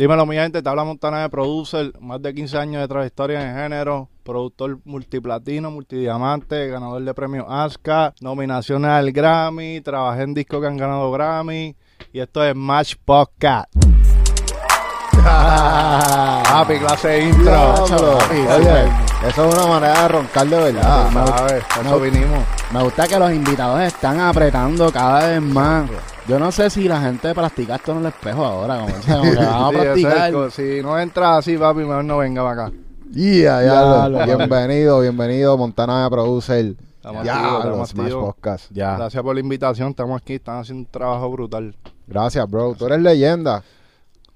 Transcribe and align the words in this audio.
Dímelo, 0.00 0.24
mi 0.24 0.34
gente, 0.34 0.62
te 0.62 0.68
habla 0.70 0.82
Montana 0.82 1.20
de 1.20 1.28
Producer, 1.28 1.92
más 2.00 2.22
de 2.22 2.32
15 2.32 2.56
años 2.56 2.80
de 2.80 2.88
trayectoria 2.88 3.46
en 3.46 3.54
género, 3.54 4.08
productor 4.22 4.78
multiplatino, 4.86 5.70
multidiamante, 5.70 6.68
ganador 6.68 7.02
de 7.04 7.12
premios 7.12 7.44
ASCA, 7.46 8.14
nominaciones 8.22 8.90
al 8.90 9.12
Grammy, 9.12 9.82
trabajé 9.82 10.22
en 10.22 10.32
discos 10.32 10.62
que 10.62 10.68
han 10.68 10.78
ganado 10.78 11.12
Grammy, 11.12 11.76
y 12.14 12.18
esto 12.18 12.42
es 12.42 12.56
Match 12.56 12.94
Podcast. 13.04 13.70
Papi, 15.22 16.78
clase 16.78 17.08
de 17.08 17.24
intro. 17.26 17.84
Oye, 17.84 19.09
eso 19.28 19.48
es 19.48 19.54
una 19.54 19.66
manera 19.66 20.02
de 20.02 20.08
roncar 20.08 20.46
de 20.46 20.56
verdad. 20.72 21.10
Me, 21.10 21.26
¿sabes? 21.26 21.64
Por 21.74 21.84
eso 21.86 21.90
no. 21.96 22.00
vinimos. 22.00 22.38
me 22.72 22.82
gusta 22.82 23.06
que 23.06 23.18
los 23.18 23.30
invitados 23.32 23.80
están 23.82 24.18
apretando 24.20 24.90
cada 24.90 25.28
vez 25.28 25.42
más. 25.42 25.88
Yo 26.26 26.38
no 26.38 26.50
sé 26.52 26.70
si 26.70 26.88
la 26.88 27.00
gente 27.00 27.34
practica 27.34 27.76
esto 27.76 27.92
en 27.92 27.98
el 27.98 28.06
espejo 28.06 28.44
ahora, 28.44 28.80
como, 28.80 28.94
o 28.96 29.02
sea, 29.02 29.16
como 29.18 29.30
que 29.32 29.36
vamos 29.36 29.74
a 29.74 29.80
Sí, 29.80 29.86
eso 29.86 30.08
es 30.08 30.14
practicar. 30.14 30.50
si 30.52 30.82
no 30.82 30.98
entras 30.98 31.38
así, 31.38 31.56
papi, 31.56 31.80
mejor 31.80 32.04
no 32.04 32.18
venga 32.18 32.42
para 32.42 32.66
acá. 32.66 32.72
Yeah, 33.12 33.60
Ya, 33.62 33.66
ya, 33.66 34.08
lo- 34.08 34.24
bienvenido, 34.24 35.00
bienvenido, 35.00 35.56
Montana 35.58 36.04
de 36.04 36.10
Producer. 36.10 36.74
Estamos 36.96 37.24
Ya, 37.24 37.56
estamos 37.58 37.88
Smash. 37.90 38.12
Podcast. 38.12 38.70
Ya. 38.70 38.96
Gracias 38.96 39.22
por 39.22 39.34
la 39.34 39.40
invitación, 39.40 39.88
estamos 39.90 40.20
aquí, 40.20 40.34
están 40.34 40.58
haciendo 40.60 40.80
un 40.86 40.86
trabajo 40.92 41.30
brutal. 41.30 41.74
Gracias, 42.06 42.48
bro. 42.48 42.74
Tú 42.78 42.86
eres 42.86 43.00
leyenda. 43.00 43.62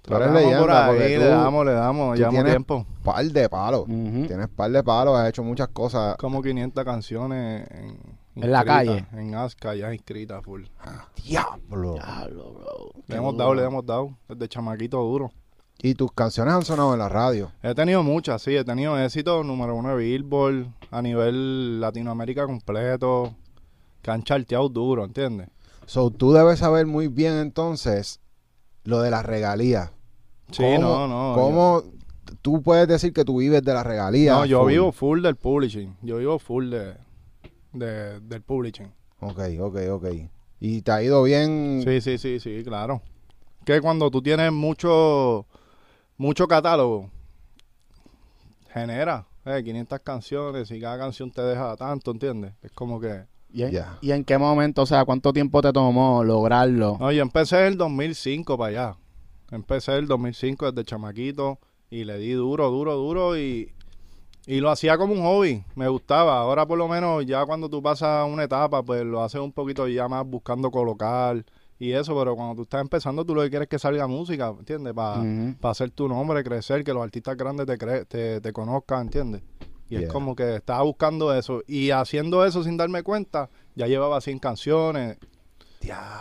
Tú 0.05 0.15
eres 0.17 0.33
leyenda. 0.33 0.61
por 0.61 0.71
ahí, 0.71 0.87
porque 0.89 1.19
le 1.19 1.25
damos, 1.25 1.65
le 1.65 1.73
damos, 1.73 2.19
llevamos 2.19 2.45
tiempo. 2.45 2.87
par 3.03 3.25
de 3.25 3.49
palos. 3.49 3.83
Ujú. 3.89 4.27
Tienes 4.27 4.49
par 4.49 4.71
de 4.71 4.85
palos, 4.85 5.17
has 5.17 5.31
hecho 5.31 5.43
muchas 5.43 5.69
cosas. 5.69 6.17
Como 6.19 6.43
500 6.43 6.85
canciones 6.85 7.67
en, 7.71 7.99
En 8.37 8.53
la 8.53 8.65
calle. 8.67 9.07
En 9.15 9.35
Asca, 9.35 9.75
ya 9.75 9.95
inscritas 9.95 10.45
full. 10.45 10.65
Diablo. 11.25 11.95
Diablo, 11.95 12.53
bro. 12.53 12.93
Le 13.07 13.17
hemos 13.17 13.35
dado, 13.35 13.55
le 13.55 13.65
hemos 13.65 13.87
dado, 13.87 14.11
desde 14.29 14.47
chamaquito 14.47 14.99
duro. 14.99 15.33
Y 15.83 15.95
tus 15.95 16.13
canciones 16.13 16.53
han 16.53 16.63
sonado 16.63 16.93
en 16.93 16.99
la 16.99 17.09
radio. 17.09 17.51
He 17.63 17.75
tenido 17.75 18.03
muchas, 18.03 18.43
sí, 18.43 18.55
he 18.55 18.65
tenido 18.65 18.99
éxito, 18.99 19.43
número 19.43 19.75
uno 19.75 19.89
de 19.89 19.97
Billboard, 19.97 20.67
a 20.91 21.01
nivel 21.01 21.81
Latinoamérica 21.81 22.45
completo, 22.45 23.35
que 24.03 24.11
han 24.11 24.23
charteado 24.23 24.69
duro, 24.69 25.05
¿entiendes? 25.05 25.49
So, 25.87 26.11
tú 26.11 26.33
debes 26.33 26.59
saber 26.59 26.87
muy 26.87 27.09
bien 27.09 27.35
entonces 27.39 28.21
lo 28.85 29.01
de 29.01 29.11
las 29.11 29.25
regalías. 29.25 29.91
Sí, 30.51 30.63
¿Cómo- 30.63 30.79
no, 30.79 31.09
no. 31.09 31.35
¿Cómo 31.35 31.83
tú 32.43 32.63
puedes 32.63 32.87
decir 32.87 33.13
que 33.13 33.25
tú 33.25 33.39
vives 33.39 33.63
de 33.63 33.73
las 33.75 33.85
regalías? 33.87 34.37
no, 34.39 34.45
yo 34.47 34.61
full? 34.61 34.73
vivo 34.73 34.93
full 34.93 35.23
del 35.23 35.37
publishing, 35.37 35.97
yo 36.03 36.19
vivo 36.19 36.39
full 36.39 36.71
de, 36.71 36.95
de- 37.73 38.21
del 38.21 38.43
publishing. 38.43 38.93
Ok, 39.21 39.41
ok, 39.61 39.77
ok. 39.91 40.05
¿Y 40.61 40.83
te 40.83 40.93
ha 40.93 41.03
ido 41.03 41.23
bien? 41.23 41.83
Sí, 41.85 42.01
sí, 42.01 42.19
sí, 42.19 42.41
sí, 42.41 42.63
claro. 42.65 43.01
Que 43.65 43.81
cuando 43.81 44.11
tú 44.11 44.21
tienes 44.23 44.53
mucho, 44.53 45.47
mucho 46.19 46.47
catálogo, 46.47 47.11
genera 48.73 49.27
eh, 49.45 49.63
500 49.65 50.01
canciones 50.01 50.71
y 50.71 50.81
cada 50.81 50.99
canción 50.99 51.31
te 51.31 51.43
deja 51.43 51.77
tanto, 51.77 52.11
¿entiendes? 52.11 52.53
Es 52.63 52.73
como 52.73 53.01
que... 53.01 53.25
¿Y 53.55 53.63
en, 53.63 53.71
Ya. 53.71 53.99
y 54.03 54.11
en 54.11 54.25
qué 54.25 54.37
momento, 54.37 54.83
o 54.83 54.87
sea, 54.87 55.05
cuánto 55.05 55.33
tiempo 55.33 55.63
te 55.63 55.73
tomó 55.73 56.25
lograrlo? 56.25 56.97
No, 56.99 57.11
yo 57.13 57.23
empecé 57.23 57.61
en 57.61 57.67
el 57.67 57.77
2005 57.79 58.59
para 58.59 58.69
allá. 58.69 58.97
Empecé 59.53 59.93
en 59.93 59.99
el 59.99 60.07
2005 60.09 60.73
desde 60.73 60.85
chamaquito 60.85 61.59
y 61.89 62.03
le 62.05 62.19
di 62.19 62.33
duro, 62.33 62.69
duro, 62.71 62.97
duro 62.97 63.39
y, 63.39 63.73
y 64.47 64.59
lo 64.61 64.71
hacía 64.71 64.99
como 64.99 65.15
un 65.15 65.23
hobby. 65.23 65.63
Me 65.77 65.87
gustaba. 65.87 66.41
Ahora 66.41 66.67
por 66.67 66.77
lo 66.79 66.89
menos 66.89 67.25
ya 67.25 67.47
cuando 67.47 67.69
tú 67.69 67.81
pasas 67.81 68.29
una 68.29 68.43
etapa, 68.45 68.83
pues 68.83 69.05
lo 69.05 69.23
haces 69.23 69.41
un 69.41 69.53
poquito 69.53 69.87
ya 69.87 70.09
más 70.09 70.27
buscando 70.27 70.71
colocar 70.73 71.45
y 71.79 71.93
eso, 71.93 72.17
pero 72.19 72.35
cuando 72.35 72.57
tú 72.57 72.63
estás 72.63 72.81
empezando, 72.81 73.25
tú 73.25 73.35
lo 73.35 73.43
que 73.43 73.51
quieres 73.51 73.67
es 73.67 73.71
que 73.71 73.79
salga 73.79 74.07
música, 74.09 74.49
¿entiendes? 74.59 74.95
Para 74.95 75.25
hacer 75.63 75.91
tu 75.91 76.09
nombre, 76.09 76.43
crecer, 76.43 76.83
que 76.83 76.93
los 76.93 77.03
artistas 77.03 77.37
grandes 77.37 77.67
te, 77.67 77.79
cre- 77.79 78.07
te, 78.07 78.41
te 78.41 78.53
conozcan, 78.53 79.03
¿entiendes? 79.03 79.43
Y 80.01 80.05
es 80.05 80.13
como 80.13 80.35
que 80.35 80.57
estaba 80.57 80.83
buscando 80.83 81.35
eso. 81.35 81.63
Y 81.67 81.91
haciendo 81.91 82.45
eso 82.45 82.63
sin 82.65 82.77
darme 82.77 83.03
cuenta, 83.03 83.51
ya 83.75 83.87
llevaba 83.87 84.21
100 84.21 84.39
canciones. 84.39 85.19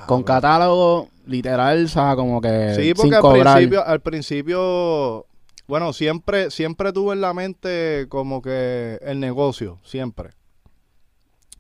Con 0.08 0.24
catálogo 0.24 1.10
literal, 1.26 1.86
o 1.86 1.88
sea, 1.88 2.16
como 2.16 2.42
que 2.42 2.74
Sí, 2.76 2.84
sin 2.84 2.94
porque 2.96 3.16
al 3.16 3.22
cobrar. 3.22 3.56
principio, 3.56 3.86
al 3.86 4.02
principio, 4.02 5.26
bueno, 5.68 5.94
siempre, 5.94 6.52
siempre 6.52 6.92
tuve 6.92 7.14
en 7.14 7.22
la 7.22 7.34
mente 7.34 8.08
como 8.10 8.42
que 8.42 9.00
el 9.02 9.20
negocio, 9.20 9.80
siempre. 9.84 10.32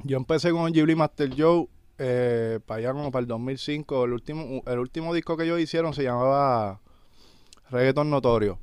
Yo 0.03 0.18
empecé 0.18 0.52
con 0.52 0.72
Ghibli 0.72 0.96
Master 0.96 1.29
Joe 1.38 1.68
eh, 1.97 2.59
para 2.66 2.79
allá 2.79 2.91
como 2.91 3.09
para 3.12 3.22
el 3.22 3.28
2005. 3.28 4.03
El 4.03 4.12
último, 4.13 4.62
el 4.66 4.79
último 4.79 5.13
disco 5.13 5.38
que 5.38 5.46
ellos 5.46 5.62
hicieron 5.62 5.94
se 5.94 6.03
llamaba 6.03 6.81
Reggaeton 7.69 8.09
Notorio. 8.09 8.59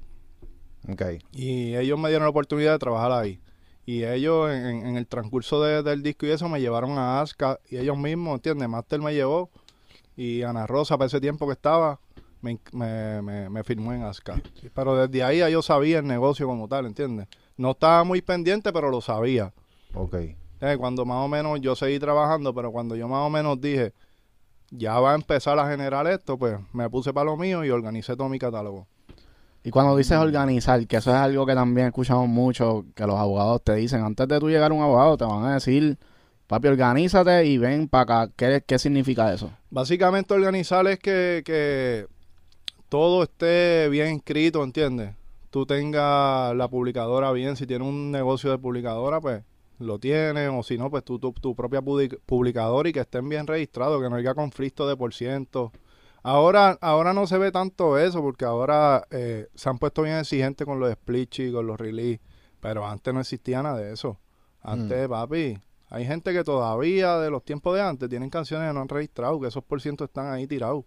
Y 1.32 1.76
ellos 1.76 1.98
me 1.98 2.08
dieron 2.08 2.24
la 2.24 2.30
oportunidad 2.30 2.72
de 2.72 2.78
trabajar 2.78 3.12
ahí. 3.12 3.40
Y 3.86 4.04
ellos 4.04 4.50
en, 4.50 4.96
el 4.96 5.06
transcurso 5.06 5.62
de- 5.62 5.82
del 5.82 6.02
disco 6.02 6.26
y 6.26 6.30
eso 6.30 6.48
me 6.48 6.60
llevaron 6.60 6.98
a 6.98 7.20
Aska 7.20 7.58
y 7.68 7.76
ellos 7.78 7.98
mismos, 7.98 8.34
¿entiendes? 8.36 8.68
Master 8.68 9.00
me 9.00 9.12
llevó 9.14 9.50
y 10.16 10.42
Ana 10.42 10.66
Rosa 10.66 10.96
para 10.96 11.06
ese 11.06 11.20
tiempo 11.20 11.46
que 11.46 11.52
estaba 11.54 11.98
me, 12.42 12.58
me, 12.72 13.20
me, 13.22 13.50
me 13.50 13.64
firmó 13.64 13.92
en 13.92 14.02
Aska. 14.02 14.40
Pero 14.74 14.94
desde 14.96 15.22
ahí 15.24 15.52
yo 15.52 15.62
sabía 15.62 15.98
el 15.98 16.06
negocio 16.06 16.46
como 16.46 16.68
tal, 16.68 16.86
¿entiendes? 16.86 17.26
No 17.56 17.72
estaba 17.72 18.04
muy 18.04 18.22
pendiente, 18.22 18.72
pero 18.72 18.90
lo 18.90 19.00
sabía. 19.00 19.52
Ok. 19.94 20.14
Eh, 20.14 20.76
cuando 20.78 21.04
más 21.04 21.24
o 21.24 21.28
menos 21.28 21.60
yo 21.60 21.74
seguí 21.74 21.98
trabajando, 21.98 22.54
pero 22.54 22.70
cuando 22.70 22.94
yo 22.96 23.08
más 23.08 23.26
o 23.26 23.30
menos 23.30 23.60
dije, 23.60 23.92
ya 24.70 25.00
va 25.00 25.12
a 25.12 25.14
empezar 25.14 25.58
a 25.58 25.68
generar 25.68 26.06
esto, 26.06 26.38
pues 26.38 26.58
me 26.72 26.88
puse 26.88 27.12
para 27.12 27.24
lo 27.26 27.36
mío 27.36 27.64
y 27.64 27.70
organicé 27.70 28.16
todo 28.16 28.28
mi 28.28 28.38
catálogo. 28.38 28.86
Y 29.62 29.70
cuando 29.70 29.96
dices 29.96 30.16
organizar, 30.16 30.86
que 30.86 30.96
eso 30.96 31.10
es 31.10 31.16
algo 31.16 31.44
que 31.44 31.54
también 31.54 31.88
escuchamos 31.88 32.28
mucho, 32.28 32.86
que 32.94 33.06
los 33.06 33.16
abogados 33.16 33.62
te 33.62 33.74
dicen, 33.74 34.02
antes 34.02 34.26
de 34.26 34.40
tú 34.40 34.48
llegar 34.48 34.70
a 34.70 34.74
un 34.74 34.82
abogado, 34.82 35.18
te 35.18 35.24
van 35.24 35.44
a 35.44 35.54
decir, 35.54 35.98
papi, 36.46 36.68
organízate 36.68 37.44
y 37.44 37.58
ven 37.58 37.86
para 37.86 38.22
acá. 38.22 38.32
¿Qué, 38.36 38.62
¿Qué 38.66 38.78
significa 38.78 39.32
eso? 39.34 39.50
Básicamente 39.68 40.32
organizar 40.32 40.86
es 40.86 40.98
que, 40.98 41.42
que 41.44 42.06
todo 42.88 43.22
esté 43.22 43.88
bien 43.90 44.16
escrito, 44.16 44.64
¿entiendes? 44.64 45.10
Tú 45.50 45.66
tengas 45.66 46.54
la 46.56 46.68
publicadora 46.68 47.30
bien, 47.32 47.56
si 47.56 47.66
tienes 47.66 47.86
un 47.86 48.10
negocio 48.10 48.50
de 48.50 48.58
publicadora, 48.58 49.20
pues 49.20 49.42
lo 49.78 49.98
tienes, 49.98 50.48
o 50.52 50.62
si 50.62 50.78
no, 50.78 50.90
pues 50.90 51.04
tú, 51.04 51.18
tu, 51.18 51.32
tu 51.32 51.54
propia 51.54 51.82
public- 51.82 52.18
publicadora 52.24 52.88
y 52.88 52.92
que 52.92 53.00
estén 53.00 53.28
bien 53.28 53.46
registrados, 53.46 54.00
que 54.02 54.08
no 54.08 54.16
haya 54.16 54.34
conflicto 54.34 54.88
de 54.88 54.96
por 54.96 55.12
ciento. 55.12 55.70
Ahora, 56.22 56.78
ahora 56.80 57.12
no 57.14 57.26
se 57.26 57.38
ve 57.38 57.50
tanto 57.50 57.98
eso, 57.98 58.20
porque 58.20 58.44
ahora 58.44 59.06
eh, 59.10 59.48
se 59.54 59.68
han 59.68 59.78
puesto 59.78 60.02
bien 60.02 60.16
exigentes 60.16 60.66
con 60.66 60.78
los 60.78 60.90
split 60.90 61.38
y 61.38 61.52
con 61.52 61.66
los 61.66 61.78
release, 61.78 62.20
pero 62.60 62.86
antes 62.86 63.12
no 63.14 63.20
existía 63.20 63.62
nada 63.62 63.78
de 63.78 63.92
eso. 63.92 64.18
Antes, 64.62 65.08
papi, 65.08 65.58
hay 65.88 66.04
gente 66.04 66.32
que 66.32 66.44
todavía 66.44 67.18
de 67.18 67.30
los 67.30 67.42
tiempos 67.42 67.74
de 67.74 67.80
antes 67.80 68.08
tienen 68.10 68.28
canciones 68.28 68.68
que 68.68 68.74
no 68.74 68.82
han 68.82 68.88
registrado, 68.88 69.40
que 69.40 69.48
esos 69.48 69.64
por 69.64 69.80
ciento 69.80 70.04
están 70.04 70.30
ahí 70.30 70.46
tirados. 70.46 70.84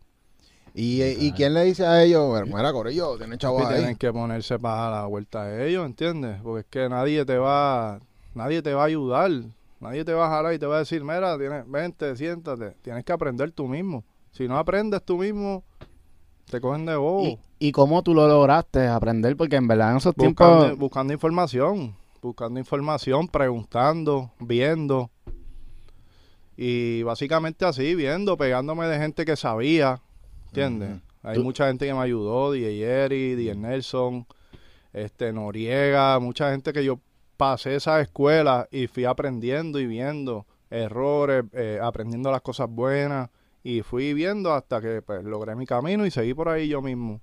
¿Y, 0.76 1.02
eh, 1.02 1.16
¿Y 1.20 1.32
quién 1.34 1.54
le 1.54 1.64
dice 1.66 1.86
a 1.86 2.04
ellos, 2.04 2.42
mira, 2.48 2.72
Corillo, 2.72 3.18
tiene 3.18 3.36
Y 3.36 3.38
chavos 3.38 3.66
ahí? 3.66 3.78
tienen 3.78 3.96
que 3.96 4.12
ponerse 4.12 4.58
para 4.58 4.90
la 4.92 5.06
vuelta 5.06 5.46
de 5.46 5.70
ellos, 5.70 5.86
¿entiendes? 5.86 6.40
Porque 6.42 6.62
es 6.62 6.66
que 6.68 6.90
nadie 6.90 7.26
te 7.26 7.38
va, 7.38 8.00
nadie 8.34 8.62
te 8.62 8.74
va 8.74 8.84
a 8.84 8.86
ayudar, 8.86 9.32
nadie 9.80 10.06
te 10.06 10.14
va 10.14 10.28
a 10.28 10.30
jalar 10.30 10.54
y 10.54 10.60
te 10.60 10.66
va 10.66 10.78
a 10.78 10.80
decir, 10.80 11.04
mira, 11.04 11.38
tienes, 11.38 11.70
vente, 11.70 12.16
siéntate, 12.16 12.76
tienes 12.82 13.04
que 13.04 13.12
aprender 13.12 13.52
tú 13.52 13.68
mismo. 13.68 14.04
Si 14.34 14.48
no 14.48 14.58
aprendes 14.58 15.02
tú 15.04 15.18
mismo, 15.18 15.64
te 16.50 16.60
cogen 16.60 16.86
de 16.86 16.96
bobo. 16.96 17.24
¿Y, 17.24 17.40
¿Y 17.60 17.72
cómo 17.72 18.04
tú 18.04 18.14
lo 18.14 18.28
lograste 18.28 18.88
aprender? 18.88 19.38
Porque 19.38 19.56
en 19.56 19.68
verdad 19.68 19.92
en 19.92 19.98
esos 19.98 20.14
buscando, 20.16 20.60
tiempos... 20.66 20.80
buscando 20.80 21.14
información, 21.14 21.96
buscando 22.22 22.60
información, 22.60 23.28
preguntando, 23.28 24.32
viendo. 24.40 25.10
Y 26.56 27.04
básicamente 27.04 27.66
así, 27.66 27.96
viendo, 27.96 28.38
pegándome 28.38 28.86
de 28.88 28.98
gente 29.00 29.26
que 29.26 29.36
sabía, 29.36 30.02
¿entiendes? 30.48 31.02
Hay 31.24 31.36
Tú- 31.38 31.44
mucha 31.44 31.68
gente 31.68 31.86
que 31.86 31.94
me 31.94 32.02
ayudó, 32.02 32.52
DJ 32.52 32.84
Eri, 33.06 33.36
DJ 33.36 33.56
Nelson, 33.56 34.28
este 34.92 35.32
Noriega, 35.34 36.20
mucha 36.20 36.52
gente 36.52 36.74
que 36.74 36.84
yo 36.84 37.00
pasé 37.38 37.76
esa 37.76 38.02
escuela 38.02 38.68
y 38.72 38.88
fui 38.88 39.06
aprendiendo 39.06 39.80
y 39.80 39.88
viendo 39.88 40.46
errores, 40.70 41.46
eh, 41.54 41.80
aprendiendo 41.82 42.30
las 42.32 42.42
cosas 42.42 42.70
buenas 42.70 43.30
y 43.64 43.82
fui 43.82 44.14
viendo 44.14 44.54
hasta 44.54 44.82
que 44.82 45.02
pues, 45.02 45.24
logré 45.24 45.56
mi 45.56 45.66
camino 45.66 46.06
y 46.06 46.12
seguí 46.12 46.34
por 46.34 46.50
ahí 46.50 46.68
yo 46.68 46.82
mismo. 46.82 47.22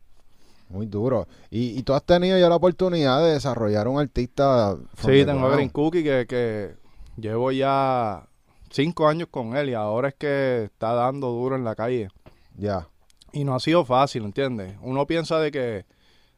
Muy 0.70 0.86
duro. 0.86 1.26
¿Y, 1.50 1.78
y 1.78 1.82
tú 1.82 1.92
has 1.92 2.04
tenido 2.04 2.38
ya 2.38 2.48
la 2.48 2.56
oportunidad 2.56 3.22
de 3.22 3.32
desarrollar 3.32 3.88
un 3.88 4.00
artista. 4.00 4.76
Sí, 4.98 5.24
tengo 5.24 5.46
a? 5.48 5.54
Green 5.54 5.68
Cookie 5.68 6.04
que, 6.04 6.26
que 6.28 6.74
llevo 7.16 7.52
ya 7.52 8.26
cinco 8.70 9.08
años 9.08 9.28
con 9.30 9.56
él 9.56 9.70
y 9.70 9.74
ahora 9.74 10.08
es 10.08 10.14
que 10.14 10.64
está 10.64 10.94
dando 10.94 11.28
duro 11.28 11.56
en 11.56 11.64
la 11.64 11.74
calle. 11.74 12.08
Ya. 12.56 12.86
Y 13.32 13.44
no 13.44 13.54
ha 13.54 13.60
sido 13.60 13.84
fácil, 13.84 14.24
¿entiendes? 14.24 14.76
Uno 14.80 15.06
piensa 15.06 15.38
de 15.40 15.50
que, 15.50 15.86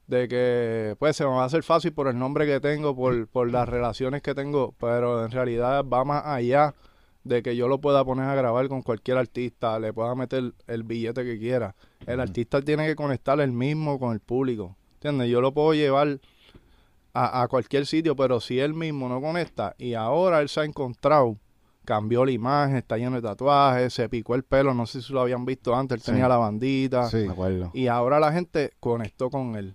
de 0.06 0.28
que 0.28 0.96
pues 0.98 1.14
se 1.14 1.24
me 1.24 1.30
va 1.30 1.42
a 1.42 1.46
hacer 1.46 1.62
fácil 1.62 1.92
por 1.92 2.08
el 2.08 2.18
nombre 2.18 2.46
que 2.46 2.58
tengo, 2.58 2.96
por, 2.96 3.28
por 3.28 3.50
las 3.50 3.68
relaciones 3.68 4.22
que 4.22 4.34
tengo, 4.34 4.74
pero 4.80 5.24
en 5.24 5.30
realidad 5.30 5.84
va 5.84 6.04
más 6.04 6.24
allá 6.24 6.74
de 7.24 7.42
que 7.42 7.54
yo 7.56 7.68
lo 7.68 7.80
pueda 7.80 8.04
poner 8.04 8.24
a 8.26 8.34
grabar 8.34 8.68
con 8.68 8.82
cualquier 8.82 9.18
artista, 9.18 9.78
le 9.78 9.92
pueda 9.92 10.14
meter 10.14 10.52
el 10.66 10.82
billete 10.82 11.24
que 11.24 11.38
quiera. 11.38 11.74
El 12.06 12.20
artista 12.20 12.60
tiene 12.62 12.86
que 12.86 12.96
conectar 12.96 13.40
el 13.40 13.52
mismo 13.52 13.98
con 13.98 14.12
el 14.12 14.20
público. 14.20 14.76
¿Entiendes? 14.94 15.28
Yo 15.30 15.40
lo 15.40 15.52
puedo 15.52 15.74
llevar 15.74 16.18
a, 17.14 17.42
a 17.42 17.48
cualquier 17.48 17.86
sitio, 17.86 18.16
pero 18.16 18.40
si 18.40 18.58
él 18.58 18.74
mismo 18.74 19.08
no 19.08 19.20
conecta 19.20 19.74
y 19.78 19.94
ahora 19.94 20.40
él 20.40 20.48
se 20.48 20.60
ha 20.60 20.64
encontrado, 20.64 21.36
cambió 21.84 22.24
la 22.24 22.30
imagen, 22.30 22.76
está 22.76 22.96
lleno 22.96 23.16
de 23.16 23.22
tatuajes, 23.22 23.92
se 23.92 24.08
picó 24.08 24.34
el 24.34 24.44
pelo, 24.44 24.72
no 24.74 24.86
sé 24.86 25.02
si 25.02 25.12
lo 25.12 25.20
habían 25.20 25.44
visto 25.44 25.74
antes, 25.74 25.96
él 25.96 26.02
Sí. 26.02 26.10
tenía 26.12 26.28
la 26.28 26.36
bandita. 26.38 27.08
Sí. 27.08 27.18
Me 27.18 27.32
acuerdo. 27.32 27.70
Y 27.74 27.86
ahora 27.88 28.18
la 28.20 28.32
gente 28.32 28.72
conectó 28.80 29.30
con 29.30 29.56
él. 29.56 29.74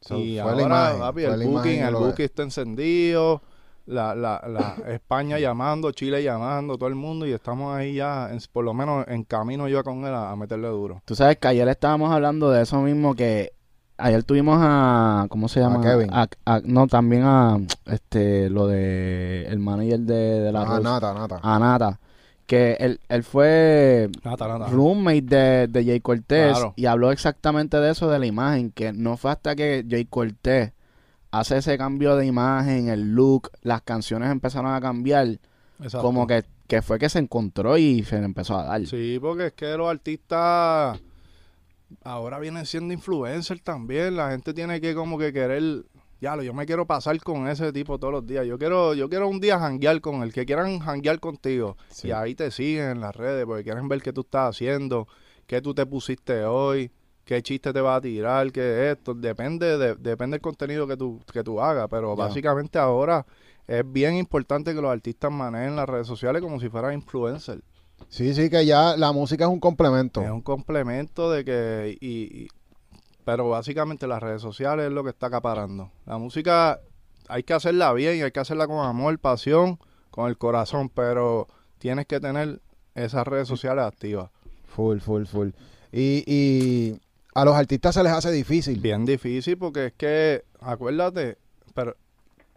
So, 0.00 0.18
y 0.18 0.34
fue 0.34 0.40
ahora, 0.42 0.54
la 0.56 0.62
imagen, 0.62 0.98
papi, 1.00 1.22
el 1.24 1.46
booking, 1.48 1.82
el 1.82 1.94
booking 1.94 2.24
está 2.24 2.42
encendido, 2.42 3.42
la, 3.86 4.14
la, 4.14 4.42
la 4.48 4.74
España 4.92 5.38
llamando, 5.38 5.90
Chile 5.92 6.22
llamando, 6.22 6.76
todo 6.76 6.88
el 6.88 6.94
mundo, 6.94 7.26
y 7.26 7.32
estamos 7.32 7.74
ahí 7.76 7.94
ya, 7.94 8.30
en- 8.30 8.40
por 8.52 8.64
lo 8.64 8.74
menos 8.74 9.06
en 9.08 9.24
camino 9.24 9.68
yo 9.68 9.82
con 9.84 10.04
él 10.04 10.14
a, 10.14 10.30
a 10.30 10.36
meterle 10.36 10.68
duro. 10.68 11.02
Tú 11.04 11.14
sabes 11.14 11.38
que 11.38 11.48
ayer 11.48 11.66
estábamos 11.68 12.10
hablando 12.12 12.50
de 12.50 12.62
eso 12.62 12.80
mismo 12.82 13.14
que 13.14 13.52
ayer 13.98 14.22
tuvimos 14.24 14.58
a 14.60 15.26
¿cómo 15.30 15.48
se 15.48 15.60
llama? 15.60 15.80
Kevin. 15.80 16.10
A- 16.12 16.28
a- 16.44 16.60
no, 16.64 16.86
también 16.86 17.22
a 17.24 17.58
este 17.86 18.50
lo 18.50 18.66
de 18.66 19.46
el 19.48 19.58
manager 19.58 20.00
de, 20.00 20.14
de 20.40 20.52
la 20.52 20.62
Ah, 20.62 20.80
nata, 20.82 21.14
nata. 21.14 21.40
a 21.42 21.58
Nata, 21.58 21.98
que 22.46 22.76
él, 22.78 23.00
él 23.08 23.22
fue 23.24 24.08
Nada, 24.24 24.46
nada. 24.48 24.66
roommate 24.68 25.22
de, 25.22 25.66
de 25.68 25.84
Jay 25.84 26.00
Cortés 26.00 26.52
Claro. 26.52 26.74
y 26.76 26.86
habló 26.86 27.10
exactamente 27.10 27.78
de 27.78 27.90
eso 27.90 28.08
de 28.10 28.18
la 28.18 28.26
imagen, 28.26 28.70
que 28.70 28.92
no 28.92 29.16
fue 29.16 29.30
hasta 29.30 29.56
que 29.56 29.84
Jay 29.88 30.04
Cortés 30.04 30.72
hace 31.30 31.58
ese 31.58 31.76
cambio 31.78 32.16
de 32.16 32.26
imagen, 32.26 32.88
el 32.88 33.14
look, 33.14 33.50
las 33.62 33.82
canciones 33.82 34.30
empezaron 34.30 34.72
a 34.72 34.80
cambiar, 34.80 35.38
Exacto. 35.78 36.02
como 36.02 36.26
que, 36.26 36.44
que 36.66 36.82
fue 36.82 36.98
que 36.98 37.08
se 37.08 37.18
encontró 37.18 37.76
y 37.78 38.02
se 38.04 38.18
le 38.18 38.24
empezó 38.24 38.58
a 38.58 38.64
dar. 38.64 38.86
Sí, 38.86 39.18
porque 39.20 39.46
es 39.46 39.52
que 39.52 39.76
los 39.76 39.88
artistas 39.88 41.00
ahora 42.02 42.38
vienen 42.38 42.66
siendo 42.66 42.92
influencers 42.92 43.62
también. 43.62 44.16
La 44.16 44.30
gente 44.30 44.54
tiene 44.54 44.80
que 44.80 44.94
como 44.94 45.18
que 45.18 45.32
querer, 45.32 45.84
ya 46.20 46.36
lo, 46.36 46.42
yo 46.42 46.54
me 46.54 46.66
quiero 46.66 46.86
pasar 46.86 47.18
con 47.20 47.48
ese 47.48 47.72
tipo 47.72 47.98
todos 47.98 48.12
los 48.12 48.26
días. 48.26 48.46
Yo 48.46 48.58
quiero, 48.58 48.94
yo 48.94 49.08
quiero 49.08 49.28
un 49.28 49.40
día 49.40 49.58
janguear 49.58 50.00
con 50.00 50.22
él, 50.22 50.32
que 50.32 50.46
quieran 50.46 50.78
janguear 50.78 51.20
contigo. 51.20 51.76
Sí. 51.88 52.08
Y 52.08 52.12
ahí 52.12 52.34
te 52.34 52.50
siguen 52.50 52.90
en 52.90 53.00
las 53.00 53.14
redes 53.14 53.44
porque 53.46 53.64
quieren 53.64 53.88
ver 53.88 54.02
qué 54.02 54.12
tú 54.12 54.22
estás 54.22 54.50
haciendo, 54.56 55.06
qué 55.46 55.60
tú 55.60 55.74
te 55.74 55.86
pusiste 55.86 56.44
hoy, 56.44 56.90
qué 57.26 57.42
chiste 57.42 57.72
te 57.74 57.80
va 57.82 57.96
a 57.96 58.00
tirar, 58.00 58.50
qué 58.50 58.92
esto. 58.92 59.12
Depende, 59.12 59.76
de, 59.76 59.94
depende 59.96 60.36
del 60.36 60.40
contenido 60.40 60.86
que 60.86 60.96
tú, 60.96 61.20
que 61.30 61.44
tú 61.44 61.60
hagas. 61.60 61.88
Pero 61.90 62.16
básicamente 62.16 62.78
ahora 62.78 63.26
es 63.66 63.82
bien 63.84 64.14
importante 64.14 64.74
que 64.74 64.80
los 64.80 64.90
artistas 64.90 65.30
manejen 65.30 65.76
las 65.76 65.86
redes 65.88 66.06
sociales 66.06 66.40
como 66.40 66.58
si 66.60 66.68
fueran 66.70 66.94
influencers. 66.94 67.60
Sí, 68.08 68.32
sí, 68.32 68.48
que 68.48 68.64
ya 68.64 68.96
la 68.96 69.12
música 69.12 69.44
es 69.44 69.50
un 69.50 69.58
complemento. 69.60 70.22
Es 70.22 70.30
un 70.30 70.40
complemento 70.42 71.30
de 71.30 71.44
que... 71.44 71.98
Y, 72.00 72.44
y- 72.44 72.48
pero 73.24 73.48
básicamente 73.48 74.06
las 74.06 74.22
redes 74.22 74.40
sociales 74.40 74.86
es 74.86 74.92
lo 74.92 75.02
que 75.02 75.10
está 75.10 75.26
acaparando. 75.26 75.90
La 76.06 76.16
música 76.16 76.78
hay 77.26 77.42
que 77.42 77.54
hacerla 77.54 77.92
bien, 77.92 78.22
hay 78.22 78.30
que 78.30 78.38
hacerla 78.38 78.68
con 78.68 78.78
amor, 78.86 79.18
pasión, 79.18 79.80
con 80.12 80.28
el 80.28 80.38
corazón, 80.38 80.88
pero 80.90 81.48
tienes 81.78 82.06
que 82.06 82.20
tener 82.20 82.60
esas 82.94 83.26
redes 83.26 83.48
sociales 83.48 83.84
activas. 83.84 84.30
Full, 84.68 84.98
full, 85.00 85.24
full. 85.24 85.48
Y, 85.90 86.22
y 86.24 87.00
a 87.40 87.44
los 87.44 87.54
artistas 87.54 87.94
se 87.94 88.02
les 88.02 88.12
hace 88.12 88.30
difícil. 88.32 88.80
Bien 88.80 89.04
difícil 89.04 89.56
porque 89.58 89.86
es 89.86 89.92
que, 89.94 90.44
acuérdate, 90.60 91.38
pero 91.74 91.96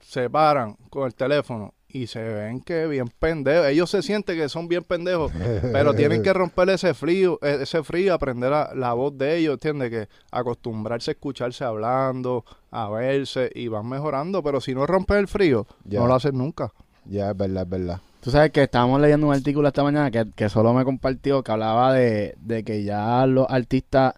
se 0.01 0.29
paran 0.29 0.75
con 0.89 1.05
el 1.05 1.13
teléfono 1.13 1.73
y 1.91 2.05
se 2.07 2.21
ven 2.21 2.61
que 2.61 2.85
bien 2.87 3.07
pendejos. 3.19 3.65
Ellos 3.67 3.89
se 3.89 4.01
sienten 4.03 4.37
que 4.37 4.47
son 4.47 4.67
bien 4.67 4.83
pendejos, 4.83 5.31
pero 5.73 5.93
tienen 5.95 6.21
que 6.23 6.31
romper 6.33 6.69
ese 6.69 6.93
frío, 6.93 7.39
eh, 7.41 7.59
ese 7.61 7.83
frío, 7.83 8.13
aprender 8.13 8.53
a- 8.53 8.73
la 8.75 8.93
voz 8.93 9.17
de 9.17 9.37
ellos, 9.37 9.53
¿entiendes? 9.55 9.89
Que 9.89 10.07
acostumbrarse 10.31 11.11
a 11.11 11.13
escucharse 11.13 11.63
hablando, 11.63 12.45
a 12.71 12.89
verse 12.89 13.51
y 13.55 13.67
van 13.67 13.87
mejorando, 13.89 14.41
pero 14.43 14.61
si 14.61 14.73
no 14.75 14.85
rompes 14.85 15.17
el 15.17 15.27
frío, 15.27 15.65
Ya. 15.85 15.99
no 15.99 16.07
lo 16.07 16.15
haces 16.15 16.33
nunca. 16.33 16.71
Ya, 17.05 17.31
es 17.31 17.37
verdad, 17.37 17.63
es 17.63 17.69
verdad. 17.69 18.01
Tú 18.21 18.31
sabes 18.31 18.51
que 18.51 18.63
estábamos 18.63 18.99
leyendo 19.01 19.27
un 19.27 19.33
artículo 19.33 19.67
esta 19.69 19.81
mañana 19.81 20.11
que, 20.11 20.25
que 20.35 20.49
solo 20.49 20.73
me 20.73 20.83
compartió 20.85 21.41
que 21.41 21.51
hablaba 21.51 21.93
de, 21.93 22.35
de 22.39 22.63
que 22.63 22.83
ya 22.83 23.25
los 23.25 23.47
artistas 23.49 24.13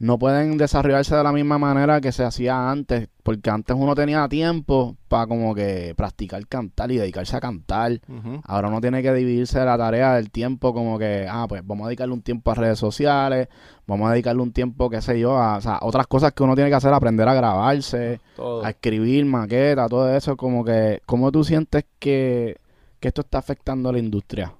no 0.00 0.18
pueden 0.18 0.56
desarrollarse 0.56 1.14
de 1.14 1.22
la 1.22 1.30
misma 1.30 1.58
manera 1.58 2.00
que 2.00 2.10
se 2.10 2.24
hacía 2.24 2.70
antes, 2.70 3.08
porque 3.22 3.50
antes 3.50 3.76
uno 3.78 3.94
tenía 3.94 4.26
tiempo 4.28 4.96
para 5.08 5.26
como 5.26 5.54
que 5.54 5.92
practicar 5.94 6.46
cantar 6.48 6.90
y 6.90 6.96
dedicarse 6.96 7.36
a 7.36 7.40
cantar. 7.40 8.00
Ahora 8.44 8.68
uno 8.68 8.80
tiene 8.80 9.02
que 9.02 9.12
dividirse 9.12 9.62
la 9.62 9.76
tarea 9.76 10.14
del 10.14 10.30
tiempo 10.30 10.72
como 10.72 10.98
que, 10.98 11.26
ah, 11.30 11.44
pues 11.46 11.60
vamos 11.66 11.84
a 11.84 11.88
dedicarle 11.88 12.14
un 12.14 12.22
tiempo 12.22 12.50
a 12.50 12.54
redes 12.54 12.78
sociales, 12.78 13.48
vamos 13.86 14.08
a 14.08 14.12
dedicarle 14.12 14.40
un 14.40 14.52
tiempo, 14.52 14.88
qué 14.88 15.02
sé 15.02 15.20
yo, 15.20 15.36
a 15.36 15.58
o 15.58 15.60
sea, 15.60 15.78
otras 15.82 16.06
cosas 16.06 16.32
que 16.32 16.42
uno 16.42 16.54
tiene 16.54 16.70
que 16.70 16.76
hacer, 16.76 16.94
aprender 16.94 17.28
a 17.28 17.34
grabarse, 17.34 18.20
Todo. 18.36 18.64
a 18.64 18.70
escribir, 18.70 19.26
maqueta, 19.26 19.86
todo 19.86 20.16
eso, 20.16 20.34
como 20.34 20.64
que, 20.64 21.02
¿cómo 21.04 21.30
tú 21.30 21.44
sientes 21.44 21.84
que, 21.98 22.56
que 23.00 23.08
esto 23.08 23.20
está 23.20 23.36
afectando 23.36 23.90
a 23.90 23.92
la 23.92 23.98
industria? 23.98 24.54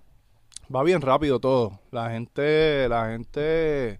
Va 0.73 0.83
bien 0.83 1.01
rápido 1.01 1.41
todo. 1.41 1.81
La 1.91 2.11
gente, 2.11 2.87
la 2.91 3.09
gente, 3.09 3.99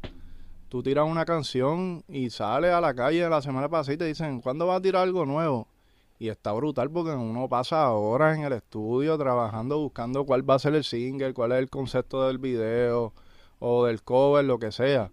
tú 0.71 0.85
tiras 0.85 1.05
una 1.07 1.25
canción 1.25 2.05
y 2.09 2.31
sales 2.31 2.73
a 2.73 2.81
la 2.81 2.95
calle 2.95 3.29
la 3.29 3.43
semana 3.43 3.69
pasada 3.69 3.95
y 3.95 3.97
te 3.99 4.05
dicen, 4.05 4.41
¿cuándo 4.41 4.69
vas 4.69 4.79
a 4.79 4.83
tirar 4.83 5.03
algo 5.03 5.27
nuevo? 5.27 5.67
Y 6.21 6.29
está 6.29 6.53
brutal 6.53 6.89
porque 6.91 7.11
uno 7.11 7.49
pasa 7.49 7.91
horas 7.91 8.39
en 8.39 8.45
el 8.45 8.53
estudio 8.53 9.19
trabajando, 9.19 9.79
buscando 9.79 10.25
cuál 10.25 10.49
va 10.49 10.55
a 10.55 10.59
ser 10.61 10.75
el 10.77 10.85
single, 10.85 11.35
cuál 11.35 11.53
es 11.53 11.59
el 11.59 11.69
concepto 11.69 12.27
del 12.27 12.39
video 12.39 13.13
o 13.59 13.87
del 13.87 14.03
cover, 14.03 14.45
lo 14.45 14.59
que 14.61 14.71
sea. 14.71 15.11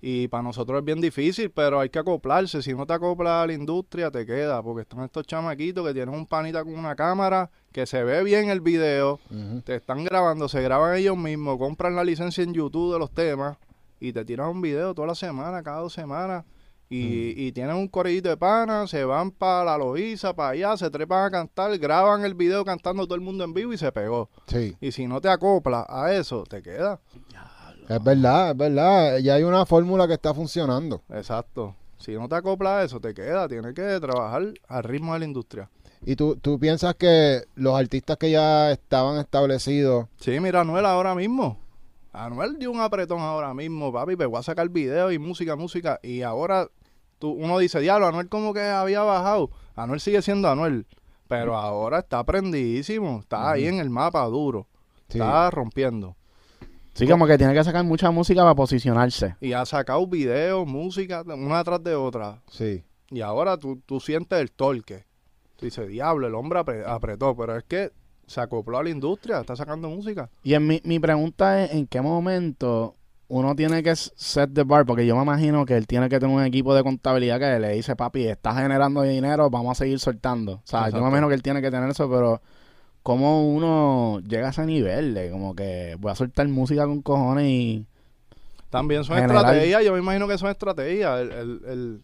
Y 0.00 0.28
para 0.28 0.42
nosotros 0.42 0.78
es 0.78 0.84
bien 0.84 1.00
difícil, 1.00 1.50
pero 1.50 1.80
hay 1.80 1.90
que 1.90 1.98
acoplarse. 1.98 2.62
Si 2.62 2.72
no 2.72 2.86
te 2.86 2.92
acoplas 2.94 3.44
a 3.44 3.46
la 3.46 3.52
industria, 3.52 4.10
te 4.10 4.24
queda. 4.24 4.62
Porque 4.62 4.82
están 4.82 5.02
estos 5.02 5.26
chamaquitos 5.26 5.86
que 5.86 5.94
tienen 5.94 6.14
un 6.14 6.26
panita 6.26 6.62
con 6.62 6.74
una 6.78 6.94
cámara, 6.94 7.50
que 7.72 7.86
se 7.86 8.04
ve 8.04 8.22
bien 8.22 8.48
el 8.48 8.60
video, 8.60 9.18
te 9.64 9.76
están 9.76 10.04
grabando, 10.04 10.48
se 10.48 10.62
graban 10.62 10.96
ellos 10.96 11.16
mismos, 11.16 11.58
compran 11.58 11.96
la 11.96 12.04
licencia 12.04 12.44
en 12.44 12.54
YouTube 12.54 12.92
de 12.92 12.98
los 12.98 13.10
temas 13.10 13.56
y 14.08 14.12
te 14.12 14.24
tiran 14.24 14.48
un 14.50 14.60
video 14.60 14.94
toda 14.94 15.08
la 15.08 15.14
semana, 15.14 15.62
cada 15.62 15.80
dos 15.80 15.92
semanas. 15.92 16.44
Y, 16.90 17.34
y 17.46 17.50
tienen 17.52 17.74
un 17.74 17.88
corillito 17.88 18.28
de 18.28 18.36
pana, 18.36 18.86
se 18.86 19.04
van 19.04 19.30
para 19.32 19.64
la 19.64 19.78
Loíza, 19.78 20.34
para 20.34 20.50
allá, 20.50 20.76
se 20.76 20.90
trepan 20.90 21.24
a 21.24 21.30
cantar, 21.30 21.76
graban 21.78 22.24
el 22.24 22.34
video 22.34 22.64
cantando 22.64 23.04
todo 23.06 23.14
el 23.16 23.20
mundo 23.20 23.42
en 23.42 23.52
vivo 23.54 23.72
y 23.72 23.78
se 23.78 23.90
pegó. 23.90 24.28
Sí, 24.46 24.76
Y 24.80 24.92
si 24.92 25.06
no 25.08 25.20
te 25.20 25.28
acoplas 25.28 25.86
a 25.88 26.14
eso, 26.14 26.44
te 26.44 26.62
queda. 26.62 27.00
es 27.88 28.04
verdad, 28.04 28.50
es 28.50 28.56
verdad. 28.56 29.18
Ya 29.18 29.34
hay 29.34 29.42
una 29.42 29.66
fórmula 29.66 30.06
que 30.06 30.12
está 30.14 30.32
funcionando. 30.34 31.02
Exacto. 31.08 31.74
Si 31.98 32.12
no 32.12 32.28
te 32.28 32.36
acoplas 32.36 32.72
a 32.72 32.84
eso, 32.84 33.00
te 33.00 33.14
queda. 33.14 33.48
Tienes 33.48 33.74
que 33.74 33.98
trabajar 33.98 34.52
al 34.68 34.84
ritmo 34.84 35.14
de 35.14 35.18
la 35.20 35.24
industria. 35.24 35.70
¿Y 36.06 36.14
tú, 36.16 36.36
tú 36.36 36.60
piensas 36.60 36.94
que 36.96 37.44
los 37.54 37.74
artistas 37.74 38.18
que 38.18 38.30
ya 38.30 38.70
estaban 38.70 39.18
establecidos... 39.18 40.06
Sí, 40.20 40.38
mira, 40.38 40.60
Anuel 40.60 40.84
ahora 40.84 41.14
mismo. 41.14 41.58
Anuel 42.14 42.58
dio 42.58 42.70
un 42.70 42.80
apretón 42.80 43.18
ahora 43.20 43.52
mismo, 43.54 43.92
papi, 43.92 44.14
pero 44.16 44.30
voy 44.30 44.38
a 44.38 44.42
sacar 44.42 44.68
video 44.68 45.10
y 45.10 45.18
música, 45.18 45.56
música. 45.56 45.98
Y 46.02 46.22
ahora 46.22 46.68
tú, 47.18 47.30
uno 47.30 47.58
dice, 47.58 47.80
diablo, 47.80 48.06
Anuel 48.06 48.28
como 48.28 48.54
que 48.54 48.60
había 48.62 49.02
bajado. 49.02 49.50
Anuel 49.74 49.98
sigue 50.00 50.22
siendo 50.22 50.48
Anuel. 50.48 50.86
Pero 51.26 51.56
ahora 51.56 51.98
está 52.00 52.22
prendidísimo. 52.24 53.18
Está 53.20 53.50
ahí 53.50 53.66
en 53.66 53.80
el 53.80 53.90
mapa 53.90 54.24
duro. 54.26 54.68
Sí. 55.08 55.18
Está 55.18 55.50
rompiendo. 55.50 56.16
Sí, 56.92 57.08
como 57.08 57.26
que 57.26 57.36
tiene 57.36 57.52
que 57.54 57.64
sacar 57.64 57.82
mucha 57.84 58.12
música 58.12 58.42
para 58.42 58.54
posicionarse. 58.54 59.34
Y 59.40 59.52
ha 59.52 59.66
sacado 59.66 60.06
videos, 60.06 60.64
música, 60.66 61.22
una 61.26 61.58
atrás 61.58 61.82
de 61.82 61.96
otra. 61.96 62.42
Sí. 62.48 62.84
Y 63.10 63.22
ahora 63.22 63.56
tú, 63.56 63.80
tú 63.84 63.98
sientes 63.98 64.40
el 64.40 64.52
torque. 64.52 65.04
Tú 65.56 65.64
dices, 65.64 65.88
diablo, 65.88 66.28
el 66.28 66.34
hombre 66.36 66.60
apre- 66.60 66.84
apretó. 66.86 67.34
Pero 67.36 67.56
es 67.56 67.64
que 67.64 67.90
se 68.26 68.40
acopló 68.40 68.78
a 68.78 68.82
la 68.84 68.90
industria, 68.90 69.40
está 69.40 69.56
sacando 69.56 69.88
música. 69.88 70.28
Y 70.42 70.54
en 70.54 70.66
mi, 70.66 70.80
mi 70.84 70.98
pregunta 70.98 71.64
es, 71.64 71.72
¿en 71.72 71.86
qué 71.86 72.00
momento 72.00 72.94
uno 73.28 73.54
tiene 73.56 73.82
que 73.82 73.94
set 73.96 74.50
the 74.52 74.62
bar? 74.64 74.84
Porque 74.86 75.06
yo 75.06 75.16
me 75.16 75.22
imagino 75.22 75.64
que 75.66 75.76
él 75.76 75.86
tiene 75.86 76.08
que 76.08 76.18
tener 76.20 76.34
un 76.34 76.42
equipo 76.44 76.74
de 76.74 76.82
contabilidad 76.82 77.38
que 77.40 77.58
le 77.58 77.70
dice, 77.70 77.96
papi, 77.96 78.26
estás 78.26 78.56
generando 78.56 79.02
dinero, 79.02 79.50
vamos 79.50 79.72
a 79.72 79.84
seguir 79.84 79.98
soltando. 79.98 80.52
O 80.54 80.60
sea, 80.64 80.88
yo 80.90 80.96
me 81.02 81.08
imagino 81.08 81.28
que 81.28 81.34
él 81.34 81.42
tiene 81.42 81.60
que 81.62 81.70
tener 81.70 81.88
eso, 81.90 82.08
pero 82.10 82.40
¿cómo 83.02 83.46
uno 83.48 84.20
llega 84.20 84.46
a 84.48 84.50
ese 84.50 84.64
nivel 84.66 85.14
de 85.14 85.30
como 85.30 85.54
que 85.54 85.96
voy 85.98 86.10
a 86.12 86.14
soltar 86.14 86.46
música 86.48 86.84
con 86.86 87.02
cojones 87.02 87.46
y... 87.46 87.86
También 88.70 89.04
son 89.04 89.16
estrategias, 89.18 89.84
yo 89.84 89.92
me 89.92 89.98
imagino 90.00 90.26
que 90.26 90.36
son 90.38 90.50
estrategias. 90.50 91.20
Él, 91.20 91.30
él- 91.32 91.60
él- 91.66 92.02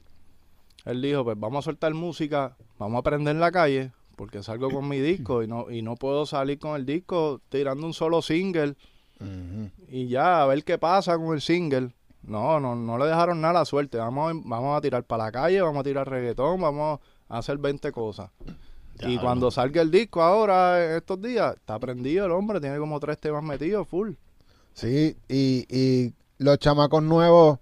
él 0.85 1.03
dijo, 1.03 1.25
pues 1.25 1.39
vamos 1.39 1.65
a 1.65 1.67
soltar 1.67 1.93
música, 1.95 2.57
vamos 2.79 2.97
a 2.97 3.01
aprender 3.01 3.35
en 3.35 3.41
la 3.41 3.51
calle, 3.53 3.91
porque 4.21 4.43
salgo 4.43 4.69
con 4.71 4.87
mi 4.87 4.99
disco 5.01 5.43
y 5.43 5.47
no, 5.49 5.71
y 5.71 5.81
no 5.81 5.97
puedo 5.97 6.27
salir 6.27 6.59
con 6.59 6.77
el 6.77 6.85
disco 6.85 7.41
tirando 7.49 7.87
un 7.87 7.95
solo 7.95 8.21
single 8.21 8.75
y 9.89 10.09
ya 10.09 10.43
a 10.43 10.47
ver 10.47 10.63
qué 10.63 10.77
pasa 10.77 11.17
con 11.17 11.33
el 11.35 11.41
single. 11.41 11.95
No, 12.23 12.61
no, 12.61 12.75
no 12.77 12.99
le 12.99 13.07
dejaron 13.07 13.41
nada 13.41 13.53
a 13.53 13.61
la 13.61 13.65
suerte. 13.65 13.97
Vamos, 13.97 14.31
a- 14.31 14.41
vamos 14.45 14.77
a 14.77 14.83
tirar 14.83 15.05
para 15.05 15.25
la 15.25 15.33
calle, 15.33 15.63
vamos 15.63 15.81
a 15.81 15.85
tirar 15.85 16.07
reggaetón, 16.07 16.61
vamos 16.61 17.01
a 17.31 17.39
hacer 17.39 17.57
20 17.57 17.91
cosas. 17.93 18.29
Y 19.07 19.17
cuando 19.17 19.51
salga 19.51 19.81
el 19.81 19.91
disco 19.91 20.21
ahora, 20.21 20.85
en 20.85 20.97
estos 20.99 21.23
días, 21.23 21.55
está 21.57 21.79
prendido 21.79 22.27
el 22.27 22.33
hombre, 22.33 22.61
tiene 22.61 22.77
como 22.77 23.01
tres 23.01 23.19
temas 23.19 23.43
metidos, 23.43 23.89
full. 23.89 24.11
Sí, 24.75 25.17
y, 25.31 25.65
y 25.75 26.13
los 26.37 26.59
chamacos 26.59 27.03
nuevos 27.03 27.59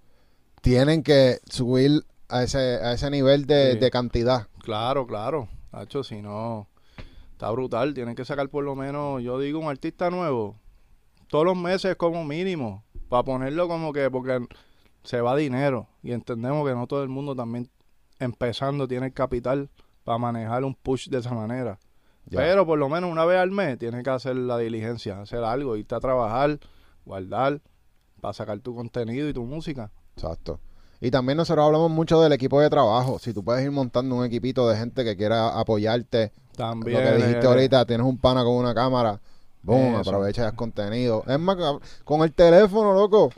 tienen 0.61 1.03
que 1.03 1.37
subir 1.49 2.03
a 2.27 2.43
ese, 2.43 2.57
a 2.83 2.91
ese 2.91 3.09
nivel 3.09 3.45
de, 3.45 3.73
Sí. 3.75 3.79
de 3.79 3.91
cantidad. 3.91 4.47
Claro, 4.61 5.07
claro. 5.07 5.47
Hacho, 5.71 6.03
si 6.03 6.21
no, 6.21 6.67
está 7.31 7.49
brutal. 7.51 7.93
Tienen 7.93 8.15
que 8.15 8.25
sacar 8.25 8.49
por 8.49 8.63
lo 8.63 8.75
menos, 8.75 9.21
yo 9.21 9.39
digo, 9.39 9.59
un 9.59 9.67
artista 9.67 10.09
nuevo, 10.09 10.57
todos 11.27 11.45
los 11.45 11.57
meses 11.57 11.95
como 11.95 12.23
mínimo, 12.23 12.83
para 13.07 13.23
ponerlo 13.23 13.67
como 13.67 13.93
que, 13.93 14.09
porque 14.09 14.45
se 15.03 15.21
va 15.21 15.35
dinero. 15.35 15.87
Y 16.03 16.11
entendemos 16.11 16.67
que 16.67 16.75
no 16.75 16.87
todo 16.87 17.03
el 17.03 17.09
mundo 17.09 17.35
también 17.35 17.69
empezando 18.19 18.87
tiene 18.87 19.07
el 19.07 19.13
capital 19.13 19.69
para 20.03 20.17
manejar 20.17 20.63
un 20.63 20.75
push 20.75 21.09
de 21.09 21.19
esa 21.19 21.33
manera. 21.33 21.79
Ya. 22.25 22.39
Pero 22.39 22.65
por 22.65 22.77
lo 22.77 22.89
menos 22.89 23.11
una 23.11 23.25
vez 23.25 23.39
al 23.39 23.51
mes 23.51 23.77
tienes 23.79 24.03
que 24.03 24.09
hacer 24.09 24.35
la 24.35 24.57
diligencia, 24.57 25.21
hacer 25.21 25.43
algo, 25.43 25.77
irte 25.77 25.95
a 25.95 25.99
trabajar, 25.99 26.59
guardar, 27.05 27.61
para 28.19 28.33
sacar 28.33 28.59
tu 28.59 28.75
contenido 28.75 29.29
y 29.29 29.33
tu 29.33 29.43
música. 29.45 29.91
Exacto. 30.15 30.59
Y 31.01 31.11
también 31.11 31.37
nosotros 31.37 31.65
hablamos 31.65 31.89
mucho 31.91 32.21
del 32.21 32.33
equipo 32.33 32.59
de 32.59 32.69
trabajo. 32.69 33.19
Si 33.19 33.33
tú 33.33 33.43
puedes 33.43 33.63
ir 33.63 33.71
montando 33.71 34.15
un 34.15 34.25
equipito 34.25 34.67
de 34.67 34.77
gente 34.77 35.03
que 35.05 35.15
quiera 35.15 35.57
apoyarte, 35.59 36.31
También. 36.57 36.97
lo 37.03 37.09
que 37.09 37.15
dijiste 37.17 37.45
eh, 37.45 37.49
ahorita, 37.49 37.85
tienes 37.85 38.05
un 38.05 38.17
pana 38.17 38.43
con 38.43 38.55
una 38.55 38.73
cámara, 38.73 39.19
boom, 39.63 39.95
Eso. 40.01 40.09
aprovecha 40.09 40.41
y 40.43 40.45
haz 40.45 40.53
contenido. 40.53 41.23
Es 41.25 41.39
más, 41.39 41.55
con 42.03 42.21
el 42.23 42.33
teléfono, 42.33 42.93
loco, 42.93 43.29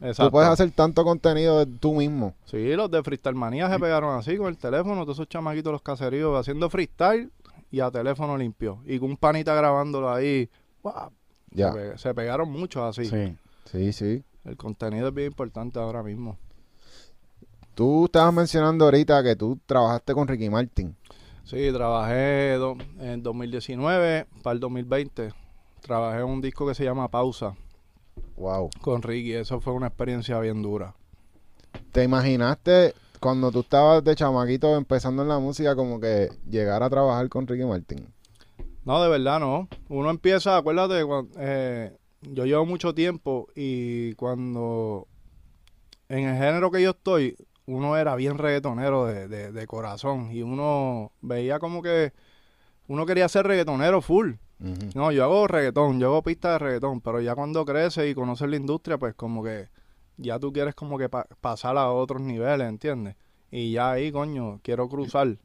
Exacto. 0.00 0.24
tú 0.24 0.30
puedes 0.30 0.48
hacer 0.48 0.70
tanto 0.70 1.04
contenido 1.04 1.58
de 1.58 1.66
tú 1.66 1.92
mismo. 1.94 2.34
Sí, 2.46 2.72
los 2.74 2.90
de 2.90 3.02
Freestyle 3.02 3.34
Manía 3.36 3.68
se 3.70 3.78
pegaron 3.78 4.18
así 4.18 4.38
con 4.38 4.46
el 4.48 4.56
teléfono, 4.56 5.02
todos 5.02 5.16
esos 5.18 5.28
chamaquitos 5.28 5.72
los 5.72 5.82
caseríos 5.82 6.38
haciendo 6.40 6.70
freestyle 6.70 7.30
y 7.70 7.80
a 7.80 7.90
teléfono 7.90 8.38
limpio. 8.38 8.78
Y 8.86 8.98
con 8.98 9.10
un 9.10 9.16
panita 9.18 9.54
grabándolo 9.54 10.10
ahí. 10.10 10.48
¡guau! 10.82 11.10
Ya. 11.52 11.70
Se, 11.72 11.78
pe- 11.78 11.98
se 11.98 12.14
pegaron 12.14 12.50
muchos 12.50 12.82
así. 12.82 13.04
Sí. 13.10 13.36
Sí, 13.70 13.92
sí. 13.92 14.24
El 14.46 14.56
contenido 14.56 15.08
es 15.08 15.14
bien 15.14 15.26
importante 15.26 15.78
ahora 15.78 16.02
mismo. 16.02 16.38
Tú 17.80 18.04
estabas 18.04 18.34
mencionando 18.34 18.84
ahorita 18.84 19.22
que 19.22 19.36
tú 19.36 19.58
trabajaste 19.64 20.12
con 20.12 20.28
Ricky 20.28 20.50
Martin. 20.50 20.94
Sí, 21.44 21.72
trabajé 21.72 22.56
do- 22.58 22.76
en 22.98 23.22
2019 23.22 24.26
para 24.42 24.52
el 24.52 24.60
2020. 24.60 25.32
Trabajé 25.80 26.18
en 26.18 26.26
un 26.26 26.42
disco 26.42 26.66
que 26.66 26.74
se 26.74 26.84
llama 26.84 27.08
Pausa 27.10 27.54
Wow. 28.36 28.68
con 28.82 29.00
Ricky. 29.00 29.32
Eso 29.32 29.62
fue 29.62 29.72
una 29.72 29.86
experiencia 29.86 30.38
bien 30.40 30.60
dura. 30.60 30.94
¿Te 31.90 32.04
imaginaste 32.04 32.92
cuando 33.18 33.50
tú 33.50 33.60
estabas 33.60 34.04
de 34.04 34.14
chamaquito 34.14 34.76
empezando 34.76 35.22
en 35.22 35.28
la 35.28 35.38
música 35.38 35.74
como 35.74 35.98
que 35.98 36.28
llegar 36.50 36.82
a 36.82 36.90
trabajar 36.90 37.30
con 37.30 37.46
Ricky 37.46 37.64
Martin? 37.64 38.06
No, 38.84 39.02
de 39.02 39.08
verdad 39.08 39.40
no. 39.40 39.68
Uno 39.88 40.10
empieza, 40.10 40.58
acuérdate, 40.58 41.02
eh, 41.38 41.96
yo 42.20 42.44
llevo 42.44 42.66
mucho 42.66 42.94
tiempo 42.94 43.46
y 43.56 44.12
cuando 44.16 45.08
en 46.10 46.28
el 46.28 46.36
género 46.36 46.70
que 46.70 46.82
yo 46.82 46.90
estoy, 46.90 47.36
uno 47.72 47.96
era 47.96 48.14
bien 48.16 48.38
reggaetonero 48.38 49.06
de, 49.06 49.28
de- 49.28 49.52
de 49.52 49.66
corazón 49.66 50.30
y 50.32 50.42
uno 50.42 51.12
veía 51.20 51.58
como 51.58 51.82
que 51.82 52.12
uno 52.88 53.06
quería 53.06 53.28
ser 53.28 53.46
reggaetonero 53.46 54.00
full. 54.00 54.32
No, 54.94 55.10
yo 55.12 55.24
hago 55.24 55.46
reggaetón, 55.46 55.98
yo 56.00 56.08
hago 56.08 56.22
pistas 56.22 56.52
de 56.52 56.58
reggaetón, 56.58 57.00
pero 57.00 57.20
ya 57.20 57.34
cuando 57.34 57.64
creces 57.64 58.10
y 58.10 58.14
conoces 58.14 58.48
la 58.48 58.56
industria, 58.56 58.98
pues 58.98 59.14
como 59.14 59.42
que 59.42 59.68
ya 60.18 60.38
tú 60.38 60.52
quieres 60.52 60.74
como 60.74 60.98
que 60.98 61.08
pa- 61.08 61.26
pasar 61.40 61.78
a 61.78 61.90
otros 61.90 62.20
niveles, 62.20 62.68
¿entiendes? 62.68 63.16
Y 63.50 63.72
ya 63.72 63.92
ahí, 63.92 64.12
coño, 64.12 64.60
quiero 64.62 64.88
cruzar. 64.88 65.38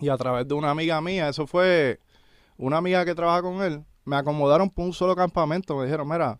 Y 0.00 0.08
a 0.08 0.16
través 0.16 0.46
de 0.48 0.54
una 0.54 0.70
amiga 0.70 1.00
mía, 1.00 1.28
eso 1.28 1.46
fue 1.46 2.00
una 2.58 2.76
amiga 2.78 3.04
que 3.04 3.14
trabaja 3.14 3.42
con 3.42 3.62
él, 3.62 3.84
me 4.04 4.16
acomodaron 4.16 4.68
por 4.68 4.84
un 4.84 4.92
solo 4.92 5.14
campamento, 5.16 5.76
me 5.76 5.84
dijeron, 5.84 6.08
mira, 6.08 6.38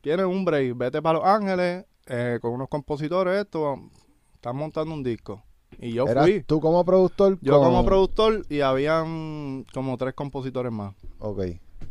tienes 0.00 0.26
un 0.26 0.44
break, 0.44 0.76
vete 0.76 1.00
para 1.00 1.18
Los 1.18 1.26
Ángeles 1.26 1.86
eh, 2.06 2.38
con 2.42 2.52
unos 2.52 2.68
compositores, 2.68 3.40
esto, 3.40 3.78
están 4.40 4.56
montando 4.56 4.94
un 4.94 5.02
disco. 5.02 5.42
Y 5.78 5.92
yo 5.92 6.06
¿Eras 6.08 6.24
fui, 6.24 6.42
tú 6.42 6.60
como 6.60 6.82
productor? 6.84 7.38
yo 7.42 7.58
con- 7.58 7.68
como 7.68 7.84
productor 7.84 8.44
y 8.48 8.60
habían 8.62 9.64
como 9.72 9.96
tres 9.98 10.14
compositores 10.14 10.72
más. 10.72 10.94
Ok. 11.18 11.42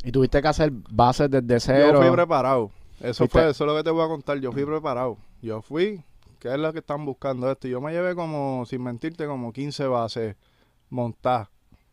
Y 0.04 0.10
tuviste 0.12 0.42
que 0.42 0.48
hacer 0.48 0.72
bases 0.90 1.30
desde 1.30 1.60
cero. 1.60 1.92
Yo 1.94 2.02
fui 2.02 2.10
preparado. 2.10 2.70
Eso 3.00 3.24
Fuiste- 3.24 3.28
fue, 3.40 3.50
eso 3.50 3.64
es 3.64 3.70
lo 3.70 3.76
que 3.76 3.84
te 3.84 3.90
voy 3.90 4.04
a 4.04 4.08
contar. 4.08 4.38
Yo 4.40 4.52
fui 4.52 4.64
preparado. 4.64 5.16
Yo 5.40 5.62
fui, 5.62 6.02
¿qué 6.38 6.48
es 6.52 6.58
lo 6.58 6.72
que 6.72 6.80
están 6.80 7.04
buscando 7.06 7.50
esto? 7.50 7.68
Yo 7.68 7.80
me 7.80 7.92
llevé 7.92 8.14
como, 8.14 8.64
sin 8.66 8.82
mentirte, 8.82 9.26
como 9.26 9.52
15 9.52 9.86
bases 9.86 10.36
montadas. 10.90 11.48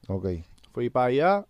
Ok. 0.07 0.27
Fui 0.73 0.89
para 0.89 1.05
allá, 1.07 1.45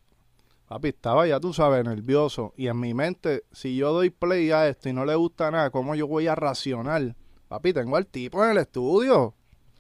papi, 0.68 0.90
estaba 0.90 1.26
ya, 1.28 1.40
tú 1.40 1.54
sabes, 1.54 1.84
nervioso. 1.86 2.54
Y 2.58 2.68
en 2.68 2.80
mi 2.80 2.94
mente, 2.94 3.44
si 3.52 3.76
yo 3.76 3.92
doy 3.94 4.10
play 4.10 4.52
a 4.52 4.68
esto 4.68 4.90
y 4.90 4.94
no 4.94 5.06
le 5.06 5.16
gusta 5.16 5.50
nada, 5.50 5.70
¿cómo 5.72 5.96
yo 5.96 6.08
voy 6.08 6.28
a 6.28 6.36
racionar? 6.36 7.16
Papi, 7.48 7.74
tengo 7.74 7.96
al 7.96 8.06
tipo 8.08 8.44
en 8.44 8.52
el 8.52 8.58
estudio. 8.58 9.34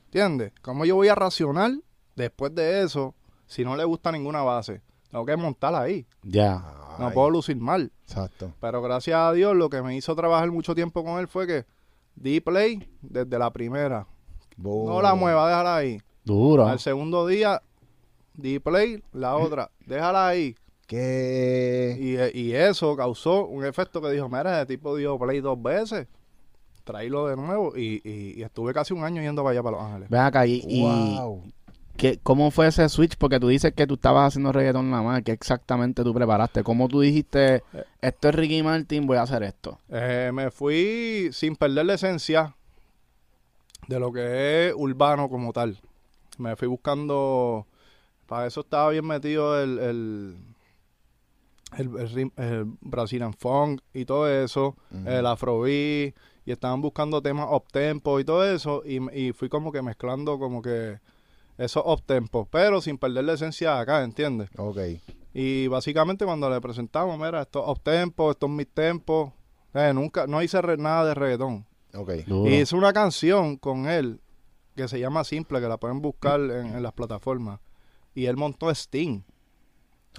¿Entiendes? 0.05 0.53
¿Cómo 0.61 0.85
yo 0.85 0.95
voy 0.95 1.09
a 1.09 1.15
racionar 1.15 1.71
después 2.15 2.55
de 2.55 2.81
eso 2.83 3.13
si 3.45 3.65
no 3.65 3.75
le 3.75 3.83
gusta 3.83 4.11
ninguna 4.11 4.41
base? 4.41 4.81
Tengo 5.11 5.25
que 5.25 5.35
montarla 5.35 5.81
ahí. 5.81 6.07
Ya. 6.23 6.63
No 6.97 7.07
Ay, 7.07 7.13
puedo 7.13 7.29
lucir 7.29 7.57
mal. 7.57 7.91
Exacto. 8.03 8.53
Pero 8.59 8.81
gracias 8.81 9.17
a 9.17 9.33
Dios 9.33 9.55
lo 9.55 9.69
que 9.69 9.81
me 9.81 9.95
hizo 9.95 10.15
trabajar 10.15 10.49
mucho 10.51 10.73
tiempo 10.75 11.03
con 11.03 11.19
él 11.19 11.27
fue 11.27 11.45
que 11.45 11.65
di 12.15 12.39
play 12.39 12.89
desde 13.01 13.37
la 13.37 13.51
primera. 13.51 14.07
No 14.57 15.01
la 15.01 15.13
mueva, 15.13 15.47
déjala 15.47 15.75
ahí. 15.75 16.01
Duro. 16.23 16.67
Al 16.67 16.79
segundo 16.79 17.27
día 17.27 17.61
di 18.33 18.59
play, 18.59 19.03
la 19.11 19.35
otra, 19.35 19.71
déjala 19.85 20.27
ahí. 20.27 20.55
¿Qué? 20.87 22.31
Y, 22.33 22.39
y 22.39 22.53
eso 22.53 22.95
causó 22.95 23.45
un 23.45 23.65
efecto 23.65 24.01
que 24.01 24.09
dijo, 24.09 24.29
mira, 24.29 24.57
ese 24.61 24.67
tipo 24.67 24.95
dio 24.95 25.19
play 25.19 25.41
dos 25.41 25.61
veces. 25.61 26.07
Traílo 26.87 27.27
de 27.27 27.35
nuevo 27.35 27.77
y, 27.77 28.01
y- 28.03 28.39
y 28.39 28.43
estuve 28.43 28.73
casi 28.73 28.93
un 28.93 29.03
año 29.03 29.21
yendo 29.21 29.43
para 29.43 29.51
allá, 29.51 29.61
para 29.61 29.75
Los 29.77 29.85
Ángeles. 29.85 30.09
Ven 30.09 30.21
acá 30.21 30.47
y, 30.47 30.63
y. 30.65 31.19
¿qué- 31.97 32.17
¿cómo 32.23 32.49
fue 32.49 32.67
ese 32.67 32.87
switch? 32.87 33.17
Porque 33.17 33.39
tú 33.39 33.49
dices 33.49 33.73
que 33.73 33.85
tú 33.85 33.95
estabas 33.95 34.27
haciendo 34.29 34.51
reggaetón 34.53 34.89
nada 34.89 35.03
más. 35.03 35.21
¿Qué 35.23 35.33
exactamente 35.33 36.01
tú 36.03 36.13
preparaste? 36.13 36.63
¿Cómo 36.63 36.87
tú 36.87 37.01
dijiste, 37.01 37.61
esto 38.01 38.29
es 38.29 38.35
Ricky 38.35 38.63
Martin, 38.63 39.05
voy 39.05 39.17
a 39.17 39.23
hacer 39.23 39.43
esto? 39.43 39.79
Eh, 39.89 40.31
me 40.33 40.49
fui 40.49 41.29
sin 41.33 41.55
perder 41.57 41.85
la 41.87 41.95
esencia 41.95 42.55
de 43.87 43.99
lo 43.99 44.11
que 44.13 44.69
es 44.69 44.73
urbano 44.75 45.27
como 45.29 45.51
tal. 45.53 45.77
Me 46.37 46.55
fui 46.55 46.67
buscando, 46.69 47.65
para 48.27 48.47
eso 48.47 48.61
estaba 48.61 48.91
bien 48.91 49.05
metido 49.05 49.61
el, 49.61 49.79
el, 49.79 50.35
el, 51.77 52.31
el 52.37 52.65
Brazilian 52.81 53.33
Funk 53.33 53.81
y 53.93 54.05
todo 54.05 54.29
eso, 54.29 54.75
el 55.05 55.25
Afrobeat, 55.25 56.13
y 56.47 56.51
estaban 56.53 56.81
buscando 56.81 57.21
temas 57.21 57.47
up-tempo 57.51 58.19
y 58.19 58.23
todo 58.25 58.43
eso, 58.51 58.81
y, 58.83 58.97
y 59.13 59.33
fui 59.33 59.49
como 59.49 59.71
que 59.71 59.83
mezclando 59.83 60.39
como 60.39 60.63
que 60.63 60.97
esos 61.59 61.83
up-tempo, 61.85 62.47
pero 62.49 62.81
sin 62.81 62.97
perder 62.97 63.25
la 63.25 63.33
esencia 63.33 63.75
de 63.75 63.79
acá, 63.81 64.03
¿entiendes? 64.03 64.49
Ok. 64.57 64.79
Y 65.33 65.67
básicamente 65.67 66.23
cuando 66.25 66.49
le 66.49 66.59
presentamos, 66.61 67.19
mira, 67.19 67.41
estos 67.41 67.67
up-tempo, 67.67 68.31
estos 68.31 68.49
mid-tempo, 68.49 69.33
eh, 69.73 69.91
nunca, 69.93 70.25
no 70.25 70.41
hice 70.41 70.61
re- 70.61 70.77
nada 70.77 71.05
de 71.05 71.13
reggaetón. 71.13 71.65
Ok. 71.93 72.11
Duro. 72.25 72.49
Y 72.49 72.55
hice 72.61 72.75
una 72.75 72.93
canción 72.93 73.57
con 73.57 73.87
él 73.87 74.21
que 74.75 74.87
se 74.87 74.99
llama 74.99 75.23
Simple, 75.25 75.59
que 75.59 75.67
la 75.67 75.77
pueden 75.77 76.01
buscar 76.01 76.39
en, 76.39 76.75
en 76.75 76.81
las 76.81 76.93
plataformas. 76.93 77.59
Y 78.15 78.25
él 78.25 78.37
montó 78.37 78.69
Sting. 78.71 79.21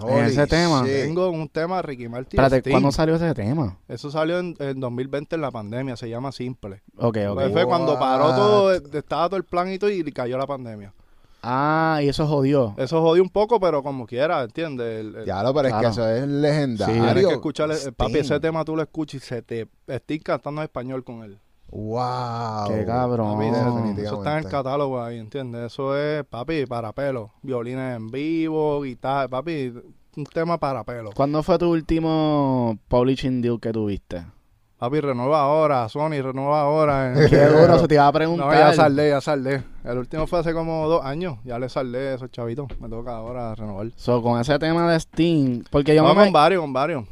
En 0.07 0.25
ese 0.25 0.47
tema. 0.47 0.83
shit. 0.85 0.93
Tengo 0.93 1.31
un 1.31 1.49
tema 1.49 1.77
de 1.77 1.83
Ricky 1.83 2.09
Martin. 2.09 2.39
Espérate. 2.41 2.71
¿cuándo 2.71 2.93
salió 2.93 3.17
ese 3.17 3.35
tema? 3.35 3.79
Eso 3.89 4.11
salió 4.11 4.39
en, 4.39 4.55
en 4.59 4.79
2020 4.81 5.35
en 5.37 5.41
la 5.43 5.51
pandemia, 5.51 5.97
se 5.97 6.09
llama 6.09 6.31
Simple. 6.33 6.83
Ok, 6.97 7.17
ok. 7.29 7.35
Pues 7.35 7.53
fue 7.53 7.65
cuando 7.67 7.99
paró 7.99 8.35
todo, 8.35 8.73
estaba 8.75 9.29
todo 9.29 9.37
el 9.37 9.45
plan 9.45 9.73
y 9.73 9.79
todo 9.79 9.91
y 9.91 10.05
cayó 10.13 10.37
la 10.39 10.47
pandemia. 10.47 10.93
Ah, 11.43 12.01
y 12.03 12.09
eso 12.09 12.27
jodió. 12.27 12.75
Eso 12.77 13.01
jodió 13.01 13.23
un 13.23 13.29
poco, 13.31 13.61
pero 13.61 13.83
como 13.83 14.07
quiera, 14.07 14.43
¿entiendes? 14.43 15.01
El- 15.01 15.15
el- 15.17 15.25
Ya 15.25 15.43
lo, 15.43 15.55
pero 15.55 15.69
es 15.69 15.75
que 15.75 15.87
eso 15.87 16.09
es 16.09 16.23
Tienes 16.25 16.41
legendario. 16.43 17.29
que 17.29 17.35
escuchar, 17.35 17.71
el- 17.71 17.93
papi, 17.95 18.19
ese 18.19 18.41
tema 18.41 18.65
tú 18.65 18.75
lo 18.75 18.83
escuchas 18.83 19.23
y 19.23 19.27
se 19.27 19.43
te 19.43 19.69
Sting 19.89 20.21
cantando 20.21 20.61
en 20.61 20.65
español 20.65 21.05
con 21.05 21.23
él. 21.23 21.39
Wow. 21.71 22.69
Qué 22.69 22.85
cabrón. 22.85 23.35
Papi, 23.39 24.01
eso- 24.03 24.17
está 24.19 24.39
en 24.39 24.45
el 24.45 24.51
catálogo 24.51 25.03
ahí, 25.03 25.19
¿entiendes? 25.19 25.73
Eso 25.73 25.97
es, 25.97 26.25
papi, 26.25 26.67
para 26.67 26.93
pelo. 26.93 27.33
Violines 27.43 27.97
en 27.97 28.09
vivo, 28.11 28.81
guitarra, 28.83 29.29
papi, 29.29 29.73
un 30.17 30.25
tema 30.25 30.59
para 30.59 30.83
pelo. 30.85 31.11
¿Cuándo 31.15 31.43
fue 31.43 31.59
tu 31.59 31.71
último 31.71 32.79
publishing 32.89 33.41
deal 33.43 33.61
que 33.61 33.73
tuviste? 33.73 34.25
Papi, 34.79 35.01
renueva 35.01 35.41
ahora, 35.43 35.89
Sony, 35.89 36.23
renueva 36.23 36.61
ahora. 36.63 37.13
en- 37.13 37.29
Qué 37.29 37.47
duro, 37.47 37.79
se 37.81 37.89
te 37.89 37.95
iba 37.95 38.05
a 38.05 38.07
No, 38.07 38.13
preguntar. 38.13 38.53
ya 38.57 38.73
saldé, 38.73 39.09
ya 39.11 39.21
saldé. 39.21 39.63
El 39.85 39.99
último 39.99 40.27
fue 40.29 40.39
hace 40.39 40.55
como 40.55 40.87
dos 40.89 41.05
años. 41.05 41.39
Ya 41.45 41.59
le 41.59 41.69
saldé 41.69 42.11
a 42.11 42.15
esos 42.15 42.31
chavitos. 42.31 42.69
Me 42.81 42.89
toca 42.89 43.17
ahora 43.17 43.55
renovar. 43.57 43.91
So, 43.97 44.23
con 44.23 44.41
ese 44.41 44.57
tema 44.61 44.91
de 44.93 45.01
Steam, 45.01 45.65
porque 45.71 45.95
yo 45.97 46.03
No, 46.05 46.15
me... 46.15 46.25
con 46.25 46.33
varios, 46.33 46.61
con 46.61 46.73
varios. 46.73 47.05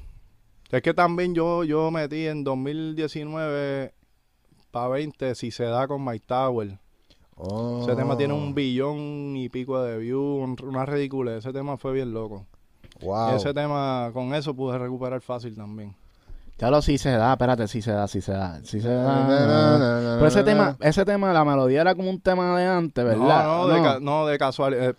Es 0.70 0.80
que 0.80 0.94
también 0.94 1.34
yo, 1.34 1.64
yo 1.64 1.90
metí 1.90 2.26
en 2.26 2.44
2019 2.44 3.92
para 4.76 4.88
20, 4.88 5.35
si 5.35 5.50
se 5.50 5.64
da 5.64 5.88
con 5.88 6.04
My 6.04 6.18
Tower. 6.18 6.78
Oh. 7.37 7.80
Ese 7.83 7.97
tema 7.97 8.16
tiene 8.16 8.35
un 8.35 8.54
billón 8.54 9.37
y 9.37 9.49
pico 9.49 9.83
de 9.83 9.97
views, 9.99 10.42
un- 10.45 10.56
una 10.68 10.85
ridícula. 10.85 11.37
Ese 11.37 11.52
tema 11.52 11.76
fue 11.76 11.92
bien 11.92 12.12
loco. 12.12 12.47
Wow. 13.00 13.33
Y 13.33 13.37
ese 13.37 13.52
tema, 13.54 14.11
con 14.12 14.35
eso 14.35 14.54
pude 14.54 14.78
recuperar 14.78 15.21
fácil 15.21 15.54
también. 15.56 15.95
Ya 16.59 16.71
lo 16.71 16.80
sí 16.80 16.97
se 16.99 17.11
da, 17.11 17.33
espérate, 17.33 17.68
sí 17.68 17.83
se 17.83 17.92
da, 17.92 18.06
sí 18.09 18.21
se 18.23 18.33
da, 18.33 18.61
sí 18.64 18.80
se 18.80 18.88
da. 18.88 20.14
Pero 20.16 20.26
ese 20.26 20.42
tema, 20.45 20.76
ese 20.80 21.04
tema, 21.04 21.33
la 21.33 21.45
melodía 21.45 21.83
era 21.83 21.95
como 21.95 22.09
un 22.11 22.21
tema 22.21 22.59
de 22.59 22.66
antes, 22.66 23.04
¿verdad? 23.04 23.45
No, 23.45 23.66
no, 23.66 23.75
de, 23.75 23.83
ca- 23.83 23.99
no, 24.00 24.26
de 24.26 24.38
casualidad. 24.38 24.90
Eh, 24.90 24.95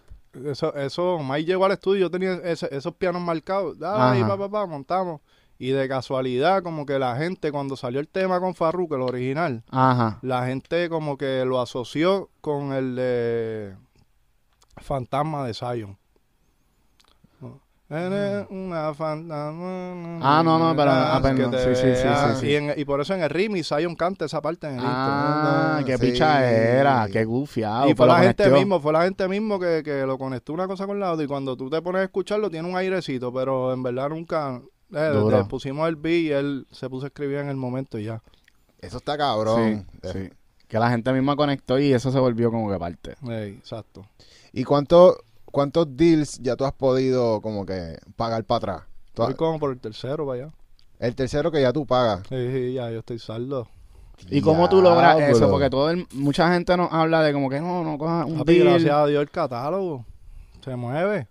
Eso, 0.52 0.76
eso, 0.76 1.18
Mike 1.24 1.46
llegó 1.46 1.66
al 1.66 1.72
estudio, 1.72 2.02
yo 2.02 2.12
tenía 2.12 2.34
ese- 2.44 2.70
esos 2.76 2.94
pianos 2.94 3.22
marcados. 3.24 3.76
Ay, 3.82 4.20
Ajá. 4.22 4.28
pa, 4.28 4.38
pa, 4.38 4.50
pa, 4.50 4.66
montamos. 4.68 5.22
Y 5.60 5.70
de 5.72 5.88
casualidad, 5.88 6.62
como 6.62 6.86
que 6.86 7.00
la 7.00 7.16
gente, 7.16 7.52
cuando 7.52 7.76
salió 7.76 8.00
el 8.00 8.08
tema 8.08 8.40
con 8.40 8.54
Farruko, 8.54 8.96
el 8.96 9.02
original, 9.02 9.64
Ajá. 9.72 10.20
la 10.22 10.46
gente 10.46 10.88
como 10.90 11.18
que 11.18 11.44
lo 11.46 11.60
asoció 11.60 12.30
con 12.42 12.74
el 12.74 12.96
de 12.96 13.76
Fantasma 14.78 15.46
de 15.48 15.54
Zion. 15.56 15.98
Eres 17.90 18.46
una 18.50 18.94
fantasma. 18.94 20.20
Ah, 20.22 20.42
no, 20.44 20.60
no, 20.60 20.76
pero- 20.76 20.92
ah, 20.92 21.20
perdón. 21.24 21.52
te 21.52 21.74
Sí, 21.74 21.82
sí, 21.82 21.96
sí, 21.96 22.02
sí, 22.04 22.40
sí. 22.42 22.48
Y, 22.48 22.56
en- 22.56 22.74
y 22.76 22.84
por 22.84 23.00
eso 23.00 23.14
en 23.14 23.22
el 23.24 23.30
remix 23.30 23.70
Zion 23.70 23.96
canta 23.96 24.26
esa 24.26 24.42
parte 24.42 24.68
en 24.68 24.74
el. 24.80 24.86
Ah, 24.86 25.82
qué 25.86 25.98
Sí. 25.98 26.08
picha 26.08 26.46
era, 26.52 27.08
qué 27.10 27.24
gufiado. 27.24 27.86
Y 27.86 27.96
fue 27.96 28.06
pero 28.06 28.18
la 28.18 28.24
gente 28.26 28.50
mismo, 28.50 28.82
fue 28.82 28.92
la 28.92 29.04
gente 29.04 29.26
mismo 29.30 29.58
que, 29.58 29.84
que 29.86 30.06
lo 30.06 30.18
conectó 30.18 30.52
una 30.52 30.68
cosa 30.68 30.86
con 30.86 31.00
la 31.00 31.14
otra 31.14 31.24
y 31.24 31.28
cuando 31.28 31.56
tú 31.56 31.70
te 31.70 31.82
pones 31.82 32.02
a 32.02 32.04
escucharlo 32.04 32.50
tiene 32.50 32.68
un 32.68 32.76
airecito, 32.76 33.32
pero 33.34 33.72
en 33.72 33.82
verdad 33.82 34.10
nunca 34.10 34.62
eh, 34.94 35.12
le 35.32 35.44
pusimos 35.46 35.88
el 35.90 35.96
beat 35.96 36.16
y 36.22 36.32
él 36.32 36.68
se 36.72 36.90
puso 36.90 37.06
a 37.06 37.08
escribir 37.08 37.38
en 37.40 37.50
el 37.50 37.56
momento 37.58 37.98
y 38.00 38.06
ya. 38.06 38.22
Eso 38.80 38.98
está 38.98 39.18
cabrón. 39.18 39.88
Sí, 40.04 40.10
sí. 40.14 40.30
Que 40.68 40.80
la 40.80 40.90
gente 40.90 41.12
misma 41.14 41.36
conectó 41.36 41.80
y 41.80 41.94
eso 41.94 42.12
se 42.12 42.20
volvió 42.20 42.52
como 42.52 42.70
que 42.72 42.78
parte. 42.78 43.16
Ey, 43.30 43.54
exacto. 43.54 44.06
¿Y 44.54 44.64
cuánto, 44.66 45.18
cuántos 45.46 45.96
deals 45.96 46.40
ya 46.40 46.56
tú 46.56 46.66
has 46.66 46.74
podido 46.74 47.42
como 47.42 47.66
que 47.66 47.98
pagar 48.16 48.44
para 48.44 48.58
atrás? 48.58 48.82
Tú 49.14 49.24
has- 49.24 49.30
Estoy 49.30 49.46
como 49.48 49.60
por 49.60 49.72
el 49.72 49.80
tercero 49.80 50.26
para 50.28 50.44
allá. 50.44 50.54
el 51.00 51.16
tercero 51.16 51.52
que 51.52 51.62
ya 51.62 51.72
tú 51.74 51.86
pagas. 51.86 52.22
Sí, 52.30 52.52
sí, 52.52 52.74
ya 52.74 52.92
yo 52.92 53.00
estoy 53.00 53.18
saldo. 53.20 53.68
¿Y 54.30 54.42
cómo 54.42 54.68
tú 54.68 54.82
logras 54.82 55.20
eso? 55.20 55.50
Porque 55.50 55.70
todo 55.70 55.90
el- 55.92 56.08
mucha 56.14 56.52
gente 56.54 56.76
nos 56.76 56.92
habla 56.92 57.22
de 57.24 57.32
como 57.34 57.50
que 57.50 57.60
no, 57.62 57.84
no 57.84 57.98
cojas 57.98 58.26
un 58.26 58.40
Papi, 58.40 58.56
deal. 58.56 58.68
gracias 58.70 58.94
a 58.94 59.06
Dios 59.06 59.22
el 59.22 59.30
catálogo 59.30 60.06
se 60.64 60.76
mueve. 60.76 61.28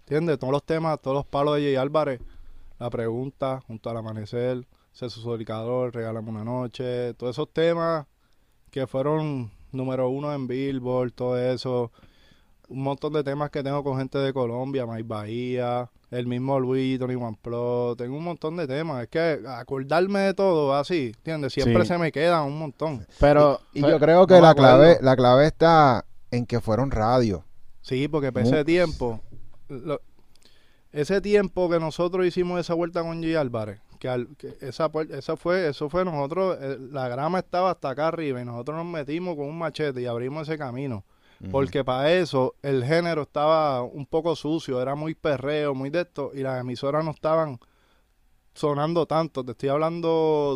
¿Entiendes? 0.00 0.38
Todos 0.38 0.52
los 0.52 0.62
temas, 0.62 1.00
todos 1.00 1.16
los 1.16 1.26
palos 1.26 1.56
de 1.56 1.62
Jay 1.62 1.76
Álvarez, 1.76 2.20
la 2.78 2.90
pregunta, 2.90 3.60
junto 3.66 3.90
al 3.90 3.96
amanecer, 3.96 4.66
Ceso 4.92 5.20
Solicador, 5.20 5.94
Regálame 5.94 6.30
una 6.30 6.44
noche, 6.44 7.14
todos 7.14 7.34
esos 7.36 7.52
temas 7.52 8.06
que 8.70 8.86
fueron 8.86 9.50
número 9.72 10.08
uno 10.08 10.32
en 10.34 10.46
Billboard, 10.46 11.12
todo 11.12 11.38
eso. 11.38 11.90
Un 12.68 12.82
montón 12.82 13.14
de 13.14 13.24
temas 13.24 13.50
que 13.50 13.62
tengo 13.62 13.82
con 13.82 13.96
gente 13.98 14.18
de 14.18 14.32
Colombia, 14.32 14.86
Mike 14.86 15.04
Bahía, 15.08 15.88
el 16.10 16.26
mismo 16.26 16.58
Luis, 16.60 16.98
Tony 16.98 17.14
One 17.14 17.38
Plus, 17.40 17.96
tengo 17.96 18.16
un 18.16 18.24
montón 18.24 18.56
de 18.56 18.66
temas. 18.66 19.02
Es 19.04 19.08
que 19.08 19.40
acordarme 19.46 20.20
de 20.20 20.34
todo 20.34 20.74
así, 20.74 21.12
¿entiendes? 21.16 21.52
Siempre 21.54 21.82
Sí. 21.82 21.88
se 21.88 21.98
me 21.98 22.12
quedan 22.12 22.44
un 22.44 22.58
montón. 22.58 23.06
Pero, 23.20 23.60
Y 23.72 23.80
yo 23.80 23.98
creo 23.98 24.26
que 24.26 24.34
no 24.34 24.40
la 24.42 24.54
clave, 24.54 24.98
la 25.00 25.16
clave 25.16 25.46
está 25.46 26.04
en 26.30 26.44
que 26.44 26.60
fueron 26.60 26.90
radio. 26.90 27.44
Sí, 27.80 28.06
porque 28.08 28.32
para 28.32 28.44
ese 28.46 28.64
tiempo, 28.66 29.20
lo- 29.68 30.00
ese 31.00 31.20
tiempo 31.20 31.68
que 31.70 31.78
nosotros 31.78 32.26
hicimos 32.26 32.58
esa 32.60 32.74
vuelta 32.74 33.02
con 33.02 33.22
G. 33.22 33.36
Álvarez, 33.36 33.80
que, 33.98 34.08
al- 34.08 34.28
que 34.36 34.54
esa, 34.60 34.90
esa 35.10 35.36
fue, 35.36 35.68
eso 35.68 35.88
fue 35.88 36.04
nosotros, 36.04 36.58
eh, 36.60 36.76
la 36.90 37.08
grama 37.08 37.38
estaba 37.40 37.70
hasta 37.70 37.90
acá 37.90 38.08
arriba 38.08 38.40
y 38.40 38.44
nosotros 38.44 38.76
nos 38.76 38.86
metimos 38.86 39.36
con 39.36 39.46
un 39.46 39.58
machete 39.58 40.00
y 40.02 40.06
abrimos 40.06 40.48
ese 40.48 40.58
camino. 40.58 41.04
Porque 41.52 41.84
para 41.84 42.12
eso 42.12 42.56
el 42.62 42.84
género 42.84 43.22
estaba 43.22 43.82
un 43.82 44.06
poco 44.06 44.34
sucio, 44.34 44.82
era 44.82 44.96
muy 44.96 45.14
perreo, 45.14 45.72
muy 45.72 45.88
de 45.88 46.00
esto, 46.00 46.32
y 46.34 46.40
las 46.42 46.60
emisoras 46.60 47.04
no 47.04 47.12
estaban 47.12 47.60
sonando 48.54 49.06
tanto. 49.06 49.44
Te 49.44 49.52
estoy 49.52 49.68
hablando 49.68 50.54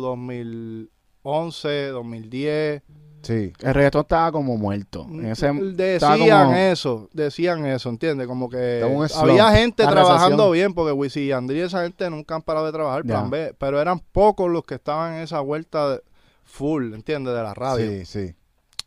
2011, 1.23 1.87
2010. 1.87 2.81
Sí. 3.23 3.53
el 3.61 3.73
reggaetón 3.73 4.01
estaba 4.01 4.31
como 4.31 4.57
muerto. 4.57 5.07
En 5.09 5.25
ese, 5.27 5.47
estaba 5.49 6.15
decían 6.15 6.45
como- 6.47 6.57
eso, 6.57 7.09
decían 7.13 7.65
eso, 7.65 7.89
¿entiendes? 7.89 8.27
Como 8.27 8.49
que 8.49 8.83
había 9.15 9.51
gente 9.51 9.83
La 9.85 9.91
trabajando 9.91 10.51
recesión. 10.51 10.51
bien, 10.51 10.73
porque 10.73 10.91
Wisin 10.91 11.23
y 11.49 11.53
y 11.53 11.59
esa 11.59 11.83
gente 11.83 12.09
nunca 12.09 12.35
han 12.35 12.41
parado 12.41 12.65
de 12.65 12.73
trabajar, 12.73 13.03
plan 13.03 13.29
B, 13.29 13.55
pero 13.57 13.79
eran 13.81 13.99
pocos 13.99 14.51
los 14.51 14.63
que 14.65 14.75
estaban 14.75 15.13
en 15.15 15.21
esa 15.21 15.39
vuelta 15.39 15.89
de- 15.91 16.03
full, 16.43 16.93
¿entiendes? 16.93 17.33
De 17.33 17.41
la 17.41 17.53
radio. 17.53 17.89
Sí, 17.89 18.05
sí. 18.05 18.35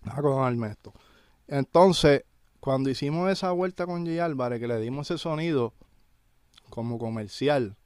Déjame 0.05 0.19
acordarme 0.21 0.67
esto. 0.69 0.93
Entonces, 1.49 2.25
cuando 2.61 2.91
hicimos 2.91 3.31
esa 3.31 3.51
vuelta 3.53 3.87
con 3.87 4.05
Jay 4.05 4.19
Álvarez, 4.19 4.61
que 4.61 4.69
le 4.69 4.79
dimos 4.79 5.11
ese 5.11 5.19
sonido 5.19 5.73
como 6.71 6.99
comercial, 6.99 7.77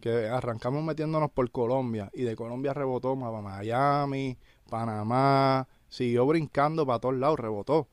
que 0.00 0.28
arrancamos 0.28 0.82
metiéndonos 0.82 1.30
por 1.30 1.50
Colombia, 1.50 2.10
y 2.14 2.22
de 2.22 2.34
Colombia 2.34 2.72
rebotó 2.74 3.18
para 3.18 3.40
Miami, 3.42 4.38
Panamá, 4.68 5.68
siguió 5.90 6.24
brincando 6.26 6.86
para 6.86 6.98
todos 7.00 7.16
lados, 7.16 7.38
rebotó. 7.38 7.86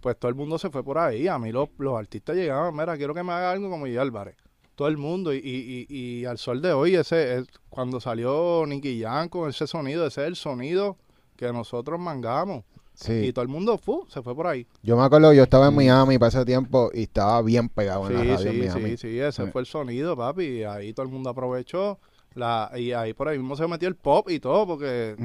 Pues 0.00 0.18
todo 0.18 0.28
el 0.28 0.34
mundo 0.34 0.58
se 0.58 0.70
fue 0.70 0.82
por 0.84 0.96
ahí. 0.98 1.28
A 1.28 1.38
mí 1.38 1.50
los, 1.52 1.68
los 1.78 1.98
artistas 1.98 2.36
llegaban, 2.36 2.74
mira, 2.74 2.96
quiero 2.96 3.12
que 3.14 3.22
me 3.22 3.32
haga 3.32 3.52
algo 3.52 3.68
como 3.70 3.84
Jay 3.86 3.96
Álvarez. 3.98 4.36
Todo 4.74 4.88
el 4.88 4.96
mundo. 4.98 5.32
Y, 5.32 5.38
y, 5.38 5.86
y, 5.88 6.20
y 6.20 6.24
al 6.26 6.36
sol 6.38 6.60
de 6.60 6.72
hoy, 6.72 6.94
ese 6.94 7.38
es, 7.38 7.46
cuando 7.70 7.98
salió 8.00 8.64
Nicky 8.66 9.00
Jam 9.02 9.28
con 9.30 9.48
ese 9.48 9.66
sonido, 9.66 10.06
ese 10.06 10.22
es 10.22 10.26
el 10.28 10.36
sonido 10.36 10.96
que 11.36 11.52
nosotros 11.52 11.98
mangamos. 12.00 12.64
Y 12.94 12.98
Sí. 12.98 13.32
todo 13.34 13.42
el 13.42 13.48
mundo 13.48 13.76
fu, 13.76 14.06
se 14.08 14.22
fue 14.22 14.34
por 14.34 14.46
ahí. 14.46 14.66
Yo 14.82 14.96
me 14.96 15.02
acuerdo, 15.02 15.30
yo 15.34 15.42
estaba 15.42 15.68
en 15.68 15.74
Miami 15.74 16.18
para 16.18 16.28
ese 16.28 16.44
tiempo 16.46 16.90
y 16.94 17.02
estaba 17.02 17.42
bien 17.42 17.68
pegado 17.68 18.08
en 18.10 18.28
la 18.28 18.38
Sí, 18.38 18.48
en 18.48 18.52
sí, 18.54 18.58
Miami. 18.58 18.90
sí, 18.90 18.96
sí, 18.96 19.20
ese 19.20 19.44
Sí. 19.44 19.50
fue 19.50 19.60
el 19.62 19.66
sonido, 19.66 20.16
papi. 20.16 20.44
Y 20.44 20.64
ahí 20.64 20.92
todo 20.94 21.04
el 21.04 21.12
mundo 21.12 21.28
aprovechó. 21.30 21.98
La, 22.36 22.70
y 22.76 22.92
ahí 22.92 23.14
por 23.14 23.28
ahí 23.28 23.38
mismo 23.38 23.56
se 23.56 23.66
metió 23.66 23.88
el 23.88 23.96
pop 23.96 24.28
y 24.30 24.38
todo, 24.38 24.66
porque 24.66 25.16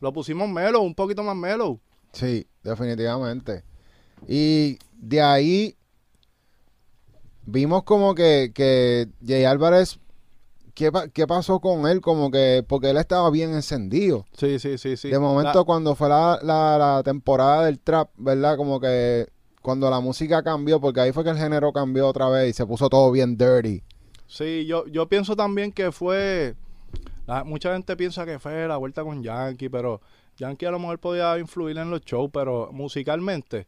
lo 0.00 0.12
pusimos 0.12 0.48
mellow, 0.48 0.82
un 0.82 0.94
poquito 0.94 1.22
más 1.22 1.36
mellow. 1.36 1.78
Sí, 2.12 2.46
definitivamente. 2.64 3.62
Y 4.26 4.76
de 4.92 5.22
ahí 5.22 5.76
vimos 7.46 7.82
como 7.84 8.14
que, 8.14 8.50
que 8.54 9.08
Jay 9.24 9.44
Álvarez, 9.44 9.98
¿qué, 10.74 10.90
qué 11.12 11.26
pasó 11.26 11.60
con 11.60 11.86
él? 11.86 12.00
Como 12.00 12.30
que, 12.30 12.64
porque 12.66 12.90
él 12.90 12.96
estaba 12.96 13.30
bien 13.30 13.52
encendido. 13.54 14.26
Sí, 14.36 14.58
sí, 14.58 14.78
sí, 14.78 14.96
sí. 14.96 15.08
de 15.08 15.18
momento, 15.18 15.58
La- 15.60 15.64
cuando 15.64 15.94
fue 15.94 16.08
la, 16.08 16.38
la, 16.42 16.76
la 16.78 17.02
temporada 17.04 17.66
del 17.66 17.78
trap, 17.78 18.10
¿verdad? 18.16 18.56
Como 18.56 18.80
que 18.80 19.28
cuando 19.62 19.88
la 19.90 20.00
música 20.00 20.42
cambió, 20.42 20.80
porque 20.80 21.00
ahí 21.00 21.12
fue 21.12 21.24
que 21.24 21.30
el 21.30 21.38
género 21.38 21.72
cambió 21.72 22.08
otra 22.08 22.28
vez 22.28 22.50
y 22.50 22.52
se 22.52 22.66
puso 22.66 22.88
todo 22.88 23.10
bien 23.10 23.36
dirty. 23.36 23.82
Sí, 24.28 24.64
yo, 24.66 24.86
yo 24.86 25.08
pienso 25.08 25.34
también 25.34 25.72
que 25.72 25.90
fue. 25.90 26.54
la- 27.26 27.42
mucha 27.44 27.72
gente 27.72 27.96
piensa 27.96 28.24
que 28.24 28.38
fue 28.38 28.68
la 28.68 28.76
vuelta 28.76 29.02
con 29.02 29.22
Yankee, 29.22 29.68
pero 29.68 30.00
Yankee 30.36 30.66
a 30.66 30.70
lo 30.70 30.78
mejor 30.78 30.98
podía 31.00 31.36
influir 31.38 31.76
en 31.78 31.90
los 31.90 32.02
shows, 32.02 32.30
pero 32.32 32.70
musicalmente. 32.72 33.66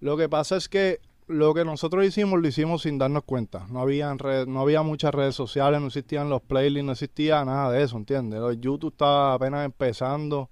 Lo 0.00 0.16
que 0.16 0.28
pasa 0.28 0.56
es 0.56 0.68
que 0.68 1.00
lo 1.28 1.52
que 1.54 1.64
nosotros 1.64 2.04
hicimos 2.04 2.40
lo 2.40 2.46
hicimos 2.46 2.82
sin 2.82 2.98
darnos 2.98 3.24
cuenta. 3.24 3.66
No 3.70 3.80
había, 3.80 4.14
no 4.46 4.60
había 4.60 4.82
muchas 4.82 5.12
redes 5.12 5.34
sociales, 5.34 5.80
no 5.80 5.88
existían 5.88 6.30
los 6.30 6.40
playlists, 6.42 6.84
no 6.86 6.92
existía 6.92 7.44
nada 7.44 7.72
de 7.72 7.82
eso, 7.82 7.96
¿entiendes? 7.96 8.38
Los 8.38 8.60
YouTube 8.60 8.92
estaba 8.92 9.34
apenas 9.34 9.64
empezando. 9.64 10.48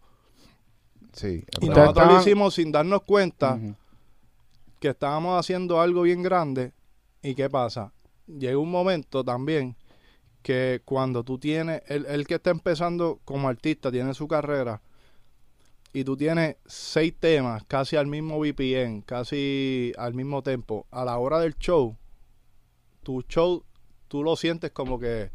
Sí. 1.13 1.45
Y 1.61 1.69
nosotros 1.69 2.07
lo 2.09 2.21
hicimos 2.21 2.55
sin 2.55 2.73
darnos 2.73 3.03
cuenta 3.03 3.57
que 4.81 4.89
estábamos 4.89 5.39
haciendo 5.39 5.81
algo 5.81 6.03
bien 6.03 6.23
grande. 6.23 6.73
¿Y 7.23 7.35
qué 7.37 7.49
pasa? 7.49 7.93
Llega 8.27 8.59
un 8.59 8.71
momento 8.71 9.25
también 9.25 9.77
que 10.43 10.83
cuando 10.85 11.25
tú 11.25 11.39
tienes, 11.39 11.83
el, 11.87 12.07
el 12.07 12.27
que 12.27 12.35
está 12.35 12.51
empezando 12.51 13.21
como 13.25 13.49
artista, 13.49 13.91
tiene 13.91 14.15
su 14.15 14.29
carrera, 14.29 14.83
y 15.95 16.03
tú 16.03 16.17
tienes 16.17 16.57
seis 16.67 17.15
temas, 17.19 17.63
casi 17.69 17.95
al 17.95 18.09
mismo 18.09 18.39
VPN, 18.41 19.03
casi 19.03 19.93
al 19.97 20.13
mismo 20.13 20.43
tiempo, 20.43 20.87
a 20.91 21.05
la 21.05 21.17
hora 21.19 21.39
del 21.39 21.55
show, 21.57 21.97
tu 23.05 23.23
show, 23.23 23.65
tú 24.09 24.25
lo 24.25 24.35
sientes 24.35 24.73
como 24.73 24.99
que... 24.99 25.31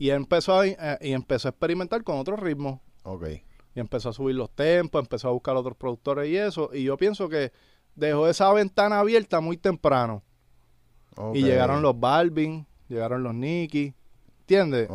Y 0.00 0.10
empezó 0.10 0.58
a, 0.58 0.66
eh, 0.66 0.98
y 1.00 1.12
empezó 1.12 1.46
a 1.46 1.50
experimentar 1.50 2.02
con 2.02 2.18
otros 2.18 2.40
ritmos 2.40 2.80
Ok. 3.04 3.28
y 3.76 3.80
empezó 3.80 4.08
a 4.08 4.12
subir 4.12 4.34
los 4.34 4.50
tempos, 4.50 5.00
empezó 5.00 5.28
a 5.28 5.32
buscar 5.32 5.54
otros 5.54 5.76
productores 5.76 6.28
y 6.28 6.36
eso. 6.36 6.70
Y 6.74 6.82
yo 6.82 6.96
pienso 6.96 7.28
que 7.28 7.52
dejó 7.94 8.26
esa 8.26 8.52
ventana 8.52 8.98
abierta 8.98 9.40
muy 9.40 9.56
temprano. 9.56 10.24
Y 11.34 11.42
llegaron 11.42 11.82
los 11.82 11.98
Balvin, 11.98 12.66
llegaron 12.88 13.22
los 13.22 13.34
Nicky, 13.34 13.94
¿entiendes? 14.40 14.88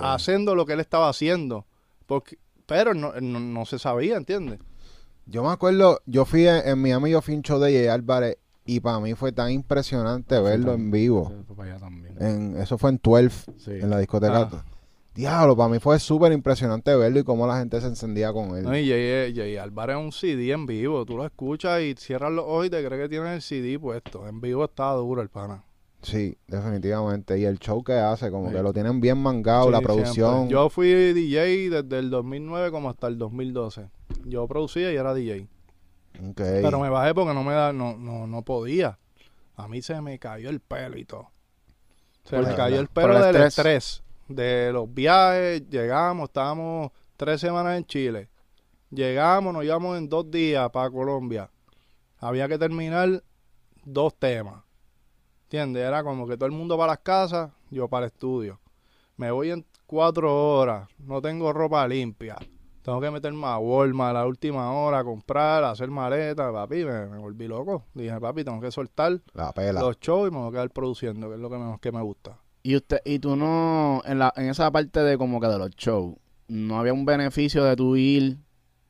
Haciendo 0.00 0.54
lo 0.54 0.66
que 0.66 0.72
él 0.74 0.80
estaba 0.80 1.08
haciendo. 1.08 1.66
Porque, 2.06 2.38
pero 2.66 2.94
no, 2.94 3.12
no, 3.20 3.40
no 3.40 3.64
se 3.66 3.78
sabía, 3.78 4.16
¿entiendes? 4.16 4.58
Yo 5.26 5.44
me 5.44 5.50
acuerdo, 5.50 6.00
yo 6.06 6.24
fui 6.24 6.46
en, 6.46 6.66
en 6.66 6.80
Miami, 6.80 7.10
yo 7.10 7.22
fui 7.22 7.34
un 7.34 7.42
show 7.42 7.58
de 7.60 7.72
Jay 7.72 7.86
Álvarez 7.86 8.36
y 8.64 8.80
para 8.80 8.98
mí 9.00 9.14
fue 9.14 9.32
tan 9.32 9.50
impresionante 9.50 10.40
verlo 10.40 10.72
en 10.74 10.90
vivo. 10.90 11.28
Sí, 11.30 11.44
fue 11.46 11.56
para 11.56 11.70
allá 11.72 11.80
también. 11.80 12.16
En, 12.20 12.56
eso 12.60 12.78
fue 12.78 12.90
en 12.90 13.00
12, 13.02 13.52
Sí. 13.58 13.70
en 13.72 13.90
la 13.90 13.98
discoteca. 13.98 14.48
Ah. 14.52 14.64
Diablo, 15.20 15.56
para 15.56 15.68
mí 15.68 15.78
fue 15.78 15.98
súper 15.98 16.32
impresionante 16.32 16.94
verlo 16.96 17.18
y 17.20 17.24
cómo 17.24 17.46
la 17.46 17.58
gente 17.58 17.80
se 17.80 17.86
encendía 17.86 18.32
con 18.32 18.56
él. 18.56 18.64
No, 18.64 18.76
y 18.76 18.88
Jay, 18.88 19.56
Álvarez 19.58 19.96
es 19.98 20.02
un 20.02 20.12
CD 20.12 20.50
en 20.52 20.64
vivo. 20.66 21.04
Tú 21.04 21.16
lo 21.16 21.26
escuchas 21.26 21.82
y 21.82 21.94
cierras 21.94 22.32
los 22.32 22.44
ojos 22.44 22.66
y 22.66 22.70
te 22.70 22.84
crees 22.84 23.02
que 23.02 23.08
tiene 23.08 23.34
el 23.34 23.42
CD 23.42 23.78
puesto. 23.78 24.26
En 24.26 24.40
vivo 24.40 24.64
está 24.64 24.90
duro 24.92 25.20
el 25.22 25.28
pana. 25.28 25.62
Sí, 26.02 26.36
definitivamente. 26.46 27.38
Y 27.38 27.44
el 27.44 27.58
show 27.58 27.84
que 27.84 27.92
hace, 27.92 28.30
como 28.30 28.48
Sí. 28.48 28.54
que 28.56 28.62
lo 28.62 28.72
tienen 28.72 29.00
bien 29.02 29.18
mangado, 29.18 29.66
Sí, 29.66 29.70
la 29.72 29.78
siempre. 29.78 29.94
producción. 29.96 30.48
Yo 30.48 30.70
fui 30.70 30.88
DJ 31.12 31.68
desde 31.68 31.98
el 31.98 32.08
2009 32.08 32.70
como 32.70 32.88
hasta 32.88 33.06
el 33.06 33.18
2012. 33.18 33.90
Yo 34.24 34.48
producía 34.48 34.90
y 34.92 34.96
era 34.96 35.12
DJ. 35.12 35.46
Ok. 36.30 36.36
Pero 36.36 36.80
me 36.80 36.88
bajé 36.88 37.14
porque 37.14 37.34
no 37.34 37.44
me 37.44 37.52
da, 37.52 37.72
no, 37.74 37.96
no, 37.98 38.26
no 38.26 38.42
podía. 38.42 38.98
A 39.56 39.68
mí 39.68 39.82
se 39.82 40.00
me 40.00 40.18
cayó 40.18 40.48
el 40.48 40.60
pelo 40.60 40.96
y 40.96 41.04
todo. 41.04 41.28
Se 42.24 42.36
Por 42.36 42.46
me 42.48 42.54
cayó 42.54 42.80
el 42.80 42.88
pelo 42.88 43.16
el 43.16 43.22
del 43.34 43.42
estrés. 43.42 43.58
estrés. 43.58 44.02
De 44.30 44.72
los 44.72 44.94
viajes, 44.94 45.68
llegamos, 45.68 46.28
estábamos 46.28 46.92
tres 47.16 47.40
semanas 47.40 47.76
en 47.76 47.84
Chile. 47.84 48.28
Llegamos, 48.90 49.52
nos 49.52 49.64
íbamos 49.64 49.98
en 49.98 50.08
dos 50.08 50.30
días 50.30 50.70
para 50.70 50.88
Colombia. 50.88 51.50
Había 52.18 52.46
que 52.46 52.56
terminar 52.56 53.24
dos 53.84 54.14
temas. 54.14 54.62
¿Entiendes? 55.46 55.82
Era 55.82 56.04
como 56.04 56.28
que 56.28 56.36
todo 56.36 56.46
el 56.46 56.52
mundo 56.52 56.78
para 56.78 56.92
las 56.92 57.00
casas, 57.00 57.50
yo 57.70 57.88
para 57.88 58.06
el 58.06 58.12
estudio. 58.12 58.60
Me 59.16 59.32
voy 59.32 59.50
en 59.50 59.66
cuatro 59.84 60.32
horas, 60.58 60.88
no 60.98 61.20
tengo 61.20 61.52
ropa 61.52 61.88
limpia. 61.88 62.36
Tengo 62.82 63.00
que 63.00 63.10
meterme 63.10 63.46
a 63.48 63.58
Walmart 63.58 64.10
a 64.10 64.20
la 64.20 64.26
última 64.26 64.72
hora, 64.72 65.00
a 65.00 65.04
comprar, 65.04 65.64
hacer 65.64 65.90
maletas. 65.90 66.52
Papi, 66.52 66.84
me, 66.84 67.06
me 67.06 67.18
volví 67.18 67.48
loco. 67.48 67.86
Dije, 67.94 68.18
papi, 68.20 68.44
tengo 68.44 68.60
que 68.60 68.70
soltar 68.70 69.20
La 69.34 69.50
pela. 69.52 69.80
los 69.80 69.98
shows 69.98 70.28
y 70.28 70.30
me 70.30 70.38
voy 70.38 70.50
a 70.50 70.52
quedar 70.52 70.70
produciendo, 70.70 71.28
que 71.28 71.34
es 71.34 71.40
lo 71.40 71.50
que 71.50 71.58
me, 71.58 71.78
que 71.80 71.90
me 71.90 72.00
gusta. 72.00 72.38
Y 72.62 72.76
usted, 72.76 72.98
y 73.04 73.18
tú 73.18 73.36
no, 73.36 74.02
en 74.04 74.18
la, 74.18 74.32
en 74.36 74.48
esa 74.50 74.70
parte 74.70 75.00
de 75.00 75.16
como 75.16 75.40
que 75.40 75.46
de 75.46 75.58
los 75.58 75.70
shows, 75.70 76.16
no 76.48 76.78
había 76.78 76.92
un 76.92 77.04
beneficio 77.06 77.64
de 77.64 77.74
tu 77.76 77.96
ir 77.96 78.36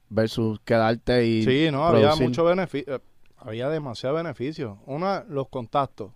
versus 0.09 0.59
quedarte 0.64 1.24
y 1.26 1.44
Sí, 1.44 1.68
no, 1.70 1.85
había 1.85 2.09
mucho 2.24 2.44
beneficio. 2.44 3.00
Había 3.37 3.68
demasiado 3.68 4.16
beneficio. 4.16 4.78
Una, 4.87 5.24
los 5.28 5.48
contactos. 5.48 6.11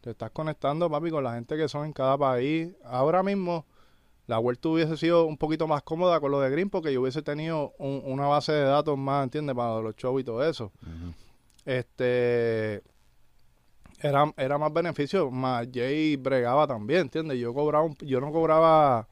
Te 0.00 0.10
estás 0.10 0.30
conectando, 0.32 0.90
papi, 0.90 1.10
con 1.10 1.24
la 1.24 1.34
gente 1.34 1.56
que 1.56 1.68
son 1.68 1.86
en 1.86 1.92
cada 1.92 2.18
país. 2.18 2.68
Ahora 2.84 3.22
mismo, 3.22 3.64
la 4.26 4.38
vuelta 4.38 4.68
hubiese 4.68 4.96
sido 4.96 5.24
un 5.24 5.38
poquito 5.38 5.66
más 5.66 5.82
cómoda 5.82 6.20
con 6.20 6.30
lo 6.30 6.40
de 6.40 6.50
Green 6.50 6.68
porque 6.70 6.92
yo 6.92 7.00
hubiese 7.00 7.22
tenido 7.22 7.72
un- 7.78 8.02
una 8.04 8.26
base 8.26 8.52
de 8.52 8.62
datos 8.64 8.98
más, 8.98 9.24
¿entiendes? 9.24 9.56
Para 9.56 9.80
los 9.80 9.96
shows 9.96 10.20
y 10.20 10.24
todo 10.24 10.44
eso. 10.48 10.70
Este. 11.64 12.82
Era, 14.02 14.32
era 14.36 14.58
más 14.58 14.72
beneficio, 14.72 15.30
más 15.30 15.68
Jay 15.72 16.16
bregaba 16.16 16.66
también, 16.66 17.02
¿entiendes? 17.02 17.38
Yo 17.38 17.54
cobraba 17.54 17.84
un- 17.84 17.96
yo 18.00 18.20
no 18.20 18.32
cobraba 18.32 19.06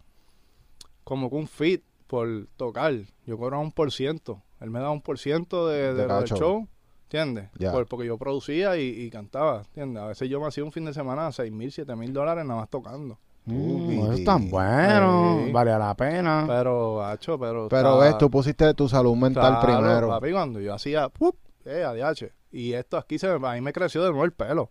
como 1.05 1.31
que 1.31 1.37
un 1.37 1.47
fit 1.47 1.83
por 2.07 2.47
tocar, 2.57 2.93
yo 3.27 3.39
cobraba 3.39 3.63
un 3.63 3.73
por 3.73 3.93
ciento. 3.93 4.43
Él 4.61 4.71
me 4.71 4.79
daba 4.81 4.91
un 4.91 5.01
por 5.01 5.19
ciento 5.19 5.69
de, 5.69 5.95
De 5.95 6.07
de 6.07 6.07
del 6.15 6.25
show. 6.25 6.39
show, 6.39 6.69
¿entiendes? 7.05 7.49
Por- 7.73 7.87
porque 7.87 8.07
yo 8.07 8.19
producía 8.19 8.77
y, 8.77 8.83
y 8.89 9.11
cantaba, 9.11 9.63
¿entiendes? 9.63 10.03
A 10.03 10.07
veces 10.09 10.29
yo 10.29 10.41
me 10.41 10.49
hacía 10.49 10.65
un 10.65 10.73
fin 10.73 10.85
de 10.85 10.93
semana 10.93 11.31
seis 11.33 11.53
mil, 11.53 11.71
siete 11.71 11.95
mil 11.97 12.13
dólares 12.13 12.45
nada 12.45 12.61
más 12.61 12.69
tocando. 12.69 13.17
Mm, 13.47 13.91
eso 13.93 14.13
es 14.13 14.25
tan 14.25 14.51
bueno, 14.51 15.41
Sí. 15.47 15.53
vale 15.53 15.71
la 15.79 15.95
pena. 15.97 16.45
Pero, 16.47 17.03
hacho, 17.03 17.39
pero... 17.39 17.69
Pero 17.69 17.99
ves, 17.99 18.19
tú 18.19 18.29
pusiste 18.31 18.75
tu 18.75 18.87
salud 18.89 19.17
mental 19.17 19.59
Claro, 19.61 19.81
primero. 19.81 20.09
Papi, 20.09 20.31
cuando 20.33 20.61
yo 20.61 20.75
hacía, 20.75 21.09
¡pup! 21.09 21.37
eh, 21.65 21.83
ADH. 21.85 22.31
Y 22.53 22.73
esto 22.75 22.97
aquí 22.99 23.19
se 23.19 23.39
me, 23.39 23.49
a 23.49 23.53
mí 23.53 23.61
me 23.61 23.73
creció 23.73 24.03
de 24.03 24.11
nuevo 24.11 24.25
el 24.25 24.33
pelo. 24.33 24.71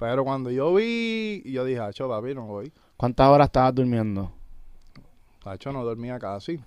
Pero 0.00 0.24
cuando 0.24 0.50
yo 0.50 0.72
vi, 0.72 1.42
yo 1.44 1.62
dije, 1.62 1.78
Hacho, 1.78 2.08
papi, 2.08 2.34
no 2.34 2.46
voy. 2.46 2.72
¿Cuántas 2.96 3.28
horas 3.28 3.48
estabas 3.48 3.74
durmiendo? 3.74 4.32
Hacho, 5.44 5.74
no 5.74 5.84
dormía 5.84 6.18
casi. 6.18 6.58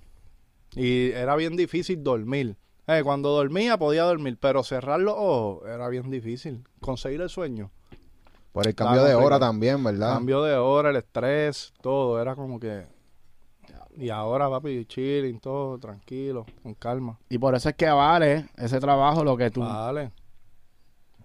Y 0.75 1.09
era 1.09 1.35
bien 1.35 1.55
difícil 1.55 2.03
dormir. 2.03 2.55
Eh, 2.85 3.01
cuando 3.03 3.29
dormía 3.29 3.75
podía 3.79 4.03
dormir, 4.03 4.37
pero 4.39 4.61
cerrar 4.63 4.99
los 4.99 5.15
ojos 5.17 5.67
era 5.67 5.89
bien 5.89 6.11
difícil. 6.11 6.63
Conseguir 6.79 7.21
el 7.21 7.29
sueño. 7.29 7.71
Por 8.51 8.67
el 8.67 8.75
cambio 8.75 9.03
de 9.03 9.15
hora 9.15 9.39
también, 9.39 9.83
¿verdad? 9.83 10.13
Cambio 10.13 10.43
de 10.43 10.55
hora, 10.55 10.91
el 10.91 10.97
estrés, 10.97 11.73
todo. 11.81 12.21
Era 12.21 12.35
como 12.35 12.59
que... 12.59 12.85
Y 13.97 14.11
ahora, 14.11 14.47
papi, 14.47 14.85
chilling, 14.85 15.39
todo, 15.39 15.79
tranquilo, 15.79 16.45
con 16.61 16.75
calma. 16.75 17.17
Y 17.29 17.39
por 17.39 17.55
eso 17.55 17.69
es 17.69 17.75
que 17.75 17.89
vale 17.89 18.47
ese 18.57 18.79
trabajo 18.79 19.23
lo 19.23 19.35
que 19.35 19.49
tú... 19.49 19.61
Vale. 19.61 20.11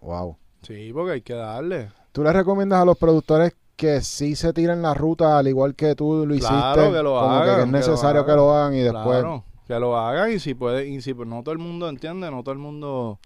Wow. 0.00 0.38
Sí, 0.62 0.90
porque 0.92 1.12
hay 1.12 1.20
que 1.20 1.34
darle. 1.34 1.90
¿Tú 2.12 2.22
le 2.22 2.32
recomiendas 2.32 2.80
a 2.80 2.84
los 2.84 2.96
productores 2.98 3.54
que 3.76 4.00
sí 4.00 4.34
se 4.34 4.52
tiren 4.52 4.82
la 4.82 4.94
ruta 4.94 5.38
al 5.38 5.46
igual 5.48 5.74
que 5.74 5.94
tú 5.94 6.26
lo 6.26 6.34
hiciste? 6.34 6.54
Claro, 6.54 6.92
que 6.92 7.02
lo 7.02 7.20
como 7.20 7.30
hagan, 7.34 7.48
que 7.48 7.56
que 7.56 7.62
es 7.62 7.68
necesario 7.68 8.24
que 8.24 8.32
hagan. 8.32 8.44
lo 8.44 8.54
hagan 8.54 8.74
y 8.74 8.80
después... 8.80 9.20
Claro, 9.20 9.44
que 9.66 9.78
lo 9.78 9.96
hagan 9.96 10.32
y 10.32 10.38
si 10.38 10.54
puede, 10.54 10.88
y 10.88 11.00
si 11.02 11.12
no 11.12 11.42
todo 11.42 11.52
el 11.52 11.58
mundo 11.58 11.88
entiende, 11.88 12.30
no 12.30 12.42
todo 12.42 12.52
el 12.52 12.58
mundo. 12.58 13.20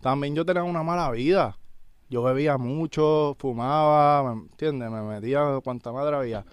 También 0.00 0.34
yo 0.34 0.44
tenía 0.44 0.62
una 0.62 0.82
mala 0.82 1.10
vida. 1.10 1.56
Yo 2.10 2.22
bebía 2.22 2.58
mucho, 2.58 3.34
fumaba, 3.38 4.22
¿me 4.22 4.42
entiendes? 4.42 4.90
Me 4.90 5.02
metía 5.02 5.60
cuanta 5.64 5.90
madre 5.92 6.16
había. 6.16 6.44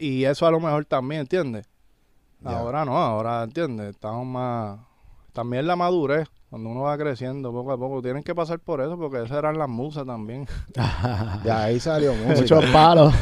Y 0.00 0.24
eso 0.24 0.46
a 0.46 0.50
lo 0.50 0.60
mejor 0.60 0.84
también, 0.84 1.22
¿entiendes? 1.22 1.68
Ahora 2.44 2.84
no, 2.84 2.96
ahora, 2.96 3.42
¿entiendes? 3.42 3.90
Estamos 3.90 4.26
más... 4.26 4.78
También 5.34 5.66
la 5.66 5.74
madurez, 5.76 6.28
cuando 6.48 6.70
uno 6.70 6.82
va 6.82 6.96
creciendo 6.96 7.52
poco 7.52 7.72
a 7.72 7.76
poco, 7.76 8.00
tienen 8.00 8.22
que 8.22 8.34
pasar 8.34 8.60
por 8.60 8.80
eso 8.80 8.96
porque 8.96 9.18
esas 9.22 9.36
eran 9.38 9.58
las 9.58 9.68
musas 9.68 10.06
también. 10.06 10.46
De 11.44 11.50
ahí 11.50 11.78
salió. 11.80 12.14
Muchos 12.14 12.64
palos. 12.66 13.12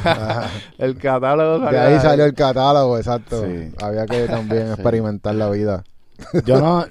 El 0.78 0.96
catálogo 0.98 1.58
De 1.58 1.64
salía 1.64 1.86
ahí 1.86 1.94
de- 1.94 2.00
salió 2.00 2.24
el 2.26 2.34
catálogo, 2.34 2.98
exacto. 2.98 3.42
Sí. 3.44 3.72
Había 3.82 4.06
que 4.06 4.26
también 4.28 4.68
experimentar 4.72 5.34
la 5.34 5.48
vida. 5.50 5.82
Yo 6.44 6.60
no, 6.60 6.80
o 6.80 6.86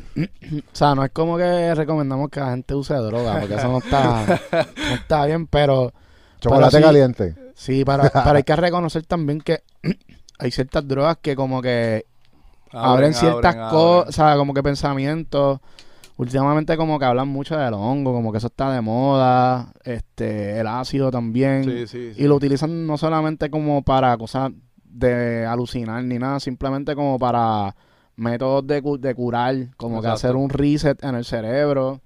sea, 0.74 0.94
no 0.96 1.06
es 1.06 1.12
como 1.12 1.38
que 1.38 1.74
recomendamos 1.74 2.30
que 2.30 2.40
la 2.42 2.50
gente 2.50 2.74
use 2.76 2.94
droga, 2.96 3.40
porque 3.40 3.56
eso 3.56 3.68
no 3.70 3.78
está, 3.78 4.26
no 4.52 4.96
está 4.96 5.26
bien, 5.26 5.48
pero 5.48 5.94
Chocolate 6.42 6.78
sí. 6.78 6.84
caliente. 6.84 7.36
sí, 7.54 7.86
para, 7.86 8.10
pero 8.10 8.36
hay 8.38 8.44
que 8.44 8.56
reconocer 8.58 9.06
también 9.06 9.40
que 9.40 9.62
hay 10.38 10.52
ciertas 10.52 10.86
drogas 10.86 11.18
que 11.22 11.36
como 11.38 11.62
que 11.62 12.08
abren, 12.74 13.14
ciertas 13.14 13.56
cosas, 13.72 14.10
o 14.10 14.12
sea, 14.12 14.36
como 14.38 14.54
que 14.54 14.64
pensamientos. 14.64 15.60
Últimamente 16.18 16.78
como 16.78 17.00
que 17.00 17.06
hablan 17.06 17.30
mucho 17.30 17.58
del 17.58 17.74
hongo, 17.74 18.14
como 18.14 18.32
que 18.32 18.38
eso 18.38 18.48
está 18.48 18.72
de 18.72 18.82
moda, 18.82 19.74
este, 19.84 20.60
el 20.60 20.68
ácido 20.68 21.10
también. 21.10 21.64
Sí, 21.64 21.88
sí, 21.88 22.14
sí. 22.14 22.24
Y 22.24 22.28
lo 22.28 22.36
utilizan 22.36 22.86
no 22.86 22.96
solamente 22.98 23.50
como 23.50 23.82
para 23.82 24.16
cosas 24.18 24.52
de 24.84 25.46
alucinar 25.48 26.04
ni 26.04 26.20
nada, 26.20 26.40
simplemente 26.40 26.94
como 26.96 27.18
para 27.18 27.76
métodos 28.18 28.68
de, 28.68 28.82
cu- 28.84 29.00
de 29.00 29.16
curar, 29.16 29.56
como 29.78 29.96
que 30.02 30.08
Exacto. 30.10 30.28
hacer 30.28 30.36
un 30.36 30.50
reset 30.50 31.04
en 31.04 31.16
el 31.16 31.26
cerebro, 31.26 32.02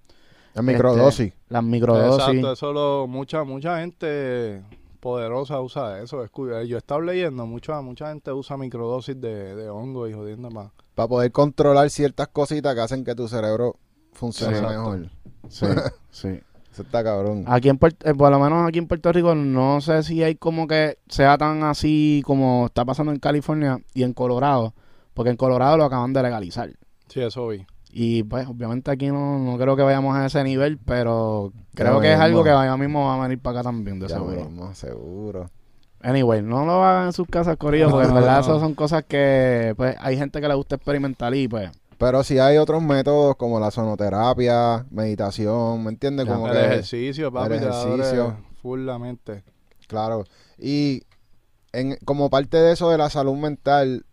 En 0.53 0.63
microdosis. 0.65 1.33
las 1.49 1.63
microdosis. 1.63 2.27
Exacto, 2.27 2.53
eso 2.53 2.71
lo, 2.71 3.07
mucha, 3.07 3.43
mucha 3.43 3.79
gente 3.79 4.61
poderosa 5.05 5.61
usa 5.61 6.01
eso. 6.01 6.25
Escu- 6.25 6.65
Yo 6.65 6.77
he 6.77 6.79
estado 6.79 6.99
leyendo, 7.01 7.45
mucha, 7.45 7.79
mucha 7.81 8.07
gente 8.09 8.31
usa 8.31 8.57
microdosis 8.57 9.21
de, 9.21 9.53
de 9.55 9.69
hongo 9.69 10.07
y 10.07 10.13
jodiendo 10.13 10.49
más. 10.49 10.71
Para 10.95 11.07
poder 11.07 11.31
controlar 11.31 11.91
ciertas 11.91 12.27
cositas 12.29 12.73
que 12.73 12.81
hacen 12.81 13.03
que 13.05 13.13
tu 13.13 13.27
cerebro 13.27 13.75
funcione 14.13 14.59
mejor. 14.61 15.09
Sí, 15.47 15.67
sí. 16.09 16.39
Eso 16.71 16.81
está 16.81 17.03
cabrón. 17.03 17.43
Aquí 17.47 17.69
en 17.69 17.77
Puerto, 17.77 18.09
eh, 18.09 18.15
por 18.15 18.31
lo 18.31 18.39
menos 18.39 18.67
aquí 18.67 18.79
en 18.79 18.87
Puerto 18.87 19.11
Rico, 19.11 19.35
no 19.35 19.79
sé 19.79 20.01
si 20.01 20.23
hay 20.23 20.35
como 20.35 20.67
que 20.67 20.97
sea 21.07 21.37
tan 21.37 21.61
así 21.63 22.23
como 22.25 22.65
está 22.65 22.83
pasando 22.83 23.11
en 23.11 23.19
California 23.19 23.77
y 23.93 24.01
en 24.01 24.13
Colorado, 24.13 24.73
porque 25.13 25.29
en 25.29 25.37
Colorado 25.37 25.77
lo 25.77 25.83
acaban 25.85 26.13
de 26.13 26.23
legalizar. 26.23 26.71
Sí, 27.09 27.21
eso 27.21 27.47
vi. 27.49 27.63
Y 27.97 28.23
pues 28.23 28.45
obviamente 28.45 28.91
aquí 28.91 29.07
no, 29.07 29.39
no 29.39 29.57
creo 29.57 29.77
que 29.77 29.81
vayamos 29.81 30.13
a 30.17 30.25
ese 30.25 30.43
nivel, 30.43 30.77
pero 30.79 31.53
creo 31.73 31.95
Ya 31.95 32.01
que 32.01 32.13
es 32.13 32.19
algo 32.19 32.43
que 32.43 32.49
vaya 32.51 32.75
mismo 32.75 33.05
va 33.07 33.15
a 33.15 33.21
venir 33.21 33.39
para 33.39 33.59
acá 33.59 33.69
también, 33.69 33.99
de 34.01 34.09
Ya 34.09 34.15
seguro. 34.15 34.35
mismo, 34.43 34.73
seguro. 34.75 35.49
Anyway, 36.01 36.41
no 36.41 36.65
lo 36.65 36.83
hagan 36.83 37.05
en 37.07 37.13
sus 37.13 37.25
casas, 37.25 37.55
Corillo, 37.55 37.89
porque 37.89 38.07
en 38.09 38.13
verdad 38.15 38.35
no. 38.35 38.41
esas 38.41 38.59
son 38.59 38.75
cosas 38.75 39.05
que 39.05 39.73
pues 39.77 39.95
hay 40.01 40.17
gente 40.17 40.41
que 40.41 40.47
le 40.49 40.55
gusta 40.55 40.75
experimentar 40.75 41.33
y 41.35 41.47
pues 41.47 41.71
Pero 41.97 42.21
si 42.25 42.37
hay 42.37 42.57
otros 42.57 42.83
métodos 42.83 43.37
como 43.37 43.61
la 43.61 43.71
sonoterapia, 43.71 44.85
meditación, 44.91 45.81
¿me 45.81 45.91
entiendes? 45.91 46.25
Como 46.27 46.47
El 46.47 46.53
que, 46.53 46.65
ejercicio, 46.65 47.31
papi, 47.31 47.53
el 47.53 47.59
ejercicio. 47.63 48.37
full 48.61 48.81
la 48.85 48.99
mente. 48.99 49.45
claro. 49.87 50.25
Y 50.57 51.03
en, 51.71 51.95
como 52.03 52.29
parte 52.29 52.57
de 52.57 52.73
eso 52.73 52.89
de 52.89 52.97
la 52.97 53.09
salud 53.09 53.37
mental, 53.37 54.05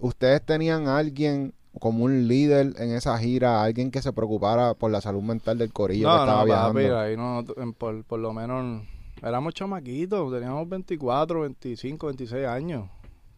¿ustedes 0.00 0.40
tenían 0.44 0.88
a 0.88 0.96
alguien 0.96 1.52
como 1.80 2.04
un 2.04 2.28
líder 2.28 2.74
en 2.78 2.92
esa 2.94 3.18
gira, 3.18 3.62
alguien 3.62 3.90
que 3.90 4.02
se 4.02 4.12
preocupara 4.12 4.74
por 4.74 4.90
la 4.90 5.00
salud 5.00 5.22
mental 5.22 5.58
del 5.58 5.72
corillo 5.72 6.06
que 6.08 6.12
No, 6.12 6.18
estaba 6.20 6.38
no, 6.40 6.44
viajando? 6.44 6.72
papi, 6.80 6.84
ahí 6.86 7.16
no, 7.16 7.44
en- 7.56 7.72
por, 7.72 8.04
por 8.04 8.20
lo 8.20 8.32
menos 8.32 8.82
éramos 9.22 9.54
chamaquitos, 9.54 10.32
teníamos 10.32 10.68
24, 10.68 11.40
25, 11.42 12.06
26 12.08 12.46
años, 12.46 12.88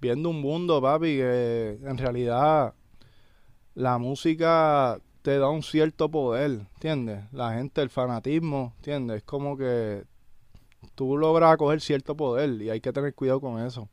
viendo 0.00 0.30
un 0.30 0.40
mundo, 0.40 0.80
papi, 0.82 1.16
que 1.16 1.78
en 1.82 1.96
realidad 1.98 2.74
la 3.74 3.98
música 3.98 4.98
te 5.22 5.38
da 5.38 5.48
un 5.48 5.62
cierto 5.62 6.10
poder, 6.10 6.66
¿entiendes? 6.74 7.24
La 7.32 7.54
gente, 7.54 7.80
el 7.82 7.90
fanatismo, 7.90 8.72
¿entiendes? 8.76 9.18
Es 9.18 9.22
como 9.24 9.56
que 9.56 10.04
tú 10.94 11.16
logras 11.16 11.56
coger 11.56 11.80
cierto 11.80 12.14
poder 12.16 12.60
y 12.60 12.70
hay 12.70 12.80
que 12.80 12.92
tener 12.92 13.14
cuidado 13.14 13.40
con 13.40 13.60
eso. 13.64 13.88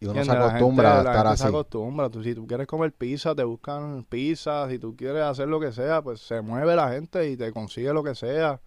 Y 0.00 0.06
uno 0.06 0.24
se 0.24 0.30
acostumbra 0.30 0.94
gente- 0.96 1.08
a 1.08 1.12
estar 1.12 1.26
gente 1.26 1.36
Se 1.36 1.42
así. 1.44 1.48
acostumbra. 1.54 2.08
Tú, 2.10 2.22
si 2.22 2.34
tú 2.34 2.46
quieres 2.46 2.66
comer 2.66 2.92
pizza, 2.92 3.34
te 3.34 3.44
buscan 3.44 4.04
pizza. 4.08 4.68
Si 4.70 4.78
tú 4.78 4.96
quieres 4.96 5.22
hacer 5.22 5.46
lo 5.48 5.60
que 5.60 5.72
sea, 5.72 6.00
pues 6.02 6.20
se 6.20 6.40
mueve 6.40 6.74
la 6.74 6.90
gente 6.90 7.28
y 7.30 7.36
te 7.36 7.52
consigue 7.52 7.92
lo 7.92 8.02
que 8.02 8.14
sea. 8.14 8.60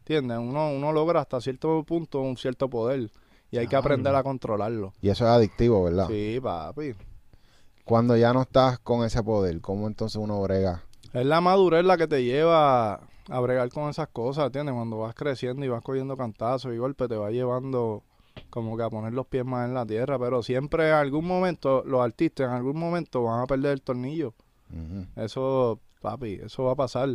¿Entiendes? 0.00 0.36
Uno, 0.38 0.70
uno 0.70 0.92
logra 0.92 1.20
hasta 1.22 1.40
cierto 1.40 1.82
punto 1.84 2.20
un 2.20 2.36
cierto 2.36 2.68
poder. 2.68 3.10
Y 3.50 3.56
hay 3.58 3.66
que 3.68 3.76
aprender 3.76 4.14
a 4.14 4.22
controlarlo. 4.22 4.92
Y 5.00 5.08
eso 5.08 5.24
es 5.24 5.30
adictivo, 5.30 5.84
¿verdad? 5.84 6.08
Sí, 6.08 6.38
papi. 6.42 6.94
Cuando 7.84 8.16
ya 8.16 8.32
no 8.32 8.42
estás 8.42 8.78
con 8.78 9.04
ese 9.04 9.22
poder, 9.22 9.60
¿cómo 9.60 9.86
entonces 9.86 10.16
uno 10.16 10.40
brega? 10.42 10.82
Es 11.12 11.24
la 11.24 11.40
madurez 11.40 11.84
la 11.84 11.96
que 11.96 12.06
te 12.08 12.24
lleva 12.24 12.94
a, 12.94 13.00
a 13.30 13.40
bregar 13.40 13.68
con 13.70 13.88
esas 13.90 14.08
cosas, 14.08 14.46
¿entiendes? 14.46 14.74
Cuando 14.74 14.98
vas 14.98 15.14
creciendo 15.14 15.64
y 15.64 15.68
vas 15.68 15.82
cogiendo 15.82 16.16
cantazos 16.16 16.74
y 16.74 16.78
golpes, 16.78 17.08
te 17.08 17.16
va 17.16 17.30
llevando 17.30 18.02
como 18.54 18.76
que 18.76 18.84
a 18.84 18.88
poner 18.88 19.12
los 19.12 19.26
pies 19.26 19.44
más 19.44 19.66
en 19.66 19.74
la 19.74 19.84
tierra. 19.84 20.16
Pero 20.16 20.40
siempre 20.40 20.88
en 20.90 20.94
algún 20.94 21.26
momento, 21.26 21.82
los 21.84 22.00
artistas 22.00 22.46
en 22.46 22.52
algún 22.52 22.78
momento 22.78 23.24
van 23.24 23.42
a 23.42 23.46
perder 23.48 23.72
el 23.72 23.82
tornillo. 23.82 24.32
Eso, 25.16 25.80
papi, 26.00 26.34
eso 26.34 26.62
va 26.62 26.72
a 26.72 26.76
pasar. 26.76 27.08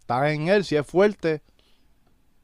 Estás 0.00 0.30
en 0.30 0.48
él, 0.48 0.64
si 0.64 0.74
es 0.74 0.84
fuerte, 0.84 1.40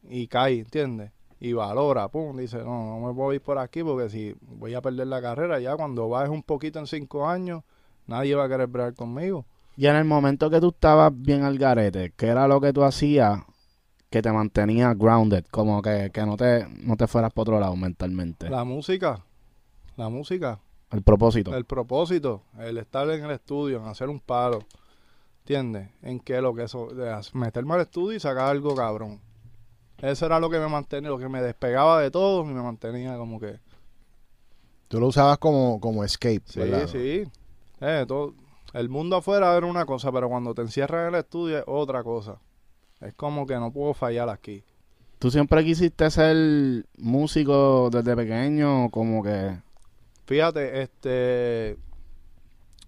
y 0.08 0.28
cae, 0.28 0.60
¿entiendes? 0.60 1.10
Y 1.40 1.52
valora, 1.52 2.06
pum, 2.06 2.36
dice, 2.36 2.58
no, 2.58 3.00
no 3.00 3.08
me 3.08 3.12
puedo 3.12 3.32
ir 3.32 3.40
por 3.40 3.58
aquí 3.58 3.82
porque 3.82 4.08
si 4.08 4.36
voy 4.40 4.74
a 4.74 4.80
perder 4.80 5.08
la 5.08 5.20
carrera, 5.20 5.58
ya 5.58 5.76
cuando 5.76 6.08
bajes 6.08 6.30
un 6.30 6.44
poquito 6.44 6.78
en 6.78 6.86
cinco 6.86 7.28
años, 7.28 7.64
nadie 8.06 8.36
va 8.36 8.44
a 8.44 8.48
querer 8.48 8.68
bregar 8.68 8.94
conmigo. 8.94 9.46
Y 9.76 9.86
en 9.88 9.96
el 9.96 10.04
momento 10.04 10.48
que 10.48 10.60
tú 10.60 10.68
estabas 10.68 11.12
bien 11.12 11.42
al 11.42 11.58
garete, 11.58 12.12
¿qué 12.16 12.28
era 12.28 12.46
lo 12.46 12.60
que 12.60 12.72
tú 12.72 12.84
hacías 12.84 13.40
que 14.16 14.22
te 14.22 14.32
mantenía 14.32 14.94
grounded? 14.94 15.44
Como 15.50 15.82
que, 15.82 16.10
que 16.10 16.24
no, 16.24 16.36
te, 16.38 16.66
no 16.82 16.96
te 16.96 17.06
fueras 17.06 17.32
por 17.32 17.42
otro 17.42 17.60
lado 17.60 17.76
mentalmente. 17.76 18.48
La 18.48 18.64
música, 18.64 19.22
la 19.96 20.08
música, 20.08 20.58
el 20.90 21.02
propósito. 21.02 21.54
el 21.54 21.66
propósito, 21.66 22.42
el 22.58 22.78
estar 22.78 23.08
en 23.10 23.24
el 23.24 23.30
estudio, 23.32 23.78
en 23.82 23.88
hacer 23.88 24.08
un 24.08 24.20
paro, 24.20 24.60
¿entiendes? 25.40 25.90
En 26.00 26.18
que 26.20 26.40
lo 26.40 26.54
que 26.54 26.62
eso, 26.64 26.88
meterme 27.34 27.74
al 27.74 27.82
estudio 27.82 28.16
y 28.16 28.20
sacar 28.20 28.46
algo 28.48 28.74
cabrón. 28.74 29.20
Eso 29.98 30.24
era 30.26 30.40
lo 30.40 30.48
que 30.48 30.58
me 30.58 30.68
mantenía, 30.68 31.10
lo 31.10 31.18
que 31.18 31.28
me 31.28 31.42
despegaba 31.42 32.00
de 32.00 32.10
todo 32.10 32.42
y 32.42 32.54
me 32.54 32.62
mantenía 32.62 33.16
como 33.18 33.38
que... 33.38 33.58
Tú 34.88 34.98
lo 35.00 35.08
usabas 35.08 35.36
como, 35.38 35.78
como 35.80 36.04
escape, 36.04 36.42
Sí, 36.46 36.60
¿verdad? 36.60 36.86
sí. 36.86 37.24
Eh, 37.80 38.04
todo, 38.08 38.34
el 38.72 38.88
mundo 38.88 39.16
afuera 39.16 39.54
era 39.56 39.66
una 39.66 39.84
cosa, 39.84 40.10
pero 40.12 40.28
cuando 40.28 40.54
te 40.54 40.62
encierras 40.62 41.08
en 41.08 41.14
el 41.14 41.20
estudio 41.20 41.58
es 41.58 41.64
otra 41.66 42.02
cosa. 42.02 42.38
Es 43.00 43.14
como 43.14 43.46
que 43.46 43.54
no 43.56 43.72
puedo 43.72 43.94
fallar 43.94 44.28
aquí. 44.28 44.64
¿Tú 45.18 45.30
siempre 45.30 45.64
quisiste 45.64 46.10
ser 46.10 46.84
músico 46.98 47.88
desde 47.90 48.14
pequeño? 48.16 48.90
Como 48.90 49.22
que... 49.22 49.56
Fíjate, 50.26 50.82
este. 50.82 51.76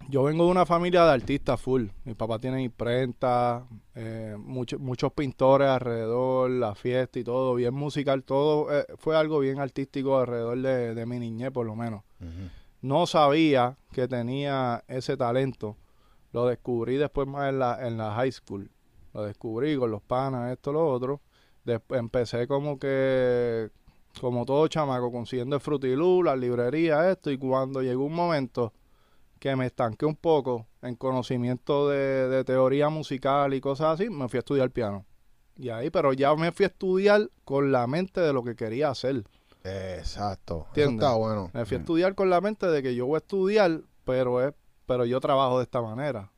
Yo 0.09 0.23
vengo 0.23 0.45
de 0.45 0.51
una 0.51 0.65
familia 0.65 1.05
de 1.05 1.11
artistas 1.11 1.59
full. 1.61 1.85
Mi 2.03 2.15
papá 2.15 2.39
tiene 2.39 2.63
imprenta, 2.63 3.65
eh, 3.95 4.35
mucho- 4.39 4.79
muchos 4.79 5.11
pintores 5.13 5.67
alrededor, 5.67 6.49
la 6.49 6.73
fiesta 6.73 7.19
y 7.19 7.23
todo, 7.23 7.53
bien 7.55 7.73
musical, 7.73 8.23
todo 8.23 8.75
eh, 8.75 8.85
fue 8.97 9.15
algo 9.15 9.39
bien 9.39 9.59
artístico 9.59 10.17
alrededor 10.17 10.57
de, 10.59 10.95
de 10.95 11.05
mi 11.05 11.19
niñez, 11.19 11.51
por 11.51 11.65
lo 11.65 11.75
menos. 11.75 12.03
No 12.81 13.05
sabía 13.07 13.77
que 13.91 14.07
tenía 14.07 14.83
ese 14.87 15.15
talento. 15.17 15.75
Lo 16.33 16.45
descubrí 16.47 16.95
después 16.97 17.27
más 17.27 17.49
en 17.49 17.59
la, 17.59 17.87
en 17.87 17.97
la 17.97 18.11
high 18.13 18.31
school. 18.31 18.69
Lo 19.19 19.25
descubrí 19.25 19.75
con 19.77 19.91
los 19.91 20.01
panas, 20.01 20.51
esto, 20.51 20.71
lo 20.71 20.87
otro. 20.89 21.19
Después 21.65 21.99
empecé 21.99 22.47
como 22.47 22.79
que, 22.79 23.69
como 24.21 24.45
todo 24.45 24.67
chamaco, 24.67 25.11
consiguiendo 25.11 25.55
el 25.57 25.61
frutilú, 25.61 26.23
las 26.23 26.37
librerías, 26.39 27.05
esto. 27.07 27.29
Y 27.31 27.37
cuando 27.37 27.81
llegó 27.81 28.05
un 28.05 28.13
momento 28.15 28.71
que 29.39 29.55
me 29.55 29.65
estanqué 29.65 30.05
un 30.05 30.15
poco 30.15 30.67
en 30.81 30.95
conocimiento 30.95 31.89
de, 31.89 32.27
de 32.29 32.43
teoría 32.45 32.89
musical 32.89 33.53
y 33.53 33.59
cosas 33.61 33.99
así, 33.99 34.09
me 34.09 34.27
fui 34.29 34.37
a 34.37 34.39
estudiar 34.39 34.71
piano. 34.71 35.05
Y 35.57 35.69
ahí, 35.69 35.89
pero 35.89 36.13
ya 36.13 36.33
me 36.35 36.51
fui 36.53 36.63
a 36.63 36.67
estudiar 36.69 37.29
con 37.43 37.71
la 37.73 37.85
mente 37.87 38.21
de 38.21 38.31
lo 38.31 38.43
que 38.43 38.55
quería 38.55 38.89
hacer. 38.89 39.25
Exacto. 39.63 40.67
Eso 40.73 40.89
está 40.91 41.13
bueno. 41.15 41.51
Me 41.53 41.65
fui 41.65 41.75
a 41.75 41.79
Mm. 41.79 41.81
estudiar 41.81 42.15
con 42.15 42.29
la 42.29 42.39
mente 42.41 42.67
de 42.67 42.81
que 42.81 42.95
yo 42.95 43.05
voy 43.05 43.15
a 43.15 43.19
estudiar, 43.19 43.81
pero 44.05 44.45
es, 44.47 44.53
pero 44.85 45.05
yo 45.05 45.19
trabajo 45.19 45.57
de 45.57 45.63
esta 45.63 45.81
manera. 45.81 46.31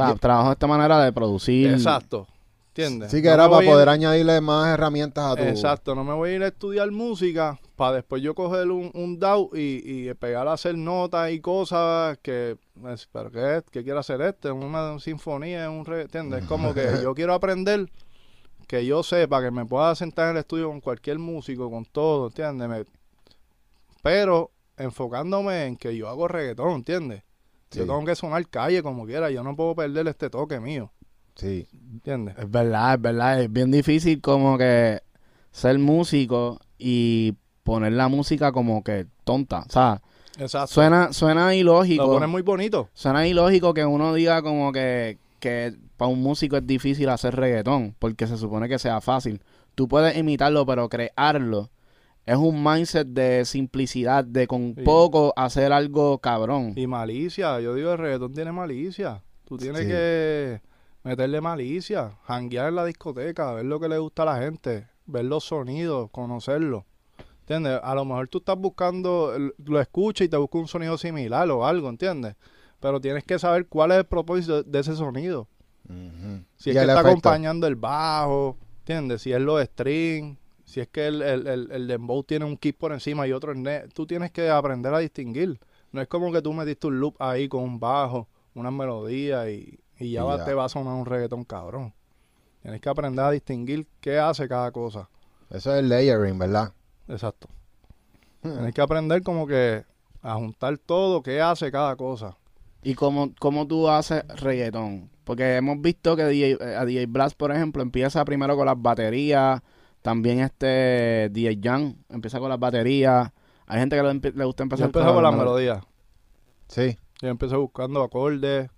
O 0.00 0.06
sea, 0.06 0.14
trabajo 0.16 0.48
de 0.48 0.52
esta 0.54 0.66
manera 0.66 1.02
de 1.04 1.12
producir... 1.12 1.70
Exacto. 1.70 2.26
¿Entiendes? 2.68 3.10
Sí 3.10 3.20
que 3.20 3.28
No 3.28 3.34
era 3.34 3.50
para 3.50 3.62
ir- 3.64 3.68
poder 3.70 3.88
añadirle 3.90 4.40
más 4.40 4.68
herramientas 4.72 5.24
a 5.32 5.36
tu... 5.36 5.42
Exacto, 5.42 5.94
no 5.94 6.04
me 6.04 6.14
voy 6.14 6.30
a 6.30 6.34
ir 6.36 6.42
a 6.42 6.46
estudiar 6.48 6.90
música 6.90 7.60
para 7.76 7.96
después 7.96 8.22
yo 8.22 8.34
coger 8.34 8.70
un, 8.70 8.90
un 8.94 9.18
DAW 9.18 9.50
y, 9.54 9.82
y 10.08 10.14
pegar 10.14 10.48
a 10.48 10.54
hacer 10.54 10.78
notas 10.78 11.30
y 11.32 11.40
cosas 11.40 12.16
que, 12.22 12.56
es- 12.88 13.08
pero 13.12 13.30
¿qué, 13.30 13.56
es? 13.58 13.64
¿Qué 13.70 13.84
quiero 13.84 13.98
hacer 13.98 14.22
este? 14.22 14.50
Una 14.50 14.98
sinfonía, 15.00 15.68
un 15.68 15.84
re, 15.84 16.02
¿entiendes? 16.02 16.44
Es 16.44 16.48
como 16.48 16.72
que 16.72 16.86
yo 17.02 17.14
quiero 17.14 17.34
aprender 17.34 17.90
que 18.66 18.86
yo 18.86 19.02
sepa 19.02 19.42
que 19.42 19.50
me 19.50 19.66
pueda 19.66 19.94
sentar 19.94 20.30
en 20.30 20.36
el 20.36 20.40
estudio 20.40 20.68
con 20.68 20.80
cualquier 20.80 21.18
músico, 21.18 21.70
con 21.70 21.84
todo, 21.84 22.28
¿entiendes? 22.28 22.68
Me- 22.70 22.84
pero 24.02 24.50
enfocándome 24.78 25.66
en 25.66 25.76
que 25.76 25.94
yo 25.96 26.08
hago 26.08 26.26
reggaetón, 26.28 26.72
¿entiendes? 26.76 27.22
Yo 27.78 27.82
tengo 27.86 28.04
que 28.04 28.14
sonar 28.14 28.46
calle 28.48 28.82
como 28.82 29.06
quiera, 29.06 29.30
yo 29.30 29.42
no 29.42 29.56
puedo 29.56 29.74
perder 29.74 30.06
este 30.08 30.30
toque 30.30 30.60
mío, 30.60 30.90
Sí. 31.34 31.66
¿entiendes? 31.92 32.36
Es 32.38 32.50
verdad, 32.50 32.94
es 32.94 33.00
verdad. 33.00 33.40
Es 33.42 33.52
bien 33.52 33.70
difícil 33.70 34.20
como 34.20 34.58
que 34.58 35.00
ser 35.50 35.78
músico 35.78 36.60
y 36.78 37.34
poner 37.62 37.92
la 37.92 38.08
música 38.08 38.52
como 38.52 38.82
que 38.84 39.06
tonta. 39.24 39.64
O 39.66 39.70
sea, 39.70 40.02
Exacto. 40.38 40.66
suena, 40.68 41.12
suena 41.12 41.46
Lo 41.46 41.52
ilógico. 41.52 42.06
pones 42.06 42.28
muy 42.28 42.42
bonito. 42.42 42.88
Suena 42.92 43.26
ilógico 43.26 43.72
que 43.74 43.84
uno 43.86 44.12
diga 44.14 44.42
como 44.42 44.72
que, 44.72 45.18
que 45.40 45.74
para 45.96 46.10
un 46.10 46.22
músico 46.22 46.56
es 46.56 46.66
difícil 46.66 47.08
hacer 47.08 47.34
reggaetón, 47.36 47.94
porque 47.98 48.26
se 48.26 48.36
supone 48.36 48.68
que 48.68 48.78
sea 48.78 49.00
fácil. 49.00 49.40
Tú 49.74 49.88
puedes 49.88 50.16
imitarlo, 50.16 50.66
pero 50.66 50.88
crearlo 50.88 51.70
es 52.26 52.36
un 52.36 52.62
mindset 52.62 53.08
de 53.08 53.44
simplicidad, 53.44 54.24
de 54.24 54.46
con 54.46 54.74
Sí. 54.76 54.82
poco 54.84 55.32
hacer 55.36 55.72
algo 55.72 56.18
cabrón. 56.18 56.72
Y 56.76 56.86
malicia, 56.86 57.60
yo 57.60 57.74
digo, 57.74 57.92
el 57.92 57.98
reggaetón 57.98 58.32
tiene 58.32 58.52
malicia. 58.52 59.22
Tú 59.44 59.56
tienes 59.58 59.82
Sí. 59.82 59.88
que 59.88 60.60
meterle 61.02 61.40
malicia, 61.40 62.16
janguear 62.24 62.68
en 62.68 62.76
la 62.76 62.84
discoteca, 62.84 63.52
ver 63.54 63.64
lo 63.64 63.80
que 63.80 63.88
le 63.88 63.98
gusta 63.98 64.22
a 64.22 64.26
la 64.26 64.38
gente, 64.38 64.86
ver 65.06 65.24
los 65.24 65.44
sonidos, 65.44 66.10
conocerlo. 66.10 66.86
¿Entiendes? 67.40 67.80
A 67.82 67.94
lo 67.96 68.04
mejor 68.04 68.28
tú 68.28 68.38
estás 68.38 68.56
buscando, 68.56 69.34
lo 69.64 69.80
escuchas 69.80 70.26
y 70.26 70.28
te 70.28 70.36
busca 70.36 70.58
un 70.58 70.68
sonido 70.68 70.96
similar 70.96 71.50
o 71.50 71.66
algo, 71.66 71.88
¿entiendes? 71.88 72.36
Pero 72.78 73.00
tienes 73.00 73.24
que 73.24 73.38
saber 73.38 73.66
cuál 73.66 73.90
es 73.90 73.98
el 73.98 74.04
propósito 74.04 74.62
de 74.62 74.78
ese 74.78 74.94
sonido. 74.94 75.48
Si 76.56 76.70
es 76.70 76.76
que 76.76 76.80
está 76.82 77.00
acompañando 77.00 77.66
el 77.66 77.74
bajo, 77.74 78.56
¿entiendes? 78.78 79.22
Si 79.22 79.32
es 79.32 79.40
los 79.40 79.60
strings, 79.62 80.38
si 80.72 80.80
es 80.80 80.88
que 80.88 81.06
el, 81.06 81.20
el, 81.20 81.46
el, 81.46 81.70
el 81.70 81.86
dembow 81.86 82.22
tiene 82.24 82.46
un 82.46 82.56
kick 82.56 82.76
por 82.78 82.92
encima 82.92 83.26
y 83.26 83.32
otro 83.32 83.52
en 83.52 83.62
net, 83.62 83.92
tú 83.92 84.06
tienes 84.06 84.30
que 84.30 84.48
aprender 84.48 84.94
a 84.94 84.98
distinguir. 85.00 85.60
No 85.92 86.00
es 86.00 86.08
como 86.08 86.32
que 86.32 86.40
tú 86.40 86.52
metiste 86.54 86.86
un 86.86 86.98
loop 86.98 87.14
ahí 87.18 87.46
con 87.48 87.62
un 87.62 87.78
bajo, 87.78 88.26
una 88.54 88.70
melodía 88.70 89.50
y, 89.50 89.78
y 89.98 90.12
ya, 90.12 90.22
Y 90.22 90.24
va- 90.24 90.38
ya. 90.38 90.44
te 90.46 90.54
va 90.54 90.64
a 90.64 90.68
sonar 90.70 90.94
un 90.94 91.04
reggaetón 91.04 91.44
cabrón. 91.44 91.92
Tienes 92.62 92.80
que 92.80 92.88
aprender 92.88 93.22
a 93.24 93.30
distinguir 93.30 93.86
qué 94.00 94.18
hace 94.18 94.48
cada 94.48 94.70
cosa. 94.72 95.10
Eso 95.50 95.74
es 95.74 95.80
el 95.80 95.90
layering, 95.90 96.38
¿verdad? 96.38 96.72
Exacto. 97.08 97.48
Tienes 98.40 98.74
que 98.74 98.80
aprender 98.80 99.22
como 99.22 99.46
que 99.46 99.84
a 100.22 100.34
juntar 100.36 100.78
todo, 100.78 101.22
qué 101.22 101.40
hace 101.42 101.70
cada 101.70 101.96
cosa. 101.96 102.36
¿Y 102.82 102.94
cómo, 102.94 103.30
cómo 103.38 103.66
tú 103.66 103.88
haces 103.88 104.24
reggaetón? 104.40 105.10
Porque 105.24 105.56
hemos 105.56 105.80
visto 105.80 106.16
que 106.16 106.24
DJ, 106.24 106.52
eh, 106.60 106.76
a 106.76 106.84
DJ 106.84 107.06
Blast, 107.06 107.36
por 107.36 107.52
ejemplo, 107.52 107.82
empieza 107.82 108.24
primero 108.24 108.56
con 108.56 108.66
las 108.66 108.80
baterías. 108.80 109.60
También 110.02 110.40
este 110.40 111.28
DJ 111.30 111.58
Jan 111.62 112.04
empieza 112.08 112.38
con 112.40 112.48
las 112.48 112.58
baterías. 112.58 113.30
Hay 113.66 113.78
gente 113.80 113.96
que 113.96 114.02
le, 114.02 114.44
gusta 114.44 114.62
Yo 114.62 114.64
empezar 114.64 114.86
empecé 114.86 115.06
con 115.06 115.22
las 115.22 115.32
melo- 115.32 115.38
melodías. 115.44 115.84
Sí. 116.68 116.98
Yo 117.20 117.28
empecé 117.28 117.56
buscando 117.56 118.02
acordes. 118.02 118.68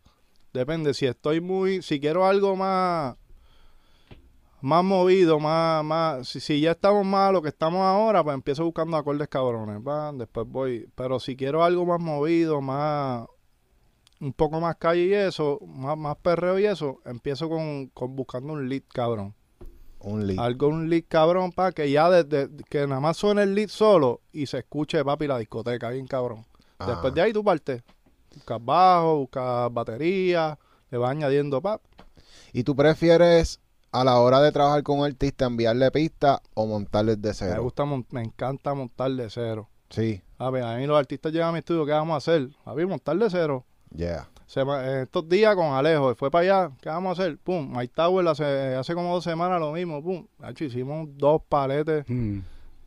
Depende, 0.53 0.95
si 0.95 1.07
estoy 1.07 1.41
muy, 1.41 1.83
si 1.83 1.99
quiero 1.99 2.27
algo 2.27 2.55
más, 2.55 3.17
más 4.61 4.85
movido, 4.85 5.41
más, 5.41 5.83
más, 5.85 6.29
si, 6.29 6.41
si 6.41 6.61
ya 6.61 6.73
estamos 6.73 7.05
más 7.05 7.31
a 7.31 7.33
lo 7.33 7.43
que 7.43 7.49
estamos 7.49 7.81
ahora, 7.81 8.23
pues 8.23 8.35
empiezo 8.35 8.65
buscando 8.65 8.97
acordes 8.97 9.29
cabrones, 9.29 9.83
van, 9.83 10.17
después 10.19 10.47
voy, 10.49 10.89
pero 10.95 11.19
si 11.19 11.37
quiero 11.37 11.65
algo 11.65 11.85
más 11.85 12.01
movido, 12.01 12.61
más, 12.61 13.27
un 14.21 14.33
poco 14.33 14.61
más 14.61 14.77
calle 14.77 15.03
y 15.07 15.13
eso, 15.13 15.59
más, 15.67 15.99
más 15.99 16.17
perreo 16.17 16.59
y 16.59 16.67
eso, 16.67 17.01
empiezo 17.05 17.49
con, 17.49 17.89
con 17.89 18.15
buscando 18.15 18.53
un 18.53 18.69
lead 18.69 18.83
cabrón. 18.93 19.35
Un 20.05 20.27
lead. 20.27 20.38
Algo, 20.38 20.69
un 20.69 20.88
lead 20.90 21.05
cabrón, 21.09 21.51
para 21.53 21.73
que 21.73 21.90
ya 21.90 22.11
desde, 22.11 22.49
que 22.69 22.87
nada 22.87 23.01
más 23.01 23.17
suene 23.17 23.43
el 23.43 23.55
lead 23.55 23.69
solo 23.69 24.21
y 24.33 24.47
se 24.47 24.59
escuche, 24.59 25.03
papi, 25.05 25.27
la 25.27 25.38
discoteca, 25.38 25.88
bien 25.90 26.07
cabrón. 26.07 26.45
Después 26.87 27.14
de 27.14 27.23
ahí 27.23 27.33
tú 27.33 27.43
partes. 27.43 27.83
Buscas 28.35 28.62
bajo, 28.64 29.17
buscas 29.19 29.73
batería, 29.73 30.59
le 30.90 30.99
vas 30.99 31.11
añadiendo 31.11 31.62
pap. 31.62 31.81
¿Y 32.53 32.64
tú 32.64 32.77
prefieres 32.77 33.61
a 33.93 34.05
la 34.05 34.19
hora 34.19 34.40
de 34.40 34.53
trabajar 34.53 34.83
con 34.83 34.99
un 34.99 35.07
artista 35.07 35.47
enviarle 35.47 35.90
pista 35.90 36.43
o 36.55 36.67
montarle 36.67 37.17
de 37.17 37.29
Me 37.29 37.35
cero? 37.35 37.62
gusta, 37.62 37.85
mon- 37.85 38.07
me 38.11 38.23
encanta 38.23 38.75
montar 38.75 39.11
de 39.12 39.31
cero. 39.31 39.69
Sí. 39.88 40.21
A 40.38 40.51
ver, 40.51 40.64
a 40.64 40.77
mí 40.77 40.87
los 40.87 40.99
artistas 40.99 41.33
llegan 41.33 41.49
a 41.51 41.53
mi 41.53 41.59
estudio, 41.61 41.87
¿qué 41.87 41.93
vamos 41.93 42.14
a 42.14 42.17
hacer? 42.19 42.49
A 42.64 42.75
ver, 42.75 42.87
montar 42.87 43.17
de 43.17 43.31
cero. 43.31 43.64
Yeah. 43.95 44.29
Se 44.47 44.61
eh, 44.61 45.03
estos 45.03 45.29
días 45.29 45.55
con 45.55 45.73
Alejo, 45.73 46.15
fue 46.15 46.31
para 46.31 46.43
allá, 46.65 46.75
¿qué 46.81 46.89
vamos 46.89 47.19
a 47.19 47.23
hacer? 47.23 47.39
Pum, 47.39 47.73
Mike 47.77 47.93
Tower 47.95 48.27
hace, 48.29 48.45
hace 48.75 48.95
como 48.95 49.15
dos 49.15 49.25
semanas 49.25 49.59
lo 49.61 49.73
mismo, 49.73 50.03
pum. 50.03 50.27
Hacho, 50.41 50.65
hicimos 50.65 51.09
dos 51.17 51.43
paletes 51.49 52.05
Mm. 52.09 52.41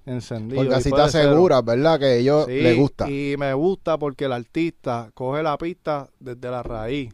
encendidos. 0.05 0.63
Porque 0.63 0.75
así 0.77 0.89
te 0.91 0.97
de 0.97 1.01
aseguras, 1.03 1.65
¿verdad? 1.65 1.99
Que 1.99 2.05
a 2.05 2.15
ellos 2.15 2.45
Sí, 2.45 2.61
les 2.61 2.75
gusta. 2.75 3.09
Y 3.09 3.35
me 3.37 3.53
gusta 3.53 3.97
porque 3.97 4.25
el 4.25 4.33
artista 4.33 5.09
coge 5.13 5.41
la 5.43 5.57
pista 5.57 6.09
desde 6.19 6.49
la 6.51 6.63
raíz. 6.63 7.11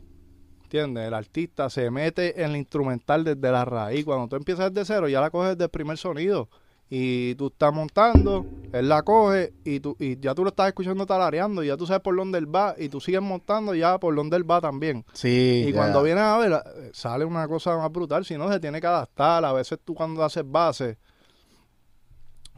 ¿Entiendes? 0.63 1.07
El 1.07 1.13
artista 1.13 1.69
se 1.69 1.89
mete 1.91 2.41
en 2.43 2.51
el 2.51 2.57
instrumental 2.57 3.23
desde 3.23 3.51
la 3.51 3.63
raíz. 3.63 4.03
Cuando 4.03 4.27
tú 4.27 4.35
empiezas 4.35 4.73
desde 4.73 4.93
cero, 4.93 5.07
ya 5.07 5.21
la 5.21 5.29
coges 5.29 5.51
desde 5.51 5.65
el 5.65 5.69
primer 5.69 5.97
sonido. 5.97 6.49
Y 6.89 7.33
tú 7.35 7.47
estás 7.47 7.73
montando, 7.73 8.45
él 8.71 8.87
la 8.87 9.01
coge 9.01 9.53
y, 9.63 9.79
tú, 9.79 9.95
y 9.99 10.19
ya 10.19 10.35
tú 10.35 10.43
lo 10.43 10.49
estás 10.49 10.67
escuchando 10.67 11.05
talareando. 11.05 11.63
Y 11.63 11.67
ya 11.67 11.77
tú 11.77 11.87
sabes 11.87 12.03
por 12.03 12.15
dónde 12.15 12.37
él 12.37 12.53
va. 12.53 12.75
Y 12.77 12.89
tú 12.89 12.99
sigues 12.99 13.21
montando 13.21 13.73
ya 13.73 13.97
por 13.97 14.13
dónde 14.15 14.37
él 14.37 14.49
va 14.49 14.61
también. 14.61 15.03
Sí. 15.13 15.65
Y 15.67 15.73
cuando 15.73 16.03
vienes 16.03 16.23
a 16.23 16.37
ver, 16.37 16.51
eh, 16.51 16.91
sale 16.93 17.25
una 17.25 17.47
cosa 17.47 17.75
más 17.77 17.91
brutal. 17.91 18.25
Si 18.25 18.37
no, 18.37 18.51
se 18.51 18.59
tiene 18.59 18.79
que 18.79 18.87
adaptar. 18.87 19.43
A 19.43 19.53
veces 19.53 19.79
tú 19.83 19.95
cuando 19.95 20.23
haces 20.23 20.43
base, 20.45 20.97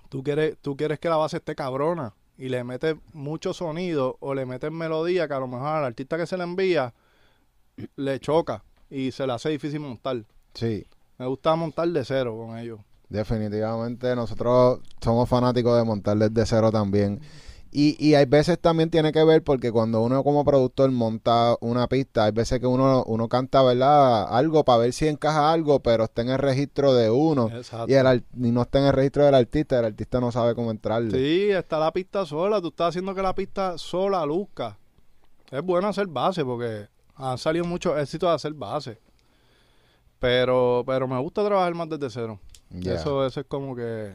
tú 0.10 0.22
quieres, 0.22 0.58
tú 0.62 0.76
quieres 0.76 1.00
que 1.00 1.08
la 1.08 1.18
base 1.18 1.38
esté 1.38 1.56
cabrona. 1.56 2.14
Y 2.38 2.50
le 2.50 2.64
metes 2.66 2.98
mucho 3.14 3.54
sonido 3.54 4.18
o 4.20 4.34
le 4.34 4.46
metes 4.46 4.70
melodía 4.70 5.30
que 5.30 5.34
a 5.34 5.40
lo 5.40 5.48
mejor 5.48 5.68
al 5.68 5.86
artista 5.86 6.18
que 6.18 6.28
se 6.28 6.36
le 6.36 6.44
envía 6.44 6.94
le 7.96 8.20
choca 8.20 8.64
y 8.90 9.12
se 9.12 9.26
le 9.26 9.34
hace 9.34 9.50
difícil 9.50 9.80
montar. 9.80 10.24
Sí. 10.54 10.86
Me 11.18 11.26
gusta 11.28 11.56
montar 11.56 11.88
de 11.88 12.04
cero 12.04 12.36
con 12.38 12.58
ellos. 12.58 12.80
Definitivamente 13.10 14.16
nosotros 14.16 14.80
somos 15.02 15.30
fanáticos 15.30 15.78
de 15.78 15.84
montar 15.84 16.18
desde 16.18 16.46
cero 16.46 16.72
también. 16.72 17.22
Y, 17.78 17.98
y 18.00 18.16
hay 18.16 18.24
veces 18.26 18.58
también 18.58 18.90
tiene 18.90 19.12
que 19.12 19.22
ver 19.26 19.44
porque 19.44 19.70
cuando 19.70 20.02
uno 20.02 20.24
como 20.24 20.46
productor 20.46 20.90
monta 20.92 21.58
una 21.60 21.90
pista, 21.90 22.24
hay 22.24 22.32
veces 22.32 22.62
que 22.62 22.68
uno, 22.68 23.04
uno 23.06 23.28
canta, 23.28 23.62
¿verdad? 23.64 24.34
Algo 24.34 24.64
para 24.64 24.78
ver 24.78 24.94
si 24.94 25.10
encaja 25.10 25.52
algo, 25.52 25.82
pero 25.82 26.06
está 26.06 26.22
en 26.22 26.30
el 26.30 26.38
registro 26.38 26.94
de 26.94 27.10
uno. 27.10 27.50
Exacto. 27.54 27.92
Y, 27.92 27.96
el, 27.96 28.24
y 28.34 28.52
no 28.52 28.62
está 28.62 28.80
en 28.80 28.86
el 28.86 28.94
registro 28.94 29.26
del 29.26 29.36
artista, 29.36 29.78
el 29.78 29.86
artista 29.86 30.22
no 30.22 30.32
sabe 30.32 30.56
cómo 30.56 30.72
entrarle. 30.72 31.12
Sí, 31.12 31.50
está 31.52 31.78
la 31.78 31.92
pista 31.92 32.26
sola. 32.26 32.62
Tú 32.62 32.70
estás 32.70 32.90
haciendo 32.90 33.14
que 33.14 33.22
la 33.22 33.36
pista 33.36 33.78
sola 33.78 34.26
luzca. 34.26 34.78
Es 35.52 35.62
bueno 35.62 35.90
hacer 35.90 36.08
base 36.08 36.46
porque 36.46 36.88
han 37.16 37.38
salido 37.38 37.66
muchos 37.66 38.00
éxitos 38.00 38.30
de 38.30 38.36
hacer 38.36 38.54
base. 38.54 39.00
Pero, 40.20 40.84
pero 40.88 41.10
me 41.10 41.20
gusta 41.20 41.44
trabajar 41.44 41.76
más 41.76 41.90
desde 41.90 42.10
cero. 42.10 42.40
Ya. 42.72 42.96
Eso, 42.96 43.26
eso 43.26 43.40
es 43.42 43.46
como 43.48 43.76
que 43.76 44.14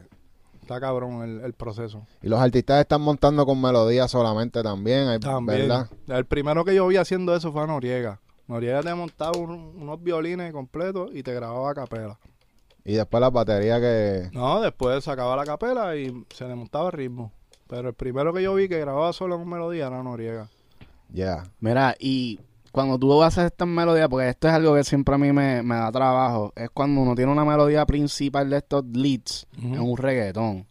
está 0.61 0.79
cabrón 0.79 1.23
el, 1.23 1.41
el 1.41 1.53
proceso. 1.53 2.05
Y 2.21 2.27
los 2.29 2.39
artistas 2.39 2.81
están 2.81 3.01
montando 3.01 3.45
con 3.45 3.59
melodías 3.61 4.11
solamente 4.11 4.61
también, 4.61 5.07
hay- 5.07 5.19
También. 5.19 5.61
¿verdad? 5.67 5.89
El 6.07 6.25
primero 6.25 6.63
que 6.63 6.75
yo 6.75 6.87
vi 6.87 6.97
haciendo 6.97 7.35
eso 7.35 7.51
fue 7.51 7.63
a 7.63 7.67
Noriega. 7.67 8.19
Noriega 8.47 8.81
te 8.81 8.93
montaba 8.93 9.37
un- 9.37 9.75
unos 9.81 10.01
violines 10.03 10.51
completos 10.51 11.09
y 11.13 11.23
te 11.23 11.33
grababa 11.33 11.71
a 11.71 11.73
capela. 11.73 12.19
Y 12.83 12.93
después 12.93 13.21
las 13.21 13.31
baterías 13.31 13.79
que... 13.79 14.29
No, 14.33 14.59
después 14.61 15.03
sacaba 15.03 15.35
la 15.35 15.45
capela 15.45 15.95
y 15.95 16.25
se 16.33 16.45
le 16.47 16.55
montaba 16.55 16.87
el 16.87 16.93
ritmo. 16.93 17.31
Pero 17.67 17.89
el 17.89 17.93
primero 17.93 18.33
que 18.33 18.43
yo 18.43 18.53
vi 18.55 18.67
que 18.67 18.79
grababa 18.79 19.13
solo 19.13 19.37
con 19.37 19.47
melodía 19.47 19.87
era 19.87 20.03
Noriega. 20.03 20.49
Ya. 21.09 21.43
Mira, 21.59 21.95
y 21.99 22.39
cuando 22.71 22.97
tú 22.97 23.21
haces 23.21 23.45
estas 23.45 23.67
melodías, 23.67 24.07
porque 24.09 24.29
esto 24.29 24.47
es 24.47 24.53
algo 24.53 24.75
que 24.75 24.83
siempre 24.83 25.15
a 25.15 25.17
mí 25.17 25.31
me, 25.31 25.61
me 25.61 25.75
da 25.75 25.91
trabajo, 25.91 26.53
es 26.55 26.69
cuando 26.69 27.01
uno 27.01 27.15
tiene 27.15 27.31
una 27.31 27.45
melodía 27.45 27.85
principal 27.85 28.49
de 28.49 28.57
estos 28.57 28.85
leads 28.85 29.47
en 29.61 29.79
un 29.79 29.97
reggaetón. 29.97 30.67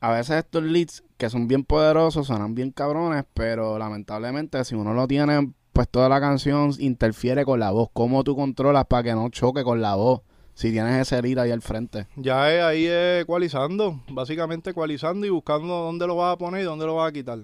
A 0.00 0.12
veces 0.12 0.36
estos 0.36 0.62
leads, 0.62 1.02
que 1.16 1.28
son 1.28 1.48
bien 1.48 1.64
poderosos, 1.64 2.26
suenan 2.26 2.54
bien 2.54 2.70
cabrones, 2.70 3.24
pero 3.34 3.78
lamentablemente 3.78 4.64
si 4.64 4.74
uno 4.74 4.94
lo 4.94 5.08
tiene, 5.08 5.52
pues 5.72 5.88
toda 5.88 6.08
la 6.08 6.20
canción 6.20 6.72
interfiere 6.78 7.44
con 7.44 7.60
la 7.60 7.70
voz. 7.70 7.88
¿Cómo 7.92 8.24
tú 8.24 8.36
controlas 8.36 8.86
para 8.86 9.02
que 9.04 9.14
no 9.14 9.28
choque 9.28 9.64
con 9.64 9.80
la 9.80 9.94
voz? 9.94 10.22
Si 10.54 10.72
tienes 10.72 11.00
ese 11.00 11.22
lead 11.22 11.38
ahí 11.38 11.52
al 11.52 11.62
frente. 11.62 12.08
Ya 12.16 12.52
es 12.52 12.62
ahí 12.62 12.86
ecualizando, 13.20 14.00
básicamente 14.08 14.70
ecualizando 14.70 15.24
y 15.24 15.30
buscando 15.30 15.68
dónde 15.68 16.06
lo 16.08 16.16
vas 16.16 16.34
a 16.34 16.38
poner 16.38 16.62
y 16.62 16.64
dónde 16.64 16.84
lo 16.84 16.96
vas 16.96 17.10
a 17.10 17.12
quitar. 17.12 17.38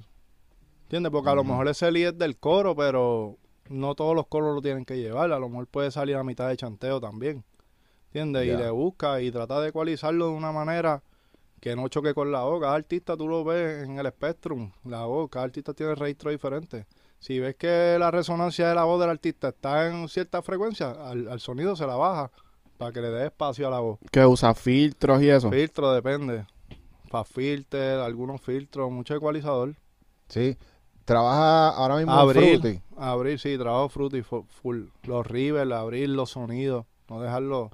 ¿Entiendes? 0.85 1.12
Porque 1.12 1.31
a 1.31 1.35
lo 1.35 1.45
mejor 1.45 1.69
ese 1.69 1.90
lead 1.93 2.14
es 2.14 2.19
del 2.19 2.37
coro, 2.37 2.75
pero 2.75 3.38
no 3.68 3.94
todos 3.94 4.14
los 4.14 4.27
coros 4.27 4.55
lo 4.55 4.62
tienen 4.62 4.85
que 4.85 4.98
llevar. 4.98 5.33
A 5.33 5.38
lo 5.38 5.48
mejor 5.48 5.66
puede 5.66 5.90
salir 5.90 6.16
a 6.16 6.24
mitad 6.24 6.48
de 6.48 6.57
chanteo 6.57 7.00
también. 7.00 7.44
¿Entiendes? 8.07 8.46
Y 8.46 8.57
le 8.57 8.70
busca 8.70 9.20
y 9.20 9.31
trata 9.31 9.61
de 9.61 9.70
ecualizarlo 9.70 10.29
de 10.29 10.33
una 10.33 10.53
manera 10.53 11.03
que 11.61 11.74
no 11.74 11.88
choque 11.88 12.14
con 12.14 12.31
la 12.31 12.42
voz. 12.42 12.61
Cada 12.61 12.74
artista 12.74 13.16
tú 13.16 13.27
lo 13.27 13.42
ves 13.42 13.85
en 13.85 13.98
el 13.98 14.07
Spectrum, 14.07 14.70
la 14.85 15.07
voz, 15.07 15.31
cada 15.31 15.46
artista 15.46 15.72
tiene 15.72 15.94
registro 15.94 16.31
diferente. 16.31 16.87
Si 17.18 17.40
ves 17.40 17.57
que 17.57 17.96
la 17.98 18.11
resonancia 18.11 18.68
de 18.68 18.74
la 18.74 18.85
voz 18.85 19.00
del 19.00 19.11
artista 19.11 19.48
está 19.48 19.88
en 19.88 20.09
cierta 20.09 20.42
frecuencia, 20.42 20.90
al, 20.90 21.27
al 21.27 21.40
sonido 21.40 21.74
se 21.74 21.87
la 21.87 21.96
baja 21.96 22.31
para 22.77 22.92
que 22.92 23.00
le 23.00 23.09
dé 23.09 23.27
espacio 23.27 23.66
a 23.66 23.70
la 23.70 23.81
voz. 23.81 23.98
Que 24.11 24.27
usa 24.27 24.55
filtros 24.55 25.22
y 25.22 25.31
eso. 25.31 25.50
Filtro 25.50 25.92
depende. 25.92 26.46
Para 27.11 27.24
filter, 27.24 27.98
algunos 28.00 28.40
filtros, 28.40 28.90
mucho 28.90 29.14
ecualizador. 29.14 29.74
Sí. 30.29 30.59
Trabaja 31.05 31.69
ahora 31.71 31.97
mismo 31.97 32.12
en 32.12 32.19
Abrir, 32.19 32.61
Fruity. 32.61 32.81
abrir, 32.97 33.38
sí, 33.38 33.59
trabajo 33.59 33.88
fruity 33.90 34.23
fu- 34.23 34.47
full. 34.62 34.85
Los 35.03 35.27
rivers, 35.27 35.71
abrir 35.73 36.09
los 36.09 36.31
sonidos, 36.31 36.87
no 37.09 37.21
dejarlo. 37.21 37.71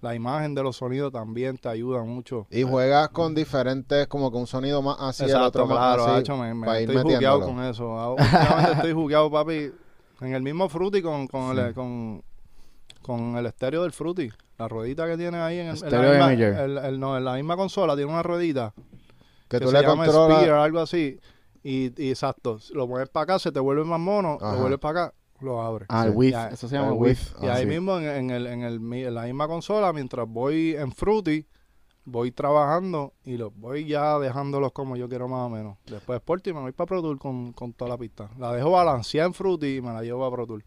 La 0.00 0.14
imagen 0.14 0.54
de 0.54 0.62
los 0.62 0.76
sonidos 0.76 1.12
también 1.12 1.56
te 1.56 1.68
ayuda 1.68 2.02
mucho. 2.04 2.46
Y 2.50 2.62
juegas 2.62 3.08
con 3.08 3.34
diferentes, 3.34 4.06
como 4.06 4.30
que 4.30 4.36
un 4.36 4.46
sonido 4.46 4.82
más 4.82 4.96
así, 5.00 5.24
el 5.24 5.30
otro 5.30 5.64
Exacto, 5.64 5.66
más 5.66 5.76
claro, 5.78 6.04
así. 6.04 6.20
hacho, 6.20 6.36
me, 6.36 6.52
me 6.54 6.80
estoy 6.82 6.96
jugueado 6.98 7.40
con 7.40 7.62
eso. 7.64 7.98
Ah, 7.98 8.72
estoy 8.76 8.92
jugueado, 8.92 9.30
papi, 9.30 9.70
en 10.20 10.34
el 10.34 10.42
mismo 10.42 10.68
fruity 10.68 11.00
con, 11.00 11.26
con, 11.26 11.54
Sí. 11.54 11.60
el, 11.62 11.74
con, 11.74 12.22
con 13.02 13.36
el 13.36 13.46
estéreo 13.46 13.82
del 13.82 13.92
fruity. 13.92 14.30
La 14.58 14.68
ruedita 14.68 15.06
que 15.06 15.16
tiene 15.16 15.38
ahí 15.38 15.58
en, 15.58 15.68
el, 15.68 15.82
en 15.84 15.90
la 15.90 16.28
misma, 16.28 16.32
el- 16.32 16.78
el- 16.78 17.00
no, 17.00 17.16
en 17.16 17.24
la 17.24 17.34
misma 17.34 17.56
consola 17.56 17.96
tiene 17.96 18.10
una 18.10 18.22
ruedita 18.22 18.72
Que 19.48 19.58
tú 19.58 19.68
se 19.68 19.72
le 19.72 19.82
llama 19.82 20.04
controlas. 20.04 20.40
Spear, 20.42 20.58
algo 20.58 20.80
así. 20.80 21.18
Y, 21.64 21.90
y 22.00 22.10
exacto, 22.10 22.58
lo 22.74 22.86
mueves 22.86 23.08
para 23.08 23.24
acá, 23.24 23.38
se 23.40 23.50
te 23.50 23.58
vuelve 23.58 23.82
más 23.84 23.98
mono, 23.98 24.36
Ajá. 24.40 24.52
lo 24.52 24.60
vuelves 24.60 24.78
para 24.78 25.04
acá, 25.06 25.14
lo 25.40 25.60
abres. 25.62 25.86
Ah, 25.90 26.04
el 26.04 26.12
Sí. 26.12 26.16
width. 26.18 26.32
Ya, 26.32 26.48
Eso 26.48 26.68
se 26.68 26.76
llama 26.76 26.88
el 26.88 26.92
width. 26.98 27.18
width. 27.32 27.42
y 27.42 27.46
Ah, 27.46 27.54
ahí 27.54 27.62
sí. 27.62 27.68
mismo 27.70 27.98
en, 27.98 28.04
en 28.04 28.30
el, 28.30 28.46
en, 28.46 28.62
el, 28.62 28.80
mi- 28.80 29.02
en 29.04 29.14
la 29.14 29.22
misma 29.22 29.48
consola, 29.48 29.92
mientras 29.92 30.28
voy 30.28 30.76
en 30.76 30.92
Fruity, 30.92 31.46
voy 32.04 32.30
trabajando 32.32 33.14
y 33.24 33.38
los 33.38 33.50
voy 33.56 33.86
ya 33.86 34.18
dejándolos 34.18 34.72
como 34.72 34.94
yo 34.96 35.08
quiero 35.08 35.26
más 35.26 35.40
o 35.46 35.48
menos. 35.48 35.78
Después 35.86 36.18
Sporty 36.18 36.52
me 36.52 36.60
voy 36.60 36.72
para 36.72 36.86
Pro 36.86 37.00
Tour 37.00 37.18
con, 37.18 37.54
con 37.54 37.72
toda 37.72 37.88
la 37.88 37.96
pista. 37.96 38.28
La 38.38 38.52
dejo 38.52 38.70
balanceada 38.70 39.26
en 39.26 39.32
Fruity 39.32 39.76
y 39.76 39.80
me 39.80 39.90
la 39.92 40.02
llevo 40.02 40.24
a 40.26 40.30
Pro 40.30 40.46
Tour. 40.46 40.62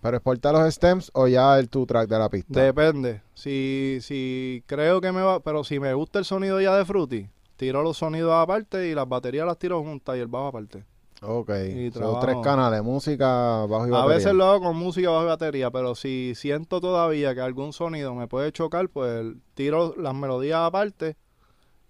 ¿Pero 0.00 0.16
exporta 0.16 0.52
los 0.52 0.72
stems 0.74 1.10
o 1.14 1.26
ya 1.28 1.58
el 1.58 1.68
two 1.68 1.84
track 1.84 2.08
de 2.08 2.18
la 2.18 2.28
pista? 2.30 2.62
Depende. 2.62 3.22
Si, 3.34 3.98
si 4.00 4.62
creo 4.66 5.00
que 5.02 5.10
me 5.12 5.20
va, 5.20 5.40
pero 5.40 5.62
si 5.64 5.78
me 5.78 5.92
gusta 5.94 6.18
el 6.18 6.24
sonido 6.24 6.58
ya 6.60 6.74
de 6.76 6.84
Fruity, 6.86 7.28
tiro 7.56 7.82
los 7.82 7.96
sonidos 7.96 8.32
aparte 8.34 8.88
y 8.88 8.94
las 8.94 9.08
baterías 9.08 9.46
las 9.46 9.58
tiro 9.58 9.82
juntas 9.82 10.16
y 10.16 10.20
el 10.20 10.28
bajo 10.28 10.46
aparte. 10.48 10.84
Ok. 11.22 11.50
Y 11.74 11.90
Son 11.92 12.20
tres 12.20 12.36
canales, 12.42 12.82
música, 12.82 13.64
bajo 13.66 13.86
y 13.86 13.90
A 13.90 13.92
batería. 13.92 14.16
veces 14.16 14.34
lo 14.34 14.44
hago 14.44 14.64
con 14.66 14.76
música 14.76 15.08
bajo 15.10 15.24
y 15.24 15.28
batería, 15.28 15.70
pero 15.70 15.94
si 15.94 16.34
siento 16.34 16.80
todavía 16.80 17.34
que 17.34 17.40
algún 17.40 17.72
sonido 17.72 18.14
me 18.14 18.28
puede 18.28 18.52
chocar, 18.52 18.88
pues 18.90 19.24
tiro 19.54 19.94
las 19.96 20.14
melodías 20.14 20.58
aparte 20.60 21.16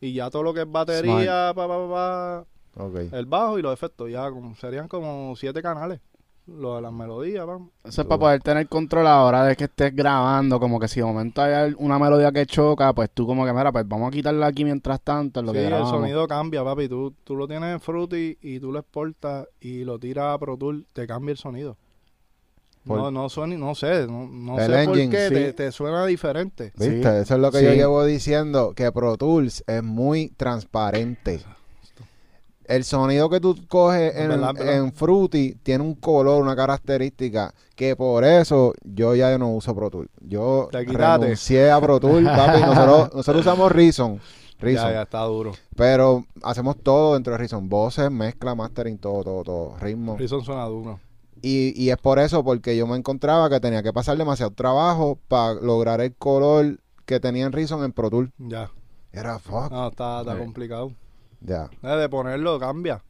y 0.00 0.12
ya 0.12 0.30
todo 0.30 0.42
lo 0.44 0.54
que 0.54 0.60
es 0.60 0.70
batería, 0.70 1.52
pa, 1.54 1.66
pa, 1.66 1.76
pa, 1.76 1.88
pa, 2.76 2.84
Ok. 2.84 2.96
el 3.12 3.26
bajo 3.26 3.58
y 3.58 3.62
los 3.62 3.72
efectos, 3.72 4.10
ya 4.10 4.30
como- 4.30 4.54
serían 4.54 4.86
como 4.86 5.34
siete 5.36 5.60
canales. 5.60 6.00
Lo 6.46 6.76
de 6.76 6.82
las 6.82 6.92
melodías, 6.92 7.44
pam. 7.44 7.70
Eso 7.84 8.02
es 8.02 8.06
para 8.06 8.20
poder 8.20 8.40
tener 8.40 8.68
control 8.68 9.06
a 9.08 9.10
la 9.16 9.22
hora 9.24 9.44
de 9.44 9.56
que 9.56 9.64
estés 9.64 9.92
grabando, 9.94 10.60
como 10.60 10.78
que 10.78 10.86
si 10.86 11.00
de 11.00 11.06
momento 11.06 11.42
hay 11.42 11.74
una 11.78 11.98
melodía 11.98 12.30
que 12.30 12.46
choca, 12.46 12.92
pues 12.92 13.10
tú 13.12 13.26
como 13.26 13.44
que, 13.44 13.52
mira, 13.52 13.72
pues 13.72 13.86
vamos 13.88 14.08
a 14.08 14.10
quitarla 14.12 14.46
aquí 14.46 14.64
mientras 14.64 15.00
tanto, 15.00 15.42
lo 15.42 15.50
Sí, 15.52 15.58
que 15.58 15.66
el 15.66 15.86
sonido 15.86 16.28
cambia, 16.28 16.62
papi. 16.62 16.88
Tú, 16.88 17.12
tú 17.24 17.34
lo 17.34 17.48
tienes 17.48 17.72
en 17.72 17.80
Fruity 17.80 18.38
y 18.40 18.60
tú 18.60 18.70
lo 18.70 18.78
exportas 18.78 19.48
y 19.60 19.82
lo 19.84 19.98
tiras 19.98 20.34
a 20.34 20.38
Pro 20.38 20.56
Tour, 20.56 20.84
te 20.92 21.04
cambia 21.08 21.32
el 21.32 21.38
sonido. 21.38 21.76
Por- 22.84 22.98
No, 22.98 23.10
no 23.10 23.28
suena, 23.28 23.56
no 23.56 23.74
sé, 23.74 24.06
no, 24.06 24.28
no 24.28 24.60
El 24.60 24.66
sé 24.72 24.82
engine, 24.84 25.04
por 25.06 25.10
qué, 25.16 25.28
sí. 25.28 25.34
te, 25.34 25.52
te 25.52 25.72
suena 25.72 26.06
diferente. 26.06 26.72
¿Viste? 26.76 27.02
Sí. 27.02 27.08
Eso 27.22 27.34
es 27.34 27.40
lo 27.40 27.50
que 27.50 27.58
Sí. 27.58 27.64
yo 27.64 27.72
llevo 27.72 28.04
diciendo, 28.04 28.72
que 28.76 28.92
Pro 28.92 29.16
Tools 29.16 29.64
es 29.66 29.82
muy 29.82 30.28
transparente. 30.36 31.40
El 32.68 32.84
sonido 32.84 33.28
que 33.30 33.40
tú 33.40 33.56
coges 33.68 34.14
Es 34.14 34.20
en, 34.22 34.28
verdad, 34.28 34.50
es 34.50 34.58
verdad. 34.58 34.76
en 34.78 34.92
Fruity 34.92 35.54
tiene 35.62 35.84
un 35.84 35.94
color, 35.94 36.42
una 36.42 36.56
característica, 36.56 37.54
que 37.74 37.94
por 37.96 38.24
eso 38.24 38.72
yo 38.82 39.14
ya 39.14 39.36
no 39.38 39.50
uso 39.52 39.74
Pro 39.74 39.90
Tools. 39.90 40.08
Yo 40.20 40.68
renuncié 40.72 41.70
a 41.70 41.80
Pro 41.80 42.00
Tools, 42.00 42.26
papi. 42.36 42.60
Nosotros, 42.62 43.14
nosotros 43.14 43.40
usamos 43.46 43.70
Reason, 43.72 44.20
Reason, 44.58 44.88
Ya, 44.88 44.94
ya 44.94 45.02
está 45.02 45.20
duro. 45.22 45.52
pero 45.76 46.24
hacemos 46.42 46.76
todo 46.82 47.14
dentro 47.14 47.32
de 47.32 47.38
Reason. 47.38 47.68
Voces, 47.68 48.10
mezcla, 48.10 48.54
mastering, 48.54 48.98
todo, 48.98 49.22
todo, 49.22 49.42
todo. 49.44 49.76
Ritmo. 49.78 50.16
Reason 50.16 50.42
suena 50.42 50.64
duro. 50.64 50.98
Y, 51.42 51.72
y 51.80 51.90
es 51.90 51.98
por 51.98 52.18
eso, 52.18 52.42
porque 52.42 52.76
yo 52.76 52.86
me 52.86 52.96
encontraba 52.96 53.48
que 53.50 53.60
tenía 53.60 53.82
que 53.82 53.92
pasar 53.92 54.16
demasiado 54.16 54.50
trabajo 54.52 55.18
para 55.28 55.54
lograr 55.54 56.00
el 56.00 56.14
color 56.14 56.78
que 57.04 57.20
tenía 57.20 57.44
en 57.46 57.52
Reason 57.52 57.84
en 57.84 57.92
Pro 57.92 58.10
Tools. 58.10 58.30
Ya. 58.38 58.70
Era 59.12 59.38
fuck. 59.38 59.70
No, 59.70 59.88
está, 59.88 60.20
está 60.20 60.32
Sí. 60.32 60.38
complicado. 60.38 60.92
Ya. 61.40 61.70
Eh, 61.82 61.88
De 61.88 62.08
ponerlo 62.08 62.58
cambia. 62.58 63.02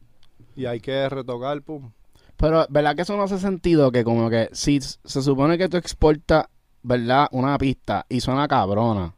Y 0.55 0.65
hay 0.65 0.79
que 0.79 1.07
retocar, 1.09 1.61
pum. 1.61 1.91
Pero, 2.35 2.65
¿verdad 2.69 2.95
que 2.95 3.01
eso 3.03 3.15
no 3.17 3.23
hace 3.23 3.39
sentido? 3.39 3.91
Que 3.91 4.03
como 4.03 4.29
que 4.29 4.49
si 4.53 4.79
se 4.81 5.21
supone 5.21 5.57
que 5.57 5.69
tú 5.69 5.77
exportas, 5.77 6.45
¿verdad? 6.83 7.27
Una 7.31 7.57
pista 7.57 8.05
y 8.09 8.21
suena 8.21 8.47
cabrona 8.47 9.13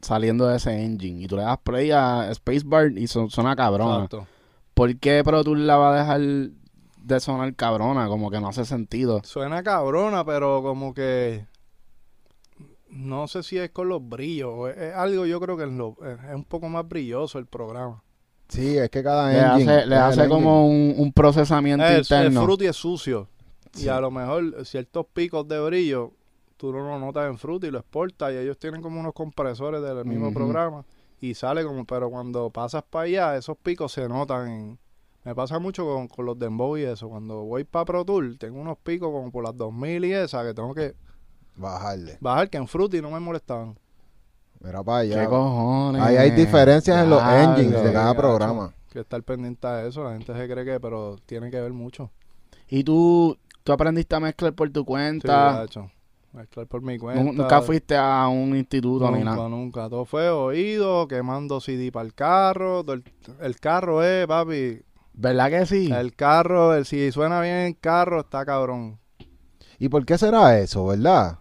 saliendo 0.00 0.46
de 0.46 0.56
ese 0.56 0.82
engine 0.84 1.22
y 1.22 1.26
tú 1.26 1.36
le 1.36 1.42
das 1.42 1.58
play 1.58 1.90
a 1.90 2.30
Spacebar 2.34 2.92
y 2.98 3.06
su- 3.06 3.28
suena 3.30 3.56
cabrona. 3.56 3.94
Exacto. 4.04 4.26
¿Por 4.74 4.96
qué 4.98 5.22
Pro 5.24 5.44
Tools 5.44 5.60
la 5.62 5.76
va 5.76 5.94
a 5.94 5.98
dejar 5.98 6.20
de 6.20 7.20
sonar 7.20 7.54
cabrona? 7.54 8.08
Como 8.08 8.30
que 8.30 8.40
no 8.40 8.48
hace 8.48 8.64
sentido. 8.64 9.20
Suena 9.24 9.62
cabrona, 9.62 10.24
pero 10.24 10.62
como 10.62 10.92
que 10.94 11.46
no 12.90 13.26
sé 13.28 13.42
si 13.42 13.58
es 13.58 13.70
con 13.70 13.88
los 13.88 14.06
brillos. 14.06 14.50
o 14.54 14.68
Es, 14.68 14.76
es 14.76 14.94
algo 14.94 15.26
yo 15.26 15.40
creo 15.40 15.56
que 15.56 15.64
es, 15.64 15.70
lo- 15.72 15.96
es 16.02 16.34
un 16.34 16.44
poco 16.44 16.68
más 16.68 16.86
brilloso 16.88 17.38
el 17.38 17.46
programa. 17.46 18.02
Sí, 18.54 18.78
es 18.78 18.88
que 18.90 19.02
cada 19.02 19.30
Le 19.32 19.38
engine... 19.40 19.72
hace, 19.72 19.86
le 19.86 19.96
el 19.96 20.02
hace 20.02 20.28
como 20.28 20.66
un, 20.68 20.94
un 20.96 21.12
procesamiento 21.12 21.84
El, 21.84 21.92
el 21.94 21.98
interno. 22.00 22.44
Fruity 22.44 22.66
es 22.66 22.76
sucio. 22.76 23.28
Sí. 23.72 23.86
Y 23.86 23.88
a 23.88 24.00
lo 24.00 24.10
mejor 24.10 24.64
ciertos 24.64 25.06
picos 25.12 25.46
de 25.48 25.58
brillo 25.60 26.12
tú 26.56 26.72
no 26.72 26.78
lo 26.88 26.98
notas 27.00 27.28
en 27.28 27.36
Fruity 27.36 27.66
y 27.66 27.70
lo 27.72 27.78
exportas 27.80 28.32
y 28.32 28.36
ellos 28.36 28.56
tienen 28.58 28.80
como 28.80 29.00
unos 29.00 29.12
compresores 29.12 29.82
del 29.82 30.04
mismo 30.04 30.32
programa 30.32 30.84
y 31.20 31.34
sale 31.34 31.64
como, 31.64 31.84
pero 31.84 32.08
cuando 32.10 32.50
pasas 32.50 32.84
para 32.88 33.04
allá 33.06 33.36
esos 33.36 33.56
picos 33.58 33.92
se 33.92 34.08
notan 34.08 34.48
en... 34.48 34.78
Me 35.24 35.34
pasa 35.34 35.58
mucho 35.58 35.84
con, 35.86 36.06
con 36.06 36.26
los 36.26 36.38
Dembow 36.38 36.76
y 36.76 36.82
eso. 36.82 37.08
Cuando 37.08 37.44
voy 37.44 37.64
para 37.64 37.86
Pro 37.86 38.04
Tour 38.04 38.36
tengo 38.38 38.60
unos 38.60 38.76
picos 38.78 39.10
como 39.10 39.32
por 39.32 39.42
las 39.42 39.56
2000 39.56 40.04
y 40.04 40.12
esa 40.12 40.44
que 40.44 40.54
tengo 40.54 40.74
que 40.74 40.94
Bajarle. 41.56 42.18
bajar 42.20 42.50
que 42.50 42.58
en 42.58 42.68
Fruity 42.68 43.00
no 43.00 43.10
me 43.10 43.20
molestaban. 43.20 43.78
Mira 44.64 44.82
para 44.82 45.06
¿Qué 45.06 45.14
allá. 45.14 45.28
cojones? 45.28 46.02
Ahí 46.02 46.16
hay 46.16 46.30
diferencias 46.30 47.02
en 47.02 47.10
los 47.10 47.22
engines 47.22 47.82
de 47.84 47.92
cada 47.92 48.14
programa. 48.14 48.72
Que 48.90 49.00
estar 49.00 49.22
pendiente 49.22 49.66
de 49.66 49.88
eso. 49.88 50.04
La 50.04 50.12
gente 50.12 50.32
se 50.34 50.48
cree 50.48 50.64
que, 50.64 50.80
pero 50.80 51.16
tiene 51.26 51.50
que 51.50 51.60
ver 51.60 51.72
mucho. 51.72 52.10
¿Y 52.68 52.82
tú, 52.84 53.36
tú 53.62 53.72
aprendiste 53.72 54.14
a 54.14 54.20
mezclar 54.20 54.54
por 54.54 54.70
tu 54.70 54.80
Sí, 54.80 54.86
cuenta? 54.86 55.52
gacho. 55.56 55.90
Mezclar 56.32 56.66
por 56.66 56.80
mi 56.82 56.98
cuenta. 56.98 57.22
Nu- 57.22 57.32
Nunca 57.32 57.60
fuiste 57.60 57.96
a 57.96 58.26
un 58.28 58.56
instituto 58.56 59.10
ni 59.10 59.22
nada. 59.22 59.48
nunca. 59.48 59.88
Todo 59.88 60.04
fue 60.04 60.30
oído, 60.30 61.06
quemando 61.08 61.60
CD 61.60 61.92
para 61.92 62.06
el 62.06 62.14
carro. 62.14 62.84
El, 62.92 63.04
el 63.40 63.60
carro 63.60 64.02
es, 64.02 64.26
papi. 64.26 64.80
¿Verdad 65.12 65.50
que 65.50 65.66
sí? 65.66 65.92
El 65.92 66.14
carro, 66.16 66.74
el, 66.74 66.86
si 66.86 67.12
suena 67.12 67.40
bien 67.40 67.54
el 67.56 67.78
carro, 67.78 68.20
está 68.20 68.44
cabrón. 68.44 68.98
¿Y 69.78 69.88
por 69.88 70.04
qué 70.06 70.16
será 70.18 70.58
eso, 70.58 70.86
verdad? 70.86 71.38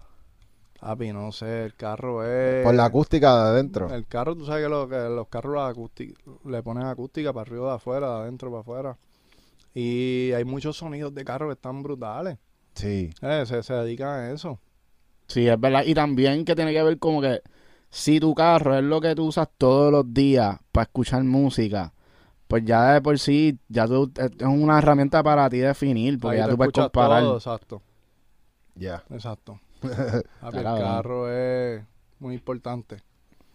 Papi, 0.84 1.13
no 1.13 1.31
sé, 1.31 1.65
el 1.65 1.75
carro 1.75 2.25
es... 2.25 2.63
Por 2.65 2.75
la 2.75 2.86
acústica 2.86 3.34
de 3.36 3.49
adentro. 3.51 3.89
El 3.93 4.05
carro, 4.05 4.36
tú 4.36 4.45
sabes 4.45 4.63
que, 4.63 4.69
lo- 4.69 4.89
que 4.89 4.97
los 4.97 5.27
carros 5.29 5.69
acústica, 5.69 6.19
le 6.45 6.61
ponen 6.61 6.86
acústica 6.86 7.31
para 7.31 7.43
arriba, 7.49 7.69
de 7.69 7.75
afuera, 7.75 8.09
de 8.09 8.21
adentro, 8.23 8.49
para 8.49 8.61
afuera. 8.61 8.97
Y 9.73 10.31
hay 10.34 10.45
muchos 10.45 10.77
sonidos 10.77 11.13
de 11.15 11.23
carro 11.25 11.47
que 11.47 11.53
están 11.53 11.84
brutales. 11.84 12.38
Sí. 12.75 13.11
Eh, 13.21 13.45
se, 13.45 13.63
se 13.63 13.73
dedican 13.73 14.09
a 14.09 14.31
eso. 14.31 14.59
Sí, 15.27 15.47
es 15.47 15.59
verdad. 15.59 15.84
Y 15.86 15.93
también 15.93 16.45
que 16.45 16.55
tiene 16.55 16.73
que 16.73 16.84
ver 16.84 16.99
como 16.99 17.21
que 17.21 17.41
si 17.89 18.19
tu 18.19 18.34
carro 18.36 18.77
es 18.77 18.84
lo 18.84 19.01
que 19.01 19.15
tú 19.15 19.25
usas 19.27 19.47
todos 19.57 19.91
los 19.91 20.13
días 20.13 20.57
para 20.71 20.84
escuchar 20.84 21.23
música, 21.23 21.93
pues 22.47 22.65
ya 22.65 22.93
de 22.93 23.01
por 23.01 23.19
sí, 23.19 23.59
ya 23.69 23.88
tú, 23.88 24.11
es 24.17 24.31
una 24.47 24.79
herramienta 24.79 25.23
para 25.23 25.49
ti 25.49 25.59
definir, 25.59 26.19
porque 26.19 26.38
Ahí 26.38 26.43
ya 26.43 26.49
tú 26.51 26.57
puedes 26.57 26.73
comparar. 26.73 27.23
todo, 27.23 27.36
exacto, 27.38 27.81
Ya. 28.75 29.03
exacto. 29.09 29.59
Papi, 30.41 30.57
el 30.57 30.63
carro 30.63 31.31
es 31.31 31.84
muy 32.19 32.36
importante. 32.36 33.03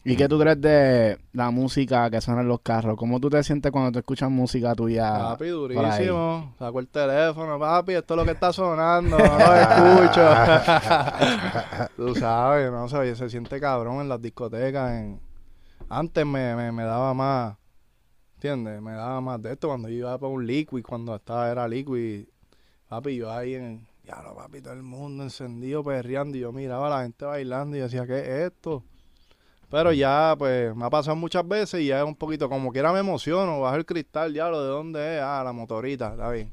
¿Y 0.05 0.17
qué 0.17 0.27
tú 0.27 0.39
crees 0.39 0.59
de 0.61 1.19
la 1.33 1.51
música 1.51 2.09
que 2.09 2.21
suena 2.21 2.41
en 2.41 2.49
los 2.49 2.61
carros? 2.61 2.97
¿Cómo 2.97 3.21
tú 3.21 3.29
te 3.29 3.43
sientes 3.43 3.71
cuando 3.71 3.93
tú 3.93 3.99
escuchas 3.99 4.31
música 4.31 4.75
tuya? 4.75 5.13
Papi, 5.19 5.49
durísimo. 5.49 6.55
Saco 6.59 6.81
el 6.81 6.89
teléfono, 6.89 7.59
papi, 7.59 7.93
esto 7.93 8.15
es 8.15 8.19
lo 8.19 8.25
que 8.25 8.31
está 8.31 8.51
sonando, 8.51 9.19
no 9.19 9.25
lo 9.27 9.55
escucho. 10.07 10.27
Tú 11.97 12.15
sabes, 12.15 12.71
no 12.71 12.89
sé, 12.89 13.15
se 13.17 13.29
siente 13.29 13.61
cabrón 13.61 14.01
en 14.01 14.09
las 14.09 14.23
discotecas. 14.23 14.93
En... 14.93 15.21
Antes 15.91 16.25
me, 16.25 16.55
me, 16.55 16.73
me 16.73 16.85
daba 16.85 17.13
más, 17.13 17.57
¿entiendes? 18.37 18.81
Me 18.81 18.93
daba 18.93 19.21
más 19.21 19.43
de 19.43 19.53
esto 19.53 19.69
cuando 19.69 19.89
yo 19.89 19.97
iba 19.97 20.19
para 20.19 20.33
un 20.33 20.47
liquid, 20.47 20.83
cuando 20.83 21.15
estaba 21.17 21.51
era 21.51 21.69
liquid. 21.69 22.27
Papi, 22.89 23.17
yo 23.17 23.31
ahí 23.31 23.57
en, 23.57 23.87
ya 24.09 24.23
lo 24.23 24.35
papi, 24.35 24.63
todo 24.63 24.73
el 24.73 24.83
mundo 24.83 25.23
encendido, 25.23 25.85
perreando, 25.85 26.37
y 26.37 26.41
yo 26.41 26.51
miraba 26.53 26.87
a 26.87 26.91
la 26.99 27.03
gente 27.03 27.25
bailando 27.27 27.77
y 27.77 27.81
decía, 27.81 28.07
¿qué 28.07 28.19
es 28.21 28.53
esto? 28.53 28.83
Pero 29.71 29.93
ya, 29.93 30.35
pues, 30.39 30.75
me 30.75 30.87
ha 30.87 30.91
pasado 30.91 31.15
muchas 31.15 31.47
veces 31.47 31.83
y 31.83 31.89
ya 31.89 31.99
es 32.01 32.05
un 32.07 32.15
poquito, 32.17 32.49
como 32.49 32.73
quiera 32.73 32.91
me 32.93 33.01
emociono, 33.01 33.61
bajo 33.61 33.77
el 33.77 33.85
cristal, 33.85 34.33
diablo, 34.33 34.63
¿de 34.63 34.69
dónde 34.69 35.17
es? 35.17 35.23
Ah, 35.23 35.43
la 35.45 35.53
motorita, 35.53 36.13
está 36.13 36.31
bien. 36.31 36.51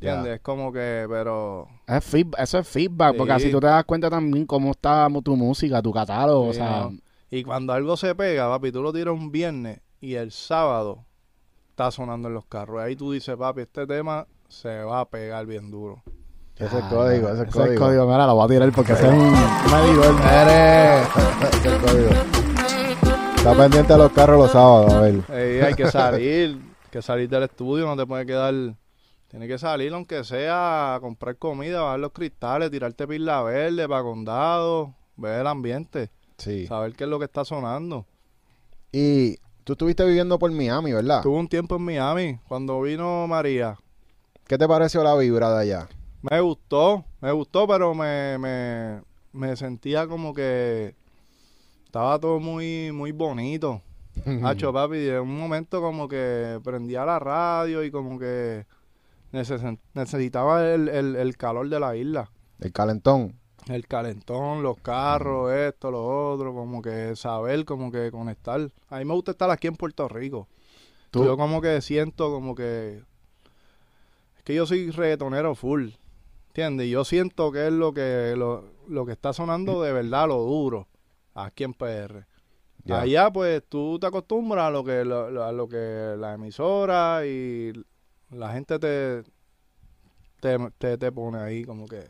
Ya. 0.00 0.10
¿Entiendes? 0.14 0.34
Es 0.36 0.40
como 0.40 0.72
que, 0.72 1.06
pero... 1.08 1.68
Es 1.86 2.12
feed- 2.12 2.34
eso 2.36 2.58
es 2.58 2.68
feedback, 2.68 3.16
porque 3.16 3.32
Sí. 3.32 3.36
así 3.36 3.50
tú 3.52 3.60
te 3.60 3.66
das 3.68 3.84
cuenta 3.84 4.10
también 4.10 4.44
cómo 4.44 4.72
está 4.72 5.08
tu 5.22 5.36
música, 5.36 5.80
tu 5.80 5.92
catálogo, 5.92 6.48
o 6.48 6.52
sea, 6.52 6.80
no. 6.90 6.92
Y 7.30 7.44
cuando 7.44 7.72
algo 7.72 7.96
se 7.96 8.14
pega, 8.14 8.48
papi, 8.48 8.72
tú 8.72 8.82
lo 8.82 8.92
tiras 8.92 9.14
un 9.14 9.30
viernes 9.30 9.80
y 10.00 10.14
el 10.14 10.32
sábado 10.32 11.04
está 11.70 11.90
sonando 11.92 12.26
en 12.28 12.34
los 12.34 12.46
carros. 12.46 12.80
Ahí 12.80 12.96
tú 12.96 13.12
dices, 13.12 13.36
papi, 13.36 13.60
este 13.62 13.86
tema 13.86 14.26
se 14.48 14.82
va 14.82 15.00
a 15.00 15.08
pegar 15.08 15.46
bien 15.46 15.70
duro. 15.70 16.02
Ese 16.58 16.64
es 16.78 16.84
Ah, 16.84 16.88
código, 16.90 17.28
ese 17.28 17.42
es 17.42 17.48
ese 17.48 17.48
es 17.48 17.54
código. 17.54 17.80
código. 17.84 18.06
Mira, 18.06 18.26
lo 18.26 18.34
voy 18.34 18.44
a 18.44 18.48
tirar 18.48 18.72
porque 18.72 18.92
ese 18.92 19.06
es 19.06 19.12
un 19.12 19.32
medidor. 19.32 20.14
Ese 21.52 21.68
es 21.68 21.78
código. 21.78 22.10
Está 23.36 23.54
pendiente 23.56 23.92
de 23.92 23.98
los 23.98 24.12
carros 24.12 24.38
los 24.38 24.50
sábados, 24.50 24.92
a 24.92 25.00
ver. 25.00 25.20
Ey, 25.32 25.60
hay 25.60 25.74
que 25.74 25.86
salir, 25.90 26.60
que 26.90 27.00
salir 27.00 27.28
del 27.28 27.44
estudio, 27.44 27.86
no 27.86 27.96
te 27.96 28.06
puede 28.06 28.26
quedar... 28.26 28.54
Tienes 29.28 29.48
que 29.48 29.58
salir, 29.58 29.92
aunque 29.92 30.24
sea 30.24 30.94
a 30.96 31.00
comprar 31.00 31.36
comida, 31.36 31.82
bajar 31.82 32.00
los 32.00 32.12
cristales, 32.12 32.70
tirarte 32.70 33.06
pila 33.06 33.42
verde 33.42 33.86
para 33.86 34.02
condado, 34.02 34.94
ver 35.16 35.42
el 35.42 35.46
ambiente, 35.46 36.10
Sí. 36.38 36.66
saber 36.66 36.94
qué 36.94 37.04
es 37.04 37.10
lo 37.10 37.18
que 37.18 37.26
está 37.26 37.44
sonando. 37.44 38.06
Y 38.90 39.36
tú 39.64 39.74
estuviste 39.74 40.04
viviendo 40.06 40.38
por 40.38 40.50
Miami, 40.50 40.94
¿verdad? 40.94 41.20
Tuve 41.22 41.36
un 41.38 41.46
tiempo 41.48 41.76
en 41.76 41.82
Miami, 41.82 42.40
cuando 42.48 42.80
vino 42.80 43.26
María. 43.28 43.76
¿Qué 44.46 44.56
te 44.56 44.66
pareció 44.66 45.04
la 45.04 45.14
vibra 45.14 45.50
de 45.52 45.60
allá? 45.60 45.88
Me 46.22 46.40
gustó, 46.40 47.04
me 47.20 47.30
gustó, 47.32 47.66
pero 47.66 47.94
me, 47.94 48.36
me, 48.38 49.02
me 49.32 49.56
sentía 49.56 50.06
como 50.06 50.34
que 50.34 50.94
estaba 51.84 52.18
todo 52.18 52.40
muy, 52.40 52.90
muy 52.92 53.12
bonito. 53.12 53.82
Hacho, 54.44 54.72
papi, 54.72 54.96
de 54.98 55.20
un 55.20 55.38
momento 55.38 55.80
como 55.80 56.08
que 56.08 56.60
prendía 56.64 57.04
la 57.04 57.18
radio 57.20 57.84
y 57.84 57.90
como 57.90 58.18
que 58.18 58.66
neces- 59.32 59.78
necesitaba 59.94 60.66
el, 60.74 60.88
el, 60.88 61.14
el 61.16 61.36
calor 61.36 61.68
de 61.68 61.78
la 61.80 61.96
isla. 61.96 62.30
El 62.60 62.72
calentón. 62.72 63.36
El 63.68 63.86
calentón, 63.86 64.62
los 64.62 64.78
carros, 64.80 65.52
esto, 65.52 65.90
lo 65.90 66.32
otro, 66.32 66.54
como 66.54 66.80
que 66.82 67.14
saber, 67.14 67.64
como 67.64 67.92
que 67.92 68.10
conectar. 68.10 68.70
A 68.88 68.98
mí 68.98 69.04
me 69.04 69.14
gusta 69.14 69.32
estar 69.32 69.50
aquí 69.50 69.66
en 69.68 69.76
Puerto 69.76 70.08
Rico. 70.08 70.48
Tú- 71.10 71.24
Yo 71.24 71.36
como 71.36 71.60
que 71.60 71.80
siento 71.80 72.30
como 72.32 72.54
que... 72.54 73.02
Es 74.38 74.42
que 74.42 74.54
yo 74.54 74.66
soy 74.66 74.90
reggaetonero 74.90 75.54
full, 75.54 75.90
¿entiendes? 76.58 76.86
Y 76.88 76.90
yo 76.90 77.04
siento 77.04 77.52
que 77.52 77.68
es 77.68 77.72
lo 77.72 77.92
que, 77.92 78.34
lo, 78.36 78.64
lo 78.88 79.06
que 79.06 79.12
está 79.12 79.32
sonando 79.32 79.80
de 79.82 79.92
verdad, 79.92 80.26
lo 80.28 80.38
duro, 80.38 80.88
aquí 81.34 81.64
en 81.64 81.72
PR. 81.74 82.26
Allá 82.90 83.30
pues 83.30 83.62
tú 83.68 83.98
te 83.98 84.06
acostumbras 84.06 84.64
a 84.66 84.70
lo 84.70 84.82
que 84.82 85.04
lo- 85.04 85.44
a 85.44 85.52
lo 85.52 85.68
que 85.68 86.14
la 86.18 86.34
emisora 86.34 87.20
y 87.26 87.72
la 88.30 88.52
gente 88.52 88.78
te 88.78 89.22
te, 90.40 90.56
te, 90.78 90.96
te 90.96 91.12
pone 91.12 91.38
ahí 91.38 91.64
como 91.64 91.86
que 91.86 92.08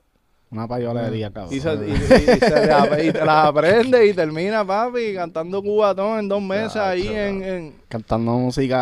Una 0.50 0.68
payolería, 0.68 1.30
cabrón. 1.32 1.52
y, 1.52 1.60
se, 1.60 1.74
y- 1.74 1.90
y- 1.90 1.92
y 1.94 1.96
se 2.38 3.06
y 3.06 3.12
te 3.12 3.24
las 3.24 3.46
aprende 3.46 4.06
y 4.06 4.12
termina 4.14 4.64
papi 4.64 5.14
cantando 5.14 5.60
cubatón 5.62 6.20
en 6.20 6.28
dos 6.28 6.42
meses 6.42 6.76
ahí 6.76 7.08
en, 7.08 7.42
en 7.42 7.74
Cantando 7.88 8.32
música 8.32 8.76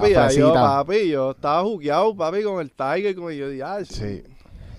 papi, 0.00 0.36
yo, 0.36 0.52
papi, 0.54 1.08
yo 1.08 1.30
estaba 1.32 1.62
jugueado 1.62 2.14
papi 2.14 2.42
con 2.44 2.60
el 2.60 2.70
Tiger 2.70 3.16
con 3.16 3.32
yo 3.32 3.50
ya 3.52 3.84
Sí. 3.84 4.22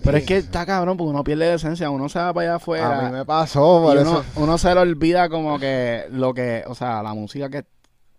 Pero 0.03 0.17
es 0.17 0.25
que 0.25 0.37
está 0.37 0.65
cabrón 0.65 0.97
porque 0.97 1.09
uno 1.09 1.23
pierde 1.23 1.47
la 1.47 1.53
esencia, 1.55 1.89
uno 1.89 2.09
se 2.09 2.19
va 2.19 2.33
para 2.33 2.47
allá 2.47 2.55
afuera. 2.55 2.99
A 2.99 3.09
mí 3.09 3.17
me 3.17 3.25
pasó, 3.25 3.81
por 3.81 3.97
y 3.97 4.01
eso. 4.01 4.11
uno, 4.11 4.23
uno 4.35 4.57
se 4.57 4.73
le 4.73 4.79
olvida 4.79 5.29
como 5.29 5.59
que 5.59 6.05
lo 6.11 6.33
que, 6.33 6.63
o 6.67 6.75
sea, 6.75 7.03
la 7.03 7.13
música 7.13 7.49
que 7.49 7.65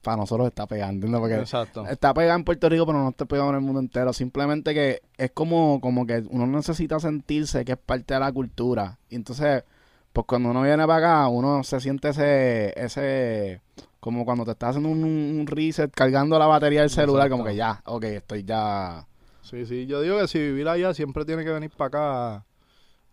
para 0.03 0.16
nosotros 0.16 0.49
está 0.49 0.66
pegando, 0.66 1.07
¿entiendes? 1.07 1.20
Porque 1.20 1.35
exacto 1.37 1.87
está 1.87 2.14
pegada 2.14 2.35
en 2.35 2.45
Puerto 2.45 2.68
Rico, 2.68 2.87
pero 2.87 2.99
no 2.99 3.11
está 3.11 3.26
pegada 3.26 3.51
en 3.51 3.57
el 3.57 3.61
mundo 3.61 3.81
entero. 3.81 4.12
Simplemente 4.12 4.72
que 4.74 5.03
es 5.16 5.31
como, 5.33 5.81
como 5.81 6.07
que 6.07 6.24
uno 6.31 6.47
necesita 6.47 6.99
sentirse 7.01 7.64
que 7.64 7.72
es 7.72 7.78
parte 7.78 8.14
de 8.14 8.20
la 8.20 8.33
cultura. 8.33 8.99
Y 9.09 9.16
entonces, 9.16 9.64
pues 10.12 10.26
cuando 10.26 10.51
uno 10.51 10.62
viene 10.62 10.87
para 10.87 10.97
acá, 10.97 11.28
uno 11.28 11.62
se 11.64 11.81
siente 11.81 12.11
ese, 12.11 12.72
ese, 12.83 13.61
como 14.01 14.24
cuando 14.24 14.45
te 14.45 14.53
estás 14.53 14.70
haciendo 14.70 14.89
un, 14.89 15.05
un 15.05 15.47
reset, 15.47 15.91
cargando 15.91 16.39
la 16.39 16.47
batería 16.47 16.81
del 16.81 16.91
celular, 16.91 17.26
Exacto. 17.26 17.43
como 17.43 17.45
que 17.45 17.57
ya, 17.57 17.83
ok, 17.85 18.05
estoy 18.05 18.45
ya. 18.45 19.07
Sí 19.51 19.66
sí 19.66 19.86
yo 19.86 20.01
digo 20.01 20.18
que 20.18 20.28
si 20.28 20.38
vivir 20.38 20.68
allá 20.68 20.94
siempre 20.94 21.24
tiene 21.24 21.44
que 21.44 21.51
venir 21.51 21.70
para 21.70 21.88
acá 21.88 22.34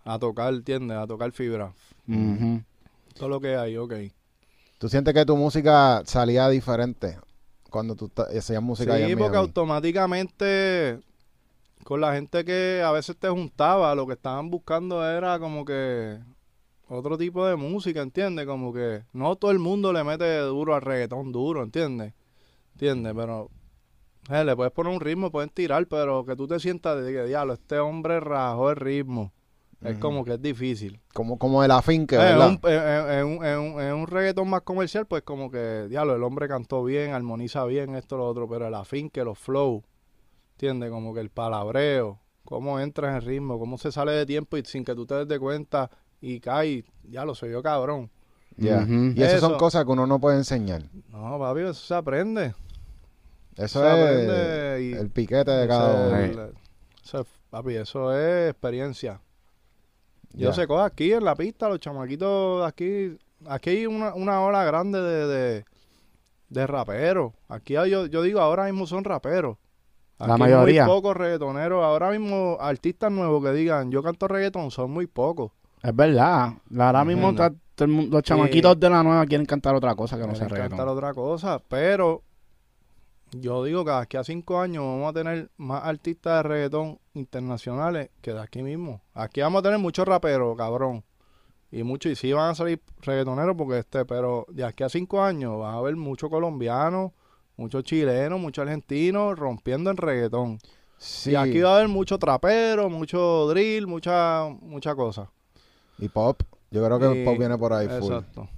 a, 0.06 0.14
a 0.14 0.20
tocar 0.20 0.54
¿entiendes? 0.54 0.98
a 0.98 1.08
tocar 1.08 1.32
fibra 1.32 1.74
Ujú. 2.08 2.64
todo 3.16 3.30
lo 3.30 3.40
que 3.42 3.56
hay 3.56 3.78
ok 3.78 3.94
¿Tú 4.78 4.90
sientes 4.90 5.14
que 5.14 5.26
tu 5.26 5.36
música 5.36 6.04
salía 6.06 6.48
diferente 6.50 7.18
cuando 7.72 7.96
tú 7.96 8.12
hacías 8.16 8.62
música 8.62 8.94
allá 8.94 9.08
Sí, 9.08 9.12
en 9.14 9.18
porque 9.18 9.38
automáticamente 9.38 11.00
con 11.84 12.02
la 12.02 12.14
gente 12.14 12.44
que 12.46 12.84
a 12.86 12.92
veces 12.92 13.16
te 13.18 13.30
juntaba, 13.30 13.96
lo 13.96 14.06
que 14.06 14.14
estaban 14.14 14.50
buscando 14.50 15.04
era 15.08 15.40
como 15.40 15.64
que 15.64 16.20
otro 16.90 17.18
tipo 17.18 17.46
de 17.46 17.56
música, 17.56 18.02
¿entiendes? 18.02 18.46
Como 18.46 18.74
que 18.74 19.04
no 19.14 19.36
todo 19.36 19.52
el 19.52 19.60
mundo 19.60 19.92
le 19.94 20.04
mete 20.04 20.38
duro 20.40 20.76
al 20.76 20.82
reggaetón 20.82 21.32
duro, 21.32 21.64
¿entiendes? 21.64 22.14
¿Entiendes? 22.74 23.14
Pero 23.16 23.50
eh, 24.30 24.44
le 24.44 24.56
puedes 24.56 24.74
poner 24.74 24.94
un 24.94 25.00
ritmo, 25.00 25.32
pueden 25.32 25.50
tirar, 25.50 25.88
pero 25.88 26.26
que 26.26 26.36
tú 26.36 26.48
te 26.48 26.60
sientas 26.60 27.04
de 27.04 27.12
que, 27.14 27.24
diablo, 27.24 27.54
este 27.54 27.80
hombre 27.80 28.20
rajó 28.20 28.70
el 28.72 28.76
ritmo. 28.76 29.32
Es 29.80 30.00
como 30.00 30.26
que 30.26 30.34
es 30.34 30.42
difícil. 30.42 31.00
Como, 31.14 31.38
como 31.38 31.64
el 31.64 31.70
afinque, 31.70 32.16
Eh, 32.16 32.20
¿verdad? 32.20 32.50
un, 32.50 32.60
en, 32.64 33.12
en 33.20 33.26
un, 33.26 33.46
en 33.46 33.60
un- 33.60 33.82
en 33.82 33.94
un 33.94 34.08
reggaetón 34.08 34.50
más 34.50 34.62
comercial, 34.62 35.06
pues 35.06 35.22
como 35.22 35.52
que, 35.52 35.86
diablo, 35.88 36.16
el 36.16 36.24
hombre 36.24 36.48
cantó 36.48 36.84
bien, 36.84 37.14
armoniza 37.14 37.64
bien, 37.66 37.94
esto, 37.96 38.18
lo 38.18 38.26
otro, 38.28 38.50
pero 38.50 38.68
el 38.68 38.74
afinque, 38.74 39.24
los 39.24 39.38
flow, 39.38 39.84
¿entiendes? 40.54 40.90
Como 40.90 41.14
que 41.14 41.20
el 41.20 41.30
palabreo, 41.30 42.20
cómo 42.44 42.80
entra 42.80 43.10
en 43.10 43.16
el 43.18 43.22
ritmo, 43.22 43.60
cómo 43.60 43.78
se 43.78 43.92
sale 43.92 44.14
de 44.14 44.26
tiempo 44.26 44.58
y 44.58 44.64
sin 44.66 44.84
que 44.84 44.96
tú 44.96 45.06
te 45.06 45.14
des 45.16 45.28
de 45.28 45.40
cuenta 45.40 45.92
y 46.22 46.40
cae, 46.40 46.84
ya 47.04 47.24
lo 47.24 47.36
soy 47.36 47.52
yo 47.52 47.62
cabrón. 47.62 48.10
Ya. 48.58 48.80
Ujú. 48.80 49.12
Y 49.16 49.22
esas 49.22 49.42
son 49.42 49.58
cosas 49.58 49.86
que 49.86 49.92
uno 49.92 50.08
no 50.08 50.20
puede 50.20 50.38
enseñar. 50.38 50.84
No, 51.12 51.38
papi, 51.38 51.62
eso 51.62 51.74
se 51.76 51.94
aprende. 51.94 52.56
Eso 53.58 53.82
Se 53.82 53.88
es 53.88 53.94
aprende 53.94 54.84
y- 54.84 54.94
el 54.94 55.10
piquete 55.10 55.52
de 55.52 55.68
cada 55.68 56.08
uno. 56.08 56.18
el- 56.18 56.54
eso 57.04 57.22
es- 57.22 57.28
papi, 57.50 57.76
eso 57.76 58.16
es 58.16 58.52
experiencia. 58.52 59.20
Yo 60.34 60.50
Ya. 60.50 60.54
se 60.54 60.68
coge 60.68 60.84
aquí 60.84 61.14
en 61.14 61.24
la 61.24 61.36
pista, 61.36 61.68
los 61.70 61.80
chamaquitos 61.80 62.62
de 62.62 62.68
aquí. 62.68 63.18
Aquí 63.48 63.70
hay 63.72 63.86
una, 63.88 64.14
una 64.14 64.42
ola 64.42 64.64
grande 64.64 65.02
de, 65.02 65.28
de, 65.28 65.66
de 66.50 66.68
raperos. 66.68 67.34
Aquí 67.48 67.76
hay- 67.76 67.90
yo, 67.92 68.06
yo 68.06 68.22
digo, 68.22 68.40
ahora 68.42 68.66
mismo 68.66 68.86
son 68.86 69.04
raperos. 69.04 69.58
La 70.20 70.34
Aquí 70.34 70.40
mayoría. 70.40 70.86
Muy 70.86 70.96
pocos 70.96 71.16
reggaetoneros. 71.16 71.84
Ahora 71.84 72.10
mismo, 72.12 72.58
artistas 72.60 73.12
nuevos 73.12 73.44
que 73.44 73.52
digan, 73.52 73.92
yo 73.92 74.02
canto 74.04 74.28
reggaetón, 74.28 74.72
son 74.72 74.92
muy 74.92 75.06
pocos. 75.08 75.52
Es 75.84 75.96
verdad. 75.96 76.54
Ahora 76.78 77.06
mismo 77.06 77.30
está- 77.30 77.52
todo 77.76 77.86
el 77.86 77.92
mundo- 77.92 78.18
los 78.18 78.24
chamaquitos 78.24 78.80
de 78.80 78.90
la 78.90 79.04
nueva 79.04 79.26
quieren 79.28 79.46
cantar 79.46 79.76
otra 79.76 79.94
cosa 79.96 80.18
que 80.18 80.26
no 80.26 80.34
sea 80.36 80.48
Quieren 80.48 80.70
cantar 80.70 80.86
reggaetón. 80.88 80.98
otra 80.98 81.14
cosa. 81.14 81.62
Pero 81.68 82.24
yo 83.32 83.64
digo 83.64 83.84
que 83.84 83.92
aquí 83.92 84.18
a 84.18 84.24
cinco 84.24 84.60
años 84.60 84.84
vamos 84.84 85.10
a 85.10 85.14
tener 85.14 85.50
más 85.58 85.84
artistas 85.84 86.38
de 86.38 86.50
reggaetón 86.50 87.00
internacionales 87.14 88.10
que 88.22 88.34
de 88.34 88.42
aquí 88.42 88.64
mismo. 88.64 89.02
Aquí 89.14 89.42
vamos 89.42 89.60
a 89.60 89.64
tener 89.64 89.80
muchos 89.80 90.08
raperos, 90.08 90.56
cabrón. 90.58 91.04
Y 91.70 91.84
muchos, 91.84 92.12
y 92.12 92.16
sí 92.16 92.32
van 92.32 92.52
a 92.52 92.56
salir 92.56 92.82
reggaetoneros 93.02 93.56
porque 93.58 93.80
este, 93.80 94.06
pero 94.06 94.46
de 94.50 94.64
aquí 94.64 94.84
a 94.84 94.90
cinco 94.90 95.22
años 95.22 95.60
van 95.60 95.74
a 95.74 95.78
haber 95.78 95.98
muchos 95.98 96.30
colombianos, 96.30 97.12
muchos 97.58 97.84
chilenos, 97.84 98.40
muchos 98.40 98.64
argentinos 98.64 99.38
rompiendo 99.38 99.92
en 99.92 99.98
reggaetón. 99.98 100.60
Sí. 100.98 101.32
Y 101.32 101.36
aquí 101.36 101.60
va 101.60 101.74
a 101.74 101.76
haber 101.78 101.90
mucho 101.90 102.18
trapero, 102.18 102.90
mucho 102.90 103.48
drill, 103.50 103.86
mucha, 103.86 104.48
mucha 104.62 104.96
cosa. 104.96 105.30
Y 106.00 106.08
pop. 106.08 106.42
Yo 106.72 106.84
creo 106.84 107.00
que 107.00 107.06
el 107.06 107.26
pop 107.26 107.38
viene 107.38 107.58
por 107.58 107.74
ahí 107.74 107.88
full. 107.88 108.14
Exacto. 108.14 108.50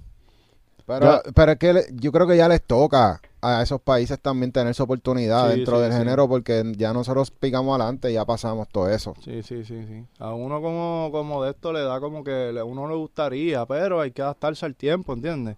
Pero, 0.98 1.22
pero 1.34 1.52
es 1.52 1.58
que 1.58 1.72
le- 1.72 1.86
yo 1.92 2.10
creo 2.10 2.26
que 2.26 2.36
ya 2.36 2.48
les 2.48 2.62
toca 2.62 3.20
a 3.42 3.62
esos 3.62 3.80
países 3.80 4.18
también 4.20 4.52
tener 4.52 4.74
su 4.74 4.82
oportunidad 4.82 5.50
Sí, 5.50 5.56
dentro 5.58 5.76
sí, 5.76 5.82
del 5.82 5.92
sí. 5.92 5.98
género 5.98 6.28
porque 6.28 6.62
ya 6.76 6.92
nosotros 6.92 7.30
picamos 7.30 7.74
adelante 7.78 8.10
y 8.10 8.14
ya 8.14 8.24
pasamos 8.24 8.68
todo 8.68 8.90
eso. 8.90 9.14
Sí, 9.24 9.42
sí, 9.42 9.64
sí, 9.64 9.84
sí. 9.86 10.04
A 10.18 10.34
uno 10.34 10.60
como, 10.60 11.08
como 11.12 11.42
de 11.44 11.50
esto 11.52 11.72
le 11.72 11.80
da 11.82 12.00
como 12.00 12.22
que 12.24 12.54
a 12.58 12.64
uno 12.64 12.88
le 12.88 12.96
gustaría, 12.96 13.64
pero 13.66 14.00
hay 14.00 14.10
que 14.10 14.22
adaptarse 14.22 14.66
al 14.66 14.74
tiempo, 14.74 15.12
¿entiendes? 15.14 15.56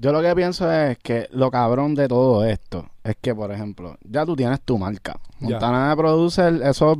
Yo 0.00 0.12
lo 0.12 0.22
que 0.22 0.32
pienso 0.36 0.70
es 0.70 0.96
que 0.98 1.26
lo 1.32 1.50
cabrón 1.50 1.96
de 1.96 2.06
todo 2.06 2.44
esto 2.44 2.86
es 3.02 3.16
que, 3.20 3.34
por 3.34 3.50
ejemplo, 3.50 3.96
ya 4.08 4.24
tú 4.24 4.36
tienes 4.36 4.60
tu 4.60 4.78
marca. 4.78 5.18
Montana 5.40 5.90
de 5.90 5.96
Producer, 5.96 6.54
eso, 6.62 6.96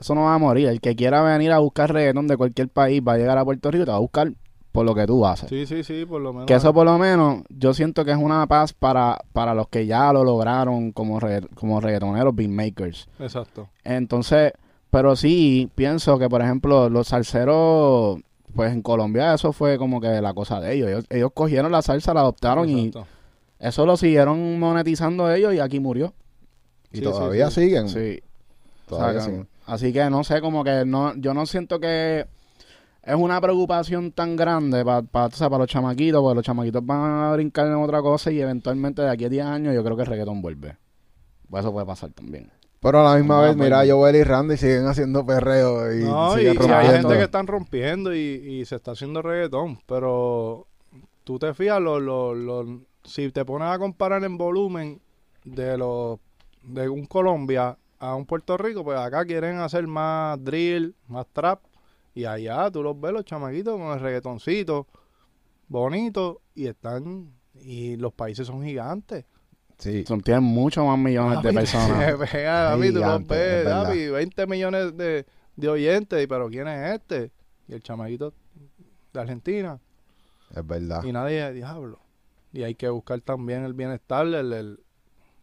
eso 0.00 0.14
no 0.16 0.22
va 0.22 0.34
a 0.34 0.38
morir. 0.38 0.66
El 0.66 0.80
que 0.80 0.96
quiera 0.96 1.22
venir 1.22 1.52
a 1.52 1.58
buscar 1.58 1.92
reggaetón 1.92 2.26
de 2.26 2.36
cualquier 2.36 2.68
país 2.68 3.00
va 3.06 3.12
a 3.12 3.16
llegar 3.18 3.38
a 3.38 3.44
Puerto 3.44 3.70
Rico 3.70 3.82
y 3.82 3.84
te 3.86 3.90
va 3.92 3.98
a 3.98 4.00
buscar 4.00 4.32
por 4.76 4.86
lo 4.86 4.94
que 4.94 5.06
tú 5.06 5.26
haces. 5.26 5.48
Sí, 5.48 5.66
sí, 5.66 5.82
sí, 5.82 6.04
por 6.06 6.20
lo 6.20 6.32
menos. 6.32 6.46
Que 6.46 6.54
eso 6.54 6.72
por 6.72 6.84
lo 6.84 6.96
menos 6.98 7.42
yo 7.48 7.74
siento 7.74 8.04
que 8.04 8.10
es 8.12 8.16
una 8.18 8.46
paz 8.46 8.72
para, 8.72 9.18
para 9.32 9.54
los 9.54 9.68
que 9.68 9.86
ya 9.86 10.12
lo 10.12 10.22
lograron 10.22 10.92
como, 10.92 11.18
regga- 11.18 11.48
como 11.54 11.80
reggaetoneros 11.80 12.34
beatmakers. 12.36 13.08
Exacto. 13.18 13.68
Entonces, 13.84 14.52
pero 14.90 15.16
sí 15.16 15.70
pienso 15.74 16.18
que, 16.18 16.28
por 16.28 16.42
ejemplo, 16.42 16.88
los 16.88 17.08
salseros, 17.08 18.18
pues 18.54 18.72
en 18.72 18.82
Colombia 18.82 19.34
eso 19.34 19.52
fue 19.52 19.78
como 19.78 20.00
que 20.00 20.20
la 20.20 20.34
cosa 20.34 20.60
de 20.60 20.74
ellos. 20.74 20.88
Ellos, 20.88 21.04
ellos 21.10 21.30
cogieron 21.34 21.72
la 21.72 21.82
salsa, 21.82 22.14
la 22.14 22.20
adoptaron 22.20 22.68
y 22.68 22.92
eso 23.58 23.86
lo 23.86 23.96
siguieron 23.96 24.58
monetizando 24.60 25.30
ellos 25.32 25.54
y 25.54 25.58
aquí 25.60 25.80
murió. 25.80 26.12
Y 26.92 26.98
Sí, 26.98 27.02
todavía 27.02 27.50
sí, 27.50 27.60
sí. 27.62 27.66
siguen. 27.66 27.88
Sí. 27.88 28.22
Todavía 28.86 29.20
O 29.20 29.22
sea, 29.22 29.30
siguen. 29.30 29.48
Así 29.66 29.92
que 29.92 30.08
no 30.10 30.22
sé, 30.22 30.40
como 30.40 30.62
que 30.62 30.84
no, 30.86 31.14
yo 31.16 31.34
no 31.34 31.44
siento 31.46 31.80
que 31.80 32.26
es 33.06 33.14
una 33.14 33.40
preocupación 33.40 34.12
tan 34.12 34.36
grande 34.36 34.84
para 34.84 35.28
los 35.58 35.68
chamaquitos, 35.68 36.20
porque 36.20 36.34
los 36.34 36.44
chamaquitos 36.44 36.84
van 36.84 37.24
a 37.24 37.32
brincar 37.32 37.66
en 37.68 37.74
otra 37.74 38.02
cosa 38.02 38.30
y 38.32 38.40
eventualmente 38.40 39.00
de 39.02 39.10
aquí 39.10 39.24
a 39.24 39.28
10 39.28 39.46
años 39.46 39.74
yo 39.74 39.82
creo 39.84 39.96
que 39.96 40.02
el 40.02 40.08
reggaetón 40.08 40.42
vuelve. 40.42 40.76
Pues 41.48 41.62
eso 41.64 41.72
puede 41.72 41.86
pasar 41.86 42.10
también. 42.10 42.50
Pero 42.80 43.00
a 43.00 43.12
la 43.12 43.16
misma 43.18 43.38
Ah, 43.38 43.46
vez, 43.48 43.56
mira. 43.56 43.82
Joel 43.88 44.16
y 44.16 44.22
Randy 44.24 44.56
siguen 44.56 44.86
haciendo 44.86 45.24
perreo 45.24 45.92
y 45.94 46.04
No, 46.04 46.34
y, 46.36 46.40
siguen 46.40 46.54
y 46.54 46.56
hay 46.56 46.58
rompiendo. 46.58 46.92
gente 47.08 47.16
que 47.18 47.24
están 47.24 47.46
rompiendo 47.46 48.14
y, 48.14 48.18
y 48.18 48.64
se 48.64 48.76
está 48.76 48.90
haciendo 48.92 49.22
reggaetón, 49.22 49.78
pero 49.86 50.66
tú 51.24 51.38
te 51.38 51.54
fijas, 51.54 51.80
lo, 51.80 51.98
lo, 52.00 52.34
lo- 52.34 52.80
si 53.04 53.30
te 53.30 53.44
pones 53.44 53.68
a 53.68 53.78
comparar 53.78 54.24
en 54.24 54.36
volumen 54.36 55.00
de 55.44 55.78
los 55.78 56.18
de 56.64 56.88
un 56.88 57.06
Colombia 57.06 57.78
a 58.00 58.14
un 58.16 58.26
Puerto 58.26 58.56
Rico, 58.58 58.82
pues 58.84 58.98
acá 58.98 59.24
quieren 59.24 59.58
hacer 59.58 59.86
más 59.86 60.42
drill, 60.44 60.94
más 61.08 61.26
trap, 61.32 61.60
y 62.16 62.24
allá 62.24 62.68
tú 62.70 62.82
los 62.82 62.98
ves 63.00 63.12
los 63.12 63.24
chamaquitos 63.24 63.78
con 63.78 63.92
el 63.92 64.00
reggaetoncito 64.00 64.86
bonito 65.68 66.40
y 66.54 66.66
están 66.66 67.30
y 67.54 67.96
los 67.96 68.12
países 68.12 68.46
son 68.46 68.62
gigantes. 68.64 69.24
Sí. 69.78 70.04
Son, 70.06 70.20
tienen 70.22 70.42
muchos 70.42 70.84
más 70.86 70.98
millones 70.98 71.42
de 71.42 71.52
personas. 71.52 71.98
se 72.06 72.16
pega, 72.26 72.70
papi, 72.70 72.92
tú 72.92 73.00
los 73.00 73.26
ves, 73.26 73.64
papi, 73.66 74.08
20 74.08 74.46
millones 74.46 74.96
de, 74.96 75.26
de 75.56 75.68
oyentes, 75.68 76.24
y 76.24 76.26
pero 76.26 76.48
¿quién 76.48 76.66
es 76.68 76.94
este? 76.94 77.30
Y 77.68 77.74
el 77.74 77.82
chamaquito 77.82 78.32
de 79.12 79.20
Argentina. 79.20 79.78
Es 80.54 80.66
verdad. 80.66 81.02
Y 81.04 81.12
nadie, 81.12 81.52
diablo. 81.52 82.00
Y 82.52 82.62
hay 82.62 82.74
que 82.74 82.88
buscar 82.88 83.20
también 83.20 83.64
el 83.64 83.74
bienestar, 83.74 84.26
el, 84.26 84.52
el, 84.52 84.80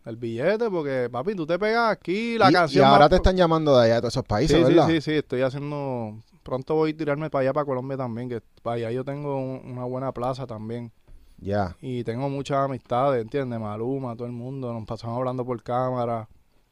el 0.06 0.18
billete, 0.18 0.70
porque, 0.72 1.10
papi, 1.12 1.36
tú 1.36 1.46
te 1.46 1.60
pegas 1.60 1.92
aquí, 1.92 2.38
la 2.40 2.50
y, 2.50 2.54
canción 2.54 2.84
y 2.84 2.88
ahora 2.88 3.02
más- 3.02 3.10
te 3.12 3.16
están 3.18 3.38
llamando 3.38 3.78
de 3.78 3.86
allá 3.86 3.96
de 3.96 4.02
todos 4.02 4.14
esos 4.16 4.26
países, 4.26 4.58
Sí, 4.58 4.64
sí, 4.64 4.70
¿verdad? 4.74 4.88
sí, 4.88 5.02
sí, 5.02 5.12
estoy 5.12 5.42
haciendo... 5.42 6.18
Pronto 6.44 6.76
voy 6.76 6.92
a 6.92 6.98
tirarme 6.98 7.30
para 7.30 7.42
allá, 7.44 7.54
para 7.54 7.66
Colombia 7.66 7.98
también, 7.98 8.30
que 8.30 8.42
para 8.62 8.76
allá 8.76 8.92
yo 8.92 9.04
tengo 9.04 9.38
un- 9.38 9.62
una 9.72 9.86
buena 9.86 10.12
plaza 10.12 10.46
también. 10.46 10.92
Ya. 11.38 11.76
Y 11.82 12.04
tengo 12.04 12.30
muchas 12.30 12.58
amistades, 12.58 13.22
¿entiendes? 13.22 13.60
Maluma, 13.60 14.16
todo 14.16 14.28
el 14.28 14.34
mundo, 14.34 14.72
nos 14.74 14.86
pasamos 14.86 15.18
hablando 15.18 15.46
por 15.46 15.62
cámara, 15.64 16.28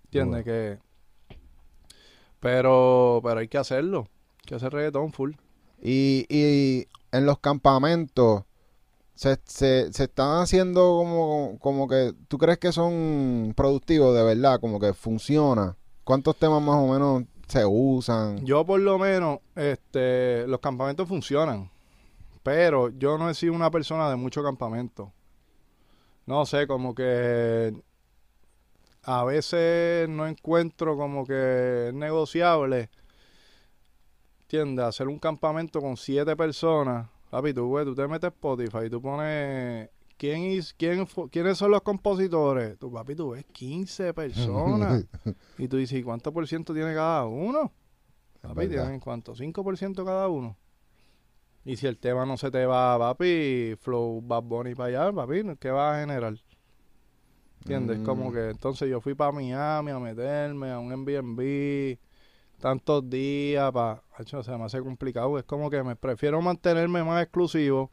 ¿entiendes? 0.05 0.43
Que... 0.45 0.79
Pero, 2.39 3.21
pero 3.23 3.39
hay 3.39 3.47
que 3.47 3.57
hacerlo, 3.57 4.07
hay 4.39 4.45
que 4.47 4.55
hacer 4.55 4.73
reggaetón 4.73 5.11
full. 5.11 5.33
Y, 5.81 6.25
y 6.29 6.87
en 7.11 7.25
los 7.25 7.39
campamentos 7.39 8.43
se, 9.13 9.39
se, 9.45 9.91
se 9.93 10.03
están 10.05 10.41
haciendo 10.41 10.81
como, 10.97 11.57
como 11.59 11.87
que, 11.87 12.13
¿tú 12.27 12.37
crees 12.37 12.57
que 12.57 12.71
son 12.71 13.53
productivos 13.55 14.15
de 14.15 14.23
verdad? 14.23 14.59
Como 14.59 14.79
que 14.79 14.93
funciona. 14.93 15.75
¿Cuántos 16.03 16.35
temas 16.37 16.61
más 16.61 16.77
o 16.77 16.87
menos 16.87 17.23
se 17.51 17.65
usan? 17.65 18.45
Yo 18.45 18.65
por 18.65 18.79
lo 18.79 18.97
menos, 18.97 19.39
este, 19.55 20.47
los 20.47 20.61
campamentos 20.61 21.07
funcionan, 21.07 21.69
pero 22.43 22.89
yo 22.89 23.17
no 23.17 23.29
he 23.29 23.33
sido 23.33 23.53
una 23.53 23.69
persona 23.69 24.09
de 24.09 24.15
mucho 24.15 24.41
campamento. 24.41 25.11
No 26.25 26.45
sé, 26.45 26.65
como 26.65 26.95
que 26.95 27.73
a 29.03 29.25
veces 29.25 30.07
no 30.07 30.27
encuentro 30.27 30.95
como 30.95 31.25
que 31.25 31.89
es 31.89 31.93
negociable, 31.93 32.89
¿entiendes? 34.43 34.85
Hacer 34.85 35.09
un 35.09 35.19
campamento 35.19 35.81
con 35.81 35.97
siete 35.97 36.37
personas. 36.37 37.09
Papi, 37.31 37.53
tú, 37.53 37.67
güey, 37.67 37.83
tú 37.83 37.93
te 37.95 38.07
metes 38.07 38.29
Spotify 38.31 38.85
y 38.85 38.89
tú 38.89 39.01
pones... 39.01 39.89
¿Quién 40.21 40.43
is- 40.43 40.75
quién 40.77 41.07
¿Quiénes 41.31 41.57
son 41.57 41.71
los 41.71 41.81
compositores? 41.81 42.77
Tu 42.77 42.91
papi, 42.91 43.15
tú 43.15 43.31
ves 43.31 43.43
15 43.51 44.13
personas. 44.13 45.03
y 45.57 45.67
tú 45.67 45.77
dices, 45.77 45.97
¿y 45.97 46.03
cuánto 46.03 46.31
por 46.31 46.47
ciento 46.47 46.75
tiene 46.75 46.93
cada 46.93 47.25
uno? 47.25 47.71
Papi. 48.39 48.67
¿tienen 48.67 48.99
cuánto? 48.99 49.33
¿5% 49.33 50.05
cada 50.05 50.27
uno? 50.27 50.55
Y 51.65 51.75
si 51.75 51.87
el 51.87 51.97
tema 51.97 52.23
no 52.27 52.37
se 52.37 52.51
te 52.51 52.67
va, 52.67 52.99
papi, 52.99 53.73
Flow 53.79 54.21
Bad 54.21 54.43
Bunny 54.43 54.75
para 54.75 55.05
allá, 55.05 55.11
papi, 55.11 55.41
¿qué 55.59 55.71
va 55.71 55.97
a 55.97 56.01
generar? 56.01 56.35
¿Entiendes? 57.61 57.97
Mm. 57.97 58.03
Como 58.03 58.31
que 58.31 58.51
entonces 58.51 58.91
yo 58.91 59.01
fui 59.01 59.15
para 59.15 59.31
Miami 59.31 59.89
a 59.89 59.97
meterme 59.97 60.69
a 60.69 60.77
un 60.77 60.91
Airbnb 60.91 61.97
tantos 62.59 63.09
días 63.09 63.71
para... 63.71 64.03
O 64.19 64.43
sea, 64.43 64.55
me 64.59 64.65
hace 64.65 64.81
complicado. 64.81 65.39
Es 65.39 65.45
como 65.45 65.71
que 65.71 65.81
me 65.81 65.95
prefiero 65.95 66.39
mantenerme 66.43 67.03
más 67.03 67.23
exclusivo 67.23 67.89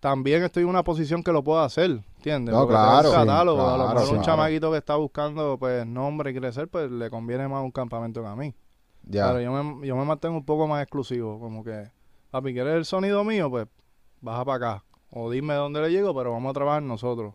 también 0.00 0.44
estoy 0.44 0.62
en 0.62 0.68
una 0.68 0.84
posición 0.84 1.22
que 1.22 1.32
lo 1.32 1.42
puedo 1.42 1.60
hacer, 1.60 2.02
¿entiendes? 2.16 2.54
No, 2.54 2.60
Porque 2.60 2.74
tengo 2.74 2.86
un 2.86 3.02
claro, 3.02 3.12
a 3.12 3.44
lo 3.44 3.54
claro, 3.54 3.78
mejor 3.78 4.00
un 4.00 4.08
claro. 4.08 4.22
chamaquito 4.22 4.70
que 4.70 4.78
está 4.78 4.96
buscando 4.96 5.58
pues 5.58 5.86
nombre 5.86 6.30
y 6.30 6.34
crecer, 6.34 6.68
pues 6.68 6.90
le 6.90 7.10
conviene 7.10 7.48
más 7.48 7.62
un 7.62 7.70
campamento 7.70 8.22
que 8.22 8.28
a 8.28 8.36
mí. 8.36 8.54
Ya. 9.04 9.28
Pero 9.28 9.40
yo 9.40 9.52
me, 9.52 9.86
yo 9.86 9.96
me 9.96 10.04
mantengo 10.04 10.36
un 10.36 10.44
poco 10.44 10.66
más 10.66 10.82
exclusivo, 10.82 11.40
como 11.40 11.64
que, 11.64 11.90
papi, 12.30 12.52
¿quieres 12.52 12.74
el 12.74 12.84
sonido 12.84 13.24
mío? 13.24 13.50
Pues 13.50 13.66
baja 14.20 14.44
para 14.44 14.56
acá. 14.56 14.84
O 15.10 15.30
dime 15.30 15.54
dónde 15.54 15.80
le 15.80 15.90
llego, 15.90 16.14
pero 16.14 16.32
vamos 16.32 16.50
a 16.50 16.54
trabajar 16.54 16.82
nosotros. 16.82 17.34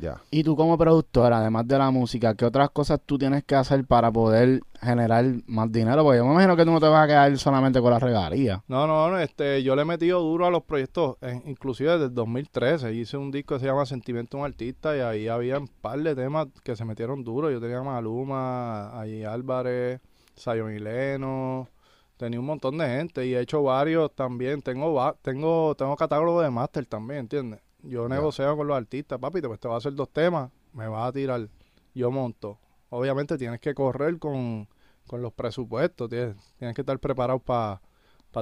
Ya. 0.00 0.20
Y 0.30 0.44
tú 0.44 0.54
como 0.54 0.78
productora, 0.78 1.38
además 1.38 1.66
de 1.66 1.76
la 1.78 1.90
música, 1.90 2.34
¿qué 2.34 2.44
otras 2.44 2.70
cosas 2.70 3.00
tú 3.04 3.18
tienes 3.18 3.42
que 3.44 3.54
hacer 3.56 3.84
para 3.84 4.12
poder 4.12 4.60
generar 4.80 5.24
más 5.46 5.72
dinero? 5.72 6.04
Porque 6.04 6.18
yo 6.18 6.24
me 6.26 6.32
imagino 6.32 6.56
que 6.56 6.64
tú 6.64 6.70
no 6.70 6.78
te 6.80 6.86
vas 6.86 7.04
a 7.04 7.06
quedar 7.06 7.36
solamente 7.38 7.80
con 7.80 7.90
la 7.90 7.98
regalía. 7.98 8.62
No, 8.68 8.86
no, 8.86 9.10
no, 9.10 9.18
este, 9.18 9.62
yo 9.62 9.74
le 9.74 9.82
he 9.82 9.84
metido 9.84 10.20
duro 10.20 10.46
a 10.46 10.50
los 10.50 10.62
proyectos, 10.62 11.16
eh, 11.20 11.42
inclusive 11.46 11.90
desde 11.92 12.04
el 12.06 12.14
2013. 12.14 12.94
Hice 12.94 13.16
un 13.16 13.30
disco 13.32 13.54
que 13.56 13.60
se 13.60 13.66
llama 13.66 13.86
Sentimiento 13.86 14.36
de 14.36 14.42
un 14.42 14.46
Artista 14.46 14.96
y 14.96 15.00
ahí 15.00 15.26
había 15.28 15.58
un 15.58 15.66
par 15.68 15.98
de 16.00 16.14
temas 16.14 16.46
que 16.62 16.76
se 16.76 16.84
metieron 16.84 17.24
duro. 17.24 17.50
Yo 17.50 17.60
tenía 17.60 17.78
a 17.78 17.82
Maluma, 17.82 19.00
ahí 19.00 19.24
Álvarez, 19.24 20.00
Zion 20.38 20.74
y 20.74 20.78
Leno, 20.78 21.68
tenía 22.16 22.38
un 22.38 22.46
montón 22.46 22.78
de 22.78 22.86
gente 22.86 23.26
y 23.26 23.34
he 23.34 23.40
hecho 23.40 23.62
varios 23.62 24.14
también. 24.14 24.62
Tengo 24.62 24.94
va- 24.94 25.16
tengo 25.22 25.74
tengo 25.74 25.96
catálogo 25.96 26.40
de 26.40 26.50
máster 26.50 26.86
también, 26.86 27.20
¿entiendes? 27.20 27.60
Yo 27.82 28.08
negocio 28.08 28.56
con 28.56 28.66
los 28.66 28.76
artistas, 28.76 29.18
papi, 29.18 29.40
pues 29.40 29.60
te 29.60 29.68
voy 29.68 29.76
a 29.76 29.78
hacer 29.78 29.94
dos 29.94 30.10
temas, 30.10 30.50
me 30.72 30.88
vas 30.88 31.08
a 31.08 31.12
tirar, 31.12 31.48
yo 31.94 32.10
monto. 32.10 32.58
Obviamente 32.90 33.38
tienes 33.38 33.60
que 33.60 33.74
correr 33.74 34.18
con, 34.18 34.68
con 35.06 35.22
los 35.22 35.32
presupuestos, 35.32 36.08
tienes, 36.08 36.36
tienes 36.58 36.74
que 36.74 36.82
estar 36.82 36.98
preparado 36.98 37.38
para 37.38 37.80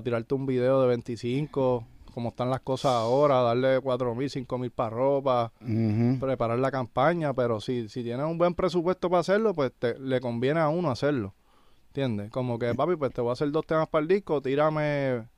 tirarte 0.02 0.34
un 0.34 0.46
video 0.46 0.80
de 0.80 0.88
25, 0.88 1.86
como 2.14 2.30
están 2.30 2.48
las 2.48 2.60
cosas 2.60 2.92
ahora, 2.92 3.42
darle 3.42 3.78
4 3.80 4.14
mil, 4.14 4.30
5 4.30 4.58
mil 4.58 4.70
para 4.70 4.90
ropa, 4.90 5.52
preparar 6.18 6.58
la 6.58 6.70
campaña, 6.70 7.34
pero 7.34 7.60
si, 7.60 7.90
si 7.90 8.02
tienes 8.02 8.24
un 8.24 8.38
buen 8.38 8.54
presupuesto 8.54 9.10
para 9.10 9.20
hacerlo, 9.20 9.54
pues 9.54 9.70
te, 9.78 9.98
le 9.98 10.18
conviene 10.20 10.60
a 10.60 10.68
uno 10.68 10.90
hacerlo. 10.90 11.34
¿Entiendes? 11.88 12.30
Como 12.30 12.58
que, 12.58 12.74
papi, 12.74 12.96
pues 12.96 13.12
te 13.12 13.20
voy 13.20 13.30
a 13.30 13.32
hacer 13.34 13.50
dos 13.50 13.66
temas 13.66 13.88
para 13.88 14.02
el 14.02 14.08
disco, 14.08 14.40
tírame, 14.40 15.28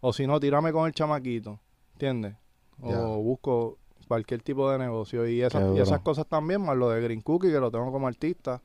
o 0.00 0.12
si 0.12 0.26
no, 0.26 0.40
tírame 0.40 0.72
con 0.72 0.86
el 0.86 0.92
chamaquito. 0.92 1.60
¿Entiendes? 1.92 2.34
O 2.82 3.22
busco 3.22 3.78
cualquier 4.08 4.42
tipo 4.42 4.70
de 4.70 4.78
negocio. 4.78 5.26
Y 5.26 5.42
esas, 5.42 5.74
y 5.74 5.80
esas 5.80 6.00
cosas 6.00 6.26
también, 6.26 6.60
más 6.60 6.76
lo 6.76 6.90
de 6.90 7.00
Green 7.00 7.22
Cookie, 7.22 7.50
que 7.50 7.60
lo 7.60 7.70
tengo 7.70 7.90
como 7.92 8.06
artista, 8.08 8.60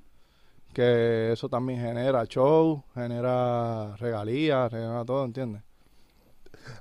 que 0.74 1.32
eso 1.32 1.47
también 1.49 1.80
genera 1.80 2.26
show, 2.26 2.84
genera 2.93 3.95
regalías, 3.97 4.70
genera 4.70 5.05
todo, 5.05 5.26
¿entiendes? 5.26 5.63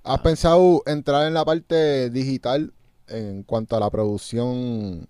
¿Has 0.02 0.20
pensado 0.20 0.82
entrar 0.86 1.26
en 1.26 1.34
la 1.34 1.44
parte 1.44 2.10
digital 2.10 2.72
en 3.08 3.42
cuanto 3.44 3.76
a 3.76 3.80
la 3.80 3.90
producción 3.90 5.06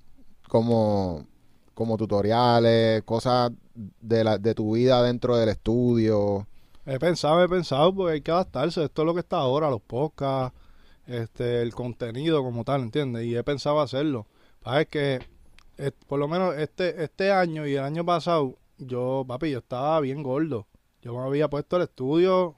como, 0.48 1.26
como 1.74 1.96
tutoriales, 1.96 3.02
cosas 3.04 3.52
de, 3.74 4.24
la, 4.24 4.38
de 4.38 4.54
tu 4.54 4.74
vida 4.74 5.02
dentro 5.02 5.36
del 5.36 5.48
estudio? 5.48 6.46
He 6.84 6.98
pensado, 6.98 7.42
he 7.42 7.48
pensado, 7.48 7.94
porque 7.94 8.14
hay 8.14 8.20
que 8.20 8.30
adaptarse. 8.30 8.84
Esto 8.84 9.02
es 9.02 9.06
lo 9.06 9.14
que 9.14 9.20
está 9.20 9.38
ahora, 9.38 9.70
los 9.70 9.80
podcasts, 9.80 10.56
este, 11.06 11.62
el 11.62 11.74
contenido 11.74 12.42
como 12.42 12.64
tal, 12.64 12.82
¿entiendes? 12.82 13.24
Y 13.24 13.36
he 13.36 13.44
pensado 13.44 13.80
hacerlo. 13.80 14.26
Es 14.66 14.86
que, 14.88 15.20
por 16.06 16.18
lo 16.18 16.28
menos 16.28 16.56
este, 16.56 17.02
este 17.02 17.30
año 17.30 17.66
y 17.66 17.74
el 17.74 17.84
año 17.84 18.04
pasado, 18.04 18.56
yo, 18.78 19.24
papi, 19.26 19.50
yo 19.50 19.58
estaba 19.58 20.00
bien 20.00 20.22
gordo. 20.22 20.66
Yo 21.02 21.14
me 21.14 21.24
había 21.24 21.48
puesto 21.48 21.76
el 21.76 21.82
estudio, 21.82 22.56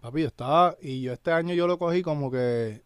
papi, 0.00 0.22
yo 0.22 0.28
estaba, 0.28 0.76
y 0.80 1.02
yo 1.02 1.12
este 1.12 1.30
año 1.32 1.54
yo 1.54 1.66
lo 1.66 1.78
cogí 1.78 2.02
como 2.02 2.30
que, 2.30 2.82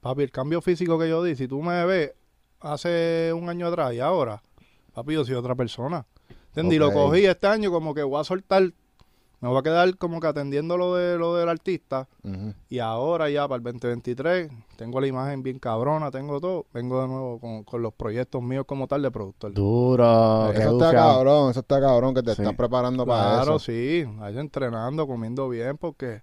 papi, 0.00 0.22
el 0.22 0.30
cambio 0.30 0.60
físico 0.60 0.98
que 0.98 1.08
yo 1.08 1.22
di, 1.22 1.34
si 1.34 1.48
tú 1.48 1.62
me 1.62 1.84
ves 1.86 2.12
hace 2.60 3.32
un 3.34 3.48
año 3.48 3.68
atrás 3.68 3.94
y 3.94 4.00
ahora, 4.00 4.42
papi, 4.92 5.14
yo 5.14 5.24
soy 5.24 5.34
otra 5.34 5.54
persona. 5.54 6.06
¿Entiendes? 6.48 6.76
Y 6.76 6.78
lo 6.78 6.92
cogí 6.92 7.24
este 7.24 7.46
año 7.46 7.72
como 7.72 7.94
que 7.94 8.02
voy 8.02 8.20
a 8.20 8.24
soltar 8.24 8.72
me 9.44 9.50
voy 9.50 9.58
a 9.58 9.62
quedar 9.62 9.96
como 9.98 10.20
que 10.20 10.26
atendiendo 10.26 10.78
lo 10.78 10.94
de 10.94 11.18
lo 11.18 11.36
del 11.36 11.50
artista 11.50 12.08
y 12.70 12.78
ahora 12.78 13.28
ya 13.28 13.46
para 13.46 13.58
el 13.58 13.62
2023 13.62 14.50
tengo 14.76 15.00
la 15.02 15.06
imagen 15.06 15.42
bien 15.42 15.58
cabrona, 15.58 16.10
tengo 16.10 16.40
todo, 16.40 16.64
vengo 16.72 17.02
de 17.02 17.08
nuevo 17.08 17.38
con, 17.38 17.62
con 17.62 17.82
los 17.82 17.92
proyectos 17.92 18.42
míos 18.42 18.64
como 18.66 18.86
tal 18.88 19.02
de 19.02 19.10
productor. 19.10 19.52
Duro. 19.52 20.50
Eso 20.52 20.72
está 20.78 20.92
cabrón, 20.92 21.50
eso 21.50 21.60
está 21.60 21.78
cabrón 21.80 22.14
que 22.14 22.22
te 22.22 22.34
Sí. 22.34 22.40
estás 22.40 22.56
preparando 22.56 23.04
para 23.04 23.34
Claro, 23.34 23.56
eso. 23.56 23.66
sí, 23.66 24.04
ahí 24.20 24.38
entrenando, 24.38 25.06
comiendo 25.06 25.48
bien 25.50 25.76
porque 25.76 26.22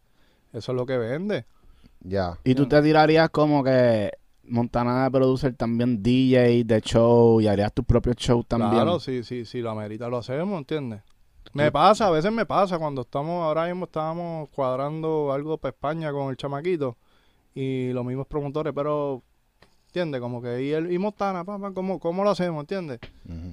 eso 0.51 0.71
es 0.71 0.75
lo 0.75 0.85
que 0.87 0.97
vende. 0.97 1.45
Ya. 1.99 2.39
Y 2.43 2.55
tú 2.55 2.67
te 2.67 2.81
tirarías 2.81 3.29
como 3.29 3.63
que 3.63 4.11
Montana 4.43 5.03
de 5.03 5.11
producer 5.11 5.53
también 5.55 6.01
DJ 6.01 6.63
de 6.65 6.81
show 6.81 7.39
y 7.39 7.47
harías 7.47 7.71
tus 7.71 7.85
propios 7.85 8.15
shows 8.15 8.47
también. 8.47 8.71
Claro, 8.71 8.99
sí, 8.99 9.23
sí, 9.23 9.45
sí, 9.45 9.61
lo 9.61 9.69
amerita 9.69 10.09
lo 10.09 10.17
hacemos, 10.17 10.57
¿entiendes? 10.57 11.01
Me 11.53 11.71
pasa, 11.71 12.07
a 12.07 12.11
veces 12.11 12.31
me 12.31 12.45
pasa 12.45 12.77
cuando 12.79 13.01
estamos, 13.01 13.43
ahora 13.43 13.65
mismo 13.67 13.85
estábamos 13.85 14.49
cuadrando 14.49 15.31
algo 15.33 15.57
para 15.57 15.71
España 15.71 16.11
con 16.11 16.29
el 16.29 16.37
chamaquito 16.37 16.97
y 17.53 17.91
los 17.91 18.05
mismos 18.05 18.27
promotores, 18.27 18.71
pero, 18.73 19.21
¿entiendes? 19.87 20.21
Como 20.21 20.41
que, 20.41 20.63
y, 20.63 20.71
el, 20.71 20.91
y 20.91 20.97
Montana, 20.97 21.43
papá, 21.43 21.71
¿cómo, 21.73 21.99
¿cómo 21.99 22.23
lo 22.23 22.29
hacemos, 22.29 22.61
entiendes? 22.61 22.99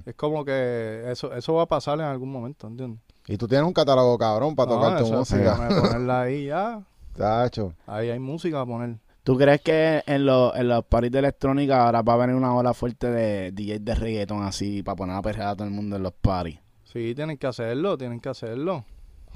Es 0.05 0.15
como 0.15 0.45
que 0.45 1.03
eso 1.11 1.33
eso 1.33 1.53
va 1.55 1.63
a 1.63 1.67
pasar 1.67 1.99
en 1.99 2.05
algún 2.05 2.31
momento, 2.31 2.67
¿entiendes? 2.67 2.99
Y 3.27 3.37
tú 3.37 3.47
tienes 3.47 3.67
un 3.67 3.73
catálogo 3.73 4.17
cabrón 4.17 4.55
para 4.55 4.71
No, 4.71 4.77
tocar 4.79 4.99
tu 5.03 5.11
música. 5.11 5.55
ponerla 5.81 6.21
ahí 6.21 6.45
ya, 6.45 6.81
Tacho. 7.17 7.73
ahí 7.85 8.09
hay 8.09 8.19
música 8.19 8.61
a 8.61 8.65
poner. 8.65 8.95
¿Tú 9.23 9.37
crees 9.37 9.61
que 9.61 10.01
en, 10.07 10.25
los 10.25 10.55
en 10.55 10.69
los 10.69 10.83
parties 10.85 11.11
de 11.11 11.19
electrónica 11.19 11.85
ahora 11.85 12.01
va 12.01 12.13
a 12.13 12.17
venir 12.17 12.35
una 12.35 12.55
ola 12.55 12.73
fuerte 12.73 13.11
de 13.11 13.51
DJs 13.51 13.83
de 13.85 13.95
reggaeton 13.95 14.41
así 14.41 14.81
para 14.81 14.95
poner 14.95 15.15
a 15.17 15.21
perrear 15.21 15.49
a 15.49 15.55
todo 15.55 15.65
el 15.67 15.73
mundo 15.73 15.97
en 15.97 16.03
los 16.03 16.13
parties? 16.13 16.57
Sí, 16.91 17.13
tienen 17.13 17.37
que 17.37 17.45
hacerlo, 17.45 17.97
tienen 17.97 18.19
que 18.19 18.29
hacerlo. 18.29 18.83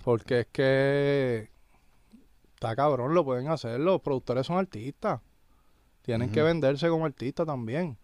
Porque 0.03 0.41
es 0.41 0.47
que 0.51 1.49
está 2.55 2.75
cabrón, 2.75 3.13
lo 3.13 3.23
pueden 3.23 3.47
hacer. 3.47 3.79
Los 3.79 4.01
productores 4.01 4.47
son 4.47 4.57
artistas. 4.57 5.21
Tienen 6.01 6.31
que 6.31 6.41
venderse 6.41 6.89
como 6.89 7.05
artistas 7.05 7.45
también. 7.45 7.95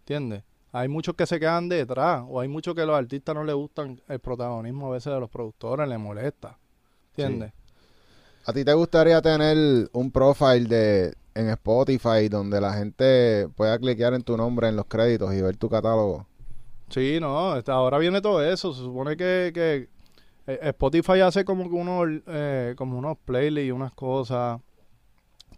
¿Entiendes? 0.00 0.42
Hay 0.72 0.88
muchos 0.88 1.14
que 1.14 1.26
se 1.26 1.38
quedan 1.38 1.68
detrás. 1.68 2.24
O 2.28 2.40
hay 2.40 2.48
muchos 2.48 2.74
que 2.74 2.80
a 2.80 2.86
los 2.86 2.96
artistas 2.96 3.34
no 3.34 3.44
les 3.44 3.54
gustan 3.54 4.00
el 4.08 4.20
protagonismo 4.20 4.88
a 4.88 4.94
veces 4.94 5.12
de 5.12 5.20
los 5.20 5.28
productores, 5.28 5.86
les 5.86 5.98
molesta. 5.98 6.58
¿Entiendes? 7.10 7.52
¿A 8.46 8.52
ti 8.54 8.64
te 8.64 8.72
gustaría 8.72 9.20
tener 9.20 9.90
un 9.92 10.10
profile 10.10 10.64
de 10.64 11.14
en 11.34 11.50
Spotify 11.50 12.28
donde 12.30 12.60
la 12.60 12.72
gente 12.72 13.48
pueda 13.54 13.78
cliquear 13.78 14.14
en 14.14 14.22
tu 14.22 14.36
nombre 14.36 14.68
en 14.68 14.76
los 14.76 14.86
créditos 14.86 15.32
y 15.34 15.42
ver 15.42 15.56
tu 15.58 15.68
catálogo? 15.68 16.26
Sí, 16.90 17.18
no, 17.20 17.56
este, 17.56 17.70
ahora 17.70 17.98
viene 17.98 18.20
todo 18.20 18.42
eso. 18.44 18.72
Se 18.72 18.80
supone 18.80 19.16
que, 19.16 19.50
que 19.54 19.88
eh, 20.46 20.58
Spotify 20.62 21.20
hace 21.20 21.44
como 21.44 21.64
que 21.68 21.74
unos, 21.76 22.22
eh, 22.26 22.74
como 22.76 22.98
unos 22.98 23.18
playlists 23.24 23.68
y 23.68 23.70
unas 23.70 23.92
cosas 23.92 24.60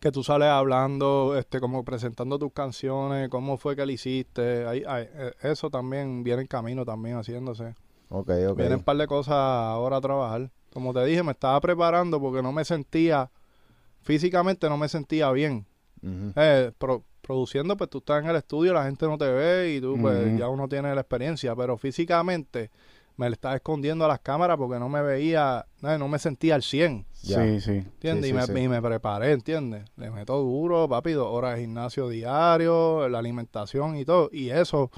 que 0.01 0.11
tú 0.11 0.22
sales 0.24 0.49
hablando, 0.49 1.37
este, 1.39 1.61
como 1.61 1.85
presentando 1.85 2.39
tus 2.39 2.53
canciones, 2.53 3.28
cómo 3.28 3.59
fue 3.59 3.76
que 3.76 3.85
lo 3.85 3.93
hiciste. 3.93 4.66
Ahí- 4.66 4.83
ahí, 4.89 5.07
eh, 5.12 5.33
eso 5.43 5.68
también 5.70 6.22
viene 6.24 6.43
en 6.43 6.49
camino 6.49 6.85
también 6.85 7.16
haciéndose. 7.18 7.74
Ok, 8.09 8.31
ok. 8.49 8.57
Vienen 8.57 8.78
un 8.78 8.83
par 8.85 8.97
de 8.97 9.07
cosas 9.07 9.35
ahora 9.35 9.99
a 9.99 10.01
trabajar. 10.01 10.51
Como 10.72 10.93
te 10.95 11.05
dije, 11.05 11.22
me 11.22 11.33
estaba 11.33 11.61
preparando 11.61 12.18
porque 12.20 12.43
no 12.43 12.51
me 12.51 12.64
sentía, 12.64 13.31
físicamente 14.03 14.68
no 14.68 14.76
me 14.78 14.89
sentía 14.89 15.31
bien. 15.33 15.66
Ujú. 16.03 16.33
Eh, 16.37 16.72
pro- 16.78 17.05
produciendo, 17.31 17.76
pues 17.76 17.89
tú 17.89 17.99
estás 17.99 18.24
en 18.24 18.28
el 18.31 18.35
estudio, 18.35 18.72
la 18.72 18.83
gente 18.83 19.07
no 19.07 19.16
te 19.16 19.31
ve 19.31 19.74
y 19.76 19.81
tú, 19.81 19.97
pues 20.01 20.37
ya 20.37 20.49
uno 20.49 20.68
tiene 20.68 20.93
la 20.93 21.01
experiencia, 21.01 21.55
pero 21.55 21.76
físicamente 21.78 22.70
me 23.16 23.28
le 23.31 23.35
estaba 23.35 23.55
escondiendo 23.55 24.05
a 24.05 24.09
las 24.09 24.18
cámaras 24.18 24.57
porque 24.57 24.81
no 24.81 24.89
me 24.89 25.01
veía, 25.01 25.64
no 25.81 26.09
me 26.09 26.18
sentía 26.18 26.57
al 26.57 26.64
100, 26.64 27.07
Ya. 27.22 27.45
Sí, 27.45 27.61
sí. 27.61 27.70
¿entiendes? 27.70 28.24
Sí, 28.24 28.31
y, 28.31 28.33
me, 28.33 28.43
sí, 28.47 28.53
sí. 28.53 28.59
y 28.59 28.68
me 28.68 28.83
preparé, 28.83 29.31
¿entiendes? 29.31 29.85
Le 29.97 30.11
meto 30.11 30.39
duro, 30.39 30.89
papi, 30.89 31.12
dos 31.12 31.28
horas 31.31 31.55
de 31.55 31.61
gimnasio 31.61 32.09
diario, 32.09 33.09
la 33.09 33.20
alimentación 33.20 33.97
y 33.97 34.05
todo, 34.05 34.28
y 34.33 34.51
eso 34.51 34.91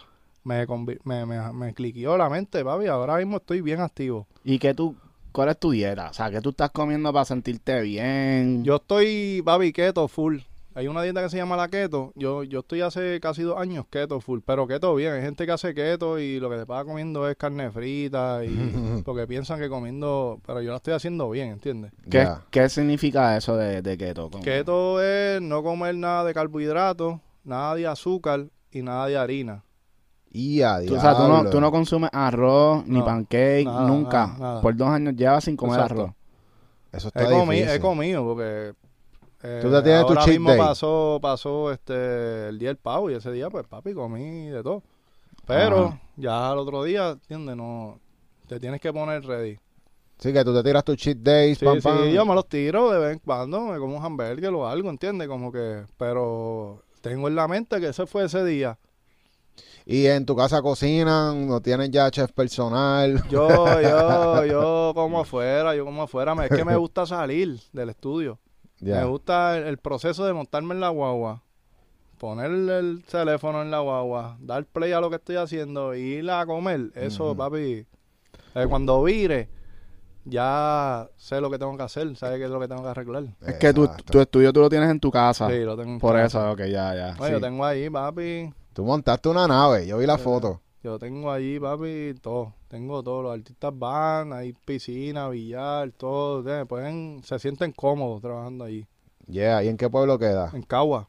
me, 0.43 0.65
me, 1.05 1.27
me, 1.27 1.53
me 1.53 1.75
cliqueó 1.75 2.17
la 2.17 2.31
mente, 2.31 2.65
papi, 2.65 2.87
ahora 2.87 3.19
mismo 3.19 3.37
estoy 3.37 3.61
bien 3.61 3.81
activo. 3.81 4.27
¿Y 4.43 4.59
qué 4.59 4.73
tú, 4.73 4.95
cuál 5.33 5.51
es 5.51 5.59
tu 5.59 5.73
dieta? 5.73 6.09
O 6.09 6.15
sea, 6.15 6.31
¿qué 6.31 6.41
tú 6.41 6.51
estás 6.51 6.71
comiendo 6.71 7.13
para 7.13 7.27
sentirte 7.27 7.83
bien? 7.83 8.65
Yo 8.65 8.77
estoy, 8.77 9.43
papi, 9.45 9.71
keto 9.75 10.09
full. 10.09 10.39
Hay 10.75 10.89
una 10.89 11.03
dieta 11.03 11.23
que 11.23 11.29
se 11.29 11.37
llama 11.37 11.57
la 11.57 11.69
keto. 11.69 12.13
Yo, 12.15 12.45
yo 12.45 12.61
estoy 12.61 12.81
hace 12.81 13.21
casi 13.21 13.43
dos 13.43 13.59
años 13.59 13.85
keto 13.91 14.21
full, 14.21 14.41
pero 14.45 14.67
keto 14.67 14.95
bien. 14.95 15.13
Hay 15.13 15.21
gente 15.23 15.45
que 15.45 15.53
hace 15.53 15.75
keto 15.75 16.19
y 16.19 16.41
lo 16.41 16.49
que 16.49 16.57
te 16.57 16.67
pasa 16.67 16.85
comiendo 16.85 17.29
es 17.29 17.37
carne 17.37 17.71
frita 17.71 18.45
y 18.45 19.03
porque 19.05 19.27
piensan 19.27 19.59
que 19.61 19.69
comiendo, 19.69 20.41
pero 20.47 20.63
yo 20.63 20.71
la 20.71 20.77
estoy 20.77 20.95
haciendo 20.95 21.29
bien, 21.31 21.51
¿entiendes? 21.51 21.93
¿Qué, 22.11 22.27
qué 22.51 22.69
significa 22.69 23.37
eso 23.37 23.57
de, 23.57 23.83
de 23.83 23.99
keto? 23.99 24.31
¿Cómo? 24.31 24.43
Keto 24.43 25.03
es 25.03 25.41
no 25.43 25.63
comer 25.63 25.95
nada 25.95 26.25
de 26.25 26.33
carbohidratos, 26.35 27.21
nada 27.45 27.75
de 27.75 27.87
azúcar 27.87 28.47
y 28.71 28.83
nada 28.83 29.07
de 29.07 29.17
harina. 29.19 29.65
Y 30.35 30.63
a 30.63 30.81
Tú, 30.87 30.97
o 30.97 31.01
sea, 31.01 31.15
tú 31.15 31.29
no, 31.29 31.51
tú 31.51 31.61
no 31.61 31.71
consumes 31.71 32.09
arroz 32.13 32.87
ni 32.87 33.01
No, 33.01 33.05
pancake, 33.05 33.67
nada, 33.67 33.87
nunca. 33.87 34.27
nada, 34.29 34.39
nada. 34.39 34.61
Por 34.63 34.75
dos 34.75 34.89
años 34.89 35.15
llevas 35.15 35.45
sin 35.45 35.57
comer 35.57 35.81
Exacto. 35.81 36.03
arroz. 36.05 36.15
Eso 36.93 37.09
está 37.09 37.23
He, 37.25 37.27
comi- 37.27 37.55
difícil. 37.57 37.75
he 37.77 37.81
comido 37.81 38.25
porque 38.25 38.73
eh, 39.43 39.59
Tú 39.63 39.71
te 39.71 39.83
tienes 39.83 40.03
tu 40.03 40.09
ahora 40.09 40.21
cheat 40.25 40.29
mismo 40.39 40.51
day. 40.51 40.59
pasó, 40.59 41.19
pasó 41.21 41.73
este, 41.73 42.49
el 42.49 42.59
día 42.59 42.69
del 42.69 42.77
pavo 42.79 43.11
y 43.11 43.15
ese 43.15 43.33
día, 43.33 43.51
pues 43.51 43.67
papi, 43.67 43.93
comí 43.95 44.49
de 44.49 44.63
todo. 44.63 44.83
Pero 45.47 45.87
Ajá. 45.87 46.01
ya 46.17 46.51
al 46.53 46.59
otro 46.59 46.85
día, 46.85 47.11
¿entiendes? 47.11 47.57
No, 47.57 47.99
te 48.47 48.61
tienes 48.61 48.81
que 48.81 48.93
poner 48.93 49.25
ready. 49.25 49.59
Sí, 50.19 50.33
que 50.33 50.45
tú 50.45 50.55
te 50.55 50.63
tiras 50.63 50.85
tus 50.85 50.97
cheat 50.97 51.19
days, 51.19 51.59
Sí, 51.59 51.65
pam, 51.65 51.77
sí, 51.81 51.81
pam. 51.83 52.05
yo 52.11 52.25
me 52.25 52.35
los 52.35 52.49
tiro 52.49 52.91
de 52.93 52.99
vez 53.01 53.13
en 53.15 53.19
cuando, 53.19 53.61
me 53.63 53.79
como 53.79 53.97
un 53.97 54.05
hamburger 54.05 54.55
o 54.55 54.69
algo, 54.69 54.89
¿entiendes? 54.89 55.27
Como 55.27 55.51
que, 55.51 55.85
pero 55.97 56.83
tengo 57.01 57.27
en 57.27 57.35
la 57.35 57.49
mente 57.49 57.81
que 57.81 57.89
ese 57.89 58.07
fue 58.07 58.25
ese 58.27 58.45
día. 58.45 58.79
Y 59.85 60.07
en 60.07 60.25
tu 60.25 60.37
casa 60.37 60.63
cocinan, 60.63 61.49
no 61.49 61.61
tienes 61.61 61.91
ya 61.91 62.09
chef 62.13 62.31
personal. 62.31 63.21
Yo, 63.29 63.49
yo, 63.83 64.45
yo 64.47 64.93
como 64.95 65.21
afuera, 65.21 65.75
yo 65.75 65.85
como 65.85 66.05
afuera. 66.05 66.37
Es 66.45 66.57
que 66.57 66.65
me 66.65 66.77
gusta 66.77 67.05
salir 67.05 67.59
del 67.73 67.91
estudio. 67.91 68.39
Me 68.83 69.05
gusta 69.05 69.57
el, 69.59 69.65
el 69.65 69.79
proceso 69.79 70.25
de 70.27 70.33
montarme 70.33 70.75
en 70.75 70.81
la 70.81 70.89
guagua, 70.91 71.43
poner 72.19 72.51
el 72.51 73.05
teléfono 73.11 73.63
en 73.63 73.71
la 73.71 73.81
guagua, 73.81 74.37
dar 74.41 74.65
play 74.65 74.93
a 74.93 75.01
lo 75.01 75.09
que 75.11 75.17
estoy 75.17 75.37
haciendo 75.37 75.95
y 75.95 76.01
ir 76.01 76.31
a 76.31 76.45
comer. 76.47 76.91
Eso, 76.95 77.37
papi, 77.37 77.87
eh, 78.55 78.67
cuando 78.69 79.03
vire, 79.03 79.49
ya 80.25 81.09
sé 81.17 81.41
lo 81.41 81.51
que 81.51 81.59
tengo 81.59 81.77
que 81.77 81.83
hacer, 81.83 82.15
sé 82.17 82.27
qué 82.39 82.45
es 82.45 82.51
lo 82.51 82.61
que 82.61 82.69
tengo 82.69 82.83
que 82.83 82.89
arreglar. 82.89 83.25
Es 83.47 83.55
que 83.55 83.73
tu, 83.73 83.89
tu 84.11 84.21
estudio 84.21 84.53
tú 84.53 84.61
lo 84.61 84.69
tienes 84.69 84.91
en 84.91 85.01
tu 85.01 85.11
casa. 85.11 85.49
Sí, 85.49 85.61
lo 85.61 85.77
tengo 85.77 85.93
en 85.93 85.99
Por 85.99 86.15
casa. 86.17 86.39
eso, 86.41 86.53
ok, 86.53 86.59
ya, 86.71 86.95
ya. 86.95 87.15
Bueno, 87.19 87.27
sí. 87.27 87.33
Yo 87.33 87.41
tengo 87.41 87.65
ahí, 87.65 87.91
papi. 87.91 88.53
Tú 88.73 88.85
montaste 88.85 89.29
una 89.29 89.47
nave, 89.47 89.87
yo 89.87 89.99
vi 89.99 90.07
la 90.07 90.17
Sí. 90.17 90.25
foto. 90.25 90.61
Yo 90.83 90.99
tengo 90.99 91.31
allí, 91.31 91.59
papi, 91.61 92.15
todo. 92.21 92.55
Tengo 92.73 93.03
todo. 93.03 93.23
Los 93.23 93.35
artistas 93.35 93.71
van, 93.79 94.33
hay 94.33 94.55
piscina, 94.55 95.29
billar, 95.29 95.91
todo. 95.91 96.67
Pueden, 96.67 97.21
se 97.23 97.39
sienten 97.39 97.71
cómodos 97.73 98.23
trabajando 98.23 98.65
allí. 98.65 98.87
Yeah, 99.29 99.63
¿y 99.63 99.69
en 99.69 99.77
qué 99.77 99.91
pueblo 99.91 100.19
queda? 100.19 100.51
En 100.55 100.63
Cagua. 100.63 101.07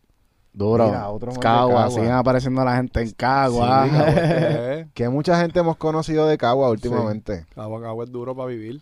Duro. 0.51 0.87
Mira, 0.87 1.09
otro 1.09 1.31
Cagua, 1.31 1.89
siguen 1.89 2.11
apareciendo 2.11 2.65
la 2.65 2.75
gente 2.75 3.01
en 3.01 3.11
Cagua. 3.11 3.85
Sí, 3.85 3.91
Cagua, 3.91 4.13
¿qué? 4.13 4.87
Que 4.93 5.07
mucha 5.07 5.39
gente 5.39 5.59
hemos 5.61 5.77
conocido 5.77 6.27
de 6.27 6.37
Cagua 6.37 6.69
últimamente. 6.69 7.45
Cagua, 7.55 7.81
Cagua 7.81 8.03
es 8.03 8.11
duro 8.11 8.35
para 8.35 8.49
vivir. 8.49 8.81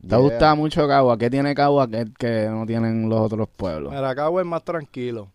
¿Te 0.00 0.08
Yeah. 0.08 0.18
gusta 0.18 0.54
mucho 0.54 0.88
Cagua? 0.88 1.18
¿Qué 1.18 1.28
tiene 1.28 1.54
Cagua 1.54 1.88
que, 1.88 2.06
que 2.18 2.48
no 2.48 2.64
tienen 2.64 3.06
los 3.10 3.20
otros 3.20 3.48
pueblos? 3.54 3.92
Mira, 3.92 4.14
Cagua 4.14 4.40
es 4.40 4.48
más 4.48 4.64
tranquilo. 4.64 5.28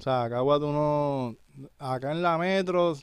O 0.00 0.02
sea, 0.02 0.28
Cagua 0.28 0.58
tú 0.58 0.72
no... 0.72 1.36
Acá 1.78 2.10
en 2.10 2.22
la 2.22 2.36
metro, 2.38 2.94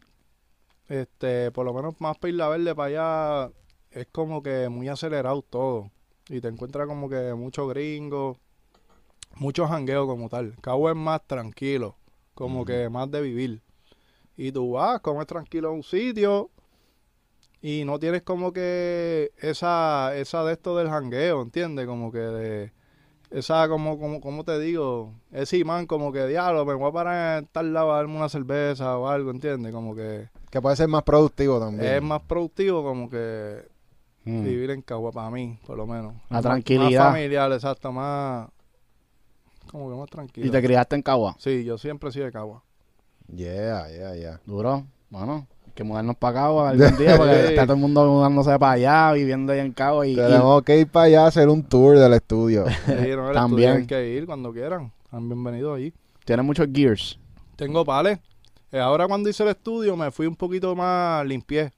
este, 0.92 1.52
por 1.52 1.66
lo 1.66 1.74
menos 1.74 1.96
más 2.00 2.18
para 2.18 2.32
Isla 2.32 2.50
Verde 2.50 2.76
para 2.76 3.46
allá, 3.46 3.52
es 3.92 4.08
como 4.12 4.44
que 4.44 4.68
muy 4.68 4.90
acelerado 4.90 5.42
todo. 5.42 5.90
Y 6.28 6.42
te 6.42 6.50
encuentras 6.50 6.88
como 6.88 7.10
que 7.10 7.34
mucho 7.34 7.66
gringo, 7.68 8.38
mucho 9.36 9.68
jangueo 9.68 10.06
como 10.06 10.28
tal. 10.28 10.56
Cagua 10.62 10.92
es 10.92 10.98
más 10.98 11.26
tranquilo, 11.26 11.96
como 12.34 12.66
que 12.66 12.90
más 12.90 13.10
de 13.10 13.22
vivir. 13.22 13.62
Y 14.36 14.52
tú 14.52 14.72
vas, 14.72 15.00
comes 15.02 15.28
tranquilo 15.28 15.70
a 15.70 15.72
un 15.72 15.84
sitio 15.84 16.50
y 17.62 17.86
no 17.86 17.98
tienes 18.00 18.24
como 18.24 18.52
que 18.52 19.32
esa, 19.38 20.16
esa 20.18 20.44
de 20.44 20.54
esto 20.54 20.76
del 20.76 20.90
jangueo, 20.90 21.42
¿entiendes? 21.42 21.86
Como 21.86 22.12
que 22.12 22.20
de 22.20 22.74
esa 23.30 23.70
como, 23.70 23.98
como, 23.98 24.20
como 24.20 24.44
te 24.44 24.60
digo, 24.60 25.14
ese 25.32 25.58
imán 25.58 25.86
como 25.86 26.12
que 26.12 26.28
diablo, 26.28 26.66
me 26.66 26.74
voy 26.74 26.90
a 26.90 26.94
parar 26.94 27.40
en 27.40 27.48
tal 27.48 27.74
lado 27.74 27.94
a 27.94 27.98
darme 27.98 28.18
una 28.18 28.30
cerveza 28.30 28.98
o 28.98 29.08
algo, 29.08 29.32
¿entiendes? 29.32 29.72
Como 29.74 29.96
que 29.96 30.30
Que 30.52 30.62
puede 30.62 30.76
ser 30.76 30.88
más 30.90 31.02
productivo 31.04 31.60
también. 31.60 31.94
es 31.96 32.02
más 32.04 32.22
productivo 32.22 32.84
como 32.84 33.10
que 33.10 33.66
Mm. 34.24 34.44
vivir 34.44 34.70
en 34.70 34.84
Cagua 34.84 35.12
para 35.12 35.32
mí, 35.32 35.58
por 35.66 35.76
lo 35.78 35.88
menos. 35.88 36.14
La 36.30 36.36
Más- 36.38 36.42
tranquilidad. 36.44 37.06
Más 37.06 37.14
familiar, 37.14 37.52
exacto, 37.54 37.92
más 37.92 38.50
como 39.72 39.90
que 39.90 39.96
más 39.96 40.10
tranquilo. 40.10 40.46
¿Y 40.46 40.52
te 40.52 40.62
criaste 40.62 40.96
en 40.96 41.02
Cagua? 41.02 41.36
Sí, 41.40 41.64
yo 41.64 41.78
siempre 41.80 42.10
he 42.10 42.12
sido 42.12 42.26
de 42.26 42.32
Cagua. 42.32 42.62
Yeah, 43.34 43.88
yeah, 43.90 44.16
yeah. 44.16 44.40
Duro. 44.46 44.86
Bueno, 45.10 45.48
hay 45.66 45.72
que 45.74 45.84
mudarnos 45.84 46.16
para 46.18 46.34
Cagua 46.36 46.70
algún 46.70 46.98
día 46.98 47.18
porque 47.18 47.34
Sí. 47.34 47.48
está 47.54 47.64
todo 47.64 47.74
el 47.74 47.80
mundo 47.80 48.06
mudándose 48.06 48.60
para 48.60 48.74
allá, 48.74 49.14
viviendo 49.14 49.54
ahí 49.54 49.60
en 49.60 49.72
Cagua. 49.72 50.06
Y, 50.06 50.12
y- 50.12 50.16
Tenemos 50.18 50.62
que 50.64 50.80
ir 50.80 50.88
para 50.88 51.06
allá 51.06 51.24
a 51.24 51.28
hacer 51.28 51.48
un 51.50 51.64
tour 51.64 51.98
del 51.98 52.14
estudio. 52.14 52.66
Sí, 52.86 52.92
no, 53.16 53.30
el 53.30 53.34
También. 53.34 53.70
estudio 53.70 53.74
hay 53.82 53.88
que 53.88 54.10
ir 54.10 54.26
cuando 54.26 54.52
quieran. 54.52 54.92
Están 55.06 55.28
bienvenidos 55.30 55.78
allí. 55.78 55.94
tienes 56.26 56.46
muchos 56.46 56.68
gears. 56.72 57.18
Tengo 57.56 57.84
pales. 57.86 58.20
Eh, 58.72 58.80
ahora 58.80 59.08
cuando 59.08 59.30
hice 59.30 59.44
el 59.44 59.50
estudio 59.50 59.98
me 59.98 60.12
fui 60.12 60.28
un 60.28 60.36
poquito 60.36 60.76
más 60.76 61.26
limpié. 61.26 61.72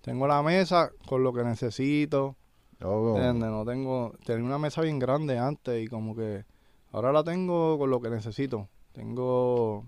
Tengo 0.00 0.26
la 0.26 0.42
mesa 0.42 0.90
con 1.06 1.22
lo 1.22 1.32
que 1.32 1.44
necesito. 1.44 2.36
Oh, 2.82 3.16
¿Entiendes? 3.16 3.50
No 3.50 3.64
tengo... 3.66 4.14
Tenía 4.24 4.44
una 4.44 4.58
mesa 4.58 4.80
bien 4.80 4.98
grande 4.98 5.38
antes 5.38 5.84
y 5.84 5.88
como 5.88 6.16
que... 6.16 6.44
Ahora 6.92 7.12
la 7.12 7.22
tengo 7.22 7.78
con 7.78 7.90
lo 7.90 8.00
que 8.00 8.08
necesito. 8.08 8.68
Tengo 8.92 9.84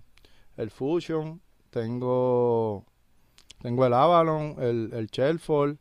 el 0.56 0.70
Fusion. 0.70 1.40
Tengo... 1.70 2.84
Tengo 3.62 3.86
el 3.86 3.94
Avalon, 3.94 4.56
el, 4.58 4.90
el. 4.92 5.78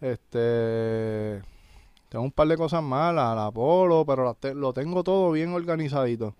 Este... 0.00 1.42
Tengo 2.08 2.24
un 2.24 2.32
par 2.32 2.48
de 2.48 2.56
cosas 2.58 2.82
más, 2.82 3.14
la, 3.14 3.50
Polo, 3.54 4.04
pero 4.04 4.34
te- 4.34 4.54
lo 4.54 4.72
tengo 4.72 5.02
todo 5.04 5.30
bien 5.30 5.54
organizadito. 5.54 6.34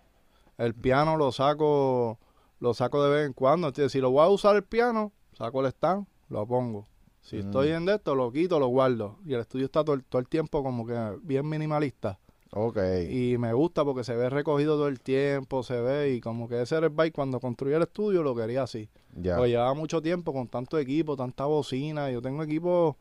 El 0.59 0.75
piano 0.75 1.17
lo 1.17 1.33
saco, 1.33 2.19
lo 2.63 2.75
saco 2.75 3.03
de 3.03 3.11
vez 3.11 3.27
en 3.27 3.33
cuando. 3.33 3.67
Entonces, 3.69 3.91
si 3.93 4.01
lo 4.01 4.11
voy 4.13 4.25
a 4.25 4.29
usar 4.29 4.55
el 4.57 4.63
piano, 4.63 5.11
saco 5.37 5.61
el 5.61 5.67
stand, 5.67 6.07
lo 6.29 6.47
pongo. 6.47 6.87
Si 7.21 7.37
Mm. 7.37 7.41
estoy 7.41 7.69
en 7.71 7.85
de 7.87 7.95
esto, 7.97 8.15
lo 8.15 8.31
quito, 8.31 8.59
lo 8.61 8.69
guardo. 8.69 9.19
Y 9.27 9.35
el 9.35 9.41
estudio 9.41 9.67
está 9.67 9.83
todo, 9.85 9.95
el- 9.97 10.05
todo 10.05 10.21
el 10.21 10.29
tiempo 10.29 10.63
como 10.63 10.87
que 10.87 10.95
bien 11.23 11.49
minimalista. 11.49 12.19
ok. 12.55 12.77
Y 13.09 13.39
me 13.39 13.53
gusta 13.55 13.83
porque 13.83 14.05
se 14.05 14.15
ve 14.15 14.29
recogido 14.29 14.77
todo 14.77 14.89
el 14.89 15.01
tiempo, 15.01 15.63
se 15.63 15.81
ve 15.81 16.13
y 16.13 16.21
como 16.21 16.49
que 16.49 16.61
ese 16.61 16.77
era 16.77 16.87
el 16.87 16.93
bike 16.93 17.15
cuando 17.15 17.41
construí 17.41 17.73
el 17.73 17.81
estudio 17.83 18.23
lo 18.23 18.35
quería 18.35 18.63
así. 18.65 18.91
Ya. 19.17 19.39
Pues 19.39 19.51
llevaba 19.51 19.73
mucho 19.73 20.03
tiempo 20.03 20.35
con 20.35 20.47
tanto 20.49 20.79
equipo, 20.79 21.17
tanta 21.17 21.47
bocina. 21.47 22.11
Yo 22.11 22.21
tengo 22.21 22.43
equipo, 22.43 22.99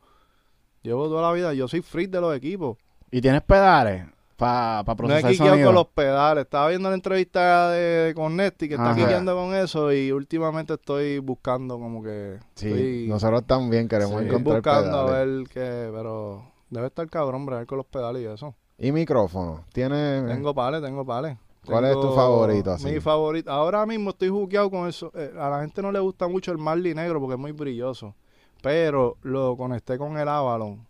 llevo 0.82 1.06
toda 1.06 1.20
la 1.22 1.32
vida, 1.32 1.52
yo 1.52 1.68
soy 1.68 1.82
freak 1.82 2.10
de 2.10 2.20
los 2.22 2.34
equipos. 2.34 2.78
¿Y 3.10 3.20
tienes 3.20 3.42
pedales 3.42 4.06
para 4.36 4.82
No 4.84 4.92
he 4.92 4.96
procesar 4.96 5.30
quiqueado 5.30 5.50
sonido? 5.50 5.68
con 5.68 5.74
los 5.74 5.86
pedales. 5.88 6.44
Estaba 6.44 6.68
viendo 6.68 6.88
la 6.88 6.94
entrevista 6.94 7.70
de, 7.70 8.12
con 8.14 8.36
Nesti 8.36 8.68
que 8.68 8.74
está 8.74 8.94
quiqueando 8.94 9.34
con 9.34 9.54
eso 9.54 9.92
y 9.92 10.12
últimamente 10.12 10.74
estoy 10.74 11.18
buscando 11.18 11.78
como 11.78 12.02
que... 12.02 12.38
Sí, 12.54 12.68
estoy, 12.68 13.06
nosotros 13.08 13.44
también 13.46 13.88
queremos 13.88 14.20
Sí. 14.20 14.24
estoy 14.24 14.38
encontrar 14.40 14.62
buscando 14.62 14.98
a 14.98 15.10
ver 15.10 15.44
qué... 15.48 15.90
Pero 15.92 16.42
debe 16.70 16.86
estar 16.86 17.08
cabrón 17.08 17.46
bregar 17.46 17.66
con 17.66 17.78
los 17.78 17.86
pedales 17.86 18.22
y 18.22 18.26
eso. 18.26 18.54
¿Y 18.78 18.90
micrófono? 18.92 19.64
¿Tiene...? 19.72 20.22
Tengo 20.26 20.54
pales, 20.54 20.82
tengo 20.82 21.04
pales. 21.04 21.36
¿Cuál 21.64 21.84
es 21.84 21.92
tu 21.92 22.12
favorito, 22.12 22.72
así? 22.72 22.86
Mi 22.88 22.98
favorito. 22.98 23.48
Ahora 23.50 23.86
mismo 23.86 24.10
estoy 24.10 24.28
jugueado 24.30 24.68
con 24.68 24.88
eso. 24.88 25.12
Eh, 25.14 25.32
a 25.38 25.48
la 25.48 25.60
gente 25.60 25.80
no 25.80 25.92
le 25.92 26.00
gusta 26.00 26.26
mucho 26.26 26.50
el 26.50 26.58
Marley 26.58 26.92
negro 26.92 27.20
porque 27.20 27.34
es 27.34 27.40
muy 27.40 27.52
brilloso. 27.52 28.16
Pero 28.62 29.16
lo 29.22 29.56
conecté 29.56 29.96
con 29.96 30.16
el 30.18 30.28
Avalon. 30.28 30.84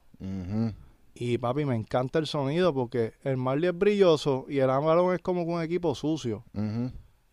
Y 1.14 1.38
papi, 1.38 1.64
me 1.64 1.76
encanta 1.76 2.18
el 2.18 2.26
sonido 2.26 2.72
porque 2.72 3.12
el 3.22 3.36
Marley 3.36 3.68
es 3.68 3.78
brilloso 3.78 4.46
y 4.48 4.58
el 4.58 4.70
Avalon 4.70 5.14
es 5.14 5.20
como 5.20 5.42
un 5.42 5.62
equipo 5.62 5.94
sucio. 5.94 6.44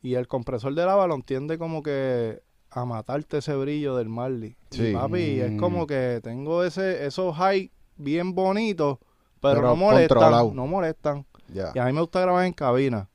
Y 0.02 0.14
el 0.16 0.28
compresor 0.28 0.74
del 0.76 0.90
Avalon 0.90 1.22
tiende 1.22 1.58
como 1.58 1.82
que 1.84 2.42
a 2.72 2.86
matarte 2.86 3.38
ese 3.40 3.56
brillo 3.56 3.96
del 3.96 4.10
Marley. 4.10 4.56
Sí. 4.70 4.90
Y 4.90 4.94
papi, 4.94 5.40
es 5.40 5.60
como 5.60 5.88
que 5.88 6.20
tengo 6.24 6.64
ese 6.64 7.06
esos 7.06 7.36
high 7.36 7.72
bien 7.96 8.36
bonitos, 8.36 8.98
pero, 9.42 9.56
Pero 9.56 9.68
no 9.70 9.76
molestan. 9.78 10.08
controlado. 10.18 10.54
No 10.54 10.68
molestan. 10.68 11.26
Ya. 11.54 11.72
Y 11.74 11.80
a 11.80 11.86
mí 11.86 11.94
me 11.94 12.02
gusta 12.02 12.22
grabar 12.22 12.46
en 12.46 12.54
cabina. 12.54 13.10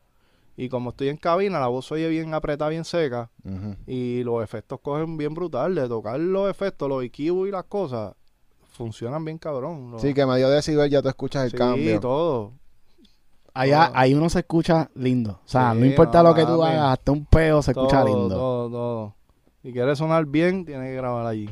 Y 0.56 0.68
como 0.68 0.90
estoy 0.90 1.08
en 1.08 1.16
cabina, 1.16 1.58
la 1.60 1.66
voz 1.66 1.90
oye 1.92 2.08
bien 2.08 2.32
apretada, 2.32 2.70
bien 2.70 2.84
seca. 2.84 3.30
Y 3.86 4.22
los 4.24 4.42
efectos 4.42 4.80
cogen 4.80 5.16
bien 5.16 5.34
brutal. 5.34 5.74
De 5.74 5.88
tocar 5.88 6.18
los 6.18 6.48
efectos, 6.50 6.88
los 6.88 7.02
EQ 7.04 7.18
y 7.46 7.50
las 7.50 7.64
cosas, 7.64 8.14
funcionan 8.74 9.24
bien 9.24 9.38
cabrón. 9.38 9.90
Los- 9.92 10.02
Sí, 10.02 10.12
que 10.14 10.26
medio 10.26 10.50
decibel 10.50 10.90
ya 10.90 11.00
tú 11.00 11.08
escuchas 11.08 11.44
el 11.44 11.50
Sí, 11.52 11.56
cambio. 11.56 12.00
todo. 12.00 12.52
Allá, 13.54 13.86
todo. 13.86 13.96
ahí 13.98 14.14
uno 14.14 14.28
se 14.28 14.40
escucha 14.40 14.90
lindo. 14.94 15.32
O 15.44 15.48
sea, 15.48 15.72
Sí, 15.72 15.78
no 15.78 15.86
importa 15.86 16.22
no, 16.22 16.28
lo 16.30 16.34
que 16.34 16.44
tú 16.44 16.62
hagas, 16.62 16.92
hasta 16.98 17.12
un 17.12 17.24
peo 17.24 17.62
se 17.62 17.70
escucha 17.70 18.04
lindo. 18.04 18.28
Todo, 18.28 18.70
todo. 18.70 19.14
Si 19.62 19.72
quieres 19.72 19.96
sonar 19.98 20.26
bien, 20.26 20.64
tienes 20.64 20.88
que 20.90 20.96
grabar 20.96 21.24
allí. 21.26 21.48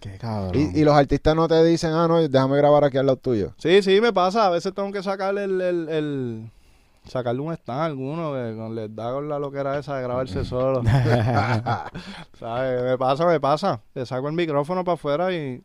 Qué 0.00 0.18
cabrón. 0.18 0.52
Y, 0.54 0.80
y 0.80 0.84
los 0.84 0.94
artistas 0.94 1.34
no 1.34 1.48
te 1.48 1.62
dicen, 1.64 1.92
ah, 1.92 2.06
no, 2.08 2.20
déjame 2.28 2.56
grabar 2.56 2.84
aquí 2.84 2.98
al 2.98 3.06
lado 3.06 3.16
tuyo. 3.18 3.54
Sí, 3.56 3.82
sí, 3.82 4.00
me 4.00 4.12
pasa. 4.12 4.46
A 4.46 4.50
veces 4.50 4.74
tengo 4.74 4.90
que 4.92 5.02
sacarle 5.02 5.44
el... 5.44 5.60
el, 5.60 5.88
el- 5.88 6.50
sacarle 7.04 7.40
un 7.40 7.52
stand 7.52 7.80
a 7.80 7.84
alguno 7.86 8.32
que 8.32 8.54
con- 8.56 8.74
les 8.76 8.94
da 8.94 9.12
con 9.12 9.28
la 9.28 9.36
loquera 9.40 9.76
esa 9.76 9.96
de 9.96 10.02
grabarse 10.04 10.44
solo. 10.44 10.82
¿Sabes? 12.38 12.82
Me 12.84 12.98
pasa, 12.98 13.26
me 13.26 13.40
pasa. 13.40 13.80
Le 13.94 14.06
saco 14.06 14.28
el 14.28 14.34
micrófono 14.34 14.84
para 14.84 14.94
afuera 14.94 15.32
y, 15.32 15.62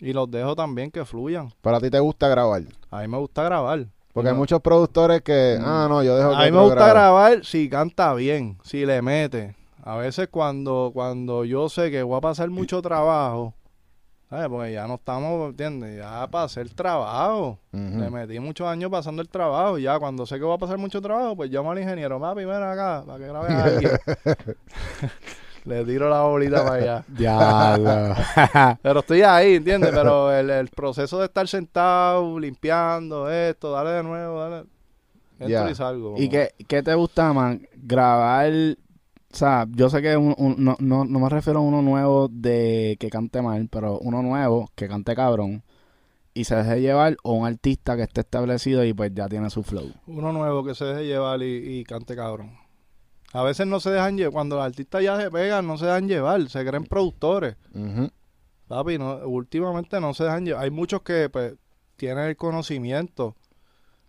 y 0.00 0.12
los 0.12 0.30
dejo 0.30 0.54
también 0.56 0.90
que 0.90 1.04
fluyan. 1.04 1.52
Pero 1.60 1.76
a 1.76 1.80
ti 1.80 1.90
te 1.90 1.98
gusta 2.00 2.28
grabar. 2.28 2.62
A 2.90 3.00
mí 3.02 3.08
me 3.08 3.18
gusta 3.18 3.42
grabar. 3.42 3.86
Porque 4.12 4.30
hay 4.30 4.34
muchos 4.36 4.60
productores 4.60 5.22
que, 5.22 5.58
Mm. 5.60 5.64
ah, 5.64 5.86
no, 5.88 6.02
yo 6.02 6.16
dejo 6.16 6.30
que 6.30 6.36
A 6.36 6.44
mí 6.46 6.50
me 6.52 6.60
gusta 6.62 6.88
grabar 6.88 7.44
si 7.44 7.68
canta 7.68 8.14
bien, 8.14 8.58
si 8.64 8.84
le 8.84 9.00
mete. 9.02 9.54
A 9.84 9.96
veces 9.96 10.28
cuando, 10.30 10.90
cuando 10.92 11.44
yo 11.44 11.68
sé 11.68 11.90
que 11.90 12.02
voy 12.02 12.18
a 12.18 12.20
pasar 12.20 12.50
mucho 12.50 12.82
trabajo 12.82 13.54
¿Sabes? 14.30 14.48
Porque 14.50 14.72
ya 14.74 14.86
no 14.86 14.96
estamos, 14.96 15.48
¿entiendes? 15.48 15.96
Ya 15.96 16.26
para 16.26 16.44
hacer 16.44 16.68
trabajo. 16.74 17.58
Le 17.72 18.10
metí 18.10 18.38
muchos 18.38 18.66
años 18.68 18.90
pasando 18.90 19.22
el 19.22 19.28
trabajo. 19.30 19.78
y 19.78 19.84
Ya 19.84 19.98
cuando 19.98 20.26
sé 20.26 20.38
que 20.38 20.44
va 20.44 20.56
a 20.56 20.58
pasar 20.58 20.76
mucho 20.76 21.00
trabajo, 21.00 21.34
pues 21.34 21.50
llamo 21.50 21.70
al 21.72 21.78
ingeniero. 21.78 22.20
Papi, 22.20 22.44
ven 22.44 22.62
acá, 22.62 23.04
para 23.06 23.18
que 23.18 23.26
grabe 23.26 23.54
a 23.54 23.64
alguien. 23.64 23.90
Le 25.64 25.84
tiro 25.84 26.08
la 26.08 26.22
bolita 26.22 26.64
para 26.64 26.74
allá. 26.76 27.04
Diablo. 27.08 28.14
Pero 28.82 29.00
estoy 29.00 29.22
ahí, 29.22 29.56
¿entiendes? 29.56 29.90
Pero 29.90 30.32
el, 30.32 30.48
el 30.50 30.68
proceso 30.68 31.18
de 31.18 31.26
estar 31.26 31.46
sentado, 31.48 32.38
limpiando 32.38 33.30
esto, 33.30 33.72
dale 33.72 33.90
de 33.90 34.02
nuevo, 34.02 34.40
dale. 34.40 34.56
Entro 35.40 35.48
Ya. 35.66 35.70
y 35.70 35.74
salgo. 35.74 36.14
¿Y 36.18 36.28
qué, 36.28 36.50
qué 36.66 36.82
te 36.82 36.94
gusta 36.94 37.32
más? 37.32 37.56
Grabar. 37.76 38.50
O 39.30 39.36
sea, 39.36 39.66
yo 39.70 39.90
sé 39.90 40.00
que 40.02 40.16
un- 40.16 40.34
un- 40.38 40.56
no, 40.58 40.74
no, 40.80 41.04
no 41.04 41.18
me 41.20 41.28
refiero 41.28 41.58
a 41.58 41.62
uno 41.62 41.82
nuevo 41.82 42.28
de 42.28 42.96
que 42.98 43.10
cante 43.10 43.42
mal, 43.42 43.68
pero 43.70 43.98
uno 43.98 44.22
nuevo 44.22 44.70
que 44.74 44.88
cante 44.88 45.14
cabrón 45.14 45.62
y 46.34 46.44
se 46.44 46.56
deje 46.56 46.80
llevar 46.80 47.16
o 47.24 47.34
un 47.34 47.46
artista 47.46 47.94
que 47.96 48.02
esté 48.04 48.22
establecido 48.22 48.84
y 48.84 48.94
pues 48.94 49.12
ya 49.14 49.28
tiene 49.28 49.50
su 49.50 49.62
flow. 49.62 49.92
Uno 50.06 50.32
nuevo 50.32 50.64
que 50.64 50.74
se 50.74 50.86
deje 50.86 51.06
llevar 51.06 51.42
y, 51.42 51.78
y 51.80 51.84
cante 51.84 52.16
cabrón. 52.16 52.52
A 53.32 53.42
veces 53.42 53.66
no 53.66 53.78
se 53.80 53.90
dejan 53.90 54.16
llevar. 54.16 54.32
Cuando 54.32 54.56
los 54.56 54.64
artistas 54.64 55.02
ya 55.02 55.20
se 55.20 55.30
pegan, 55.30 55.66
no 55.66 55.76
se 55.76 55.84
dejan 55.86 56.08
llevar. 56.08 56.48
Se 56.48 56.64
creen 56.64 56.84
productores. 56.84 57.56
Papi, 58.68 58.98
no, 58.98 59.16
últimamente 59.26 60.00
no 60.00 60.14
se 60.14 60.24
dejan 60.24 60.44
llevar. 60.44 60.64
Hay 60.64 60.70
muchos 60.70 61.02
que 61.02 61.28
pues, 61.30 61.54
tienen 61.96 62.24
el 62.24 62.36
conocimiento, 62.36 63.34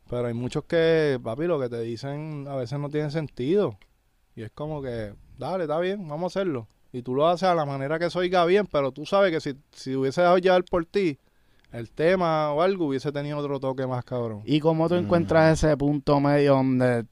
pero 0.10 0.28
hay 0.28 0.34
muchos 0.34 0.66
que, 0.66 1.20
papi, 1.24 1.46
lo 1.46 1.60
que 1.60 1.70
te 1.70 1.82
dicen 1.82 2.46
a 2.50 2.56
veces 2.56 2.78
no 2.80 2.90
tiene 2.90 3.10
sentido. 3.12 3.78
Y 4.36 4.44
es 4.44 4.52
como 4.52 4.82
que, 4.82 5.14
dale, 5.38 5.64
está 5.64 5.80
bien, 5.80 6.08
vamos 6.08 6.36
a 6.36 6.40
hacerlo. 6.40 6.68
Y 6.92 7.02
tú 7.04 7.14
lo 7.14 7.28
haces 7.28 7.48
a 7.48 7.56
la 7.56 7.66
manera 7.66 8.00
que 8.00 8.10
se 8.10 8.18
oiga 8.20 8.46
bien, 8.46 8.68
pero 8.68 8.92
tú 8.92 9.06
sabes 9.06 9.32
que 9.32 9.40
si, 9.40 9.58
si 9.72 9.96
hubiese 9.96 10.22
dejado 10.22 10.40
llevar 10.40 10.64
por 10.64 10.86
ti, 10.86 11.20
el 11.72 11.92
tema 11.92 12.52
o 12.52 12.62
algo 12.62 12.88
hubiese 12.88 13.12
tenido 13.12 13.38
otro 13.38 13.60
toque 13.60 13.86
más 13.86 14.04
cabrón. 14.04 14.42
¿Y 14.46 14.60
cómo 14.60 14.90
tú 14.90 14.96
Mm. 14.96 15.00
encuentras 15.00 15.64
ese 15.64 15.78
punto 15.78 16.20
medio 16.20 16.54
donde, 16.56 17.06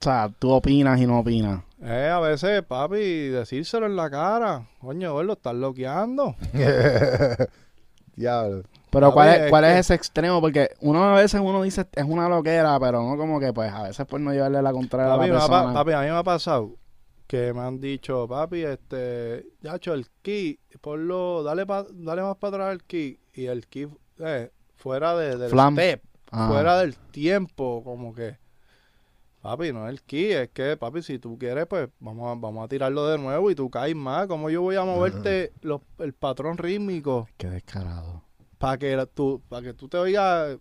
o 0.00 0.04
sea, 0.04 0.30
tú 0.38 0.50
opinas 0.50 1.00
y 1.00 1.06
no 1.06 1.18
opinas? 1.20 1.62
Eh, 1.82 2.08
a 2.12 2.18
veces, 2.20 2.62
papi, 2.62 3.28
decírselo 3.28 3.86
en 3.86 3.96
la 3.96 4.10
cara. 4.10 4.68
Coño, 4.80 5.22
lo 5.22 5.32
estás 5.34 5.54
bloqueando. 5.54 6.34
Diablo. 8.16 8.62
Pero 8.90 9.12
¿cuál, 9.12 9.28
es, 9.44 9.50
cuál 9.50 9.64
es 9.64 9.72
que- 9.74 9.78
ese 9.80 9.94
extremo? 9.94 10.40
Porque 10.40 10.70
uno 10.80 11.04
a 11.04 11.14
veces 11.20 11.40
uno 11.44 11.62
dice 11.62 11.86
es 11.94 12.04
una 12.04 12.28
loquera, 12.28 12.78
pero 12.80 13.02
no 13.02 13.16
como 13.16 13.38
que 13.38 13.52
pues 13.52 13.72
a 13.72 13.82
veces 13.84 14.06
por 14.06 14.20
no 14.20 14.32
llevarle 14.32 14.60
la 14.62 14.72
contraria 14.72 15.14
Papi, 15.14 15.28
a 15.30 15.32
la 15.34 15.38
persona. 15.40 15.72
papi, 15.74 15.92
a 15.92 16.00
mí 16.00 16.06
me 16.06 16.16
ha 16.16 16.22
pasado 16.24 16.70
que 17.26 17.52
me 17.52 17.60
han 17.60 17.78
dicho, 17.78 18.26
papi, 18.26 18.62
este, 18.64 19.46
yacho, 19.60 19.92
el 19.92 20.06
ki, 20.22 20.58
ponlo, 20.80 21.42
dale, 21.42 21.66
pa- 21.66 21.86
dale 21.92 22.22
más 22.22 22.36
para 22.38 22.56
atrás 22.56 22.72
el 22.72 22.82
ki. 22.84 23.20
Y 23.34 23.46
el 23.46 23.66
ki, 23.66 23.86
eh, 24.20 24.50
fuera 24.76 25.14
de, 25.14 25.36
del 25.36 25.50
Flam. 25.50 25.74
step, 25.74 26.02
Ah. 26.32 26.48
fuera 26.50 26.78
del 26.78 26.96
tiempo, 26.96 27.82
como 27.84 28.14
que, 28.14 28.36
papi, 29.50 29.72
no 29.72 29.86
es 29.86 29.92
el 29.92 30.02
ki, 30.02 30.32
es 30.32 30.48
que, 30.50 30.76
papi, 30.76 31.02
si 31.02 31.18
tú 31.18 31.38
quieres, 31.38 31.66
pues 31.66 31.88
vamos 32.00 32.26
a, 32.36 32.40
vamos 32.40 32.64
a 32.64 32.68
tirarlo 32.68 33.06
de 33.08 33.18
nuevo 33.18 33.50
y 33.50 33.54
tú 33.54 33.70
caes 33.70 33.94
más. 33.96 34.26
como 34.26 34.50
yo 34.50 34.62
voy 34.62 34.76
a 34.76 34.84
moverte 34.84 35.52
los- 35.62 35.80
el 35.98 36.12
patrón 36.12 36.58
rítmico 36.58 37.28
Qué 37.36 37.48
descarado. 37.48 38.22
para 38.58 38.78
que, 38.78 39.06
tú, 39.14 39.40
para 39.48 39.62
que 39.62 39.74
tú 39.74 39.88
te 39.88 39.96
oigas, 39.98 40.58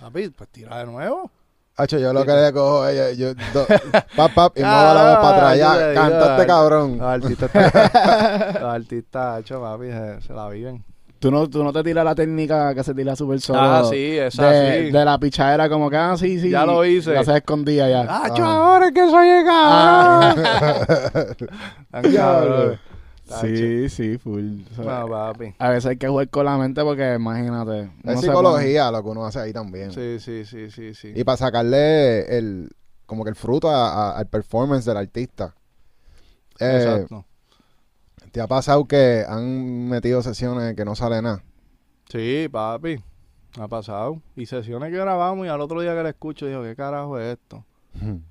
papi, 0.00 0.28
pues 0.30 0.48
tira 0.50 0.78
de 0.78 0.86
nuevo. 0.86 1.30
Hacho, 1.76 1.96
yo 1.98 2.12
lo 2.12 2.24
que 2.26 2.32
le 2.32 2.52
cojo 2.52 2.86
es, 2.88 3.16
yo, 3.16 3.34
do- 3.34 3.66
pap, 4.16 4.34
pap, 4.34 4.58
y 4.58 4.62
muevo 4.62 4.94
la 4.94 5.10
voz 5.10 5.18
para 5.18 5.28
atrás. 5.36 5.52
Ah, 5.52 5.54
yo 5.56 5.60
Ya, 5.60 5.94
cantaste, 5.94 6.28
dale. 6.30 6.46
cabrón. 6.46 6.98
Los 6.98 7.06
artistas, 7.06 7.50
los 8.54 8.62
artistas, 8.74 9.40
hecho, 9.40 9.60
papi, 9.60 9.84
se, 9.92 10.20
se 10.22 10.32
la 10.32 10.48
viven. 10.48 10.84
¿Tú 11.18 11.30
no, 11.32 11.48
tú 11.50 11.64
no 11.64 11.72
te 11.72 11.82
tiras 11.82 12.04
la 12.04 12.14
técnica 12.14 12.72
que 12.74 12.84
se 12.84 12.94
tira 12.94 13.16
súper 13.16 13.40
solo. 13.40 13.58
Ah, 13.60 13.82
sí, 13.90 14.16
esa 14.18 14.50
de, 14.50 14.86
sí. 14.86 14.90
de 14.92 15.04
la 15.04 15.18
pichadera 15.18 15.68
como 15.68 15.90
que, 15.90 15.96
ah, 15.96 16.16
sí, 16.16 16.38
sí. 16.40 16.50
Ya 16.50 16.64
lo 16.64 16.84
hice. 16.84 17.12
La 17.12 17.20
haces 17.20 17.34
escondida 17.36 17.88
ya. 17.88 18.06
¡Ah, 18.08 18.28
Ah. 18.30 18.42
ahora 18.44 18.86
es 18.86 18.92
que 18.92 19.10
soy! 19.10 19.28
Tan 21.90 22.02
Diablo. 22.02 22.56
cabrón. 22.56 22.78
sí, 23.40 23.88
sí, 23.88 24.18
full. 24.18 24.60
O 24.72 24.82
sea, 24.82 25.00
No, 25.00 25.08
papi. 25.08 25.54
a 25.58 25.70
veces 25.70 25.86
hay 25.90 25.96
que 25.96 26.08
jugar 26.08 26.28
con 26.28 26.44
la 26.44 26.56
mente 26.56 26.82
porque 26.82 27.14
imagínate. 27.14 27.90
Es 28.04 28.20
se 28.20 28.26
psicología 28.26 28.90
lo 28.90 29.02
que 29.02 29.08
uno 29.10 29.26
hace 29.26 29.40
ahí 29.40 29.52
también. 29.52 29.90
Sí, 29.92 30.18
sí, 30.20 30.44
sí, 30.44 30.70
sí, 30.70 30.94
sí. 30.94 31.12
Y 31.14 31.24
para 31.24 31.36
sacarle 31.36 32.38
el, 32.38 32.70
como 33.06 33.24
que 33.24 33.30
el 33.30 33.36
fruto 33.36 33.68
a- 33.70 34.12
a- 34.12 34.18
al 34.18 34.26
performance 34.26 34.84
del 34.84 34.96
artista. 34.98 35.54
Eh, 36.60 36.76
Exacto. 36.80 37.24
¿Te 38.38 38.42
ha 38.42 38.46
pasado 38.46 38.84
que 38.84 39.24
han 39.28 39.88
metido 39.88 40.22
sesiones 40.22 40.76
que 40.76 40.84
no 40.84 40.94
sale 40.94 41.20
nada? 41.20 41.42
Sí, 42.08 42.46
papi. 42.48 43.02
Ha 43.58 43.66
pasado. 43.66 44.22
Y 44.36 44.46
sesiones 44.46 44.92
que 44.92 44.96
grabamos 44.96 45.44
y 45.44 45.48
al 45.48 45.60
otro 45.60 45.80
día 45.80 45.92
que 45.96 46.04
la 46.04 46.10
escucho 46.10 46.46
digo, 46.46 46.62
¿qué 46.62 46.76
carajo 46.76 47.18
es 47.18 47.36
esto? 47.36 47.64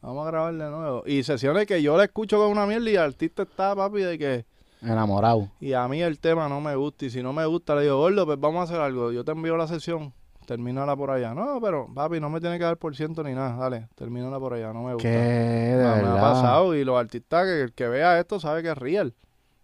Vamos 0.01 0.25
a 0.25 0.31
grabar 0.31 0.53
de 0.53 0.69
nuevo. 0.69 1.03
Y 1.05 1.23
sesiones 1.23 1.65
que 1.65 1.81
yo 1.81 1.97
la 1.97 2.05
escucho 2.05 2.37
con 2.37 2.51
una 2.51 2.65
mierda 2.65 2.89
y 2.89 2.93
el 2.93 3.01
artista 3.01 3.43
está, 3.43 3.75
papi, 3.75 3.99
de 3.99 4.17
que... 4.17 4.45
Enamorado. 4.81 5.51
Y 5.59 5.73
a 5.73 5.85
mí 5.89 6.01
el 6.01 6.19
tema 6.19 6.47
no 6.47 6.61
me 6.61 6.73
gusta. 6.77 7.03
Y 7.03 7.09
si 7.09 7.21
no 7.21 7.33
me 7.33 7.45
gusta, 7.45 7.75
le 7.75 7.81
digo, 7.81 7.97
gordo, 7.97 8.25
pues 8.25 8.39
vamos 8.39 8.61
a 8.61 8.63
hacer 8.63 8.79
algo. 8.79 9.11
Yo 9.11 9.25
te 9.25 9.33
envío 9.33 9.57
la 9.57 9.67
sesión. 9.67 10.13
Termínala 10.45 10.95
por 10.95 11.11
allá. 11.11 11.33
No, 11.33 11.59
pero, 11.61 11.89
papi, 11.93 12.21
no 12.21 12.29
me 12.29 12.39
tiene 12.39 12.57
que 12.57 12.63
dar 12.63 12.77
por 12.77 12.95
ciento 12.95 13.23
ni 13.23 13.33
nada. 13.33 13.57
Dale, 13.57 13.89
termínala 13.95 14.39
por 14.39 14.53
allá. 14.53 14.71
No 14.71 14.83
me 14.83 14.93
gusta. 14.93 15.09
¿Qué? 15.09 15.17
De 15.17 15.83
No, 15.83 15.95
me 16.13 16.17
ha 16.17 16.21
pasado. 16.21 16.73
Y 16.75 16.85
los 16.85 16.97
artistas, 16.97 17.43
que 17.43 17.61
el 17.63 17.73
que 17.73 17.89
vea 17.89 18.17
esto 18.17 18.39
sabe 18.39 18.63
que 18.63 18.69
es 18.69 18.77
real. 18.77 19.13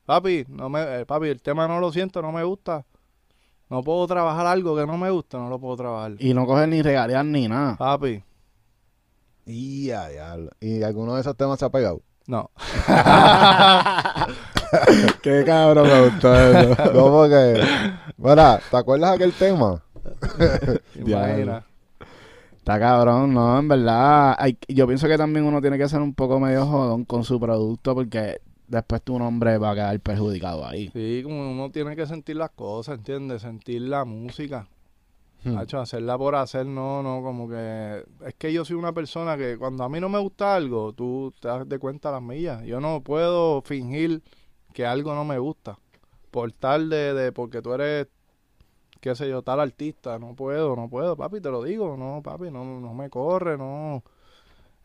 Papi, 0.06 0.46
no 0.50 0.70
me, 0.70 1.02
eh, 1.02 1.06
papi, 1.06 1.28
el 1.28 1.42
tema 1.42 1.68
no 1.68 1.80
lo 1.80 1.92
siento, 1.92 2.22
no 2.22 2.32
me 2.32 2.44
gusta. 2.44 2.86
No 3.70 3.82
puedo 3.82 4.06
trabajar 4.06 4.46
algo 4.46 4.76
que 4.76 4.86
no 4.86 4.98
me 4.98 5.10
gusta, 5.10 5.38
no 5.38 5.50
lo 5.50 5.60
puedo 5.60 5.78
trabajar. 5.78 6.16
Y 6.20 6.34
no 6.34 6.46
coger 6.46 6.70
ni 6.70 6.82
regalías 6.82 7.26
ni 7.26 7.48
nada. 7.48 7.78
Papi, 7.78 8.22
Y 9.46 9.88
ya, 9.88 10.10
diablo. 10.10 10.52
¿Y 10.60 10.84
alguno 10.84 11.16
de 11.16 11.22
esos 11.22 11.36
temas 11.38 11.60
se 11.60 11.66
ha 11.66 11.70
pegado? 11.70 12.02
no. 12.28 12.50
Qué 15.22 15.44
cabrón 15.46 15.88
me 15.88 16.10
gustó 16.10 16.34
eso. 16.36 16.76
No, 16.94 17.12
porque... 17.12 17.64
Mira, 18.18 18.60
¿te 18.70 18.78
acuerdas 18.78 19.10
de 19.12 19.16
aquel 19.16 19.34
tema? 19.34 19.84
Imagina. 20.96 21.66
Está 22.58 22.80
cabrón, 22.80 23.34
no, 23.34 23.60
en 23.60 23.68
verdad. 23.68 24.36
Hay, 24.38 24.58
yo 24.68 24.88
pienso 24.88 25.08
que 25.08 25.18
también 25.18 25.46
uno 25.46 25.62
tiene 25.62 25.78
que 25.78 25.90
ser 25.90 26.02
un 26.02 26.14
poco 26.14 26.40
medio 26.40 26.66
jodón 26.66 27.06
con 27.06 27.24
su 27.24 27.40
producto 27.40 27.94
porque 27.94 28.40
después 28.74 29.02
tu 29.04 29.18
nombre 29.20 29.58
va 29.58 29.72
a 29.72 29.76
quedar 29.76 30.00
perjudicado 30.00 30.66
ahí. 30.66 30.90
Sí, 30.94 31.22
como 31.24 31.52
uno 31.52 31.72
tiene 31.72 31.96
que 31.96 32.06
sentir 32.08 32.36
las 32.36 32.50
cosas, 32.52 32.98
¿entiendes? 32.98 33.44
Sentir 33.44 33.84
la 33.84 34.04
música. 34.04 34.68
Hmm. 35.44 35.58
Hacho, 35.58 35.80
hacerla 35.80 36.18
por 36.18 36.36
hacer, 36.36 36.66
no, 36.66 37.04
no, 37.04 37.22
como 37.22 37.48
que... 37.50 38.04
Es 38.26 38.34
que 38.36 38.52
yo 38.52 38.66
soy 38.66 38.76
una 38.76 38.94
persona 38.94 39.38
que 39.38 39.58
cuando 39.58 39.84
a 39.84 39.90
mí 39.90 40.00
no 40.00 40.10
me 40.10 40.20
gusta 40.20 40.56
algo, 40.56 40.94
tú 40.94 41.34
te 41.40 41.48
das 41.48 41.68
de 41.68 41.80
cuenta 41.80 42.12
las 42.12 42.22
millas. 42.22 42.64
Yo 42.64 42.80
no 42.80 43.02
puedo 43.02 43.62
fingir 43.62 44.24
que 44.74 44.86
algo 44.86 45.14
no 45.14 45.26
me 45.26 45.38
gusta. 45.38 45.78
Por 46.32 46.52
tal 46.52 46.90
de, 46.90 47.14
de 47.14 47.32
porque 47.32 47.62
tú 47.62 47.74
eres, 47.74 48.08
qué 49.02 49.16
sé 49.16 49.30
yo, 49.30 49.44
tal 49.44 49.60
artista. 49.60 50.18
No 50.18 50.34
puedo, 50.34 50.76
no 50.76 50.90
puedo, 50.90 51.16
papi, 51.16 51.42
te 51.42 51.52
lo 51.52 51.62
digo. 51.62 51.96
No, 51.98 52.22
papi, 52.24 52.50
no, 52.50 52.64
no 52.80 52.94
me 52.94 53.10
corre, 53.10 53.58
no. 53.58 54.04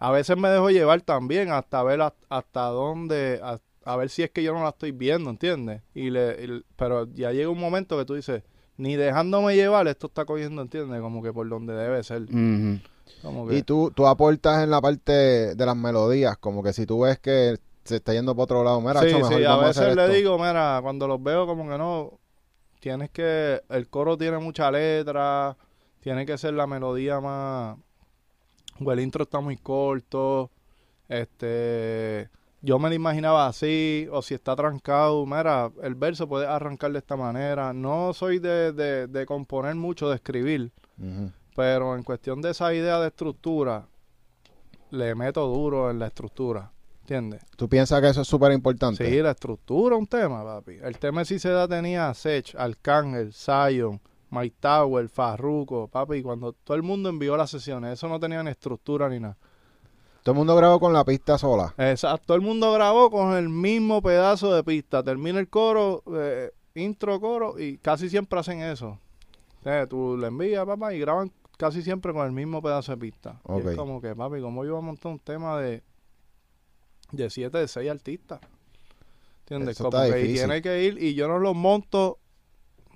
A 0.01 0.11
veces 0.11 0.37
me 0.37 0.49
dejo 0.49 0.71
llevar 0.71 1.01
también 1.03 1.51
hasta 1.51 1.83
ver 1.83 2.01
hasta, 2.29 2.67
dónde... 2.67 3.41
a 3.89 3.97
ver 3.97 4.11
si 4.11 4.23
es 4.23 4.31
que 4.31 4.43
yo 4.43 4.53
no 4.53 4.63
la 4.63 4.69
estoy 4.69 4.93
viendo, 4.93 5.31
¿entiendes? 5.31 5.81
Y 5.95 6.11
le, 6.11 6.45
y- 6.45 6.65
pero 6.77 7.07
ya 7.15 7.33
llega 7.33 7.49
un 7.49 7.59
momento 7.59 7.97
que 7.97 8.05
tú 8.05 8.15
dices, 8.15 8.43
ni 8.77 8.97
dejándome 8.97 9.57
llevar, 9.57 9.89
esto 9.89 10.09
está 10.09 10.27
cogiendo, 10.27 10.61
¿entiendes? 10.61 11.01
Como 11.01 11.23
que 11.23 11.33
por 11.33 11.49
donde 11.49 11.73
debe 11.73 12.03
ser. 12.05 12.27
Como 13.23 13.49
que, 13.49 13.57
Y 13.57 13.63
tú, 13.63 13.91
tú 13.95 14.07
aportas 14.07 14.63
en 14.63 14.71
la 14.71 14.83
parte 14.83 15.55
de 15.55 15.67
las 15.67 15.75
melodías, 15.75 16.37
como 16.37 16.63
que 16.63 16.75
si 16.75 16.85
tú 16.85 17.01
ves 17.01 17.19
que 17.19 17.57
se 17.85 17.97
está 17.97 18.13
yendo 18.13 18.35
para 18.35 18.45
otro 18.45 18.63
lado, 18.63 18.79
mira, 18.83 19.01
sí, 19.01 19.07
hacho, 19.07 19.21
mejor 19.21 19.39
sí, 19.39 19.45
a 19.47 19.57
veces 19.57 19.77
hacer 19.79 19.97
le 19.97 20.03
esto. 20.03 20.15
digo, 20.15 20.39
mira, 20.39 20.79
cuando 20.83 21.09
los 21.09 21.23
veo 21.23 21.47
como 21.47 21.67
que 21.67 21.79
no, 21.79 22.19
tienes 22.81 23.09
que, 23.09 23.63
el 23.71 23.89
coro 23.89 24.19
tiene 24.19 24.37
mucha 24.37 24.71
letra, 24.71 25.57
tiene 26.01 26.27
que 26.27 26.37
ser 26.37 26.53
la 26.53 26.67
melodía 26.67 27.21
más, 27.21 27.79
o 28.85 28.93
el 28.93 29.01
intro 29.01 29.23
está 29.25 29.41
muy 29.41 29.57
corto, 29.57 30.51
este, 31.09 32.29
yo 32.61 32.79
me 32.79 32.89
lo 32.89 32.95
imaginaba 32.95 33.47
así, 33.47 34.09
o 34.11 34.23
si 34.23 34.35
está 34.35 34.57
trancado, 34.57 35.25
mira, 35.27 35.71
el 35.83 35.95
verso 35.95 36.29
puede 36.29 36.47
arrancar 36.47 36.93
de 36.93 36.99
esta 36.99 37.17
manera, 37.17 37.73
no 37.73 38.13
soy 38.13 38.39
de, 38.39 38.73
de, 38.73 39.07
de 39.07 39.27
componer 39.27 39.75
mucho, 39.75 40.09
de 40.09 40.17
escribir, 40.17 40.73
pero 41.55 41.97
en 41.97 42.03
cuestión 42.03 42.41
de 42.41 42.51
esa 42.51 42.75
idea 42.75 42.99
de 43.01 43.09
estructura, 43.09 43.87
le 44.91 45.15
meto 45.15 45.47
duro 45.47 45.91
en 45.91 45.99
la 45.99 46.07
estructura, 46.07 46.73
¿entiendes? 47.01 47.43
¿Tú 47.57 47.69
piensas 47.69 48.01
que 48.01 48.09
eso 48.09 48.23
es 48.23 48.29
súper 48.29 48.53
importante? 48.53 49.09
Sí, 49.09 49.23
la 49.23 49.33
estructura 49.33 49.97
es 49.97 50.01
un 50.01 50.07
tema, 50.07 50.43
papi. 50.43 50.79
El 50.83 50.99
tema 50.99 51.25
si 51.25 51.39
se 51.39 51.51
da 51.51 51.69
tenía 51.69 52.13
Sech, 52.15 52.55
Arcángel, 52.57 53.33
Zion, 53.33 54.01
Mike 54.31 54.57
Tower, 54.61 55.09
Farruko, 55.09 55.89
papi. 55.89 56.23
Cuando 56.23 56.53
todo 56.53 56.77
el 56.77 56.83
mundo 56.83 57.09
envió 57.09 57.37
las 57.37 57.51
sesiones, 57.51 57.93
eso 57.95 58.09
no 58.09 58.19
tenía 58.19 58.43
ni 58.43 58.51
estructura 58.51 59.09
ni 59.09 59.21
nada. 59.21 59.37
Todo 60.29 60.35
el 60.35 60.39
mundo 60.41 60.57
grabó 60.57 60.79
con 60.79 60.93
la 60.93 61.07
pista 61.07 61.39
sola. 61.39 61.75
Exacto, 61.79 62.27
todo 62.27 62.37
el 62.37 62.43
mundo 62.43 62.71
grabó 62.75 63.11
con 63.11 63.33
el 63.33 63.49
mismo 63.49 64.03
pedazo 64.03 64.53
de 64.53 64.63
pista. 64.63 65.03
Termina 65.03 65.41
el 65.41 65.49
coro 65.49 66.03
eh, 66.15 66.51
intro, 66.75 67.19
coro, 67.19 67.59
y 67.59 67.79
casi 67.79 68.11
siempre 68.11 68.39
hacen 68.39 68.61
eso. 68.61 68.99
O 69.61 69.63
sea, 69.63 69.87
tú 69.87 70.19
le 70.19 70.27
envías, 70.27 70.67
papá, 70.67 70.93
y 70.93 70.99
graban 70.99 71.33
casi 71.57 71.81
siempre 71.81 72.13
con 72.13 72.27
el 72.27 72.33
mismo 72.33 72.61
pedazo 72.61 72.93
de 72.93 72.99
pista. 72.99 73.41
Y 73.49 73.53
Ok. 73.53 73.67
es 73.69 73.77
como 73.79 74.03
que, 74.03 74.15
papi, 74.15 74.43
¿cómo 74.43 74.67
yo 74.67 74.73
voy 74.73 74.83
a 74.83 74.85
montar 74.85 75.13
un 75.13 75.19
tema 75.19 75.59
de, 75.59 75.83
de 77.11 77.31
siete, 77.31 77.57
de 77.57 77.67
seis 77.67 77.91
artistas? 77.91 78.39
¿Entiendes? 79.45 79.77
Eso 79.77 79.85
Como 79.85 80.03
está 80.03 80.15
que 80.15 80.27
y 80.27 80.35
tiene 80.35 80.61
que 80.61 80.85
ir, 80.85 81.03
y 81.03 81.15
yo 81.15 81.27
no 81.27 81.39
los 81.39 81.57
monto 81.57 82.19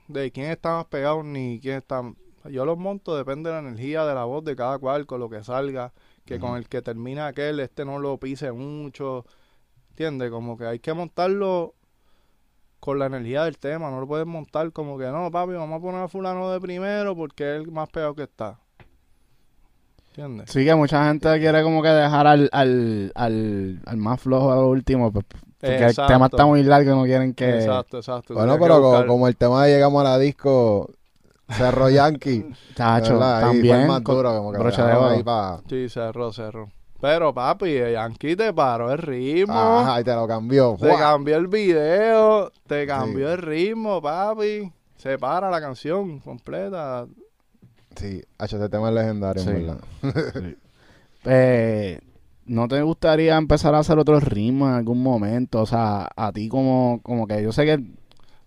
de 0.06 0.30
quién 0.32 0.50
está 0.50 0.72
más 0.72 0.84
pegado 0.84 1.22
ni 1.22 1.60
quién 1.62 1.78
está... 1.78 2.02
Yo 2.50 2.66
los 2.66 2.76
monto, 2.76 3.16
depende 3.16 3.48
de 3.48 3.54
la 3.54 3.68
energía 3.68 4.04
de 4.04 4.14
la 4.14 4.24
voz 4.24 4.44
de 4.44 4.54
cada 4.54 4.78
cual, 4.78 5.06
con 5.06 5.18
lo 5.18 5.30
que 5.30 5.42
salga, 5.42 5.94
que 6.24 6.38
con 6.38 6.56
el 6.56 6.68
que 6.68 6.82
termina 6.82 7.26
aquel, 7.28 7.60
este 7.60 7.84
no 7.84 7.98
lo 7.98 8.18
pise 8.18 8.52
mucho, 8.52 9.24
¿entiendes? 9.90 10.30
Como 10.30 10.56
que 10.56 10.66
hay 10.66 10.78
que 10.78 10.92
montarlo 10.94 11.74
con 12.80 12.98
la 12.98 13.06
energía 13.06 13.44
del 13.44 13.58
tema, 13.58 13.90
no 13.90 14.00
lo 14.00 14.06
puedes 14.08 14.26
montar 14.26 14.72
como 14.72 14.98
que 14.98 15.06
no, 15.06 15.30
papi, 15.30 15.52
vamos 15.52 15.78
a 15.78 15.82
poner 15.82 16.00
a 16.02 16.08
fulano 16.08 16.50
de 16.50 16.60
primero 16.60 17.14
porque 17.14 17.56
es 17.56 17.62
el 17.62 17.70
más 17.70 17.88
pegado 17.88 18.14
que 18.14 18.24
está. 18.24 18.58
¿Entiendes? 20.08 20.50
Sí, 20.50 20.64
que 20.64 20.74
mucha 20.74 21.06
gente 21.08 21.38
quiere 21.38 21.62
como 21.62 21.82
que 21.82 21.88
dejar 21.88 22.26
al, 22.26 22.48
al, 22.52 23.12
al, 23.14 23.80
al 23.86 23.96
más 23.96 24.20
flojo 24.20 24.52
a 24.52 24.56
lo 24.56 24.68
último, 24.68 25.10
pues, 25.12 25.24
porque 25.24 25.84
el 25.84 25.94
tema 25.96 26.26
está 26.26 26.44
muy 26.44 26.62
largo 26.64 26.92
y 26.92 26.94
no 26.96 27.04
quieren 27.04 27.32
que... 27.34 27.48
Exacto, 27.54 27.96
exacto. 27.98 28.34
Bueno, 28.34 28.58
pero 28.60 28.80
co- 28.80 28.90
buscar- 28.90 29.06
como, 29.06 29.28
el 29.28 29.36
tema 29.36 29.64
de 29.64 29.72
llegamos 29.74 30.00
a 30.02 30.04
la 30.04 30.18
disco 30.18 30.90
Cerro 31.56 31.88
Yankee, 31.90 32.46
Chacho. 32.74 33.22
Ahí 33.22 33.42
también. 33.42 33.86
más 33.86 34.00
con 34.02 34.16
duro, 34.16 34.36
como 34.36 34.52
que 34.52 34.58
lo 34.58 34.64
broche 34.64 34.82
de 34.82 34.92
oro. 34.92 35.08
ahí 35.10 35.22
pa- 35.22 35.60
Sí, 35.68 35.88
cerró, 35.88 36.32
cerró. 36.32 36.68
Pero, 37.00 37.34
papi, 37.34 37.70
el 37.70 37.92
Yankee 37.94 38.36
te 38.36 38.52
paró 38.52 38.92
el 38.92 38.98
ritmo. 38.98 39.52
Ajá, 39.54 40.00
y 40.00 40.04
te 40.04 40.14
lo 40.14 40.26
cambió. 40.28 40.76
Te 40.80 40.88
cambió 40.96 41.36
el 41.36 41.48
video, 41.48 42.52
te 42.66 42.86
cambió 42.86 43.26
Sí. 43.28 43.32
el 43.34 43.38
ritmo, 43.38 44.00
papi. 44.00 44.72
Se 44.96 45.18
para 45.18 45.50
la 45.50 45.60
canción 45.60 46.20
completa. 46.20 47.06
Sí, 47.96 48.22
Hacho, 48.38 48.56
ese 48.56 48.68
tema 48.68 48.88
es 48.90 48.94
legendario, 48.94 49.42
en 49.42 49.48
Sí. 49.48 49.54
verdad. 49.54 49.78
Eh, 51.24 52.00
¿No 52.44 52.66
te 52.68 52.82
gustaría 52.82 53.36
empezar 53.36 53.74
a 53.74 53.78
hacer 53.78 53.98
otros 53.98 54.22
ritmos 54.24 54.68
en 54.70 54.74
algún 54.74 55.02
momento? 55.02 55.60
O 55.62 55.66
sea, 55.66 56.08
a 56.16 56.32
ti 56.32 56.48
como, 56.48 57.00
como 57.02 57.26
que 57.26 57.42
yo 57.42 57.52
sé 57.52 57.64
que... 57.64 57.84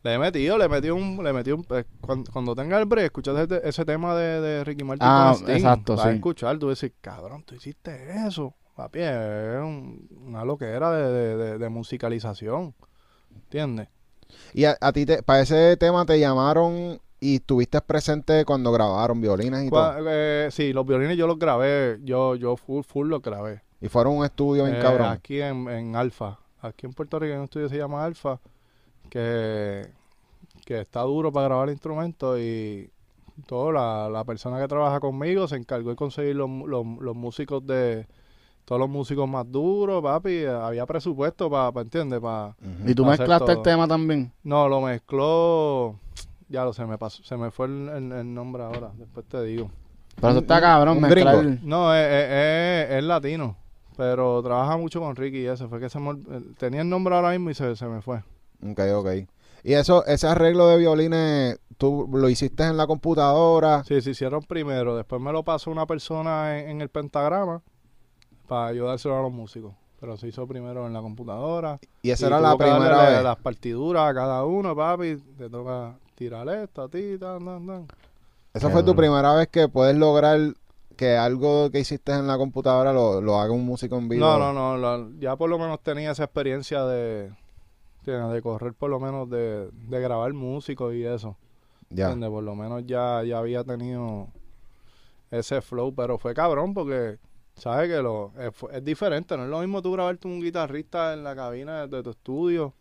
Le 0.05 0.13
he 0.13 0.19
metido, 0.19 0.55
le 0.59 0.69
metí 0.69 0.91
un, 0.91 1.23
le 1.23 1.33
metí 1.33 1.51
un, 1.51 1.65
eh, 1.71 1.83
cuando, 1.99 2.31
cuando 2.31 2.53
tenga 2.53 2.77
el 2.77 2.85
break, 2.85 3.05
escuchas 3.05 3.39
ese, 3.39 3.59
ese 3.67 3.85
tema 3.85 4.15
de, 4.15 4.39
de 4.39 4.63
Ricky 4.63 4.83
Martin 4.83 5.07
Ah, 5.09 5.31
con 5.33 5.41
Sting, 5.41 5.55
exacto, 5.55 5.97
sí. 5.97 6.09
escuchar, 6.09 6.59
tú 6.59 6.69
decís, 6.69 6.91
cabrón, 7.01 7.41
tú 7.43 7.55
hiciste 7.55 8.13
eso. 8.27 8.53
Papi, 8.75 8.99
es 8.99 9.57
un- 9.63 10.07
una 10.27 10.45
loquera 10.45 10.91
de, 10.91 11.11
de, 11.11 11.35
de, 11.37 11.57
de 11.57 11.69
musicalización. 11.69 12.75
¿Entiendes? 13.33 13.87
Y 14.53 14.65
a, 14.65 14.77
a 14.79 14.91
ti, 14.93 15.07
te, 15.07 15.23
para 15.23 15.39
ese 15.41 15.75
tema 15.77 16.05
te 16.05 16.19
llamaron 16.19 16.99
y 17.19 17.37
estuviste 17.37 17.81
presente 17.81 18.45
cuando 18.45 18.71
grabaron 18.71 19.19
violines 19.21 19.65
y 19.65 19.69
todo. 19.71 19.95
eh, 20.07 20.49
sí, 20.51 20.71
los 20.71 20.85
violines 20.85 21.17
yo 21.17 21.25
los 21.25 21.39
grabé, 21.39 21.97
yo, 22.03 22.35
yo 22.35 22.55
full, 22.57 22.83
full 22.83 23.07
los 23.09 23.23
grabé. 23.23 23.63
Y 23.81 23.87
fueron 23.87 24.17
un 24.17 24.25
estudio 24.25 24.65
bien 24.65 24.75
Eh, 24.75 24.81
cabrón. 24.83 25.07
Aquí 25.07 25.41
en, 25.41 25.67
en 25.67 25.95
Alfa. 25.95 26.37
Aquí 26.61 26.85
en 26.85 26.93
Puerto 26.93 27.17
Rico 27.17 27.33
hay 27.33 27.39
un 27.39 27.45
estudio 27.45 27.65
que 27.67 27.73
se 27.73 27.79
llama 27.79 28.05
Alfa. 28.05 28.39
Que, 29.09 29.87
que 30.65 30.81
está 30.81 31.01
duro 31.01 31.31
para 31.31 31.47
grabar 31.47 31.69
instrumentos. 31.69 32.39
Y 32.39 32.89
todo, 33.47 33.71
la, 33.71 34.09
la 34.09 34.23
persona 34.23 34.59
que 34.59 34.67
trabaja 34.67 34.99
conmigo 34.99 35.47
se 35.47 35.55
encargó 35.57 35.89
de 35.89 35.95
conseguir 35.95 36.35
los, 36.35 36.49
los, 36.67 36.85
los 36.99 37.15
músicos 37.15 37.65
de. 37.65 38.07
Todos 38.65 38.79
los 38.79 38.89
músicos 38.89 39.29
más 39.29 39.45
duros, 39.51 40.01
papi. 40.01 40.43
Había 40.45 40.87
presupuesto 40.87 41.51
para, 41.51 41.71
pa, 41.71 41.81
¿entiendes? 41.81 42.19
Pa. 42.19 42.55
¿Y 42.87 42.95
tú 42.95 43.05
mezclaste 43.05 43.51
el 43.51 43.61
tema 43.61 43.87
también? 43.87 44.31
no, 44.43 44.67
lo 44.67 44.81
mezcló. 44.81 45.99
Ya 46.49 46.63
lo 46.63 46.73
se 46.73 46.85
me 46.85 46.97
pasó, 46.97 47.23
se 47.23 47.37
me 47.37 47.49
fue 47.51 47.67
el, 47.67 47.89
el- 47.89 48.11
el 48.11 48.33
nombre 48.33 48.63
ahora. 48.63 48.91
Después 48.97 49.25
te 49.27 49.41
digo. 49.43 49.69
Pero 50.15 50.29
eso 50.29 50.39
está 50.39 50.61
cabrón, 50.61 50.97
un 50.97 51.01
mezclar... 51.03 51.37
gringo. 51.43 51.59
No, 51.63 51.93
es, 51.93 52.05
es- 52.07 52.29
es- 52.89 52.97
es 52.97 53.03
latino. 53.03 53.55
Pero 53.97 54.41
trabaja 54.43 54.77
mucho 54.77 54.99
con 54.99 55.15
Ricky 55.15 55.39
y 55.41 55.45
eso. 55.45 55.69
Fue 55.69 55.79
que 55.79 55.89
se 55.89 55.99
me 55.99 56.09
ol- 56.11 56.55
tenía 56.57 56.81
el 56.81 56.89
nombre 56.89 57.15
ahora 57.15 57.31
mismo 57.31 57.49
y 57.49 57.53
se, 57.53 57.75
se 57.75 57.85
me 57.87 58.01
fue. 58.01 58.21
Ok, 58.63 58.79
ok. 58.93 59.09
Y 59.63 59.73
eso, 59.73 60.05
ese 60.05 60.27
arreglo 60.27 60.67
de 60.67 60.77
violines, 60.77 61.59
¿tú 61.77 62.07
lo 62.13 62.29
hiciste 62.29 62.63
en 62.63 62.77
la 62.77 62.85
computadora? 62.85 63.83
Sí, 63.83 63.99
se 64.01 64.11
hicieron 64.11 64.43
primero. 64.43 64.95
Después 64.95 65.21
me 65.21 65.31
lo 65.31 65.43
pasó 65.43 65.71
una 65.71 65.87
persona 65.87 66.59
en, 66.59 66.69
en 66.69 66.81
el 66.81 66.89
pentagrama 66.89 67.63
para 68.47 68.67
ayudárselo 68.67 69.17
a 69.17 69.21
los 69.21 69.31
músicos. 69.31 69.73
Pero 69.99 70.17
se 70.17 70.27
hizo 70.27 70.45
primero 70.45 70.85
en 70.85 70.93
la 70.93 71.01
computadora. 71.01 71.79
Y 72.03 72.11
esa 72.11 72.25
Y 72.25 72.27
era 72.27 72.39
la 72.39 72.55
primera 72.55 73.09
vez. 73.09 73.23
Las 73.23 73.37
partiduras 73.37 74.11
a 74.11 74.13
cada 74.13 74.45
uno, 74.45 74.75
papi. 74.75 75.17
Te 75.37 75.49
toca 75.49 75.97
tirar 76.13 76.47
esto 76.49 76.83
a 76.83 76.89
ti, 76.89 77.17
tan, 77.17 77.43
tan, 77.43 77.65
tan. 77.65 77.87
Esa 78.53 78.67
Qué 78.67 78.73
fue 78.73 78.83
tu 78.83 78.95
primera 78.95 79.33
vez 79.33 79.47
que 79.47 79.67
puedes 79.67 79.95
lograr 79.95 80.53
que 80.95 81.17
algo 81.17 81.71
que 81.71 81.79
hiciste 81.79 82.13
en 82.13 82.27
la 82.27 82.37
computadora 82.37 82.93
lo, 82.93 83.19
lo 83.19 83.39
haga 83.39 83.51
un 83.51 83.65
músico 83.65 83.97
en 83.97 84.07
vivo. 84.07 84.25
No, 84.25 84.53
no, 84.53 84.77
no. 84.77 85.11
ya 85.19 85.35
por 85.35 85.49
lo 85.49 85.57
menos 85.59 85.81
tenía 85.81 86.11
esa 86.11 86.23
experiencia 86.23 86.85
de, 86.85 87.31
de, 88.11 88.33
de 88.33 88.41
correr, 88.41 88.73
por 88.73 88.89
lo 88.89 88.99
menos 88.99 89.29
de, 89.29 89.69
de 89.71 89.99
grabar 89.99 90.33
músicos 90.33 90.93
y 90.93 91.03
eso. 91.03 91.37
Ya. 91.89 92.05
¿Entiendes? 92.05 92.29
Por 92.29 92.43
lo 92.43 92.55
menos 92.55 92.83
ya, 92.85 93.23
ya 93.23 93.39
había 93.39 93.63
tenido 93.63 94.27
ese 95.31 95.61
flow, 95.61 95.93
pero 95.93 96.17
fue 96.17 96.33
cabrón 96.33 96.73
porque, 96.73 97.19
¿sabes? 97.55 97.89
Que 97.89 98.01
lo, 98.01 98.31
es, 98.71 98.83
diferente, 98.83 99.37
no 99.37 99.43
es 99.43 99.49
lo 99.49 99.59
mismo 99.59 99.81
tú 99.81 99.91
grabarte 99.91 100.27
un 100.27 100.41
guitarrista 100.41 101.13
en 101.13 101.23
la 101.23 101.35
cabina 101.35 101.81
de, 101.81 101.97
de 101.97 102.03
tu 102.03 102.09
estudio 102.11 102.73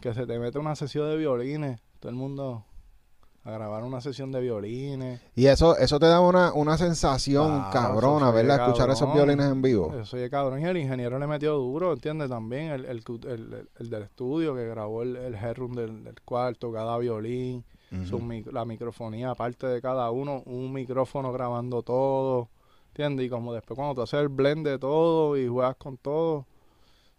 que 0.00 0.12
se 0.12 0.26
te 0.26 0.38
mete 0.38 0.58
una 0.58 0.74
sesión 0.74 1.08
de 1.08 1.16
violines, 1.16 1.80
todo 2.00 2.10
el 2.10 2.16
mundo 2.16 2.64
a 3.44 3.50
grabar 3.50 3.82
una 3.82 4.00
sesión 4.00 4.30
de 4.30 4.40
violines. 4.40 5.20
Y 5.34 5.46
eso, 5.46 5.76
eso 5.76 5.98
te 5.98 6.06
da 6.06 6.20
una, 6.20 6.52
una 6.52 6.78
sensación 6.78 7.58
Claro, 7.58 7.70
cabrona, 7.72 8.30
¿verdad? 8.30 8.60
Escuchar 8.68 8.90
esos 8.90 9.12
violines 9.12 9.46
en 9.50 9.62
vivo. 9.62 9.92
Eso 10.00 10.16
ya 10.16 10.30
cabrón 10.30 10.60
y 10.60 10.64
el 10.64 10.76
ingeniero 10.76 11.18
le 11.18 11.26
metió 11.26 11.54
duro, 11.54 11.92
¿entiendes? 11.92 12.28
También 12.30 12.70
el, 12.70 12.84
el, 12.84 13.02
el- 13.08 13.28
el- 13.54 13.68
el 13.80 13.90
del 13.90 14.02
estudio 14.04 14.54
que 14.54 14.66
grabó 14.66 15.02
el, 15.02 15.16
el 15.16 15.34
headroom 15.34 15.72
del, 15.74 16.04
del 16.04 16.20
cuarto, 16.22 16.72
cada 16.72 16.96
violín. 16.98 17.64
su 18.08 18.16
Ujú. 18.16 18.24
mic- 18.26 18.52
la 18.52 18.64
microfonía 18.64 19.30
aparte 19.30 19.66
de 19.66 19.82
cada 19.82 20.10
uno, 20.10 20.42
un 20.46 20.72
micrófono 20.72 21.32
grabando 21.32 21.82
todo, 21.82 22.48
¿entiendes? 22.88 23.26
Y 23.26 23.28
como 23.28 23.52
después 23.52 23.76
cuando 23.76 23.94
tú 23.96 24.02
haces 24.02 24.20
el 24.20 24.28
blend 24.28 24.66
de 24.66 24.78
todo 24.78 25.36
y 25.36 25.46
juegas 25.48 25.76
con 25.76 25.96
todo, 25.98 26.46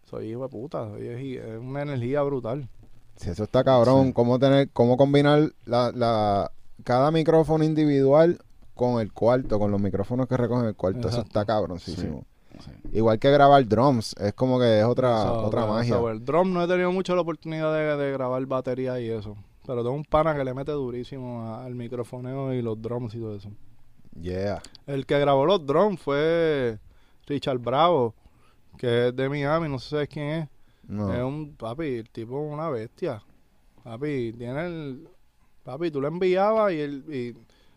soy 0.08 0.30
hijo 0.30 0.42
de 0.42 0.48
puta, 0.48 0.88
soy- 0.88 1.06
es, 1.06 1.44
es 1.44 1.58
una 1.58 1.82
energía 1.82 2.22
brutal. 2.22 2.68
Sí, 3.16 3.30
eso 3.30 3.44
está 3.44 3.62
cabrón. 3.64 4.08
Sí. 4.08 4.12
Cómo 4.12 4.38
tener, 4.38 4.70
cómo 4.72 4.96
combinar 4.96 5.52
la, 5.64 5.92
la, 5.92 6.50
cada 6.84 7.10
micrófono 7.10 7.64
individual 7.64 8.38
con 8.74 9.00
el 9.00 9.12
cuarto, 9.12 9.58
con 9.58 9.70
los 9.70 9.80
micrófonos 9.80 10.26
que 10.28 10.36
recogen 10.36 10.66
el 10.66 10.74
cuarto. 10.74 11.08
Eso 11.08 11.20
está 11.20 11.44
cabroncísimo. 11.44 12.24
Sí. 12.60 12.70
Igual 12.92 13.18
que 13.18 13.30
grabar 13.30 13.66
drums, 13.66 14.14
es 14.20 14.32
como 14.34 14.58
que 14.60 14.78
es 14.80 14.84
otra, 14.84 15.22
So, 15.24 15.46
otra 15.46 15.66
magia. 15.66 15.94
so, 15.96 16.08
el 16.10 16.24
drum 16.24 16.52
no 16.52 16.62
he 16.62 16.68
tenido 16.68 16.92
mucho 16.92 17.14
la 17.16 17.22
oportunidad 17.22 17.72
de, 17.74 17.96
de 17.96 18.12
grabar 18.12 18.44
batería 18.46 19.00
y 19.00 19.10
eso. 19.10 19.36
Pero 19.66 19.82
tengo 19.82 19.94
un 19.94 20.04
pana 20.04 20.34
que 20.36 20.44
le 20.44 20.54
mete 20.54 20.72
durísimo 20.72 21.54
al 21.56 21.74
microfoneo 21.74 22.52
y 22.52 22.62
los 22.62 22.80
drums 22.80 23.14
y 23.14 23.18
todo 23.18 23.36
eso. 23.36 23.50
Yeah. 24.20 24.62
El 24.86 25.06
que 25.06 25.18
grabó 25.18 25.46
los 25.46 25.66
drums 25.66 26.00
fue 26.00 26.78
Richard 27.26 27.58
Bravo, 27.58 28.14
que 28.78 29.08
es 29.08 29.16
de 29.16 29.28
Miami, 29.28 29.68
no 29.68 29.78
sé 29.80 30.02
si 30.02 30.06
quién 30.06 30.26
es. 30.28 30.48
Es 30.88 31.22
un 31.22 31.56
papi, 31.56 31.96
el 31.96 32.10
tipo 32.10 32.46
es 32.46 32.52
una 32.52 32.68
bestia. 32.68 33.22
Papi, 33.82 34.32
tiene 34.32 34.66
el. 34.66 35.08
Papi, 35.62 35.90
tú 35.90 36.00
le 36.00 36.08
enviabas 36.08 36.72
y, 36.72 36.80
el, 36.80 37.04
y 37.14 37.36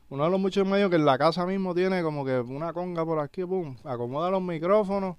uno 0.10 0.26
de 0.26 0.30
los 0.30 0.40
muchos 0.40 0.68
medios 0.68 0.90
que 0.90 0.98
en 0.98 1.06
la 1.06 1.18
casa 1.18 1.46
mismo 1.46 1.74
tiene 1.74 2.04
como 2.04 2.26
que 2.26 2.40
una 2.40 2.74
conga 2.74 3.06
por 3.06 3.20
aquí, 3.20 3.46
pum, 3.46 3.78
acomoda 3.84 4.30
los 4.30 4.42
micrófonos 4.42 5.16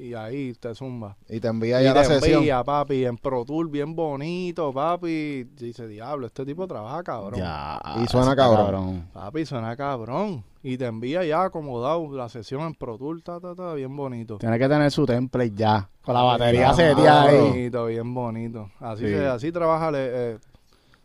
y 0.00 0.14
ahí 0.14 0.54
te 0.54 0.74
zumba. 0.74 1.16
Y 1.28 1.40
te 1.40 1.48
envía 1.48 1.80
Y 1.80 1.84
ya 1.84 1.94
la 1.94 2.02
te 2.02 2.08
sesión. 2.08 2.38
envía, 2.38 2.64
papi, 2.64 3.04
en 3.04 3.16
Pro 3.18 3.44
Tour 3.44 3.68
bien 3.68 3.94
bonito, 3.94 4.72
papi. 4.72 5.44
Dice, 5.56 5.86
diablo, 5.86 6.26
este 6.26 6.44
tipo 6.46 6.66
trabaja 6.66 7.02
cabrón. 7.02 7.38
Ya, 7.38 7.80
Y 8.02 8.06
suena 8.06 8.34
cabrón. 8.34 9.08
Papi, 9.12 9.44
suena 9.46 9.76
cabrón. 9.76 10.44
Y 10.62 10.76
te 10.76 10.86
envía 10.86 11.24
ya 11.24 11.44
acomodado 11.44 12.10
la 12.14 12.28
sesión 12.28 12.62
en 12.62 12.74
Pro 12.74 12.98
Tour, 12.98 13.22
ta, 13.22 13.40
ta, 13.40 13.54
ta, 13.54 13.74
bien 13.74 13.96
bonito. 13.96 14.36
Tiene 14.38 14.58
que 14.58 14.68
tener 14.68 14.90
su 14.90 15.06
template 15.06 15.52
ya. 15.54 15.88
Con 16.02 16.14
la 16.14 16.22
batería 16.22 16.72
Bien 16.72 16.74
seteada 16.74 17.22
ahí. 17.24 17.38
bonito, 17.38 17.86
bien 17.86 18.14
bonito. 18.14 18.70
Así, 18.80 19.04
Sí. 19.06 19.10
se- 19.12 19.26
así 19.26 19.52
trabaja. 19.52 19.90
le- 19.90 20.32
eh, 20.32 20.38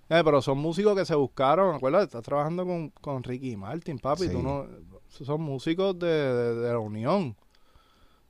eh, 0.09 0.21
pero 0.23 0.41
son 0.41 0.57
músicos 0.57 0.95
que 0.95 1.05
se 1.05 1.15
buscaron. 1.15 1.75
Acuérdate, 1.75 2.05
estás 2.05 2.23
trabajando 2.23 2.65
con, 2.65 2.89
con 3.01 3.23
Ricky 3.23 3.55
Martin, 3.57 3.97
papi. 3.97 4.23
Sí. 4.23 4.29
Tú 4.29 4.41
no, 4.41 4.65
son 5.09 5.41
músicos 5.41 5.97
de, 5.97 6.07
de- 6.07 6.55
de 6.55 6.71
la 6.73 6.79
unión. 6.79 7.35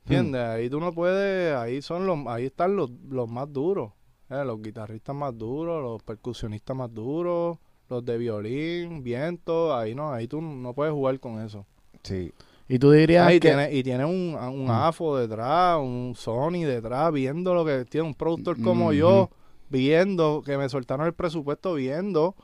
¿Entiendes? 0.08 0.40
Ahí 0.42 0.70
tú 0.70 0.78
no 0.80 0.92
puedes. 0.92 1.54
Ahí 1.56 1.82
son 1.82 2.06
los, 2.06 2.18
ahí 2.28 2.46
están 2.46 2.76
los, 2.76 2.90
los 3.08 3.28
más 3.28 3.52
duros. 3.52 3.92
eh, 4.30 4.44
los 4.44 4.60
guitarristas 4.62 5.14
más 5.14 5.36
duros, 5.36 5.82
los 5.82 6.02
percusionistas 6.02 6.76
más 6.76 6.92
duros, 6.92 7.58
los 7.88 8.04
de 8.04 8.18
violín, 8.18 9.02
viento. 9.02 9.74
Ahí 9.76 9.94
no, 9.94 10.12
ahí 10.12 10.26
tú 10.28 10.40
no 10.40 10.74
puedes 10.74 10.92
jugar 10.94 11.18
con 11.20 11.40
eso. 11.40 11.66
Sí. 12.02 12.32
Y 12.68 12.78
tú 12.80 12.90
dirías 12.90 13.26
Ah, 13.26 13.32
y 13.34 13.38
que... 13.40 13.48
tiene, 13.48 13.72
y 13.72 13.82
tiene 13.82 14.04
un, 14.04 14.34
un 14.36 14.64
Mm. 14.66 14.70
AFO 14.70 15.16
detrás, 15.18 15.78
un 15.78 16.14
Sony 16.16 16.64
detrás, 16.64 17.12
viendo 17.12 17.54
lo 17.54 17.64
que 17.64 17.84
tiene 17.84 18.06
un 18.06 18.14
productor 18.14 18.60
como 18.60 18.86
Ujú. 18.86 18.92
yo, 18.94 19.30
viendo, 19.68 20.42
que 20.44 20.56
me 20.58 20.68
soltaron 20.68 21.06
el 21.06 21.14
presupuesto 21.14 21.74
viendo 21.74 22.34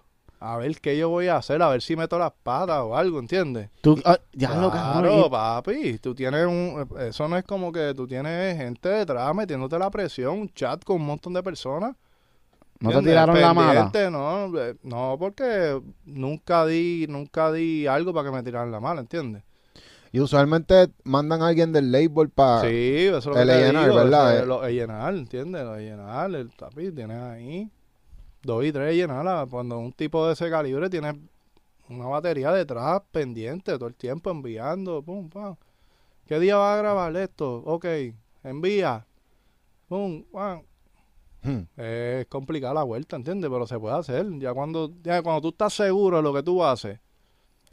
a 0.43 0.57
ver 0.57 0.81
qué 0.81 0.99
yo 0.99 1.09
voy 1.09 1.29
a 1.29 1.37
hacer, 1.37 1.63
a 1.63 1.69
ver 1.69 1.81
si 1.83 1.95
meto 1.95 2.19
las 2.19 2.33
patas 2.43 2.81
o 2.81 2.97
algo, 2.97 3.21
¿entiendes? 3.21 3.71
Tú, 3.81 4.01
ah, 4.05 4.19
ya 4.33 4.55
lo 4.57 4.71
cabrón. 4.71 5.03
Claro, 5.03 5.31
papi, 5.31 5.99
tú 5.99 6.17
tienes 6.17 6.47
un... 6.47 6.89
Eso 6.99 7.29
no 7.29 7.37
es 7.37 7.45
como 7.45 7.71
que 7.71 7.95
tú 7.95 8.09
tienes 8.09 8.57
gente 8.57 8.89
detrás 8.89 9.33
metiéndote 9.35 9.79
la 9.79 9.89
presión, 9.91 10.41
un 10.41 10.49
chat 10.53 10.83
con 10.83 10.97
un 10.97 11.07
montón 11.07 11.33
de 11.33 11.43
personas. 11.45 11.95
No 12.81 12.91
te 12.91 13.03
tiraron 13.03 13.41
la 13.41 13.55
mala. 13.55 13.93
No, 14.11 14.59
eh, 14.59 14.75
no, 14.83 15.17
porque 15.17 15.81
nunca 16.05 16.67
di, 16.67 17.07
nunca 17.09 17.53
di 17.53 17.87
algo 17.87 18.13
para 18.13 18.29
que 18.29 18.37
me 18.37 18.43
tiraran 18.43 18.73
la 18.73 18.81
mala, 18.81 19.03
¿entiendes? 19.03 19.45
Y 20.11 20.19
usualmente 20.19 20.89
mandan 21.05 21.41
a 21.43 21.47
alguien 21.47 21.73
del 21.73 21.93
label 21.93 22.31
para... 22.31 22.63
Sí, 22.63 23.07
eso 23.07 23.19
es 23.19 23.27
lo 23.27 23.35
que 23.35 23.45
te 23.45 23.53
A&R, 23.53 23.81
digo, 23.81 23.95
¿verdad? 23.95 24.35
eso 24.35 24.43
es 24.43 24.49
Lo 24.49 24.69
llenar, 24.69 25.15
¿entiendes? 25.15 25.65
Llenar, 25.79 26.35
el 26.35 26.51
papi, 26.51 26.91
tienes 26.91 27.19
ahí 27.19 27.71
dos 28.43 28.65
y 28.65 28.73
tres 28.73 28.95
llenar. 28.95 29.49
Cuando 29.49 29.79
un 29.79 29.93
tipo 29.93 30.27
de 30.27 30.35
ese 30.35 30.51
calibre 30.51 30.89
tiene 30.91 31.21
una 31.89 32.07
batería 32.07 32.53
detrás 32.53 33.03
pendiente 33.11 33.73
todo 33.75 33.87
el 33.87 33.95
tiempo 33.95 34.31
enviando, 34.31 35.03
pum, 35.03 35.29
pam. 35.29 35.57
¿Qué 36.27 36.39
día 36.39 36.57
va 36.57 36.75
a 36.75 36.79
grabar 36.79 37.17
esto? 37.17 37.63
Ok, 37.67 37.87
envía. 38.45 39.07
Pum, 39.89 40.25
pam. 40.33 40.63
Hmm. 41.43 41.63
Es 41.77 42.27
complicada 42.27 42.75
la 42.75 42.83
vuelta, 42.85 43.17
¿entiendes? 43.17 43.51
Pero 43.51 43.67
se 43.67 43.79
puede 43.79 43.97
hacer. 43.97 44.27
Ya 44.39 44.55
cuando, 44.55 44.93
ya 45.03 45.21
cuando 45.23 45.41
tú 45.43 45.49
estás 45.49 45.73
seguro 45.75 46.19
de 46.19 46.23
lo 46.23 46.33
que 46.33 46.43
tú 46.43 46.65
haces 46.65 47.01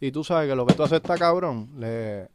y 0.02 0.12
tú 0.12 0.24
sabes 0.24 0.50
que 0.50 0.56
lo 0.56 0.66
que 0.66 0.74
tú 0.74 0.84
haces 0.84 0.98
está 0.98 1.16
cabrón, 1.18 1.70
le, 1.78 2.30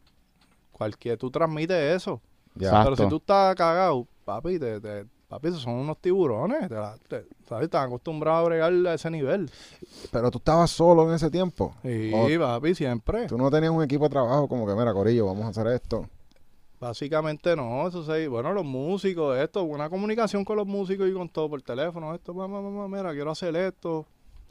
cualquier, 0.70 1.18
tú 1.18 1.30
transmites 1.30 1.96
eso. 1.96 2.20
Ya. 2.54 2.84
Pero 2.84 2.94
si 2.94 3.08
tú 3.08 3.16
estás 3.16 3.54
cagado, 3.56 4.06
papi, 4.24 4.58
te, 4.60 4.80
te- 4.80 5.06
papi, 5.34 5.48
esos 5.48 5.62
son 5.62 5.74
unos 5.74 5.98
tiburones. 5.98 6.68
Te, 6.68 6.74
la- 6.74 6.96
te- 7.08 7.26
¿sabes? 7.48 7.64
Están 7.64 7.86
acostumbrados 7.86 8.40
a 8.40 8.48
bregar 8.48 8.72
a 8.86 8.94
ese 8.94 9.10
nivel. 9.10 9.50
Pero 10.10 10.30
tú 10.30 10.38
estabas 10.38 10.70
solo 10.70 11.08
en 11.08 11.14
ese 11.14 11.30
tiempo. 11.30 11.74
Sí, 11.82 12.12
papi, 12.38 12.74
siempre. 12.74 13.26
Tú 13.26 13.36
no 13.36 13.50
tenías 13.50 13.72
un 13.72 13.82
equipo 13.82 14.04
de 14.04 14.10
trabajo 14.10 14.46
como 14.48 14.66
que, 14.66 14.74
mira, 14.74 14.92
Corillo, 14.92 15.26
vamos 15.26 15.44
a 15.44 15.48
hacer 15.48 15.66
esto. 15.68 16.08
Básicamente 16.80 17.56
no, 17.56 17.88
eso 17.88 18.02
sí. 18.04 18.26
Bueno, 18.26 18.52
los 18.52 18.64
músicos, 18.64 19.38
esto, 19.38 19.62
una 19.62 19.88
comunicación 19.88 20.44
con 20.44 20.56
los 20.56 20.66
músicos 20.66 21.08
y 21.08 21.12
con 21.12 21.28
todo 21.28 21.48
por 21.48 21.62
teléfono. 21.62 22.14
Esto, 22.14 22.34
mamá, 22.34 22.60
mamá, 22.60 22.88
mira, 22.88 23.12
quiero 23.12 23.30
hacer 23.30 23.56
esto. 23.56 24.06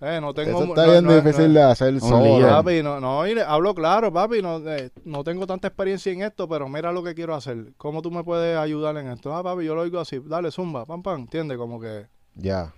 Eh, 0.06 0.20
no 0.20 0.34
tengo... 0.34 0.50
Eso 0.60 0.64
está 0.70 0.86
no- 0.86 0.92
bien 0.92 1.04
no- 1.06 1.16
difícil 1.16 1.54
no- 1.54 1.60
de 1.60 1.64
hacer 1.64 2.00
solo. 2.02 2.46
Papi, 2.48 2.84
no, 2.84 3.00
no, 3.00 3.26
y 3.26 3.36
le- 3.36 3.42
hablo 3.44 3.74
claro, 3.74 4.12
papi, 4.12 4.42
no, 4.42 4.58
eh, 4.70 4.90
no 5.06 5.24
tengo 5.24 5.48
tanta 5.48 5.68
experiencia 5.70 6.12
en 6.12 6.24
esto, 6.24 6.48
pero 6.50 6.68
mira 6.68 6.92
lo 6.92 7.02
que 7.04 7.14
quiero 7.16 7.34
hacer. 7.36 7.74
¿Cómo 7.78 8.02
tú 8.02 8.12
me 8.12 8.24
puedes 8.24 8.58
ayudar 8.58 8.98
en 8.98 9.08
esto? 9.10 9.34
Ah, 9.36 9.42
papi, 9.44 9.64
yo 9.66 9.76
lo 9.76 9.84
digo 9.86 10.00
así, 10.00 10.20
dale, 10.26 10.52
zumba, 10.52 10.86
pam, 10.86 11.02
pam, 11.02 11.22
¿entiendes? 11.22 11.58
Como 11.58 11.80
que, 11.80 12.08
Ya. 12.36 12.74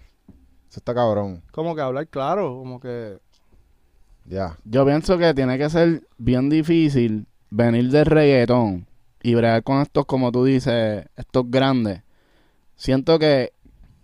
Eso 0.69 0.79
está 0.81 0.93
cabrón. 0.93 1.41
como 1.51 1.73
que 1.73 1.81
hablar 1.81 2.07
claro, 2.07 2.55
como 2.57 2.79
que, 2.79 3.17
Ya. 4.25 4.57
Yo 4.65 4.85
pienso 4.85 5.17
que 5.17 5.33
tiene 5.33 5.57
que 5.57 5.69
ser 5.69 6.03
bien 6.17 6.49
difícil 6.49 7.27
venir 7.49 7.89
del 7.91 8.05
reggaetón 8.05 8.85
y 9.23 9.33
bregar 9.35 9.63
con 9.63 9.81
estos, 9.81 10.05
como 10.05 10.31
tú 10.31 10.43
dices, 10.43 11.05
estos 11.15 11.49
grandes. 11.49 12.01
Siento 12.75 13.17
que, 13.19 13.53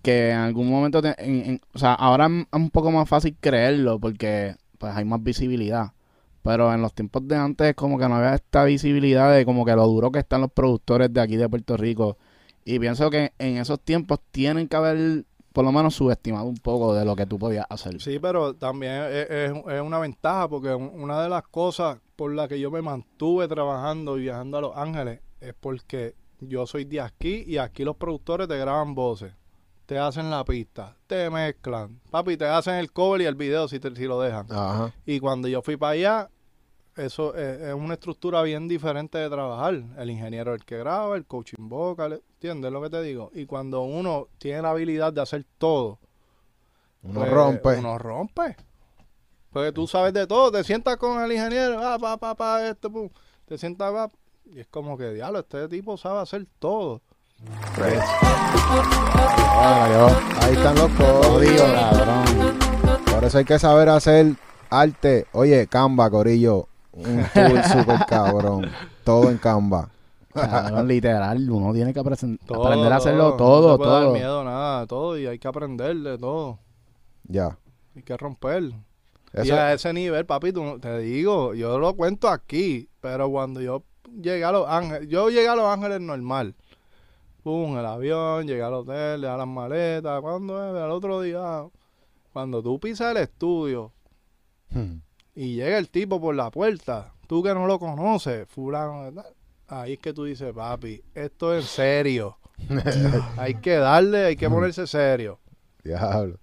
que 0.02 0.32
en 0.32 0.38
algún 0.38 0.70
momento, 0.70 1.02
te- 1.02 1.16
en- 1.18 1.46
en- 1.52 1.62
o 1.74 1.80
sea, 1.80 1.94
ahora 1.94 2.26
es 2.28 2.46
un 2.52 2.70
poco 2.70 2.92
más 2.92 3.08
fácil 3.08 3.36
creerlo 3.40 4.00
porque 4.00 4.56
pues 4.78 4.96
hay 4.96 5.06
más 5.06 5.22
visibilidad. 5.24 5.92
Pero 6.44 6.74
en 6.74 6.82
los 6.82 6.94
tiempos 6.94 7.28
de 7.28 7.36
antes 7.36 7.76
como 7.76 8.00
que 8.00 8.08
no 8.10 8.16
había 8.16 8.34
esta 8.34 8.64
visibilidad 8.64 9.32
de 9.32 9.46
como 9.46 9.64
que 9.64 9.76
lo 9.76 9.86
duro 9.86 10.12
que 10.12 10.20
están 10.20 10.42
los 10.42 10.52
productores 10.52 11.14
de 11.14 11.22
aquí 11.22 11.36
de 11.38 11.48
Puerto 11.48 11.78
Rico. 11.78 12.18
Y 12.66 12.80
pienso 12.80 13.10
que 13.12 13.34
en 13.38 13.58
esos 13.58 13.80
tiempos 13.80 14.20
tienen 14.32 14.68
que 14.68 14.76
haber 14.76 15.26
por 15.54 15.66
lo 15.66 15.72
menos 15.72 15.94
subestimado 15.96 16.46
un 16.46 16.56
poco 16.58 16.96
de 16.96 17.04
lo 17.06 17.16
que 17.16 17.26
tú 17.26 17.38
podías 17.38 17.66
hacer. 17.70 18.02
sí, 18.02 18.18
pero 18.20 18.54
también 18.56 18.94
es, 19.04 19.30
es- 19.30 19.52
es 19.52 19.82
una 19.82 20.00
ventaja, 20.00 20.48
porque 20.48 20.74
un- 20.74 20.92
una 20.96 21.22
de 21.22 21.30
las 21.30 21.44
cosas 21.44 22.00
por 22.16 22.34
las 22.34 22.48
que 22.48 22.60
yo 22.60 22.72
me 22.72 22.82
mantuve 22.82 23.48
trabajando 23.48 24.18
y 24.18 24.22
viajando 24.22 24.58
a 24.58 24.62
Los 24.62 24.78
Ángeles 24.78 25.20
es 25.42 25.54
porque 25.60 26.16
yo 26.40 26.66
soy 26.66 26.86
de 26.86 27.02
aquí 27.02 27.44
y 27.46 27.58
aquí 27.58 27.84
los 27.84 27.98
productores 27.98 28.48
te 28.48 28.58
graban 28.58 28.96
voces, 28.96 29.34
te 29.92 30.00
hacen 30.00 30.30
la 30.30 30.46
pista, 30.46 30.96
te 31.06 31.30
mezclan, 31.30 32.00
papi, 32.10 32.38
te 32.38 32.46
hacen 32.46 32.76
el 32.76 32.94
cover 32.94 33.20
y 33.20 33.26
el 33.26 33.36
video 33.36 33.68
si, 33.68 33.78
te- 33.78 33.94
si 33.94 34.06
lo 34.06 34.22
dejan. 34.22 34.50
Ajá. 34.50 34.94
Y 35.06 35.20
cuando 35.20 35.50
yo 35.50 35.62
fui 35.62 35.76
para 35.76 35.92
allá, 35.92 36.30
eso 36.96 37.36
es, 37.36 37.60
es 37.60 37.74
una 37.74 37.96
estructura 37.96 38.42
bien 38.42 38.70
diferente 38.70 39.18
de 39.18 39.30
trabajar. 39.30 39.84
El 39.98 40.10
ingeniero 40.10 40.54
es 40.56 40.62
el 40.62 40.66
que 40.66 40.78
graba, 40.78 41.18
el 41.18 41.26
coaching 41.26 41.68
vocal, 41.68 42.22
¿entiendes 42.36 42.72
lo 42.72 42.82
que 42.82 42.90
te 42.90 43.02
digo? 43.02 43.32
Y 43.34 43.46
cuando 43.46 43.82
uno 43.82 44.30
tiene 44.38 44.62
la 44.62 44.70
habilidad 44.70 45.12
de 45.12 45.20
hacer 45.24 45.46
todo, 45.58 46.00
Uno 47.04 47.20
pues, 47.20 47.30
rompe. 47.30 47.78
Uno 47.80 47.98
rompe. 47.98 48.56
Porque 49.52 49.74
tú 49.74 49.88
sabes 49.88 50.14
de 50.14 50.26
todo, 50.26 50.54
te 50.54 50.64
sientas 50.64 50.96
con 50.96 51.22
el 51.22 51.34
ingeniero, 51.34 51.86
ah, 51.86 51.98
pa, 52.00 52.16
pa, 52.16 52.34
pa, 52.34 52.66
esto, 52.66 52.90
pum, 52.90 53.10
te 53.44 53.58
sientas, 53.58 53.92
pa, 53.92 54.10
y 54.46 54.62
es 54.62 54.68
como 54.68 54.98
que, 54.98 55.12
diablo, 55.12 55.40
este 55.40 55.68
tipo 55.68 55.98
sabe 55.98 56.22
hacer 56.22 56.48
todo. 56.60 57.02
Ahí 60.42 60.54
están 60.54 60.76
los 60.76 60.92
códigos. 60.92 61.62
cabrón. 61.72 62.58
Por 63.06 63.24
eso 63.24 63.38
hay 63.38 63.46
que 63.46 63.60
saber 63.60 63.90
hacer 63.90 64.36
arte. 64.70 65.28
Oye, 65.34 65.68
Canva, 65.68 66.10
Corillo. 66.10 66.68
Un 66.94 67.26
tool 67.34 67.64
súper 67.72 68.06
cabrón. 68.08 68.70
Todo 69.04 69.30
en 69.30 69.38
Canva. 69.38 69.90
Cabrón, 70.34 70.88
literal, 70.88 71.50
uno 71.50 71.74
tiene 71.74 71.94
que 71.94 72.02
todo 72.46 72.66
aprender 72.66 72.94
a 72.94 72.96
hacerlo 72.96 73.32
no 73.32 73.34
todo, 73.36 73.74
te 73.74 73.78
puede 73.80 73.92
dar 73.92 74.04
todo. 74.04 74.14
miedo, 74.14 74.44
nada, 74.46 74.88
todo, 74.88 75.18
y 75.18 75.28
hay 75.28 75.38
que 75.38 75.48
aprender 75.48 75.98
de 75.98 76.18
todo. 76.18 76.58
Ya. 77.24 77.58
Hay 77.96 78.04
que 78.04 78.16
romper. 78.16 78.64
Y 78.64 79.42
Eso, 79.42 79.56
a 79.56 79.74
ese 79.74 79.92
nivel, 79.92 80.26
papi, 80.26 80.54
tú 80.54 80.64
no- 80.64 80.80
te 80.80 81.00
digo, 81.00 81.54
yo 81.54 81.78
lo 81.80 81.94
cuento 81.96 82.30
aquí, 82.30 82.88
pero 83.02 83.30
cuando 83.30 83.60
yo 83.60 83.84
llegué 84.22 84.46
a 84.46 84.54
Los 84.54 84.70
Ángeles, 84.70 85.10
yo 85.10 85.30
llegué 85.30 85.50
a 85.50 85.56
Los 85.56 85.66
Ángeles 85.66 86.00
normal. 86.00 86.56
Pum, 87.44 87.78
el 87.78 87.86
avión, 87.86 88.46
llegué 88.46 88.62
al 88.62 88.74
hotel, 88.74 89.22
le 89.22 89.28
da 89.28 89.38
las 89.38 89.48
maletas, 89.48 90.22
cuando 90.22 90.58
es? 90.64 90.84
Al 90.84 90.92
otro 90.92 91.22
día, 91.22 91.66
cuando 92.32 92.62
tú 92.62 92.80
pisas 92.80 93.12
el 93.12 93.24
estudio 93.24 93.92
Hmm. 94.74 95.02
y 95.36 95.56
llega 95.56 95.78
el 95.78 95.90
tipo 95.90 96.22
por 96.22 96.34
la 96.34 96.50
puerta, 96.50 97.14
tú 97.28 97.44
que 97.44 97.54
no 97.54 97.68
lo 97.68 97.78
conoces, 97.78 98.48
fulano, 98.48 99.12
ahí 99.68 99.94
es 99.94 100.00
que 100.00 100.14
tú 100.14 100.24
dices, 100.24 100.54
papi, 100.54 101.04
esto 101.14 101.54
es 101.54 101.64
en 101.66 101.68
serio. 101.68 102.38
hay 103.38 103.56
que 103.56 103.76
darle, 103.76 104.26
hay 104.26 104.36
que 104.36 104.50
ponerse 104.50 104.88
serio. 104.88 105.40
Diablo. 105.84 106.38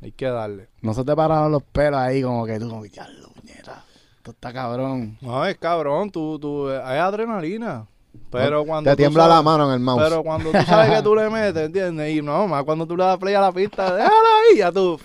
Hay 0.00 0.12
que 0.12 0.26
darle. 0.26 0.68
No 0.82 0.94
se 0.94 1.04
te 1.04 1.16
pararon 1.16 1.50
los 1.50 1.62
pelos 1.62 1.98
ahí 1.98 2.22
como 2.22 2.44
que 2.44 2.58
tú 2.60 2.68
como 2.68 2.82
que 2.82 2.90
ya 2.90 3.08
lo 3.08 3.30
puñeta. 3.30 3.84
Esto 4.16 4.32
está 4.32 4.52
cabrón. 4.52 5.18
No, 5.20 5.44
es 5.46 5.56
cabrón, 5.58 6.10
tú, 6.10 6.38
tú, 6.38 6.68
hay 6.68 6.98
adrenalina. 6.98 7.88
Pero 8.30 8.64
cuando 8.64 8.90
Te 8.90 8.96
tiembla 8.96 9.26
la 9.26 9.42
mano 9.42 9.68
en 9.68 9.74
el 9.74 9.80
mouse. 9.80 10.02
Pero 10.02 10.22
cuando 10.22 10.50
tú 10.50 10.58
sabes 10.66 10.96
que 10.96 11.02
tú 11.02 11.14
le 11.14 11.28
metes, 11.30 11.66
¿entiendes? 11.66 12.14
Y 12.14 12.22
no, 12.22 12.48
más 12.48 12.64
cuando 12.64 12.86
tú 12.86 12.96
le 12.96 13.04
das 13.04 13.18
play 13.18 13.34
a 13.34 13.40
la 13.40 13.52
pista, 13.52 13.94
déjalo 13.94 14.14
ahí, 14.50 14.58
ya 14.58 14.72
tú. 14.72 14.98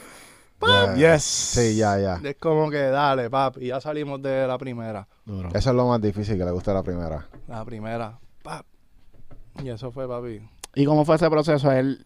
Ya. 0.62 0.95
Yes. 0.95 1.24
Sí, 1.24 1.76
ya, 1.76 1.99
ya. 1.99 2.20
Es 2.24 2.36
como 2.38 2.70
que 2.70 2.78
dale, 2.78 3.30
papi, 3.30 3.68
ya 3.68 3.80
salimos 3.80 4.22
de 4.22 4.47
la 4.47 4.58
primera. 4.58 5.08
Duro. 5.26 5.49
Eso 5.53 5.70
es 5.70 5.76
lo 5.76 5.88
más 5.88 6.01
difícil 6.01 6.38
que 6.38 6.45
le 6.45 6.51
gusta 6.51 6.74
la 6.74 6.84
primera. 6.84 7.28
La 7.47 7.64
primera, 7.64 8.18
pap. 8.43 8.66
Y 9.62 9.70
eso 9.70 9.91
fue, 9.91 10.08
papi. 10.08 10.41
¿Y 10.76 10.86
cómo 10.86 11.05
fue 11.05 11.16
ese 11.16 11.30
proceso? 11.30 11.72
Él 11.72 12.05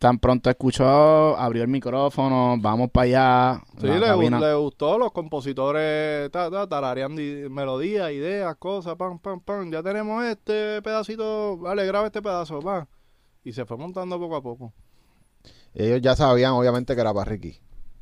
tan 0.00 0.18
pronto 0.18 0.48
escuchó, 0.48 1.36
abrió 1.36 1.62
el 1.62 1.68
micrófono, 1.68 2.56
vamos 2.58 2.90
para 2.90 3.04
allá. 3.04 3.62
Sí, 3.78 3.86
le, 3.86 4.54
gustó 4.54 4.98
los 4.98 5.12
compositores, 5.12 6.30
ta, 6.30 6.50
ta, 6.50 6.66
tarareando 6.66 7.20
melodías, 7.50 8.10
ideas, 8.10 8.56
cosas, 8.56 8.96
pam, 8.96 9.18
pam, 9.18 9.40
pam. 9.40 9.70
Ya 9.70 9.82
tenemos 9.82 10.24
este 10.24 10.80
pedacito, 10.80 11.58
vale, 11.58 11.84
graba 11.84 12.06
este 12.06 12.22
pedazo, 12.22 12.60
pam. 12.60 12.86
Y 13.44 13.52
se 13.52 13.66
fue 13.66 13.76
montando 13.76 14.18
poco 14.18 14.36
a 14.36 14.42
poco. 14.42 14.72
Y 15.74 15.84
ellos 15.84 16.00
ya 16.00 16.16
sabían, 16.16 16.52
obviamente, 16.52 16.94
que 16.94 17.00
era 17.02 17.12
para 17.12 17.30
Ricky. 17.30 17.60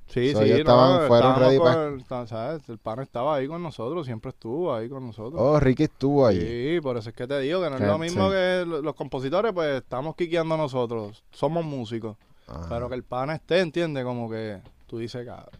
Sí, 0.08 0.32
So, 0.32 0.38
sí, 0.38 0.44
ellos 0.46 0.64
no, 0.64 0.72
estaban- 0.72 1.06
fueron 1.08 1.36
ready 1.38 1.58
con 1.58 1.66
pa- 1.66 1.84
el, 1.86 2.04
ta- 2.04 2.26
¿sabes? 2.26 2.68
El 2.68 2.78
pan 2.78 3.00
estaba 3.00 3.34
ahí 3.36 3.46
con 3.46 3.62
nosotros, 3.62 4.06
siempre 4.06 4.30
estuvo 4.30 4.74
ahí 4.74 4.88
con 4.88 5.06
nosotros. 5.06 5.40
Oh, 5.40 5.60
Ricky 5.60 5.82
estuvo 5.84 6.26
allí. 6.26 6.40
Sí, 6.40 6.80
por 6.80 6.96
eso 6.96 7.10
es 7.10 7.14
que 7.14 7.26
te 7.26 7.38
digo 7.40 7.62
que 7.62 7.68
no 7.70 7.76
es 7.76 7.82
lo 7.82 7.98
mismo 7.98 8.28
sí. 8.28 8.34
que 8.34 8.64
lo- 8.66 8.80
los 8.80 8.94
compositores, 8.94 9.52
pues 9.52 9.82
estamos 9.82 10.16
quiqueando 10.16 10.56
nosotros, 10.56 11.22
somos 11.30 11.62
músicos, 11.64 12.16
Ajá. 12.46 12.66
pero 12.70 12.88
que 12.88 12.94
el 12.94 13.02
pan 13.04 13.30
esté, 13.30 13.60
¿entiendes? 13.60 14.02
Como 14.04 14.30
que 14.30 14.58
tú 14.86 14.96
dices, 14.98 15.26
cabrón, 15.26 15.50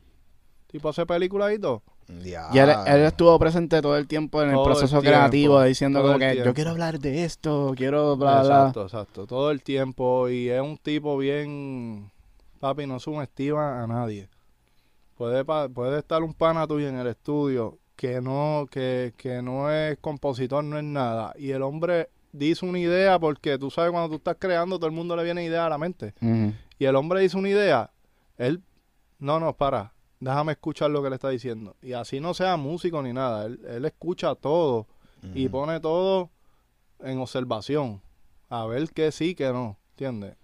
tipo 0.66 0.89
hace 0.89 1.05
películas 1.05 1.53
y 1.55 1.59
todo. 1.59 1.83
Diablo. 2.09 2.57
Y 2.57 2.59
él, 2.59 2.70
él 2.87 3.03
estuvo 3.03 3.39
presente 3.39 3.83
todo 3.83 3.99
el 3.99 4.07
tiempo 4.09 4.41
en 4.41 4.49
el 4.49 4.55
Todo 4.55 4.65
el 4.65 4.70
proceso 4.73 5.01
tiempo, 5.03 5.19
creativo, 5.19 5.62
diciendo 5.62 6.01
como 6.01 6.15
que 6.19 6.31
tiempo. 6.31 6.45
yo 6.47 6.55
quiero 6.55 6.70
hablar 6.70 6.99
de 7.01 7.25
esto, 7.25 7.75
quiero 7.77 8.16
bla, 8.16 8.41
bla. 8.41 8.59
Exacto, 8.61 8.83
exacto, 8.85 9.27
todo 9.27 9.51
el 9.51 9.62
tiempo 9.62 10.27
y 10.31 10.49
es 10.49 10.62
un 10.62 10.79
tipo 10.79 11.19
bien, 11.19 12.11
papi, 12.61 12.87
no 12.87 12.99
subestima 12.99 13.83
a 13.83 13.87
nadie. 13.87 14.31
Puede, 15.19 15.45
puede 15.45 15.99
estar 15.99 16.23
un 16.23 16.32
pana 16.32 16.66
tuyo 16.66 16.89
en 16.89 16.97
el 16.97 17.09
estudio 17.09 17.78
que 17.97 18.20
no, 18.20 18.66
que, 18.70 19.12
que 19.16 19.43
no 19.43 19.69
es 19.73 19.99
compositor, 19.99 20.62
no 20.62 20.78
es 20.78 20.85
nada, 20.85 21.35
y 21.36 21.51
el 21.51 21.62
hombre 21.62 22.11
dice 22.31 22.65
una 22.65 22.78
idea 22.78 23.19
porque 23.19 23.59
tú 23.59 23.69
sabes 23.73 23.90
cuando 23.90 24.11
tú 24.11 24.15
estás 24.15 24.36
creando 24.39 24.77
todo 24.77 24.86
el 24.86 24.95
mundo 24.95 25.16
le 25.16 25.24
viene 25.24 25.45
idea 25.45 25.66
a 25.66 25.69
la 25.69 25.78
mente. 25.78 26.15
Y 26.78 26.85
el 26.85 26.95
hombre 26.95 27.20
dice 27.20 27.36
una 27.36 27.49
idea, 27.49 27.90
él, 28.36 28.62
no, 29.19 29.40
no, 29.40 29.53
para, 29.57 29.93
déjame 30.20 30.53
escuchar 30.53 30.93
lo 30.93 31.03
que 31.03 31.11
le 31.11 31.16
está 31.16 31.31
diciendo. 31.31 31.74
Y 31.82 31.95
así 31.95 32.20
no 32.20 32.32
sea 32.32 32.57
músico 32.57 33.03
ni 33.03 33.12
nada, 33.12 33.47
él, 33.47 33.61
él 33.69 33.85
escucha 33.85 34.36
todo 34.36 34.86
y 35.35 35.49
pone 35.49 35.81
todo 35.81 36.31
en 37.01 37.19
observación, 37.19 38.01
a 38.49 38.65
ver 38.66 38.89
que 38.90 39.11
sí, 39.11 39.35
que 39.35 39.53
no, 39.53 39.77
¿entiendes? 39.90 40.36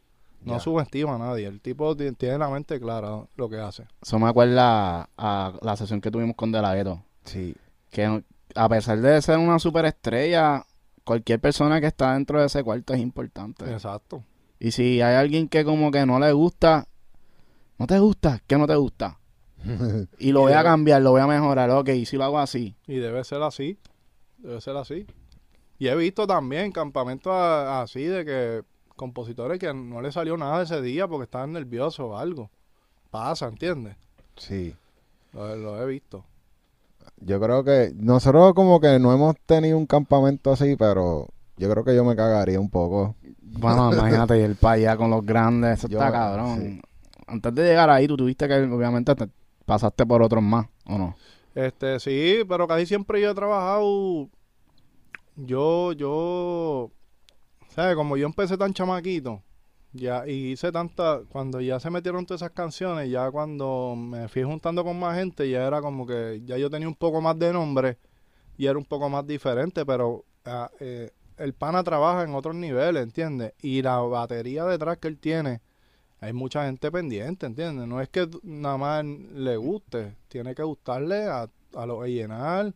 No 0.44 0.54
Ya. 0.54 0.60
subestima 0.60 1.14
a 1.14 1.18
nadie, 1.18 1.46
el 1.46 1.60
tipo 1.60 1.96
ti- 1.96 2.12
tiene 2.12 2.38
la 2.38 2.48
mente 2.50 2.78
clara 2.78 3.22
lo 3.36 3.48
que 3.48 3.58
hace. 3.58 3.86
Eso 4.02 4.18
me 4.18 4.28
acuerda 4.28 5.08
a 5.16 5.52
la 5.62 5.76
sesión 5.76 6.00
que 6.00 6.10
tuvimos 6.10 6.36
con 6.36 6.52
De 6.52 6.60
La 6.60 6.74
Ghetto. 6.74 7.02
Sí. 7.24 7.54
Que 7.90 8.22
a 8.54 8.68
pesar 8.68 9.00
de 9.00 9.20
ser 9.22 9.38
una 9.38 9.58
superestrella, 9.58 10.64
cualquier 11.04 11.40
persona 11.40 11.80
que 11.80 11.86
está 11.86 12.12
dentro 12.14 12.40
de 12.40 12.46
ese 12.46 12.62
cuarto 12.62 12.92
es 12.94 13.00
importante. 13.00 13.64
Exacto. 13.72 14.22
Y 14.60 14.70
si 14.70 15.00
hay 15.00 15.14
alguien 15.16 15.48
que 15.48 15.64
como 15.64 15.90
que 15.90 16.04
no 16.06 16.18
le 16.20 16.32
gusta, 16.32 16.86
no 17.78 17.86
te 17.86 17.98
gusta, 17.98 18.40
¿qué 18.46 18.56
no 18.58 18.66
te 18.66 18.74
gusta? 18.76 19.18
Y 20.18 20.32
lo 20.32 20.40
Y 20.40 20.42
voy 20.44 20.52
a 20.52 20.62
cambiar, 20.62 21.00
lo 21.02 21.10
voy 21.12 21.20
a 21.22 21.26
mejorar, 21.26 21.70
ok, 21.70 21.88
y 21.90 22.04
si 22.06 22.16
lo 22.16 22.24
hago 22.24 22.38
así. 22.38 22.76
Y 22.86 22.96
debe 22.96 23.24
ser 23.24 23.42
así. 23.42 23.78
Debe 24.38 24.60
ser 24.60 24.76
así. 24.76 25.06
Y 25.78 25.88
he 25.88 25.96
visto 25.96 26.26
también 26.26 26.70
campamentos 26.70 27.32
así 27.34 28.04
de 28.04 28.24
que 28.24 28.62
compositores 28.96 29.58
que 29.58 29.72
no 29.74 30.00
le 30.00 30.12
salió 30.12 30.36
nada 30.36 30.62
ese 30.62 30.80
día 30.82 31.06
porque 31.08 31.24
estaban 31.24 31.52
nerviosos 31.52 32.00
o 32.00 32.16
algo. 32.18 32.50
Pasa, 33.10 33.46
¿entiendes? 33.48 33.96
Sí. 34.36 34.74
Lo, 35.32 35.54
lo 35.56 35.82
he 35.82 35.86
visto. 35.86 36.24
Yo 37.20 37.40
creo 37.40 37.62
que 37.64 37.92
nosotros 37.96 38.54
como 38.54 38.80
que 38.80 38.98
no 38.98 39.12
hemos 39.12 39.36
tenido 39.46 39.76
un 39.78 39.86
campamento 39.86 40.52
así, 40.52 40.76
pero 40.76 41.28
yo 41.56 41.70
creo 41.70 41.84
que 41.84 41.94
yo 41.94 42.04
me 42.04 42.16
cagaría 42.16 42.58
un 42.58 42.70
poco. 42.70 43.14
Bueno, 43.42 43.92
imagínate 43.94 44.54
para 44.56 44.74
allá 44.74 44.96
con 44.96 45.10
los 45.10 45.24
grandes, 45.24 45.78
eso 45.78 45.88
Yo- 45.88 45.98
está 45.98 46.10
cabrón. 46.10 46.60
sí. 46.60 46.80
Antes 47.26 47.54
de 47.54 47.64
llegar 47.64 47.88
ahí, 47.88 48.06
tú 48.06 48.16
tuviste 48.18 48.46
que, 48.46 48.54
obviamente, 48.64 49.14
te 49.14 49.28
pasaste 49.64 50.04
por 50.04 50.22
otros 50.22 50.42
más, 50.42 50.66
¿o 50.86 50.98
no? 50.98 51.16
Este, 51.54 51.98
sí, 51.98 52.40
pero 52.46 52.66
casi 52.68 52.84
siempre 52.84 53.20
yo 53.20 53.30
he 53.30 53.34
trabajado. 53.34 54.28
Yo, 55.36 55.92
yo. 55.92 56.90
¿Sabes? 57.74 57.96
Como 57.96 58.16
yo 58.16 58.26
empecé 58.26 58.56
tan 58.56 58.72
chamaquito. 58.72 59.42
Ya, 59.92 60.26
y 60.28 60.52
hice 60.52 60.70
tanta. 60.70 61.22
Cuando 61.28 61.60
ya 61.60 61.80
se 61.80 61.90
metieron 61.90 62.24
todas 62.24 62.42
esas 62.42 62.52
canciones, 62.52 63.10
ya 63.10 63.30
cuando 63.32 63.96
me 63.96 64.28
fui 64.28 64.44
juntando 64.44 64.84
con 64.84 64.98
más 64.98 65.16
gente, 65.18 65.48
ya 65.50 65.66
era 65.66 65.80
como 65.80 66.06
que. 66.06 66.40
Ya 66.44 66.56
yo 66.56 66.70
tenía 66.70 66.86
un 66.86 66.94
poco 66.94 67.20
más 67.20 67.36
de 67.38 67.52
nombre. 67.52 67.98
Y 68.56 68.66
era 68.66 68.78
un 68.78 68.84
poco 68.84 69.08
más 69.08 69.26
diferente, 69.26 69.84
pero. 69.84 70.24
ah, 70.44 70.70
eh, 70.80 71.10
el 71.36 71.52
pana 71.52 71.82
trabaja 71.82 72.22
en 72.22 72.34
otros 72.36 72.54
niveles, 72.54 73.02
¿entiendes? 73.02 73.54
Y 73.60 73.82
la 73.82 73.98
batería 73.98 74.64
detrás 74.66 74.98
que 74.98 75.08
él 75.08 75.18
tiene. 75.18 75.60
Hay 76.20 76.32
mucha 76.32 76.66
gente 76.66 76.92
pendiente, 76.92 77.46
¿entiendes? 77.46 77.88
No 77.88 78.00
es 78.00 78.08
que 78.08 78.28
nada 78.44 78.78
más 78.78 79.04
le 79.04 79.56
guste, 79.56 80.16
tiene 80.28 80.54
que 80.54 80.62
gustarle 80.62 81.24
a, 81.24 81.48
a 81.74 81.86
los 81.86 82.02
A&R, 82.04 82.72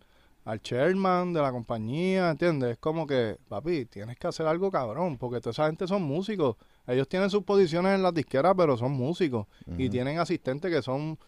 al 0.48 0.62
chairman 0.62 1.34
de 1.34 1.42
la 1.42 1.52
compañía, 1.52 2.30
¿entiendes? 2.30 2.70
Es 2.72 2.78
como 2.78 3.06
que, 3.06 3.36
papi, 3.48 3.84
tienes 3.84 4.16
que 4.16 4.28
hacer 4.28 4.46
algo 4.46 4.70
cabrón, 4.70 5.18
porque 5.18 5.40
toda 5.40 5.50
esa 5.50 5.66
gente 5.66 5.86
son 5.86 6.02
músicos. 6.02 6.56
Ellos 6.86 7.06
tienen 7.06 7.28
sus 7.28 7.42
posiciones 7.44 7.94
en 7.94 8.02
las 8.02 8.14
disqueras, 8.14 8.54
pero 8.56 8.76
son 8.78 8.92
músicos. 8.92 9.46
Y 9.76 9.90
tienen 9.90 10.18
asistentes 10.18 10.72
que 10.72 10.80
son 10.80 11.18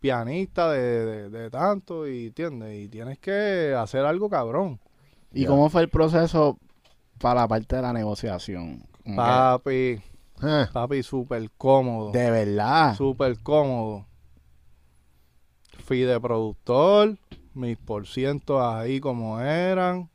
pianistas 0.00 0.72
de, 0.72 1.06
de, 1.06 1.30
de 1.30 1.50
tanto, 1.50 2.08
y 2.08 2.26
¿entiendes? 2.26 2.76
Y 2.84 2.88
tienes 2.88 3.18
que 3.20 3.74
hacer 3.78 4.04
algo 4.04 4.28
cabrón. 4.28 4.80
¿Y 5.32 5.42
Ya. 5.42 5.48
cómo 5.48 5.70
fue 5.70 5.82
el 5.82 5.88
proceso 5.88 6.58
para 7.18 7.42
la 7.42 7.48
parte 7.48 7.76
de 7.76 7.82
la 7.82 7.92
negociación? 7.92 8.82
Papi, 9.14 10.00
Eh, 10.42 10.66
papi, 10.72 11.02
súper 11.04 11.48
cómodo. 11.56 12.10
de 12.10 12.30
verdad. 12.32 12.96
Súper 12.96 13.38
cómodo. 13.40 14.04
Fui 15.84 16.00
de 16.00 16.20
productor, 16.20 17.16
mis 17.54 17.76
porcientos 17.76 18.60
ahí 18.62 19.00
como 19.00 19.40
eran, 19.40 20.08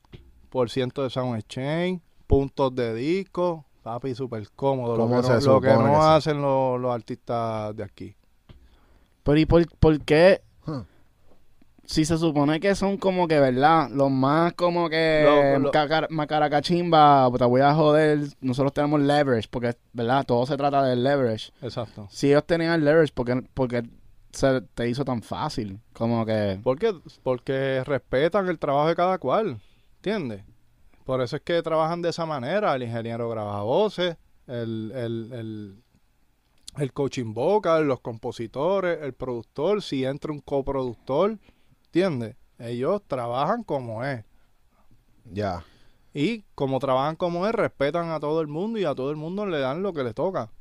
por 0.50 0.70
ciento 0.70 1.04
de 1.04 1.10
Sound 1.10 1.38
Exchange, 1.40 2.02
puntos 2.28 2.74
de 2.76 2.94
disco, 2.94 3.66
papi, 3.82 4.16
súper 4.16 4.50
cómodo. 4.56 4.96
Lo 4.98 5.04
¿Cómo 5.04 5.22
que 5.22 5.28
no, 5.28 5.34
lo 5.34 5.36
que 5.36 5.42
supone 5.42 5.74
no 5.74 5.84
que 5.84 5.96
sí? 5.96 6.02
hacen 6.02 6.42
los, 6.42 6.80
los 6.80 6.94
artistas 6.94 7.76
de 7.76 7.84
aquí. 7.84 8.16
Pero 9.24 9.38
¿y 9.38 9.46
por, 9.46 9.68
por 9.78 10.00
qué? 10.02 10.42
Huh. 10.68 10.84
Si 11.86 12.06
se 12.06 12.18
supone 12.18 12.62
que 12.62 12.76
son 12.76 12.98
como 12.98 13.28
que, 13.28 13.40
¿verdad? 13.40 13.90
Los 13.90 14.10
más 14.10 14.54
como 14.54 14.90
que 14.90 15.60
Lo- 15.60 16.08
macaracachimba, 16.10 17.30
te 17.38 17.44
voy 17.46 17.60
a 17.62 17.74
joder. 17.74 18.20
Nosotros 18.40 18.74
tenemos 18.74 19.02
leverage, 19.02 19.48
porque, 19.50 19.76
¿verdad? 19.92 20.26
Todo 20.26 20.46
se 20.46 20.56
trata 20.56 20.82
del 20.84 21.04
leverage. 21.04 21.52
Exacto. 21.62 22.08
Si 22.10 22.28
ellos 22.30 22.46
tenían 22.46 22.86
leverage, 22.86 23.12
¿por 23.14 23.26
qué, 23.26 23.42
por 23.54 23.68
qué 23.68 23.84
se 24.34 24.62
te 24.62 24.90
hizo 24.90 25.06
tan 25.06 25.22
fácil? 25.22 25.80
Como 25.94 26.26
que... 26.26 26.60
¿Por 26.64 26.78
qué? 26.80 26.94
Porque 27.24 27.84
respetan 27.86 28.48
el 28.50 28.60
trabajo 28.60 28.90
de 28.90 28.96
cada 28.96 29.18
cual, 29.20 29.62
¿entiendes? 29.98 30.44
Por 31.06 31.22
eso 31.22 31.36
es 31.38 31.42
que 31.42 31.62
trabajan 31.62 32.02
de 32.02 32.10
esa 32.10 32.26
manera. 32.26 32.76
El 32.76 32.84
ingeniero 32.84 33.30
graba 33.30 33.62
voces, 33.64 34.18
el, 34.48 34.92
el, 34.96 35.34
el, 35.34 35.84
el 36.78 36.94
coaching 36.94 37.34
vocal, 37.34 37.88
los 37.88 38.00
compositores, 38.02 39.00
el 39.02 39.14
productor, 39.14 39.82
si 39.82 40.06
entra 40.06 40.32
un 40.32 40.40
coproductor, 40.42 41.38
¿entiendes? 41.86 42.36
Ellos 42.60 43.02
trabajan 43.08 43.64
como 43.64 44.04
es. 44.04 44.26
ya. 45.26 45.64
Y 46.14 46.44
como 46.56 46.80
trabajan 46.80 47.16
como 47.16 47.48
es, 47.48 47.54
respetan 47.54 48.12
a 48.12 48.20
todo 48.20 48.42
el 48.42 48.48
mundo 48.48 48.80
y 48.80 48.86
a 48.86 48.94
todo 48.96 49.10
el 49.10 49.18
mundo 49.18 49.46
le 49.46 49.60
dan 49.60 49.82
lo 49.84 49.94
que 49.94 50.04
le 50.04 50.14
toca. 50.14 50.52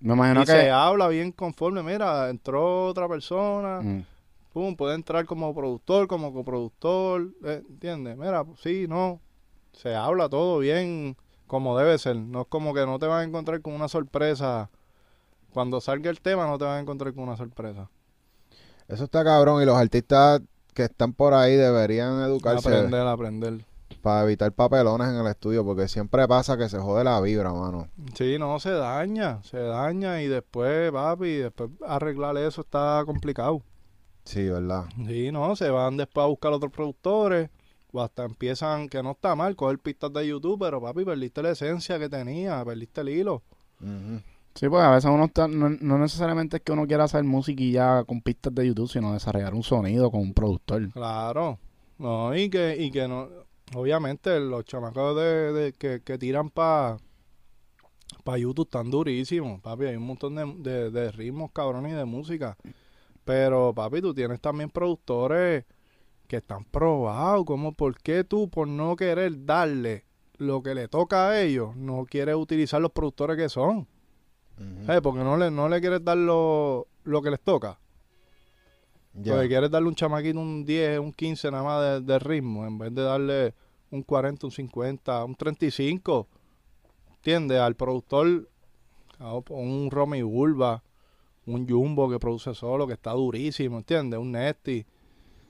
Me 0.00 0.14
imagino 0.14 0.42
y 0.42 0.46
que... 0.46 0.52
se 0.52 0.70
habla 0.70 1.08
bien 1.08 1.32
conforme. 1.32 1.82
Mira, 1.82 2.28
entró 2.30 2.86
otra 2.86 3.08
persona. 3.08 3.80
Mm. 3.80 4.04
pum, 4.52 4.76
puede 4.76 4.94
entrar 4.94 5.26
como 5.26 5.54
productor, 5.54 6.08
como 6.08 6.32
coproductor, 6.32 7.28
eh, 7.44 7.62
¿entiendes? 7.68 8.16
Mira, 8.16 8.44
pues, 8.44 8.60
sí, 8.60 8.86
no, 8.88 9.20
se 9.72 9.94
habla 9.94 10.28
todo 10.28 10.58
bien 10.58 11.16
como 11.46 11.76
debe 11.76 11.98
ser, 11.98 12.14
no 12.14 12.42
es 12.42 12.46
como 12.48 12.72
que 12.72 12.86
no 12.86 13.00
te 13.00 13.06
vas 13.06 13.22
a 13.22 13.24
encontrar 13.24 13.60
con 13.60 13.72
una 13.72 13.88
sorpresa, 13.88 14.70
cuando 15.52 15.80
salga 15.80 16.08
el 16.08 16.20
tema 16.20 16.46
no 16.46 16.58
te 16.58 16.64
vas 16.64 16.78
a 16.78 16.80
encontrar 16.80 17.12
con 17.12 17.24
una 17.24 17.36
sorpresa. 17.36 17.90
Eso 18.86 19.02
está 19.02 19.24
cabrón 19.24 19.60
y 19.60 19.66
los 19.66 19.76
artistas 19.76 20.42
que 20.74 20.84
están 20.84 21.12
por 21.12 21.34
ahí 21.34 21.56
deberían 21.56 22.22
educarse 22.22 22.68
Aprender, 22.68 23.06
aprender. 23.06 23.64
Para 24.00 24.24
evitar 24.24 24.52
papelones 24.52 25.08
en 25.08 25.16
el 25.16 25.26
estudio 25.26 25.64
porque 25.64 25.88
siempre 25.88 26.26
pasa 26.26 26.56
que 26.56 26.68
se 26.68 26.78
jode 26.78 27.04
la 27.04 27.20
vibra, 27.20 27.52
mano. 27.52 27.88
Sí, 28.14 28.38
no, 28.38 28.58
se 28.58 28.70
daña, 28.70 29.42
se 29.42 29.58
daña 29.58 30.22
y 30.22 30.28
después, 30.28 30.90
papi, 30.90 31.36
después 31.36 31.70
arreglar 31.86 32.36
eso 32.38 32.62
está 32.62 33.02
complicado. 33.06 33.62
Sí, 34.24 34.48
¿verdad? 34.48 34.84
Sí, 35.06 35.30
no, 35.32 35.56
se 35.56 35.70
van 35.70 35.96
después 35.96 36.24
a 36.24 36.28
buscar 36.28 36.52
otros 36.52 36.72
productores 36.72 37.50
o 37.92 38.02
hasta 38.02 38.24
empiezan, 38.24 38.88
que 38.88 39.02
no 39.02 39.12
está 39.12 39.34
mal, 39.34 39.56
coger 39.56 39.78
pistas 39.78 40.12
de 40.12 40.26
YouTube, 40.26 40.58
pero 40.60 40.80
papi, 40.80 41.04
perdiste 41.04 41.42
la 41.42 41.50
esencia 41.50 41.98
que 41.98 42.08
tenía, 42.08 42.64
perdiste 42.64 43.00
el 43.00 43.08
hilo. 43.08 43.42
Ujú. 43.80 44.20
Sí, 44.54 44.68
porque 44.68 44.84
a 44.84 44.90
veces 44.90 45.10
uno 45.10 45.26
está, 45.26 45.46
no, 45.48 45.70
no 45.70 45.98
necesariamente 45.98 46.56
es 46.56 46.62
que 46.62 46.72
uno 46.72 46.86
quiera 46.86 47.04
hacer 47.04 47.22
música 47.24 47.62
y 47.62 47.72
ya 47.72 48.04
con 48.04 48.20
pistas 48.20 48.54
de 48.54 48.66
YouTube, 48.66 48.90
sino 48.90 49.12
desarrollar 49.12 49.54
un 49.54 49.62
sonido 49.62 50.10
con 50.10 50.20
un 50.20 50.34
productor. 50.34 50.90
Claro, 50.92 51.58
no, 51.98 52.36
y 52.36 52.50
que, 52.50 52.76
y 52.78 52.90
que 52.90 53.06
no, 53.06 53.28
obviamente 53.74 54.38
los 54.40 54.64
chamacos 54.64 55.16
de, 55.16 55.52
de- 55.52 55.72
que, 55.72 56.00
que 56.02 56.18
tiran 56.18 56.50
para 56.50 56.98
pa 58.24 58.36
YouTube 58.36 58.66
están 58.66 58.90
durísimos, 58.90 59.60
papi, 59.60 59.84
hay 59.86 59.96
un 59.96 60.06
montón 60.06 60.34
de, 60.34 60.44
de, 60.70 60.90
de 60.90 61.10
ritmos 61.12 61.50
cabrones 61.52 61.92
y 61.92 61.96
de 61.96 62.04
música, 62.04 62.56
pero 63.24 63.72
papi, 63.74 64.00
tú 64.00 64.12
tienes 64.12 64.40
también 64.40 64.68
productores 64.70 65.64
que 66.26 66.36
están 66.36 66.64
probados, 66.64 67.44
como 67.44 67.72
por 67.72 67.96
qué 67.98 68.24
tú 68.24 68.48
por 68.48 68.66
no 68.68 68.96
querer 68.96 69.44
darle 69.44 70.04
lo 70.38 70.62
que 70.62 70.74
le 70.74 70.88
toca 70.88 71.28
a 71.28 71.40
ellos, 71.40 71.76
no 71.76 72.04
quieres 72.06 72.34
utilizar 72.36 72.80
los 72.80 72.92
productores 72.92 73.36
que 73.36 73.48
son. 73.48 73.86
¿sabes? 74.86 75.00
Porque 75.00 75.20
no 75.24 75.36
le, 75.38 75.50
no 75.50 75.68
le 75.68 75.80
quieres 75.80 76.04
dar 76.04 76.16
lo, 76.18 76.86
lo 77.04 77.22
que 77.22 77.30
les 77.30 77.40
toca. 77.40 77.78
Ya. 79.22 79.32
Porque 79.34 79.48
quieres 79.48 79.70
darle 79.70 79.88
un 79.88 79.94
chamaquito 79.94 80.38
un 80.40 80.64
10, 80.64 80.98
un 81.00 81.12
15 81.12 81.50
nada 81.50 81.62
más 81.62 81.82
de, 81.82 82.12
de 82.12 82.18
ritmo, 82.18 82.66
en 82.66 82.78
vez 82.78 82.94
de 82.94 83.02
darle 83.02 83.54
un 83.90 84.02
40, 84.02 84.46
un 84.46 84.50
50, 84.52 85.24
un 85.24 85.34
35. 85.34 86.26
¿Entiendes? 87.16 87.58
Al 87.58 87.74
productor, 87.74 88.48
un 89.50 89.90
Romy 89.90 90.22
Bulba, 90.22 90.82
un 91.46 91.68
Jumbo 91.68 92.08
que 92.08 92.18
produce 92.18 92.54
solo, 92.54 92.86
que 92.86 92.94
está 92.94 93.12
durísimo, 93.12 93.78
¿entiendes? 93.78 94.18
Un 94.18 94.32
Nesty. 94.32 94.86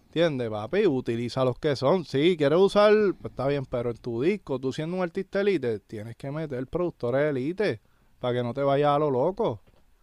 ¿Entiendes, 0.06 0.50
papi? 0.50 0.86
Utiliza 0.86 1.44
los 1.44 1.56
que 1.58 1.76
son. 1.76 2.04
Sí, 2.04 2.36
quieres 2.36 2.58
usar, 2.58 2.92
pues 3.20 3.30
está 3.30 3.46
bien, 3.46 3.64
pero 3.66 3.90
en 3.90 3.96
tu 3.98 4.20
disco, 4.22 4.58
tú 4.58 4.72
siendo 4.72 4.96
un 4.96 5.02
artista 5.04 5.40
elite, 5.42 5.78
tienes 5.80 6.16
que 6.16 6.32
meter 6.32 6.66
productores 6.66 7.30
elite 7.30 7.80
para 8.18 8.34
que 8.34 8.42
no 8.42 8.52
te 8.52 8.62
vayas 8.62 8.88
a 8.96 8.98
lo 8.98 9.10
loco. 9.10 9.60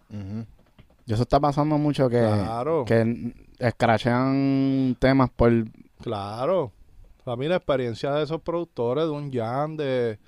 Ujú. 0.09 0.45
Y 1.05 1.13
eso 1.13 1.23
está 1.23 1.39
pasando 1.41 1.77
mucho 1.77 2.07
que, 2.09 2.19
Claro. 2.19 2.85
que 2.85 3.33
escrachean 3.59 4.95
temas 4.99 5.29
por... 5.29 5.51
Claro. 6.01 6.71
Papi, 7.23 7.47
la 7.47 7.57
experiencia 7.57 8.13
de 8.13 8.23
esos 8.23 8.41
productores, 8.41 9.03
de 9.05 9.09
un 9.09 9.31
Jan, 9.31 9.75
de 9.75 10.19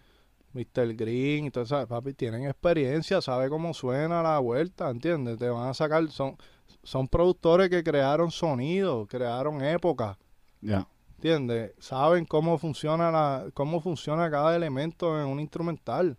Mr. 0.53 0.95
Green, 0.95 1.45
y 1.45 1.51
todo 1.51 1.63
eso, 1.63 1.87
papi, 1.87 2.13
tienen 2.13 2.45
experiencia, 2.45 3.21
sabe 3.21 3.49
cómo 3.49 3.73
suena 3.73 4.21
la 4.21 4.39
vuelta, 4.39 4.89
¿entiendes? 4.89 5.37
Te 5.37 5.47
van 5.47 5.69
a 5.69 5.73
sacar, 5.73 6.09
son, 6.09 6.37
son 6.83 7.07
productores 7.07 7.69
que 7.69 7.83
crearon 7.83 8.31
sonido, 8.31 9.05
crearon 9.07 9.63
época, 9.63 10.17
Ya. 10.59 10.87
¿entiendes? 11.15 11.73
Saben 11.79 12.25
cómo 12.25 12.57
funciona 12.57 13.11
la, 13.11 13.45
cómo 13.53 13.79
funciona 13.79 14.29
cada 14.29 14.55
elemento 14.55 15.19
en 15.21 15.27
un 15.27 15.39
instrumental. 15.39 16.17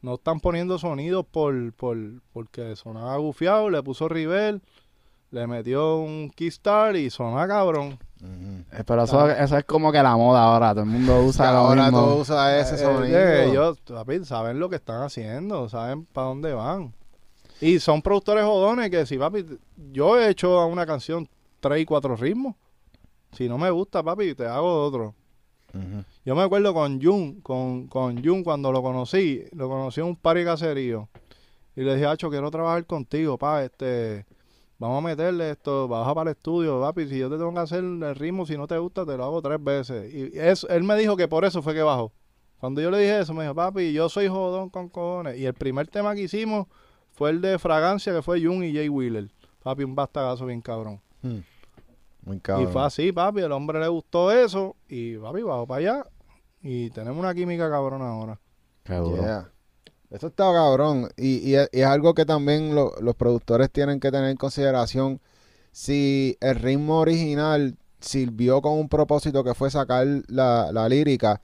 No 0.00 0.14
están 0.14 0.40
poniendo 0.40 0.78
sonidos 0.78 1.26
por, 1.26 1.72
por, 1.74 1.96
porque 2.32 2.74
sonaba 2.76 3.16
gufiado, 3.18 3.68
le 3.68 3.82
puso 3.82 4.08
Rivel, 4.08 4.62
le 5.30 5.46
metió 5.46 5.96
un 5.98 6.30
Keystar 6.34 6.96
y 6.96 7.10
sonaba 7.10 7.46
cabrón. 7.48 7.98
Eh, 8.72 8.82
Pero 8.86 9.04
eso, 9.04 9.30
eso 9.30 9.58
es 9.58 9.64
como 9.64 9.92
que 9.92 10.02
la 10.02 10.16
moda 10.16 10.42
ahora. 10.44 10.70
Todo 10.72 10.82
el 10.84 10.90
mundo 10.90 11.20
usa 11.24 11.52
lo 11.52 11.58
Ahora 11.58 11.84
mismo. 11.84 11.98
todo 12.00 12.16
usa 12.16 12.58
ese 12.60 12.74
Eh, 12.74 12.78
sonido. 12.78 13.18
eh, 13.18 13.50
ellos, 13.50 13.80
papi, 13.80 14.24
saben 14.24 14.58
lo 14.58 14.68
que 14.68 14.76
están 14.76 15.02
haciendo, 15.02 15.68
saben 15.68 16.04
para 16.06 16.28
dónde 16.28 16.52
van. 16.54 16.92
Y 17.60 17.78
son 17.80 18.02
productores 18.02 18.44
jodones 18.44 18.90
que 18.90 19.04
si, 19.06 19.18
papi, 19.18 19.44
yo 19.92 20.18
he 20.18 20.28
hecho 20.30 20.58
a 20.60 20.66
una 20.66 20.86
canción 20.86 21.28
tres 21.60 21.80
y 21.80 21.84
cuatro 21.84 22.16
ritmos. 22.16 22.54
Si 23.32 23.48
no 23.48 23.58
me 23.58 23.70
gusta, 23.70 24.02
papi, 24.02 24.34
te 24.34 24.46
hago 24.46 24.84
otro. 24.84 25.14
Yo 26.24 26.34
me 26.34 26.42
acuerdo 26.42 26.72
con 26.74 27.00
Jun, 27.00 27.40
con, 27.42 27.86
con 27.88 28.24
Jun 28.24 28.42
cuando 28.42 28.72
lo 28.72 28.82
conocí, 28.82 29.44
lo 29.52 29.68
conocí 29.68 30.00
en 30.00 30.06
un 30.06 30.16
party 30.16 30.44
caserío. 30.44 31.08
Y 31.76 31.82
le 31.82 31.94
dije, 31.94 32.06
Acho, 32.06 32.30
quiero 32.30 32.50
trabajar 32.50 32.84
contigo, 32.86 33.36
pa, 33.38 33.62
este, 33.62 34.24
vamos 34.78 34.98
a 35.04 35.06
meterle 35.06 35.50
esto, 35.50 35.88
baja 35.88 36.14
para 36.14 36.30
el 36.30 36.36
estudio, 36.36 36.80
papi, 36.80 37.06
si 37.08 37.18
yo 37.18 37.28
te 37.28 37.36
tengo 37.36 37.52
que 37.52 37.60
hacer 37.60 37.82
el 37.84 38.14
ritmo, 38.14 38.46
si 38.46 38.56
no 38.56 38.66
te 38.66 38.78
gusta, 38.78 39.04
te 39.04 39.16
lo 39.16 39.24
hago 39.24 39.42
tres 39.42 39.62
veces. 39.62 40.12
Y 40.12 40.38
eso, 40.38 40.68
él 40.68 40.84
me 40.84 40.96
dijo 40.96 41.16
que 41.16 41.28
por 41.28 41.44
eso 41.44 41.62
fue 41.62 41.74
que 41.74 41.82
bajó. 41.82 42.12
Cuando 42.60 42.80
yo 42.80 42.90
le 42.90 42.98
dije 42.98 43.20
eso, 43.20 43.34
me 43.34 43.42
dijo, 43.44 43.54
papi, 43.54 43.92
yo 43.92 44.08
soy 44.08 44.28
jodón 44.28 44.70
con 44.70 44.88
cojones. 44.88 45.38
Y 45.38 45.46
el 45.46 45.54
primer 45.54 45.86
tema 45.88 46.14
que 46.14 46.22
hicimos 46.22 46.66
fue 47.12 47.30
el 47.30 47.40
de 47.40 47.58
Fragancia, 47.58 48.12
que 48.12 48.22
fue 48.22 48.42
Jun 48.44 48.64
y 48.64 48.72
Jay 48.74 48.88
Wheeler. 48.88 49.30
Papi, 49.62 49.84
un 49.84 49.94
bastagazo 49.94 50.46
bien 50.46 50.60
cabrón. 50.60 51.00
Hmm. 51.22 51.38
Muy 52.22 52.36
Y 52.36 52.40
cabrón. 52.40 52.72
fue 52.72 52.82
así, 52.84 53.12
papi. 53.12 53.40
El 53.40 53.52
hombre 53.52 53.78
le 53.78 53.88
gustó 53.88 54.32
eso. 54.32 54.76
Y 54.88 55.16
papi, 55.18 55.42
bajó 55.42 55.66
para 55.66 55.78
allá. 55.78 56.06
Y 56.62 56.90
tenemos 56.90 57.18
una 57.18 57.32
química 57.34 57.70
cabrona 57.70 58.08
ahora. 58.08 58.40
Yeah. 58.86 59.52
Eso 60.10 60.28
está 60.28 60.52
cabrón. 60.52 61.08
Y, 61.16 61.38
y 61.48 61.54
es, 61.56 61.68
y 61.72 61.80
es 61.80 61.86
algo 61.86 62.14
que 62.14 62.24
también 62.24 62.74
lo- 62.74 62.92
los 63.00 63.14
productores 63.14 63.70
tienen 63.70 64.00
que 64.00 64.10
tener 64.10 64.30
en 64.30 64.36
consideración. 64.36 65.20
Si 65.72 66.36
el 66.40 66.54
ritmo 66.56 66.98
original 67.00 67.76
sirvió 68.00 68.62
con 68.62 68.72
un 68.74 68.88
propósito 68.88 69.44
que 69.44 69.54
fue 69.54 69.70
sacar 69.70 70.06
la, 70.28 70.70
la 70.72 70.88
lírica, 70.88 71.40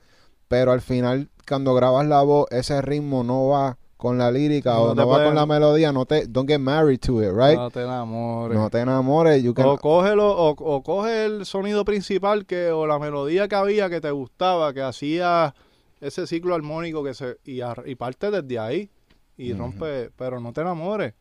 pero 0.49 0.73
al 0.73 0.81
final, 0.81 1.29
cuando 1.49 1.75
grabas 1.75 2.07
la 2.07 2.23
voz, 2.23 2.47
ese 2.51 2.81
ritmo 2.81 3.23
no 3.25 3.49
va 3.49 3.77
con 3.97 4.19
la 4.19 4.31
lírica 4.31 4.75
No 4.75 4.83
o 4.83 4.95
no 4.95 5.09
va 5.09 5.25
con 5.25 5.35
la 5.35 5.47
melodía, 5.47 5.93
no 5.93 6.05
te, 6.05 6.27
don't 6.27 6.49
get 6.49 6.59
married 6.59 7.01
to 7.01 7.23
it, 7.23 7.31
right? 7.33 7.57
No 7.59 7.71
te 7.71 7.83
enamores. 7.83 8.59
No 8.59 8.71
te 8.71 8.81
enamores. 8.81 9.43
You 9.43 9.55
can- 9.55 9.67
o 9.67 9.79
cógelo, 9.79 10.31
o, 10.31 10.51
o 10.51 10.83
coge 10.83 11.25
el 11.25 11.47
sonido 11.47 11.85
principal 11.85 12.45
que, 12.47 12.71
o 12.71 12.87
la 12.87 12.99
melodía 12.99 13.49
que 13.49 13.55
había 13.57 13.89
que 13.91 14.01
te 14.01 14.11
gustaba, 14.11 14.73
que 14.75 14.83
hacía 14.83 15.55
ese 16.01 16.27
ciclo 16.27 16.55
armónico 16.55 17.03
que 17.05 17.15
se, 17.15 17.39
y, 17.45 17.61
y 17.63 17.95
parte 17.95 18.31
desde 18.31 18.59
ahí. 18.59 18.91
Y 19.37 19.53
rompe, 19.53 20.11
pero 20.17 20.39
no 20.39 20.53
te 20.53 20.61
enamores 20.61 21.13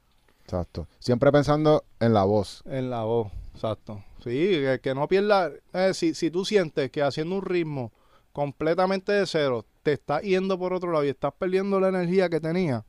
Exacto. 0.44 0.88
Siempre 1.00 1.32
pensando 1.32 1.84
en 2.00 2.14
la 2.14 2.26
voz. 2.26 2.62
en 2.68 2.90
la 2.92 3.04
voz. 3.04 3.32
Exacto. 3.56 4.04
Sí, 4.24 4.32
que, 4.32 4.80
que 4.84 4.94
no 4.94 5.08
pierda. 5.08 5.52
eh, 5.74 5.94
si, 5.94 6.14
si 6.14 6.30
tú 6.30 6.46
sientes 6.46 6.92
que 6.92 7.02
haciendo 7.02 7.36
un 7.36 7.42
ritmo 7.44 7.92
completamente 8.34 9.12
de 9.14 9.26
cero 9.26 9.66
te 9.84 9.94
estás 9.94 10.22
yendo 10.22 10.58
por 10.60 10.74
otro 10.74 10.92
lado 10.92 11.04
y 11.06 11.10
estás 11.10 11.34
perdiendo 11.38 11.80
la 11.80 11.90
energía 11.90 12.30
que 12.30 12.40
tenía, 12.40 12.86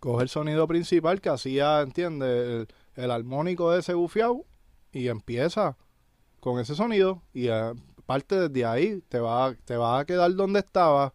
coge 0.00 0.22
el 0.24 0.28
sonido 0.28 0.66
principal 0.66 1.20
que 1.20 1.28
hacía, 1.28 1.80
¿entiendes? 1.80 2.68
El, 2.96 3.02
el 3.04 3.10
armónico 3.10 3.70
de 3.70 3.80
ese 3.80 3.94
gufiao 3.94 4.44
y 4.92 5.08
empieza 5.08 5.76
con 6.40 6.60
ese 6.60 6.74
sonido 6.74 7.22
y 7.34 7.48
eh, 7.48 7.72
parte 8.06 8.48
desde 8.48 8.64
ahí. 8.64 9.02
Te 9.08 9.18
va, 9.20 9.54
te 9.64 9.76
va 9.76 9.98
a 10.00 10.04
quedar 10.04 10.32
donde 10.34 10.60
estaba, 10.60 11.12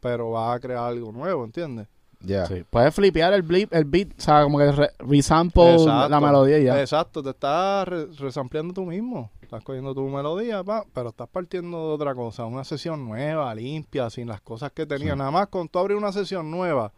pero 0.00 0.30
va 0.30 0.54
a 0.54 0.60
crear 0.60 0.84
algo 0.84 1.12
nuevo, 1.12 1.44
¿entiendes? 1.44 1.88
Yeah. 2.22 2.44
Sí. 2.46 2.64
Puedes 2.68 2.94
flipear 2.94 3.32
el, 3.32 3.40
blip, 3.42 3.72
el 3.72 3.86
beat, 3.86 4.08
o 4.18 4.20
sea, 4.20 4.42
como 4.42 4.58
que 4.58 4.70
re- 4.72 4.90
resample 4.98 5.72
Exacto. 5.72 6.08
la 6.10 6.20
melodía 6.20 6.58
y 6.58 6.64
ya. 6.64 6.78
Exacto, 6.78 7.22
te 7.22 7.30
estás 7.30 7.88
re- 7.88 8.06
resampleando 8.18 8.74
tú 8.74 8.84
mismo. 8.84 9.30
Estás 9.40 9.64
cogiendo 9.64 9.94
tu 9.94 10.06
melodía, 10.06 10.62
pa, 10.62 10.84
pero 10.92 11.08
estás 11.08 11.28
partiendo 11.28 11.88
de 11.88 11.94
otra 11.94 12.14
cosa. 12.14 12.44
Una 12.44 12.62
sesión 12.62 13.06
nueva, 13.08 13.54
limpia, 13.54 14.10
sin 14.10 14.28
las 14.28 14.42
cosas 14.42 14.70
que 14.72 14.84
tenía. 14.84 15.12
Sí. 15.14 15.18
Nada 15.18 15.30
más 15.30 15.46
con 15.48 15.66
tú 15.68 15.78
abrir 15.78 15.96
una 15.96 16.12
sesión 16.12 16.50
nueva 16.50 16.92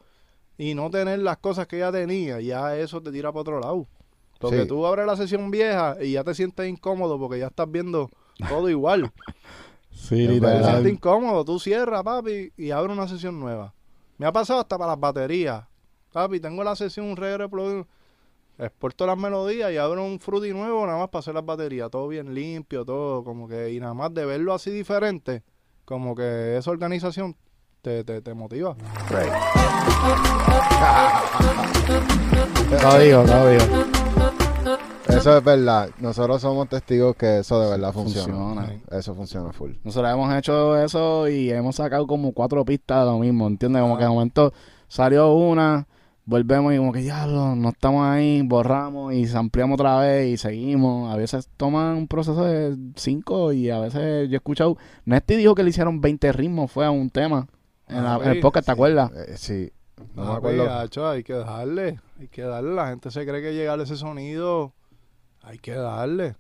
y 0.59 0.75
no 0.75 0.91
tener 0.91 1.21
las 1.21 1.39
cosas 1.39 1.69
que 1.69 1.79
ya 1.79 1.93
tenía, 1.93 2.41
ya 2.41 2.77
eso 2.77 3.01
te 3.01 3.13
tira 3.13 3.31
para 3.31 3.41
otro 3.43 3.61
lado. 3.61 3.87
Porque 4.41 4.63
Sí. 4.63 4.67
tú 4.69 4.85
abres 4.85 5.07
la 5.07 5.17
sesión 5.17 5.53
vieja 5.53 5.97
y 6.01 6.13
ya 6.15 6.25
te 6.25 6.35
sientes 6.35 6.69
incómodo 6.69 7.17
porque 7.17 7.39
ya 7.39 7.47
estás 7.47 7.71
viendo 7.71 8.11
todo 8.49 8.69
igual. 8.69 9.13
Sí, 9.95 10.25
Es 10.25 10.41
Te 10.41 10.65
sientes 10.65 10.93
incómodo, 10.93 11.45
tú 11.45 11.61
cierras, 11.61 12.03
papi, 12.03 12.53
y 12.57 12.71
abres 12.73 12.97
una 12.97 13.07
sesión 13.07 13.39
nueva. 13.39 13.73
Me 14.19 14.27
ha 14.27 14.33
pasado 14.33 14.59
hasta 14.59 14.77
para 14.77 14.93
las 14.93 15.01
baterías. 15.01 15.65
Papi, 16.13 16.41
tengo 16.41 16.65
la 16.65 16.75
sesión, 16.75 17.07
un 17.07 17.17
reggae 17.17 17.49
plugin, 17.49 17.87
exporto 18.59 19.07
las 19.07 19.17
melodías 19.17 19.71
y 19.71 19.77
abro 19.77 20.05
un 20.05 20.19
fruity 20.19 20.53
nuevo 20.53 20.85
nada 20.87 20.99
más 20.99 21.09
para 21.09 21.21
hacer 21.21 21.35
las 21.35 21.45
baterías. 21.45 21.89
Todo 21.91 22.09
bien 22.09 22.35
limpio, 22.35 22.85
todo 22.85 23.23
como 23.23 23.47
que... 23.47 23.71
Y 23.73 23.81
nada 23.81 23.95
más 23.95 24.13
de 24.13 24.25
verlo 24.25 24.53
así 24.53 24.71
diferente, 24.71 25.45
como 25.85 26.17
que 26.17 26.57
esa 26.57 26.71
organización 26.71 27.37
te, 27.81 28.03
te, 28.03 28.21
te 28.23 28.35
motiva. 28.35 28.77
Código, 32.83 33.23
código. 33.27 33.92
Eso 35.17 35.37
es 35.39 35.45
verdad. 35.45 35.91
Nosotros 35.99 36.41
somos 36.41 36.69
testigos 36.69 37.17
que 37.17 37.39
eso 37.41 37.61
de 37.61 37.71
verdad 37.71 37.93
funciona. 37.93 38.35
Funciona. 38.35 38.73
Eso 38.91 39.15
funciona 39.15 39.53
full. 39.53 39.73
Nosotros 39.85 40.13
hemos 40.13 40.35
hecho 40.35 40.77
eso 40.79 41.29
y 41.29 41.51
hemos 41.51 41.77
sacado 41.77 42.07
como 42.07 42.33
cuatro 42.33 42.65
pistas 42.65 43.01
de 43.05 43.11
lo 43.13 43.19
mismo, 43.19 43.47
¿entiendes? 43.47 43.83
Como 43.83 43.97
que 43.97 44.05
de 44.05 44.11
momento 44.11 44.53
salió 44.89 45.33
una, 45.35 45.87
volvemos 46.25 46.73
y 46.75 46.77
como 46.79 46.93
que 46.93 47.03
ya 47.05 47.27
lo- 47.27 47.55
no 47.57 47.71
estamos 47.71 48.05
ahí, 48.07 48.43
borramos 48.43 49.13
y 49.15 49.27
ampliamos 49.35 49.75
otra 49.75 49.99
vez 49.99 50.29
y 50.33 50.37
seguimos. 50.37 51.13
A 51.13 51.17
veces 51.17 51.49
toman 51.57 51.97
un 51.97 52.09
proceso 52.09 52.45
de 52.45 52.77
cinco 52.97 53.53
y 53.53 53.71
a 53.71 53.79
veces 53.81 54.29
yo 54.29 54.35
he 54.35 54.37
escuchado, 54.37 54.77
Nesty 55.05 55.37
dijo 55.37 55.55
que 55.55 55.63
le 55.65 55.71
hicieron 55.71 56.01
20 56.01 56.33
ritmos, 56.33 56.71
fue 56.71 56.85
a 56.87 56.91
un 56.91 57.11
tema. 57.11 57.47
En, 57.89 58.05
la- 58.05 58.17
en 58.23 58.29
el 58.29 58.35
Sí, 58.37 58.41
podcast, 58.41 58.67
¿te 58.67 58.73
acuerdas? 58.73 59.11
Eh, 59.13 59.35
sí. 59.37 59.71
No 60.15 60.23
me 60.23 60.29
Papi, 60.29 60.39
acuerdo. 60.59 61.09
hay 61.11 61.23
que 61.23 61.33
darle, 61.35 62.01
hay 62.19 62.29
que 62.29 62.43
darle. 62.43 62.75
La 62.75 62.89
gente 62.89 63.11
se 63.11 63.25
cree 63.27 63.41
que 63.43 63.53
llegar 63.55 63.79
a 63.79 63.83
ese 63.83 63.97
sonido, 63.97 64.73
hay 65.43 65.59
que 65.59 65.73
darle. 65.75 66.37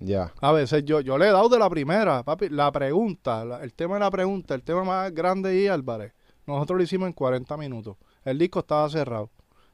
Ya. 0.00 0.32
A 0.40 0.52
veces 0.52 0.84
yo, 0.84 1.00
yo 1.00 1.18
le 1.18 1.26
he 1.28 1.32
dado 1.32 1.48
de 1.48 1.58
la 1.58 1.68
primera, 1.68 2.22
papi. 2.22 2.48
La 2.50 2.70
pregunta, 2.70 3.44
la- 3.44 3.62
el 3.64 3.74
tema 3.74 3.94
de 3.94 4.00
la 4.00 4.10
pregunta, 4.10 4.54
el 4.54 4.62
tema 4.62 4.84
más 4.84 5.12
grande 5.12 5.60
y 5.60 5.66
Álvarez. 5.66 6.12
Nosotros 6.46 6.78
lo 6.78 6.84
hicimos 6.84 7.08
en 7.08 7.12
40 7.12 7.56
minutos. 7.56 7.96
El 8.24 8.38
disco 8.38 8.60
estaba 8.60 8.88
cerrado. 8.88 9.30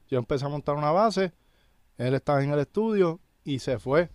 Yo 0.09 0.17
empecé 0.19 0.45
a 0.45 0.49
montar 0.49 0.75
una 0.75 0.91
base, 0.91 1.31
él 1.97 2.13
estaba 2.15 2.43
en 2.43 2.51
el 2.51 2.59
estudio 2.59 3.19
y 3.43 3.59
se 3.59 3.79
fue. 3.79 4.09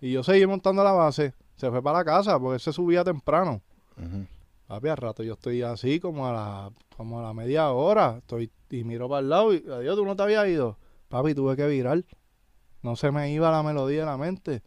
Y 0.00 0.12
yo 0.12 0.22
seguí 0.22 0.46
montando 0.46 0.84
la 0.84 0.92
base. 0.92 1.34
Se 1.56 1.70
fue 1.70 1.82
para 1.82 1.98
la 1.98 2.04
casa 2.04 2.38
porque 2.38 2.54
él 2.54 2.60
se 2.60 2.72
subía 2.72 3.02
temprano. 3.02 3.62
Ujú. 3.96 4.26
Papi, 4.66 4.88
al 4.88 4.96
rato 4.98 5.22
yo 5.22 5.34
estoy 5.34 5.62
así 5.62 6.00
como 6.00 6.26
a 6.28 6.32
la, 6.32 6.70
como 6.96 7.18
a 7.18 7.22
la 7.22 7.32
media 7.32 7.70
hora. 7.70 8.16
Estoy 8.18 8.50
y 8.70 8.84
miro 8.84 9.08
para 9.08 9.20
el 9.20 9.28
lado 9.30 9.54
y 9.54 9.64
adiós, 9.70 9.96
tú 9.96 10.04
no 10.04 10.14
te 10.16 10.22
habías 10.22 10.46
ido. 10.48 10.76
Papi, 11.08 11.34
tuve 11.34 11.56
que 11.56 11.66
virar. 11.66 12.04
No 12.86 12.94
se 12.94 13.10
me 13.10 13.32
iba 13.32 13.50
la 13.50 13.64
melodía 13.64 14.00
de 14.00 14.06
la 14.06 14.16
mente. 14.16 14.62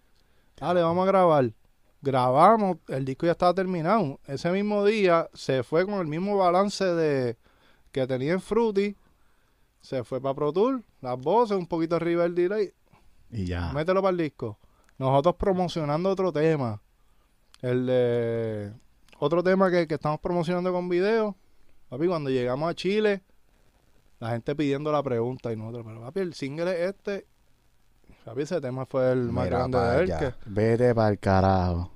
Dale, 0.57 0.81
vamos 0.81 1.07
a 1.07 1.07
grabar. 1.07 1.53
Grabamos, 2.01 2.75
el 2.89 3.05
disco 3.05 3.25
ya 3.25 3.31
estaba 3.31 3.53
terminado. 3.53 4.19
Ese 4.27 4.51
mismo 4.51 4.83
día 4.83 5.29
se 5.33 5.63
fue 5.63 5.85
con 5.85 6.01
el 6.01 6.07
mismo 6.07 6.35
balance 6.35 6.83
de 6.83 7.37
que 7.93 8.05
tenía 8.07 8.33
en 8.33 8.41
Fruity. 8.41 8.97
Se 9.79 10.03
fue 10.03 10.19
para 10.19 10.35
Pro 10.35 10.51
Tour, 10.51 10.83
las 10.99 11.17
voces, 11.17 11.57
un 11.57 11.65
poquito 11.65 11.95
arriba 11.95 12.23
del 12.23 12.35
delay. 12.35 12.73
Y 13.31 13.45
ya. 13.45 13.71
Mételo 13.71 14.01
para 14.01 14.11
el 14.11 14.17
disco. 14.17 14.59
Nosotros 14.97 15.35
promocionando 15.37 16.09
otro 16.09 16.33
tema. 16.33 16.81
El 17.61 17.85
de. 17.85 18.73
Otro 19.17 19.41
tema 19.41 19.71
que, 19.71 19.87
que 19.87 19.93
estamos 19.93 20.19
promocionando 20.19 20.73
con 20.73 20.89
video. 20.89 21.37
Papi, 21.87 22.07
cuando 22.07 22.29
llegamos 22.29 22.69
a 22.69 22.75
Chile, 22.75 23.23
la 24.19 24.31
gente 24.31 24.57
pidiendo 24.57 24.91
la 24.91 25.01
pregunta 25.01 25.53
y 25.53 25.55
nosotros, 25.55 25.85
pero 25.87 26.01
papi, 26.01 26.19
el 26.19 26.33
single 26.33 26.71
es 26.83 26.89
este. 26.89 27.25
Papi, 28.25 28.41
ese 28.41 28.61
tema 28.61 28.85
fue 28.85 29.11
el 29.11 29.31
más 29.31 29.45
Mira 29.45 29.57
grande 29.59 29.77
pa' 29.77 29.91
de 29.91 30.03
él. 30.03 30.11
allá. 30.11 30.19
Que, 30.19 30.33
Vete 30.45 30.93
para 30.95 31.09
el 31.09 31.19
carajo. 31.19 31.91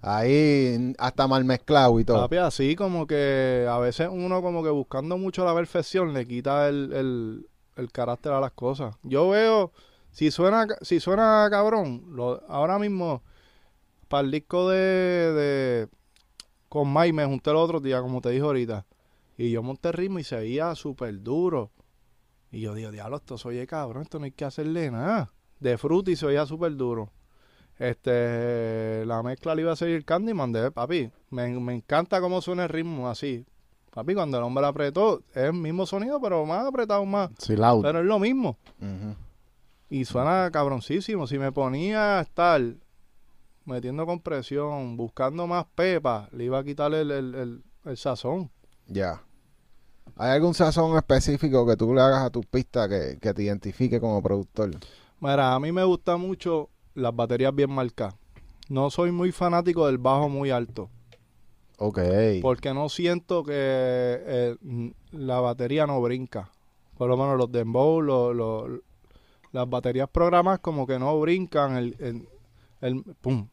Ahí 0.00 0.94
hasta 0.98 1.26
mal 1.26 1.44
mezclado 1.44 1.98
y 1.98 2.04
todo. 2.04 2.20
papi, 2.20 2.36
así 2.36 2.76
como 2.76 3.06
que 3.06 3.66
a 3.68 3.78
veces 3.78 4.08
uno 4.10 4.40
como 4.42 4.62
que 4.62 4.70
buscando 4.70 5.18
mucho 5.18 5.44
la 5.44 5.54
perfección 5.54 6.12
le 6.14 6.26
quita 6.26 6.68
el, 6.68 6.92
el, 6.92 7.48
el 7.76 7.92
carácter 7.92 8.32
a 8.32 8.40
las 8.40 8.52
cosas. 8.52 8.94
Yo 9.02 9.28
veo, 9.30 9.72
si 10.10 10.30
suena, 10.30 10.66
si 10.82 11.00
suena 11.00 11.48
cabrón, 11.50 12.04
lo, 12.10 12.42
ahora 12.48 12.78
mismo 12.78 13.22
para 14.08 14.22
el 14.22 14.30
disco 14.30 14.68
de, 14.70 14.78
de 14.78 15.88
con 16.68 16.92
Mike 16.92 17.12
me 17.12 17.24
junté 17.24 17.50
el 17.50 17.56
otro 17.56 17.80
día, 17.80 18.00
como 18.00 18.20
te 18.20 18.30
dije 18.30 18.42
ahorita. 18.42 18.86
Y 19.36 19.50
yo 19.50 19.62
monté 19.62 19.88
el 19.88 19.94
ritmo 19.94 20.18
y 20.18 20.24
se 20.24 20.36
veía 20.36 20.74
súper 20.74 21.22
duro. 21.22 21.70
Y 22.50 22.60
yo 22.60 22.74
digo, 22.74 22.90
diablo, 22.90 23.16
esto 23.16 23.36
soy 23.36 23.66
cabrón, 23.66 24.02
esto 24.02 24.18
no 24.18 24.24
hay 24.26 24.32
que 24.32 24.44
hacerle 24.44 24.90
nada. 24.90 25.30
De 25.60 25.76
fruta 25.78 26.10
y 26.10 26.16
se 26.16 26.26
veía 26.26 26.46
súper 26.46 26.76
duro. 26.76 27.10
Este, 27.78 29.04
la 29.06 29.22
mezcla 29.22 29.54
le 29.54 29.62
iba 29.62 29.72
a 29.72 29.76
seguir 29.76 30.04
Candyman 30.04 30.52
de 30.52 30.70
papi. 30.70 31.10
Me, 31.30 31.48
me 31.60 31.74
encanta 31.74 32.20
cómo 32.20 32.40
suena 32.40 32.64
el 32.64 32.68
ritmo 32.68 33.08
así. 33.08 33.44
Papi, 33.92 34.14
cuando 34.14 34.36
el 34.38 34.44
hombre 34.44 34.66
apretó, 34.66 35.20
es 35.30 35.44
el 35.44 35.52
mismo 35.54 35.86
sonido, 35.86 36.20
pero 36.20 36.44
más 36.44 36.66
apretado 36.66 37.04
más. 37.04 37.30
Sí, 37.38 37.56
loud. 37.56 37.82
Pero 37.82 38.00
es 38.00 38.04
lo 38.06 38.18
mismo. 38.18 38.56
Y 39.90 40.04
suena 40.04 40.50
cabroncísimo. 40.52 41.26
Si 41.26 41.38
me 41.38 41.50
ponía 41.52 42.18
a 42.18 42.22
estar 42.22 42.60
metiendo 43.64 44.06
compresión, 44.06 44.96
buscando 44.96 45.46
más 45.46 45.64
pepa, 45.74 46.28
le 46.32 46.44
iba 46.44 46.58
a 46.58 46.64
quitar 46.64 46.92
el, 46.94 47.10
el, 47.10 47.34
el- 47.34 47.62
el 47.84 47.96
sazón. 47.96 48.50
Ya. 48.86 49.22
¿Hay 50.16 50.30
algún 50.32 50.52
sazón 50.54 50.96
específico 50.96 51.66
que 51.66 51.76
tú 51.76 51.94
le 51.94 52.00
hagas 52.00 52.22
a 52.24 52.30
tus 52.30 52.44
pistas 52.46 52.88
que, 52.88 53.18
que 53.20 53.32
te 53.32 53.42
identifique 53.44 54.00
como 54.00 54.22
productor? 54.22 54.70
Mira, 55.20 55.54
a 55.54 55.60
mí 55.60 55.72
me 55.72 55.84
gusta 55.84 56.16
mucho 56.16 56.68
las 56.94 57.14
baterías 57.14 57.54
bien 57.54 57.70
marcadas. 57.70 58.14
No 58.68 58.90
soy 58.90 59.10
muy 59.12 59.32
fanático 59.32 59.86
del 59.86 59.98
bajo 59.98 60.28
muy 60.28 60.50
alto, 60.50 60.90
Ok. 61.78 61.98
porque 62.42 62.74
no 62.74 62.88
siento 62.88 63.42
que 63.42 63.52
eh, 63.54 64.56
la 65.12 65.40
batería 65.40 65.86
no 65.86 66.00
brinca. 66.02 66.50
Por 66.96 67.08
lo 67.08 67.16
menos 67.16 67.38
los 67.38 67.50
dembow, 67.50 68.00
lo- 68.02 68.34
lo- 68.34 68.80
las 69.52 69.68
baterías 69.70 70.08
programadas 70.10 70.60
como 70.60 70.86
que 70.86 70.98
no 70.98 71.18
brincan 71.20 71.76
el, 71.76 71.96
el, 72.00 72.28
el 72.82 73.02
pum, 73.20 73.48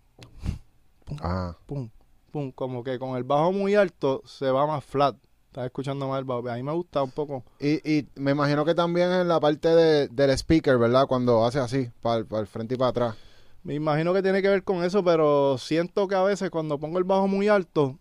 Ajá. 1.22 1.58
pum, 1.66 1.90
pum, 2.32 2.52
como 2.52 2.84
que 2.84 3.00
con 3.00 3.16
el 3.16 3.24
bajo 3.24 3.52
muy 3.54 3.76
alto 3.76 4.22
se 4.26 4.52
va 4.52 4.68
más 4.68 4.84
flat. 4.84 5.16
Estás 5.56 5.68
escuchando 5.68 6.10
más 6.10 6.20
el 6.20 6.26
bajo. 6.26 6.50
A 6.50 6.56
mí 6.56 6.64
me 6.64 6.74
gusta 6.74 7.02
un 7.02 7.12
poco. 7.12 7.42
Y, 7.62 7.76
y 7.90 8.06
me 8.16 8.32
imagino 8.32 8.66
que 8.66 8.76
también 8.76 9.10
en 9.10 9.30
la 9.30 9.40
parte 9.40 9.70
de- 9.70 10.10
del 10.10 10.32
speaker, 10.32 10.78
¿verdad? 10.78 11.08
Cuando 11.08 11.46
hace 11.46 11.60
así, 11.60 11.90
para 12.02 12.18
el 12.42 12.48
frente 12.48 12.76
y 12.76 12.78
para 12.78 12.90
atrás. 12.90 13.16
Me 13.64 13.74
imagino 13.74 14.14
que 14.14 14.22
tiene 14.22 14.42
que 14.42 14.50
ver 14.50 14.66
con 14.66 14.84
eso, 14.84 15.02
pero 15.02 15.58
siento 15.58 16.10
que 16.10 16.16
a 16.16 16.24
veces 16.24 16.50
cuando 16.50 16.78
pongo 16.78 16.98
el 16.98 17.06
bajo 17.06 17.30
muy 17.30 17.48
alto, 17.48 17.98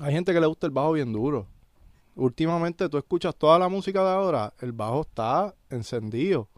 hay 0.00 0.12
gente 0.12 0.32
que 0.34 0.40
le 0.40 0.46
gusta 0.48 0.66
el 0.66 0.72
bajo 0.72 0.90
bien 0.90 1.12
duro. 1.12 1.46
Últimamente 2.16 2.88
tú 2.88 2.98
escuchas 2.98 3.36
toda 3.36 3.56
la 3.56 3.68
música 3.68 4.02
de 4.02 4.10
ahora, 4.10 4.52
el 4.60 4.72
bajo 4.72 5.02
está 5.02 5.54
encendido, 5.70 6.48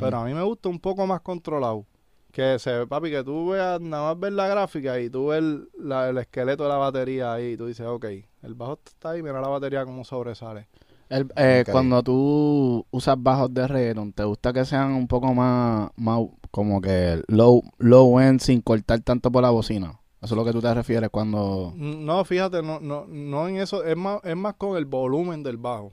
pero 0.00 0.16
a 0.16 0.24
mí 0.24 0.32
me 0.32 0.42
gusta 0.42 0.70
un 0.70 0.80
poco 0.80 1.06
más 1.06 1.20
controlado. 1.20 1.84
Que 2.32 2.58
se 2.58 2.70
ve, 2.72 2.86
papi, 2.86 3.10
que 3.10 3.24
tú 3.24 3.48
veas, 3.50 3.80
nada 3.80 4.10
más 4.12 4.20
ver 4.20 4.32
la 4.32 4.46
gráfica 4.48 5.00
y 5.00 5.08
tú 5.10 5.28
ves 5.28 5.38
el, 5.38 5.68
la- 5.78 6.08
el 6.10 6.18
esqueleto 6.18 6.64
de 6.64 6.68
la 6.68 6.76
batería 6.76 7.32
ahí 7.32 7.52
y 7.52 7.56
tú 7.56 7.66
dices, 7.66 7.86
ok, 7.86 8.04
el 8.42 8.54
bajo 8.54 8.78
está 8.84 9.10
ahí, 9.10 9.22
mira 9.22 9.40
la 9.40 9.48
batería 9.48 9.84
como 9.84 10.04
sobresale. 10.04 10.68
El- 11.08 11.32
eh. 11.36 11.64
Cuando 11.70 12.02
tú 12.02 12.84
usas 12.90 13.16
bajos 13.18 13.52
de 13.54 13.66
reggaeton, 13.66 14.12
¿te 14.12 14.24
gusta 14.24 14.52
que 14.52 14.64
sean 14.66 14.92
un 14.92 15.08
poco 15.08 15.32
más, 15.32 15.90
más 15.96 16.20
como 16.50 16.80
que 16.82 17.22
low, 17.28 17.62
low 17.78 18.20
end 18.20 18.40
sin 18.40 18.60
cortar 18.60 19.00
tanto 19.00 19.32
por 19.32 19.42
la 19.42 19.50
bocina? 19.50 19.98
Eso 20.20 20.34
es 20.34 20.38
lo 20.38 20.44
que 20.44 20.52
tú 20.52 20.60
te 20.60 20.72
refieres 20.74 21.08
cuando... 21.10 21.72
No, 21.76 22.24
fíjate, 22.24 22.60
no, 22.62 22.78
no, 22.80 23.06
no 23.06 23.48
en 23.48 23.56
eso, 23.56 23.84
es 23.84 23.96
más, 23.96 24.20
es 24.24 24.36
más 24.36 24.54
con 24.54 24.76
el 24.76 24.84
volumen 24.84 25.42
del 25.42 25.56
bajo. 25.56 25.92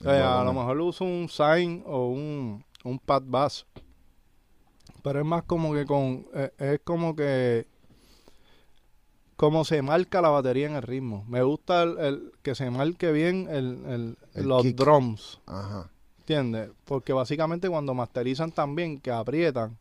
El 0.00 0.06
O 0.06 0.10
sea, 0.10 0.40
a 0.40 0.44
lo 0.44 0.54
mejor 0.54 0.80
uso 0.80 1.04
un 1.04 1.28
sign 1.28 1.82
o 1.84 2.08
un, 2.08 2.64
un 2.84 2.98
pad 2.98 3.22
bass. 3.26 3.66
Pero 5.02 5.20
es 5.20 5.26
más 5.26 5.42
como 5.44 5.72
que 5.74 5.84
con. 5.86 6.26
eh, 6.34 6.50
es 6.58 6.80
como 6.84 7.14
que. 7.16 7.66
Como 9.36 9.64
se 9.64 9.80
marca 9.80 10.20
la 10.20 10.28
batería 10.28 10.66
en 10.66 10.76
el 10.76 10.82
ritmo. 10.82 11.24
Me 11.26 11.42
gusta 11.42 11.82
el, 11.82 11.98
el- 11.98 12.32
que 12.42 12.54
se 12.54 12.70
marque 12.70 13.10
bien 13.10 13.48
el, 13.50 14.16
el- 14.34 14.46
los 14.46 14.62
kick. 14.62 14.76
drums. 14.76 15.40
Ajá. 15.46 15.88
¿Entiendes? 16.18 16.70
Porque 16.84 17.12
básicamente 17.14 17.68
cuando 17.68 17.94
masterizan 17.94 18.52
también, 18.52 19.00
que 19.00 19.10
aprietan. 19.10 19.78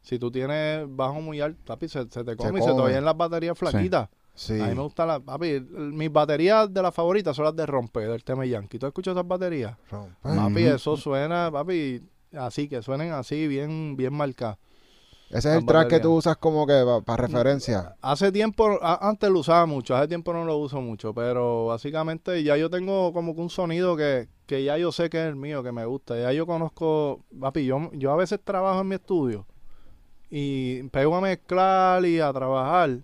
Si 0.00 0.18
tú 0.18 0.30
tienes 0.30 0.86
bajo 0.88 1.20
muy 1.20 1.40
alto, 1.40 1.60
papi, 1.66 1.88
se, 1.88 2.08
se 2.08 2.24
te 2.24 2.36
come 2.36 2.60
y 2.60 2.62
se 2.62 2.68
te 2.72 2.80
oyen 2.80 3.04
las 3.04 3.16
baterías 3.16 3.58
flaquitas. 3.58 4.08
Sí. 4.34 4.58
A 4.60 4.66
mí 4.68 4.74
me 4.74 4.82
gusta 4.82 5.04
la. 5.04 5.20
Papi, 5.20 5.60
mis 5.60 6.10
baterías 6.12 6.72
de 6.72 6.80
las 6.82 6.94
favoritas 6.94 7.34
son 7.36 7.44
las 7.46 7.56
de 7.56 7.66
Rompe, 7.66 8.00
del 8.00 8.22
tema 8.24 8.46
Yankee. 8.46 8.78
¿Tú 8.78 8.86
escuchas 8.86 9.12
esas 9.12 9.26
baterías? 9.26 9.76
Rompe. 9.90 10.14
Papi, 10.22 10.64
eso 10.64 10.96
suena, 10.96 11.50
papi, 11.52 12.02
así, 12.36 12.68
que 12.68 12.82
suenen 12.82 13.12
así, 13.12 13.46
bien, 13.46 13.96
bien 13.96 14.12
marcadas. 14.14 14.58
Ese 15.28 15.50
es 15.50 15.56
el 15.56 15.66
track 15.66 15.88
que 15.88 15.98
tú 16.00 16.14
usas 16.14 16.36
como 16.36 16.66
que 16.68 16.84
para 17.04 17.26
referencia. 17.26 17.96
Hace 18.00 18.30
tiempo, 18.30 18.78
a- 18.80 19.08
antes 19.08 19.28
lo 19.28 19.40
usaba 19.40 19.66
mucho, 19.66 19.96
hace 19.96 20.06
tiempo 20.06 20.32
no 20.32 20.44
lo 20.44 20.56
uso 20.56 20.80
mucho, 20.80 21.12
pero 21.12 21.66
básicamente 21.66 22.42
ya 22.44 22.56
yo 22.56 22.70
tengo 22.70 23.12
como 23.12 23.34
que 23.34 23.40
un 23.40 23.50
sonido 23.50 23.96
que, 23.96 24.28
que 24.46 24.62
ya 24.62 24.78
yo 24.78 24.92
sé 24.92 25.10
que 25.10 25.20
es 25.20 25.26
el 25.26 25.34
mío, 25.34 25.64
que 25.64 25.72
me 25.72 25.84
gusta. 25.84 26.16
Ya 26.16 26.32
yo 26.32 26.46
conozco, 26.46 27.24
papi, 27.40 27.64
yo, 27.66 27.90
yo 27.92 28.12
a 28.12 28.16
veces 28.16 28.38
trabajo 28.44 28.80
en 28.82 28.88
mi 28.88 28.94
estudio 28.94 29.46
y 30.30 30.82
pego 30.84 31.16
a 31.16 31.20
mezclar 31.20 32.04
y 32.04 32.20
a 32.20 32.32
trabajar. 32.32 32.98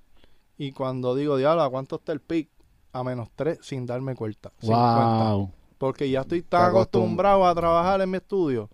Y 0.58 0.72
cuando 0.72 1.14
digo, 1.14 1.36
diablo, 1.36 1.62
¿a 1.62 1.70
cuánto 1.70 1.96
está 1.96 2.12
el 2.12 2.20
pic? 2.20 2.48
A 2.92 3.02
menos 3.02 3.30
3 3.34 3.58
sin 3.62 3.86
darme 3.86 4.14
cuenta. 4.14 4.52
sin 4.60 4.70
cuenta. 4.70 5.32
Wow. 5.34 5.50
Porque 5.78 6.08
ya 6.08 6.20
estoy 6.20 6.42
tan 6.42 6.62
acostum- 6.62 6.70
acostumbrado 6.70 7.46
a 7.46 7.54
trabajar 7.54 8.00
en 8.00 8.10
mi 8.10 8.18
estudio 8.18 8.70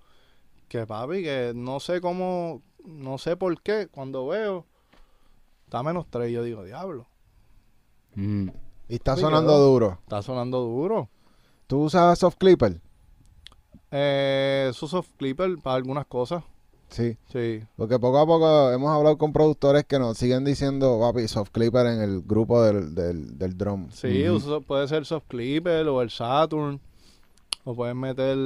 que, 0.69 0.86
papi, 0.86 1.23
que 1.23 1.53
no 1.55 1.81
sé 1.81 2.01
cómo, 2.01 2.62
no 2.85 3.19
sé 3.19 3.36
por 3.36 3.61
qué, 3.62 3.89
cuando 3.90 4.27
veo, 4.27 4.65
está 5.65 5.82
menos 5.82 6.07
3, 6.11 6.31
yo 6.32 6.43
digo, 6.43 6.65
diablo, 6.65 7.07
Mm. 8.15 8.49
Y 8.89 8.95
está 8.95 9.16
sonando 9.16 9.53
quedó. 9.53 9.66
duro. 9.70 9.99
está 10.03 10.23
sonando 10.23 10.61
duro. 10.61 11.09
¿Tú 11.66 11.82
usas 11.85 12.19
soft 12.19 12.36
clipper? 12.39 12.81
Eh, 13.90 14.69
eso 14.70 14.86
soft 14.89 15.11
clipper 15.16 15.57
para 15.62 15.77
algunas 15.77 16.07
cosas, 16.07 16.43
Sí. 16.89 17.16
sí. 17.31 17.62
Porque 17.77 17.99
poco 17.99 18.19
a 18.19 18.27
poco 18.27 18.73
hemos 18.73 18.90
hablado 18.90 19.19
con 19.19 19.32
productores 19.32 19.85
que 19.85 19.99
nos 19.99 20.16
siguen 20.19 20.45
diciendo, 20.45 20.99
papi, 21.01 21.28
soft 21.28 21.51
clipper 21.51 21.86
en 21.86 22.01
el 22.01 22.23
grupo 22.23 22.62
del, 22.62 22.95
del, 22.95 23.39
del 23.39 23.57
drum. 23.57 23.90
Sí, 23.90 24.27
uso- 24.28 24.62
puede 24.62 24.89
ser 24.89 25.05
soft 25.07 25.24
clipper 25.28 25.86
o 25.89 26.01
el 26.03 26.11
Saturn, 26.11 26.81
o 27.65 27.74
puedes 27.74 27.95
meter 27.95 28.36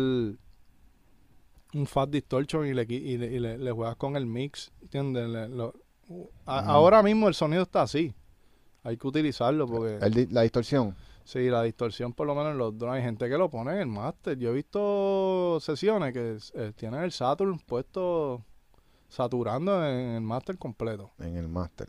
un 1.75 1.87
Fat 1.87 2.11
Distortion 2.11 2.67
y 2.67 2.75
le, 2.75 2.83
y 2.89 3.17
le, 3.19 3.27
y 3.33 3.39
le- 3.39 3.59
le 3.59 3.73
juegas 3.73 3.97
con 3.97 4.17
el 4.17 4.27
mix, 4.27 4.71
¿entiendes? 4.83 5.49
Lo- 5.51 5.75
a-. 6.47 6.61
Ahora 6.67 7.03
mismo 7.03 7.29
el 7.29 7.35
sonido 7.35 7.63
está 7.63 7.83
así, 7.83 8.15
hay 8.83 8.97
que 8.97 9.07
utilizarlo 9.07 9.67
porque... 9.67 9.97
El 10.05 10.29
la 10.33 10.43
distorsión. 10.43 10.95
Sí, 11.25 11.49
la 11.49 11.63
distorsión 11.63 12.13
por 12.13 12.27
lo 12.27 12.35
menos 12.35 12.51
en 12.53 12.59
los 12.59 12.77
drones. 12.77 12.97
Hay 12.99 13.05
gente 13.05 13.29
que 13.29 13.39
lo 13.39 13.49
pone 13.49 13.73
en 13.75 13.79
el 13.79 13.87
máster. 13.87 14.37
Yo 14.39 14.51
he 14.51 14.55
visto 14.55 15.59
sesiones 15.61 16.13
que 16.13 16.37
eh, 16.55 16.73
tienen 16.75 17.01
el 17.03 17.13
Saturn 17.13 17.61
puesto 17.61 18.43
saturando 19.09 19.87
en 19.87 20.17
el 20.17 20.21
máster 20.21 20.59
completo. 20.59 21.13
en 21.21 21.37
el 21.37 21.47
master. 21.49 21.89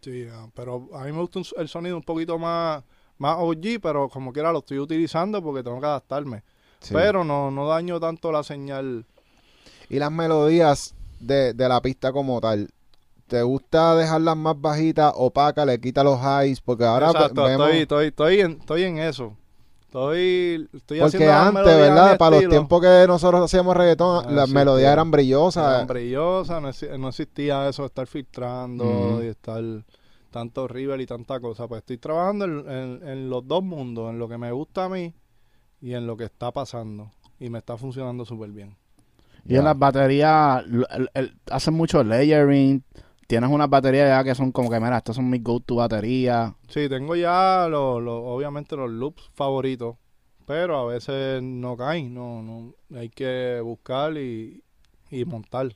Sí, 0.00 0.26
ah, 0.30 0.48
pero 0.54 0.88
a 0.94 1.04
mí 1.04 1.12
me 1.12 1.20
gusta 1.20 1.38
un 1.38 1.44
el 1.58 1.68
sonido 1.68 1.96
un 1.96 2.02
poquito 2.02 2.38
más, 2.38 2.82
más 3.18 3.36
OG, 3.38 3.80
pero 3.80 4.08
como 4.08 4.32
quiera 4.32 4.50
lo 4.52 4.58
estoy 4.60 4.78
utilizando 4.80 5.40
porque 5.42 5.62
tengo 5.62 5.78
que 5.80 5.86
adaptarme. 5.86 6.42
Sí. 6.82 6.94
Pero 6.94 7.24
no, 7.24 7.50
no 7.50 7.68
daño 7.68 8.00
tanto 8.00 8.32
la 8.32 8.42
señal. 8.42 9.04
Y 9.88 9.98
las 9.98 10.10
melodías 10.10 10.94
de, 11.20 11.52
de 11.54 11.68
la 11.68 11.80
pista 11.80 12.12
como 12.12 12.40
tal, 12.40 12.68
¿te 13.28 13.42
gusta 13.42 13.94
dejarlas 13.94 14.36
más 14.36 14.60
bajitas, 14.60 15.12
opacas, 15.16 15.66
le 15.66 15.80
quita 15.80 16.02
los 16.02 16.18
highs? 16.20 16.60
Porque 16.60 16.84
ahora 16.84 17.06
ve- 17.12 17.12
Exacto, 17.12 17.42
vemos... 17.44 17.66
estoy, 17.68 17.78
estoy, 17.82 18.06
estoy, 18.06 18.40
en, 18.40 18.50
estoy 18.60 18.82
en 18.82 18.98
eso. 18.98 19.36
Estoy, 19.82 20.68
estoy 20.72 21.00
Porque 21.00 21.30
antes, 21.30 21.64
¿verdad? 21.64 22.16
Para 22.16 22.36
los 22.36 22.48
tiempos 22.48 22.80
que 22.80 23.04
nosotros 23.06 23.42
hacíamos 23.42 23.76
reggaetón, 23.76 24.24
Ah, 24.26 24.30
las 24.32 24.48
melodías 24.48 24.90
eran 24.92 25.10
brillosas. 25.10 25.68
Eran 25.74 25.86
brillosas, 25.86 26.62
no, 26.62 26.68
exi- 26.70 26.98
no 26.98 27.08
existía 27.10 27.68
eso 27.68 27.82
de 27.82 27.88
estar 27.88 28.06
filtrando 28.06 29.22
y 29.22 29.26
estar 29.26 29.62
tanto 30.30 30.66
river 30.66 30.98
y 31.02 31.06
tanta 31.06 31.38
cosa. 31.40 31.68
Pues 31.68 31.80
estoy 31.80 31.98
trabajando 31.98 32.46
en, 32.46 32.70
en- 32.70 33.06
en 33.08 33.30
los 33.30 33.46
dos 33.46 33.62
mundos, 33.62 34.08
en 34.10 34.18
lo 34.18 34.28
que 34.28 34.38
me 34.38 34.50
gusta 34.50 34.86
a 34.86 34.88
mí 34.88 35.12
y 35.82 35.92
en 35.94 36.06
lo 36.06 36.16
que 36.16 36.24
está 36.24 36.50
pasando. 36.52 37.10
Y 37.38 37.50
me 37.50 37.58
está 37.58 37.76
funcionando 37.76 38.24
súper 38.24 38.50
bien. 38.50 38.76
Y 39.44 39.56
en 39.56 39.64
las 39.64 39.76
baterías, 39.78 40.64
l- 40.64 40.86
el- 40.90 41.10
el- 41.14 41.36
hacen 41.50 41.74
mucho 41.74 42.02
layering. 42.04 42.82
Tienes 43.26 43.50
unas 43.50 43.68
baterías 43.68 44.08
ya 44.08 44.22
que 44.24 44.34
son 44.36 44.52
como 44.52 44.70
que, 44.70 44.78
mira, 44.78 44.98
estas 44.98 45.16
son 45.16 45.28
mis 45.28 45.42
go-to 45.42 45.74
baterías. 45.76 46.52
Sí, 46.68 46.88
tengo 46.88 47.16
ya 47.16 47.66
los, 47.68 48.00
los- 48.02 48.22
obviamente 48.24 48.76
los 48.76 48.88
loops 48.90 49.30
favoritos, 49.34 49.96
pero 50.46 50.78
a 50.78 50.86
veces 50.86 51.42
no 51.42 51.76
caen, 51.76 52.14
no, 52.14 52.42
no, 52.42 52.74
hay 52.96 53.08
que 53.08 53.60
buscar 53.64 54.16
y, 54.16 54.62
y 55.10 55.24
montar. 55.24 55.74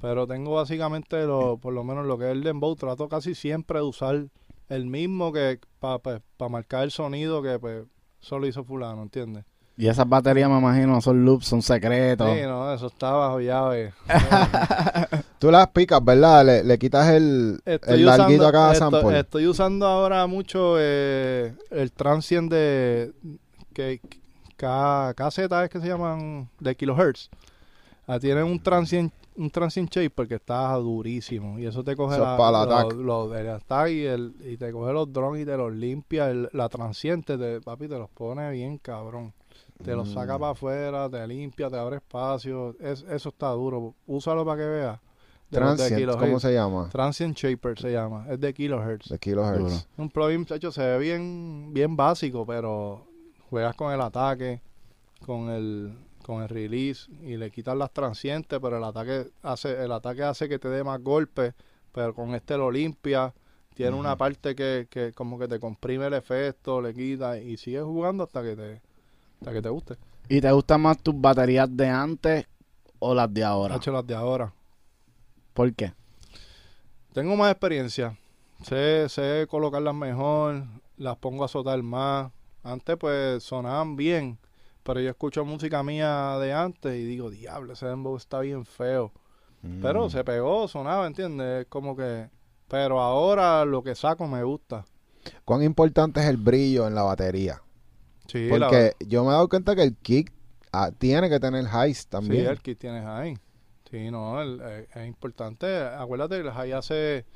Pero 0.00 0.26
tengo 0.26 0.54
básicamente, 0.54 1.24
lo, 1.26 1.58
por 1.58 1.74
lo 1.74 1.84
menos 1.84 2.06
lo 2.06 2.16
que 2.16 2.24
es 2.26 2.30
el 2.32 2.42
dembow, 2.42 2.74
trato 2.76 3.08
casi 3.10 3.34
siempre 3.34 3.78
de 3.80 3.84
usar 3.84 4.26
el 4.70 4.86
mismo 4.86 5.32
que 5.32 5.60
para 5.78 6.00
marcar 6.48 6.84
el 6.84 6.90
sonido 6.90 7.42
que 7.42 7.58
pues 7.58 7.84
solo 8.20 8.46
hizo 8.46 8.62
fulano, 8.64 9.02
¿entiendes? 9.02 9.44
Y 9.76 9.88
esas 9.88 10.06
baterías, 10.06 10.50
me 10.50 10.58
imagino, 10.58 11.00
son 11.00 11.24
loops, 11.24 11.46
son 11.46 11.62
secretos. 11.62 12.28
Sí, 12.36 12.42
no, 12.42 12.72
eso 12.74 12.88
está 12.88 13.12
bajo 13.12 13.40
llave. 13.40 13.94
Tú 15.38 15.50
las 15.50 15.68
picas, 15.68 16.04
¿verdad? 16.04 16.44
Le, 16.44 16.64
le 16.64 16.78
quitas 16.78 17.08
el, 17.08 17.60
el 17.64 18.04
larguito 18.04 18.46
a 18.46 18.52
cada 18.52 18.72
esto- 18.74 18.90
sample. 18.90 19.18
Estoy 19.20 19.46
usando 19.46 19.86
ahora 19.86 20.26
mucho 20.26 20.74
eh, 20.78 21.54
el 21.70 21.92
transient 21.92 22.50
de 22.52 23.12
que 23.72 24.00
KZ 24.56 25.38
es 25.38 25.70
que 25.70 25.80
se 25.80 25.88
llaman 25.88 26.50
de 26.58 26.74
kilohertz. 26.74 27.30
Ah, 28.06 28.18
tienen 28.18 28.44
un 28.44 28.62
transient 28.62 29.12
un 29.40 29.50
transient 29.50 29.90
shaper 29.90 30.28
que 30.28 30.34
está 30.36 30.72
durísimo 30.74 31.58
y 31.58 31.66
eso 31.66 31.82
te 31.82 31.96
coge 31.96 32.14
Eso 32.16 32.24
es 32.30 32.38
para 32.38 32.62
el 32.62 32.68
lo- 32.68 32.76
attack. 32.76 32.92
lo- 32.98 33.36
el 33.36 33.48
attack 33.48 33.88
y, 33.90 34.04
el, 34.04 34.34
y 34.44 34.56
te 34.56 34.70
coge 34.70 34.92
los 34.92 35.12
drones 35.12 35.42
y 35.42 35.46
te 35.46 35.56
los 35.56 35.72
limpia 35.72 36.30
el- 36.30 36.48
la 36.52 36.68
transiente 36.68 37.36
te, 37.38 37.60
papi 37.60 37.88
te 37.88 37.98
los 37.98 38.10
pone 38.10 38.50
bien 38.50 38.78
cabrón 38.78 39.32
te 39.82 39.96
los 39.96 40.10
saca 40.10 40.36
Mm. 40.36 40.40
para 40.40 40.52
afuera 40.52 41.08
te 41.08 41.26
limpia 41.26 41.70
te 41.70 41.76
abre 41.78 41.96
espacio 41.96 42.76
es, 42.80 43.02
eso 43.10 43.30
está 43.30 43.48
duro 43.50 43.94
úsalo 44.06 44.44
para 44.44 44.58
que 44.62 44.68
veas 44.68 45.00
De 45.50 45.58
los 45.58 45.70
de 45.78 45.88
Transient. 45.88 46.18
¿cómo 46.18 46.38
se 46.38 46.52
llama? 46.54 46.88
Transient 46.92 47.36
Shaper 47.36 47.76
se 47.78 47.90
llama, 47.90 48.24
es 48.30 48.38
de 48.38 48.54
kilohertz. 48.54 49.08
De 49.08 49.18
kilohertz. 49.18 49.58
Duro. 49.58 49.74
Un 49.96 50.08
plugin, 50.10 50.40
muchacho, 50.40 50.70
se 50.70 50.80
ve 50.82 50.98
bien, 50.98 51.70
bien 51.72 51.96
básico, 51.96 52.46
pero 52.46 53.04
juegas 53.48 53.74
con 53.74 53.92
el 53.92 54.00
ataque, 54.00 54.60
con 55.26 55.48
el, 55.50 55.92
con 56.24 56.42
el 56.42 56.48
release 56.48 57.10
y 57.22 57.36
le 57.36 57.50
quitas 57.50 57.76
las 57.76 57.92
transientes, 57.92 58.58
pero 58.60 58.78
el 58.78 58.84
ataque 58.84 59.30
hace, 59.42 59.82
el 59.82 59.92
ataque 59.92 60.22
hace 60.22 60.48
que 60.48 60.58
te 60.58 60.68
dé 60.68 60.84
más 60.84 61.02
golpes, 61.02 61.54
pero 61.92 62.14
con 62.14 62.34
este 62.34 62.56
lo 62.56 62.70
limpia. 62.70 63.34
Tiene 63.74 63.96
una 63.96 64.16
parte 64.16 64.54
que, 64.54 64.88
que 64.90 65.12
como 65.12 65.38
que 65.38 65.48
te 65.48 65.58
comprime 65.58 66.06
el 66.06 66.14
efecto, 66.14 66.82
le 66.82 66.92
quita 66.92 67.38
y 67.38 67.56
sigues 67.56 67.82
jugando 67.82 68.24
hasta 68.24 68.42
que 68.42 68.54
te, 68.54 68.82
hasta 69.40 69.52
que 69.52 69.62
te 69.62 69.68
guste. 69.68 69.96
¿Y 70.28 70.40
te 70.40 70.52
gustan 70.52 70.82
más 70.82 70.98
tus 70.98 71.18
baterías 71.18 71.68
de 71.74 71.88
antes 71.88 72.46
o 72.98 73.14
las 73.14 73.32
de 73.32 73.42
ahora? 73.42 73.74
Hacho, 73.74 73.90
las 73.90 74.06
de 74.06 74.14
ahora. 74.14 74.52
¿Por 75.54 75.72
qué? 75.74 75.92
Tengo 77.12 77.34
más 77.36 77.50
experiencia. 77.50 78.16
Sé, 78.62 79.08
sé 79.08 79.46
colocarlas 79.48 79.94
mejor, 79.94 80.64
las 80.96 81.16
pongo 81.16 81.42
a 81.42 81.46
azotar 81.46 81.82
más. 81.82 82.30
Antes 82.62 82.96
pues 82.98 83.42
sonaban 83.42 83.96
bien, 83.96 84.38
pero 84.90 85.00
yo 85.02 85.10
escucho 85.10 85.44
música 85.44 85.84
mía 85.84 86.36
de 86.40 86.52
antes 86.52 86.92
y 86.96 87.04
digo, 87.04 87.30
diablo, 87.30 87.74
ese 87.74 87.86
dembow 87.86 88.16
está 88.16 88.40
bien 88.40 88.64
feo. 88.64 89.12
Pero 89.80 90.06
Mm. 90.06 90.10
se 90.10 90.24
pegó, 90.24 90.66
sonaba, 90.66 91.06
¿entiendes? 91.06 91.60
Es 91.62 91.66
como 91.68 91.94
que... 91.94 92.28
Pero 92.66 93.00
ahora 93.00 93.64
lo 93.64 93.84
que 93.84 93.94
saco 93.94 94.26
me 94.26 94.42
gusta. 94.42 94.84
¿Cuán 95.44 95.62
importante 95.62 96.18
es 96.18 96.26
el 96.26 96.38
brillo 96.38 96.88
en 96.88 96.96
la 96.96 97.02
batería? 97.02 97.62
Sí, 98.26 98.48
la- 98.48 98.66
Porque 98.68 98.94
yo 99.06 99.22
me 99.22 99.28
he 99.28 99.32
dado 99.32 99.48
cuenta 99.48 99.76
que 99.76 99.84
el 99.84 99.96
kick 99.96 100.32
ah, 100.72 100.90
tiene 100.98 101.28
que 101.30 101.38
tener 101.38 101.66
highs 101.66 101.98
sí, 101.98 102.06
también. 102.08 102.46
el 102.46 102.60
kit 102.60 102.78
tiene 102.80 103.00
high. 103.02 103.38
Sí, 103.88 104.10
no, 104.10 104.42
el- 104.42 104.60
eh, 104.60 104.88
es 104.92 105.06
importante. 105.06 105.66
Acuérdate, 105.84 106.36
el 106.38 106.50
high 106.50 106.72
hace... 106.72 107.26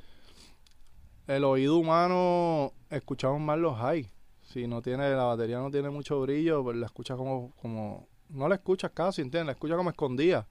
El 1.27 1.45
oído 1.45 1.77
humano 1.77 2.73
escuchamos 2.89 3.39
más 3.39 3.57
los 3.59 3.77
high. 3.77 4.09
Si 4.55 4.67
no 4.67 4.81
tiene, 4.81 5.09
la 5.09 5.23
batería 5.25 5.59
no 5.59 5.69
tiene 5.69 5.89
mucho 5.89 6.21
brillo, 6.21 6.63
pues 6.63 6.77
la 6.77 6.85
escuchas 6.85 7.17
como, 7.17 7.51
como, 7.61 8.07
no 8.29 8.47
la 8.47 8.55
escuchas 8.55 8.89
casi, 8.93 9.21
¿entiendes? 9.21 9.47
La 9.47 9.51
escuchas 9.51 9.75
como 9.75 9.89
escondida. 9.89 10.47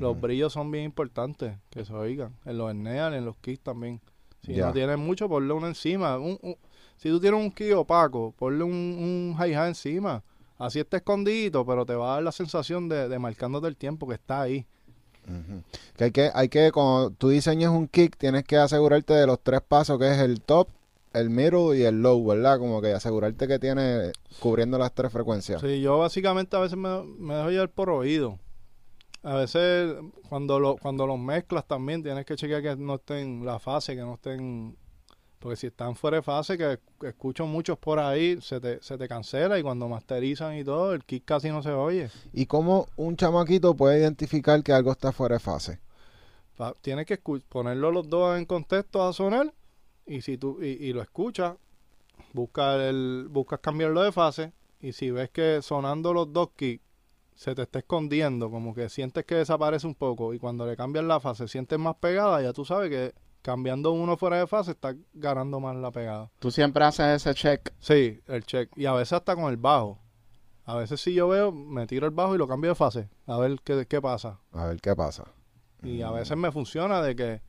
Los 0.00 0.18
brillos 0.18 0.52
son 0.54 0.70
bien 0.70 0.84
importantes, 0.84 1.56
que 1.68 1.84
se 1.84 1.92
oigan. 1.92 2.34
En 2.46 2.56
los 2.56 2.70
Enneal, 2.70 3.12
en 3.12 3.26
los 3.26 3.36
kicks 3.36 3.62
también. 3.62 4.00
Si 4.40 4.52
no 4.68 4.72
tienes 4.72 4.96
mucho, 4.96 5.28
ponle 5.28 5.52
uno 5.52 5.66
encima. 5.66 6.16
Un- 6.18 6.38
un- 6.40 6.56
si 6.96 7.10
tú 7.10 7.20
tienes 7.20 7.38
un 7.38 7.50
kick 7.50 7.76
opaco, 7.76 8.32
ponle 8.38 8.64
un, 8.64 8.72
un 8.72 9.36
hi-hat 9.38 9.68
encima. 9.68 10.22
Así 10.56 10.80
está 10.80 10.96
escondido, 10.96 11.66
pero 11.66 11.84
te 11.84 11.94
va 11.94 12.12
a 12.12 12.14
dar 12.14 12.22
la 12.22 12.32
sensación 12.32 12.88
de, 12.88 13.06
de 13.08 13.18
marcándote 13.18 13.66
el 13.68 13.76
tiempo 13.76 14.08
que 14.08 14.14
está 14.14 14.40
ahí. 14.40 14.64
Que 15.96 16.04
hay 16.04 16.10
que, 16.10 16.30
hay 16.32 16.48
que, 16.48 16.72
cuando 16.72 17.10
tú 17.10 17.28
diseñas 17.28 17.70
un 17.70 17.86
kick, 17.86 18.16
tienes 18.16 18.44
que 18.44 18.56
asegurarte 18.56 19.12
de 19.14 19.26
los 19.26 19.40
tres 19.40 19.60
pasos, 19.60 19.98
que 19.98 20.10
es 20.10 20.18
el 20.18 20.40
top, 20.40 20.68
el 21.14 21.30
middle 21.30 21.76
y 21.78 21.82
el 21.82 22.02
low, 22.02 22.24
¿verdad? 22.26 22.58
Como 22.58 22.80
que 22.80 22.92
asegurarte 22.92 23.46
que 23.48 23.58
tiene 23.58 24.12
cubriendo 24.40 24.78
las 24.78 24.94
tres 24.94 25.12
frecuencias. 25.12 25.60
Sí, 25.60 25.80
yo 25.80 25.98
básicamente 25.98 26.56
a 26.56 26.60
veces 26.60 26.78
me, 26.78 27.02
me 27.04 27.34
dejo 27.34 27.50
llevar 27.50 27.70
por 27.70 27.90
oído. 27.90 28.38
A 29.22 29.36
veces 29.36 29.94
cuando 30.28 30.58
lo, 30.58 30.76
cuando 30.76 31.06
los 31.06 31.18
mezclas 31.18 31.66
también 31.66 32.02
tienes 32.02 32.24
que 32.26 32.34
chequear 32.34 32.62
que 32.62 32.76
no 32.76 32.96
estén 32.96 33.44
la 33.44 33.58
fase, 33.58 33.94
que 33.94 34.00
no 34.02 34.14
estén... 34.14 34.76
Porque 35.38 35.56
si 35.56 35.66
están 35.66 35.96
fuera 35.96 36.18
de 36.18 36.22
fase, 36.22 36.56
que, 36.56 36.78
escucho 37.06 37.46
muchos 37.46 37.76
por 37.76 37.98
ahí, 37.98 38.40
se 38.40 38.60
te, 38.60 38.80
se 38.80 38.96
te 38.96 39.08
cancela 39.08 39.58
y 39.58 39.62
cuando 39.62 39.88
masterizan 39.88 40.56
y 40.56 40.62
todo, 40.62 40.92
el 40.94 41.04
kick 41.04 41.24
casi 41.24 41.48
no 41.50 41.64
se 41.64 41.70
oye. 41.72 42.10
¿Y 42.32 42.46
cómo 42.46 42.86
un 42.96 43.16
chamaquito 43.16 43.74
puede 43.74 43.98
identificar 43.98 44.62
que 44.62 44.72
algo 44.72 44.92
está 44.92 45.10
fuera 45.10 45.34
de 45.34 45.40
fase? 45.40 45.80
Pa- 46.56 46.74
tienes 46.80 47.06
que 47.06 47.20
escu- 47.20 47.42
ponerlo 47.48 47.90
los 47.90 48.08
dos 48.08 48.38
en 48.38 48.44
contexto 48.44 49.02
a 49.04 49.12
sonar 49.12 49.52
y 50.06 50.22
si 50.22 50.38
tú 50.38 50.58
y, 50.62 50.66
y 50.66 50.92
lo 50.92 51.02
escuchas, 51.02 51.56
busca 52.32 52.76
el, 52.88 53.26
buscas 53.30 53.60
cambiarlo 53.60 54.02
de 54.02 54.12
fase 54.12 54.52
y 54.80 54.92
si 54.92 55.10
ves 55.10 55.30
que 55.30 55.62
sonando 55.62 56.12
los 56.12 56.32
dos 56.32 56.50
kicks 56.56 56.84
se 57.34 57.54
te 57.54 57.62
está 57.62 57.78
escondiendo, 57.78 58.50
como 58.50 58.74
que 58.74 58.88
sientes 58.88 59.24
que 59.24 59.36
desaparece 59.36 59.86
un 59.86 59.94
poco 59.94 60.34
y 60.34 60.38
cuando 60.38 60.66
le 60.66 60.76
cambias 60.76 61.04
la 61.04 61.18
fase 61.18 61.48
sientes 61.48 61.78
más 61.78 61.96
pegada, 61.96 62.42
ya 62.42 62.52
tú 62.52 62.64
sabes 62.64 62.90
que 62.90 63.14
cambiando 63.40 63.92
uno 63.92 64.16
fuera 64.16 64.38
de 64.38 64.46
fase 64.46 64.72
está 64.72 64.94
ganando 65.14 65.58
más 65.58 65.74
la 65.76 65.90
pegada. 65.90 66.30
Tú 66.38 66.50
siempre 66.50 66.84
haces 66.84 67.26
ese 67.26 67.34
check. 67.34 67.72
Sí, 67.80 68.20
el 68.26 68.44
check 68.44 68.70
y 68.76 68.86
a 68.86 68.92
veces 68.92 69.14
hasta 69.14 69.34
con 69.34 69.50
el 69.50 69.56
bajo. 69.56 69.98
A 70.64 70.76
veces 70.76 71.00
si 71.00 71.12
yo 71.12 71.26
veo, 71.28 71.50
me 71.50 71.86
tiro 71.86 72.06
el 72.06 72.12
bajo 72.12 72.34
y 72.34 72.38
lo 72.38 72.46
cambio 72.46 72.70
de 72.70 72.76
fase, 72.76 73.08
a 73.26 73.38
ver 73.38 73.58
qué, 73.64 73.86
qué 73.86 74.00
pasa. 74.00 74.38
A 74.52 74.66
ver 74.66 74.80
qué 74.80 74.94
pasa. 74.94 75.24
Y 75.82 76.02
a 76.02 76.12
veces 76.12 76.36
me 76.36 76.52
funciona 76.52 77.02
de 77.02 77.16
que, 77.16 77.42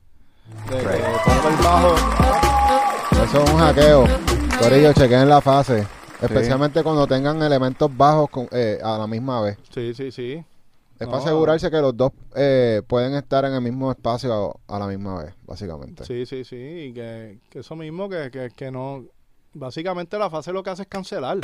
de 0.70 0.76
que 0.78 0.84
pongo 1.24 1.48
el 1.48 1.56
bajo. 1.62 1.94
Eso 3.24 3.42
es 3.44 3.50
un 3.50 3.58
hackeo. 3.58 4.04
Por 4.60 4.72
ello, 4.72 4.92
chequen 4.92 5.28
la 5.28 5.40
fase. 5.40 5.86
Especialmente 6.20 6.82
cuando 6.82 7.06
tengan 7.06 7.42
elementos 7.42 7.94
bajos 7.94 8.30
con- 8.30 8.48
eh, 8.52 8.78
a 8.82 8.96
la 8.98 9.06
misma 9.06 9.40
vez. 9.42 9.58
Sí, 9.70 9.92
sí, 9.94 10.10
sí. 10.10 10.44
Es 10.98 11.06
No. 11.06 11.10
para 11.10 11.22
asegurarse 11.24 11.70
que 11.70 11.80
los 11.80 11.96
dos 11.96 12.12
eh, 12.36 12.80
pueden 12.86 13.14
estar 13.14 13.44
en 13.44 13.52
el 13.52 13.60
mismo 13.60 13.90
espacio 13.90 14.56
a, 14.68 14.76
a 14.76 14.78
la 14.78 14.86
misma 14.86 15.22
vez, 15.24 15.34
básicamente. 15.44 16.04
Sí, 16.04 16.24
sí, 16.24 16.44
sí. 16.44 16.56
Y 16.56 16.92
que, 16.94 17.40
que 17.50 17.58
eso 17.60 17.74
mismo, 17.76 18.08
que, 18.08 18.30
que, 18.30 18.50
que 18.54 18.70
no. 18.70 19.04
Básicamente 19.54 20.18
la 20.18 20.30
fase 20.30 20.52
lo 20.52 20.62
que 20.62 20.70
hace 20.70 20.82
es 20.82 20.88
cancelar. 20.88 21.38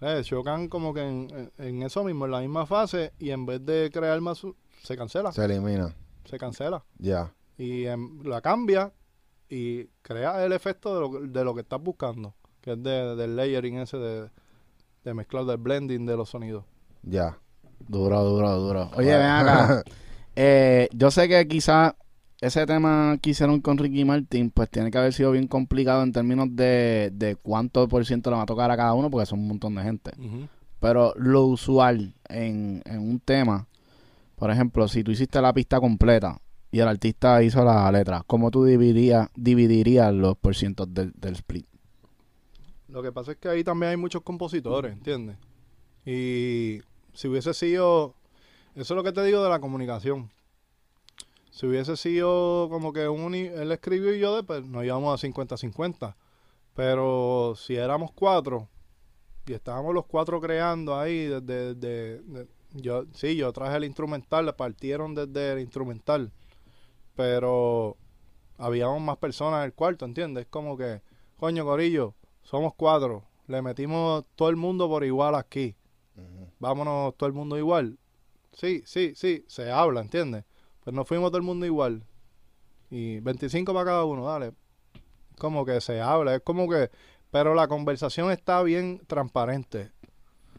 Eh, 0.00 0.20
chocan 0.24 0.68
como 0.68 0.94
que 0.94 1.00
en, 1.00 1.28
en- 1.58 1.66
en 1.66 1.82
eso 1.82 2.04
mismo, 2.04 2.24
en 2.26 2.30
la 2.30 2.40
misma 2.40 2.66
fase, 2.66 3.12
y 3.18 3.30
en 3.30 3.44
vez 3.46 3.64
de 3.66 3.90
crear 3.92 4.20
más, 4.20 4.38
su- 4.38 4.54
se 4.82 4.96
cancela. 4.96 5.32
Se 5.32 5.44
elimina. 5.44 5.92
Se 6.24 6.38
cancela. 6.38 6.84
Ya. 6.98 7.32
Y 7.58 7.84
em, 7.86 8.22
la 8.22 8.40
cambia 8.40 8.92
y 9.50 9.84
crea 10.02 10.44
el 10.44 10.52
efecto 10.52 10.94
de 10.94 11.00
lo, 11.00 11.10
que- 11.10 11.26
de 11.28 11.44
lo 11.44 11.54
que 11.54 11.60
estás 11.62 11.82
buscando, 11.82 12.34
que 12.60 12.72
es 12.72 12.82
de, 12.82 13.16
del 13.16 13.36
layering 13.36 13.78
ese 13.78 13.96
de, 13.98 14.30
de 15.04 15.14
mezclar, 15.14 15.44
del 15.44 15.56
blending 15.58 16.06
de 16.06 16.16
los 16.16 16.28
sonidos. 16.30 16.64
Ya. 17.02 17.36
Duro, 17.88 18.22
duro, 18.24 18.56
duro. 18.56 18.90
Oye, 18.96 19.16
ven 19.16 19.26
acá. 19.26 19.82
Eh, 20.40 20.88
yo 20.92 21.10
sé 21.10 21.28
que 21.28 21.48
quizás 21.48 21.94
ese 22.40 22.64
tema 22.64 23.18
que 23.20 23.30
hicieron 23.30 23.60
con 23.60 23.76
Ricky 23.76 24.04
Martin, 24.04 24.50
pues 24.52 24.70
tiene 24.70 24.88
que 24.92 24.98
haber 24.98 25.12
sido 25.12 25.32
bien 25.32 25.48
complicado 25.48 26.04
en 26.04 26.12
términos 26.12 26.46
de, 26.52 27.10
de 27.12 27.34
cuánto 27.34 27.88
por 27.88 28.06
ciento 28.06 28.30
le 28.30 28.36
va 28.36 28.42
a 28.42 28.46
tocar 28.46 28.70
a 28.70 28.76
cada 28.76 28.94
uno, 28.94 29.10
porque 29.10 29.26
son 29.26 29.40
un 29.40 29.48
montón 29.48 29.74
de 29.74 29.82
gente. 29.82 30.12
Pero 30.78 31.12
lo 31.16 31.42
usual 31.46 32.14
en, 32.28 32.82
en 32.84 33.00
un 33.00 33.18
tema, 33.18 33.66
por 34.36 34.52
ejemplo, 34.52 34.86
si 34.86 35.02
tú 35.02 35.10
hiciste 35.10 35.42
la 35.42 35.52
pista 35.52 35.80
completa 35.80 36.40
y 36.70 36.80
el 36.80 36.88
artista 36.88 37.42
hizo 37.42 37.64
la 37.64 37.90
letra, 37.92 38.22
¿cómo 38.26 38.50
tú 38.50 38.64
dividirías, 38.64 39.28
dividirías 39.34 40.12
los 40.12 40.36
porcientos 40.36 40.92
del, 40.92 41.12
del 41.16 41.34
split? 41.34 41.66
Lo 42.88 43.02
que 43.02 43.12
pasa 43.12 43.32
es 43.32 43.38
que 43.38 43.48
ahí 43.48 43.64
también 43.64 43.90
hay 43.90 43.96
muchos 43.96 44.22
compositores, 44.22 44.92
¿entiendes? 44.92 45.36
Y 46.06 46.80
si 47.12 47.28
hubiese 47.28 47.52
sido, 47.54 48.14
eso 48.74 48.94
es 48.94 48.96
lo 48.96 49.04
que 49.04 49.12
te 49.12 49.22
digo 49.24 49.42
de 49.42 49.50
la 49.50 49.60
comunicación. 49.60 50.30
Si 51.50 51.66
hubiese 51.66 51.96
sido 51.96 52.68
como 52.70 52.92
que 52.92 53.08
un, 53.08 53.34
él 53.34 53.72
escribió 53.72 54.14
y 54.14 54.20
yo 54.20 54.36
después 54.36 54.64
nos 54.64 54.84
íbamos 54.84 55.12
a 55.22 55.26
50-50. 55.26 56.14
Pero 56.74 57.54
si 57.56 57.74
éramos 57.74 58.12
cuatro 58.12 58.68
y 59.46 59.52
estábamos 59.52 59.92
los 59.94 60.06
cuatro 60.06 60.40
creando 60.40 60.96
ahí 60.98 61.24
desde, 61.26 61.74
desde- 61.74 62.20
de- 62.22 62.48
yo 62.74 63.04
sí, 63.14 63.34
yo 63.34 63.52
traje 63.52 63.76
el 63.78 63.84
instrumental, 63.84 64.54
partieron 64.54 65.14
desde 65.14 65.52
el 65.54 65.60
instrumental. 65.60 66.30
Pero 67.18 67.96
habíamos 68.58 69.00
más 69.00 69.16
personas 69.16 69.58
en 69.58 69.64
el 69.64 69.72
cuarto, 69.74 70.04
¿entiendes? 70.04 70.42
Es 70.44 70.48
como 70.50 70.76
que, 70.76 71.02
coño, 71.36 71.64
Corillo, 71.64 72.14
somos 72.44 72.74
cuatro. 72.76 73.24
Le 73.48 73.60
metimos 73.60 74.24
todo 74.36 74.50
el 74.50 74.54
mundo 74.54 74.88
por 74.88 75.02
igual 75.02 75.34
aquí. 75.34 75.74
Vámonos 76.60 77.16
todo 77.16 77.26
el 77.26 77.32
mundo 77.32 77.58
igual. 77.58 77.98
Sí, 78.52 78.84
sí, 78.86 79.14
sí, 79.16 79.44
se 79.48 79.68
habla, 79.72 80.00
¿entiendes? 80.00 80.44
Pues 80.84 80.94
nos 80.94 81.08
fuimos 81.08 81.30
todo 81.30 81.38
el 81.38 81.42
mundo 81.42 81.66
igual. 81.66 82.04
Y 82.88 83.18
25 83.18 83.74
para 83.74 83.84
cada 83.86 84.04
uno, 84.04 84.24
dale. 84.26 84.52
Como 85.38 85.64
que 85.64 85.80
se 85.80 86.00
habla, 86.00 86.36
es 86.36 86.42
como 86.42 86.68
que... 86.68 86.88
Pero 87.32 87.52
la 87.56 87.66
conversación 87.66 88.30
está 88.30 88.62
bien 88.62 89.02
transparente. 89.08 89.90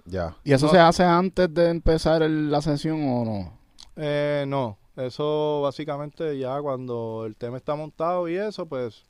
Ya. 0.04 0.36
¿Y 0.44 0.52
eso 0.52 0.66
No. 0.66 0.72
se 0.74 0.80
hace 0.80 1.04
antes 1.06 1.54
de 1.54 1.70
empezar 1.70 2.22
el- 2.22 2.52
la 2.52 2.62
sesión 2.62 3.02
o 3.08 3.24
no? 3.24 3.54
Eh, 3.96 4.44
no, 4.46 4.78
eso 5.06 5.62
básicamente 5.62 6.38
ya 6.38 6.62
cuando 6.62 7.24
el 7.26 7.36
tema 7.36 7.58
está 7.58 7.76
montado 7.76 8.28
y 8.28 8.36
eso, 8.36 8.66
pues 8.66 9.04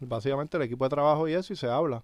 básicamente 0.00 0.56
el 0.56 0.62
equipo 0.64 0.84
de 0.84 0.90
trabajo 0.90 1.28
y 1.28 1.34
eso 1.34 1.52
y 1.52 1.56
se 1.56 1.68
habla. 1.68 2.02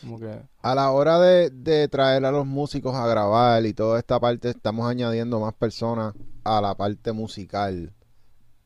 Como 0.00 0.18
que 0.18 0.40
A 0.62 0.74
la 0.74 0.90
hora 0.90 1.18
de, 1.18 1.50
de 1.50 1.88
traer 1.88 2.24
a 2.24 2.30
los 2.30 2.46
músicos 2.46 2.94
a 2.94 3.06
grabar 3.06 3.64
y 3.66 3.74
toda 3.74 3.98
esta 3.98 4.18
parte, 4.18 4.50
estamos 4.50 4.88
añadiendo 4.88 5.38
más 5.40 5.54
personas 5.54 6.14
a 6.44 6.60
la 6.60 6.74
parte 6.74 7.12
musical. 7.12 7.92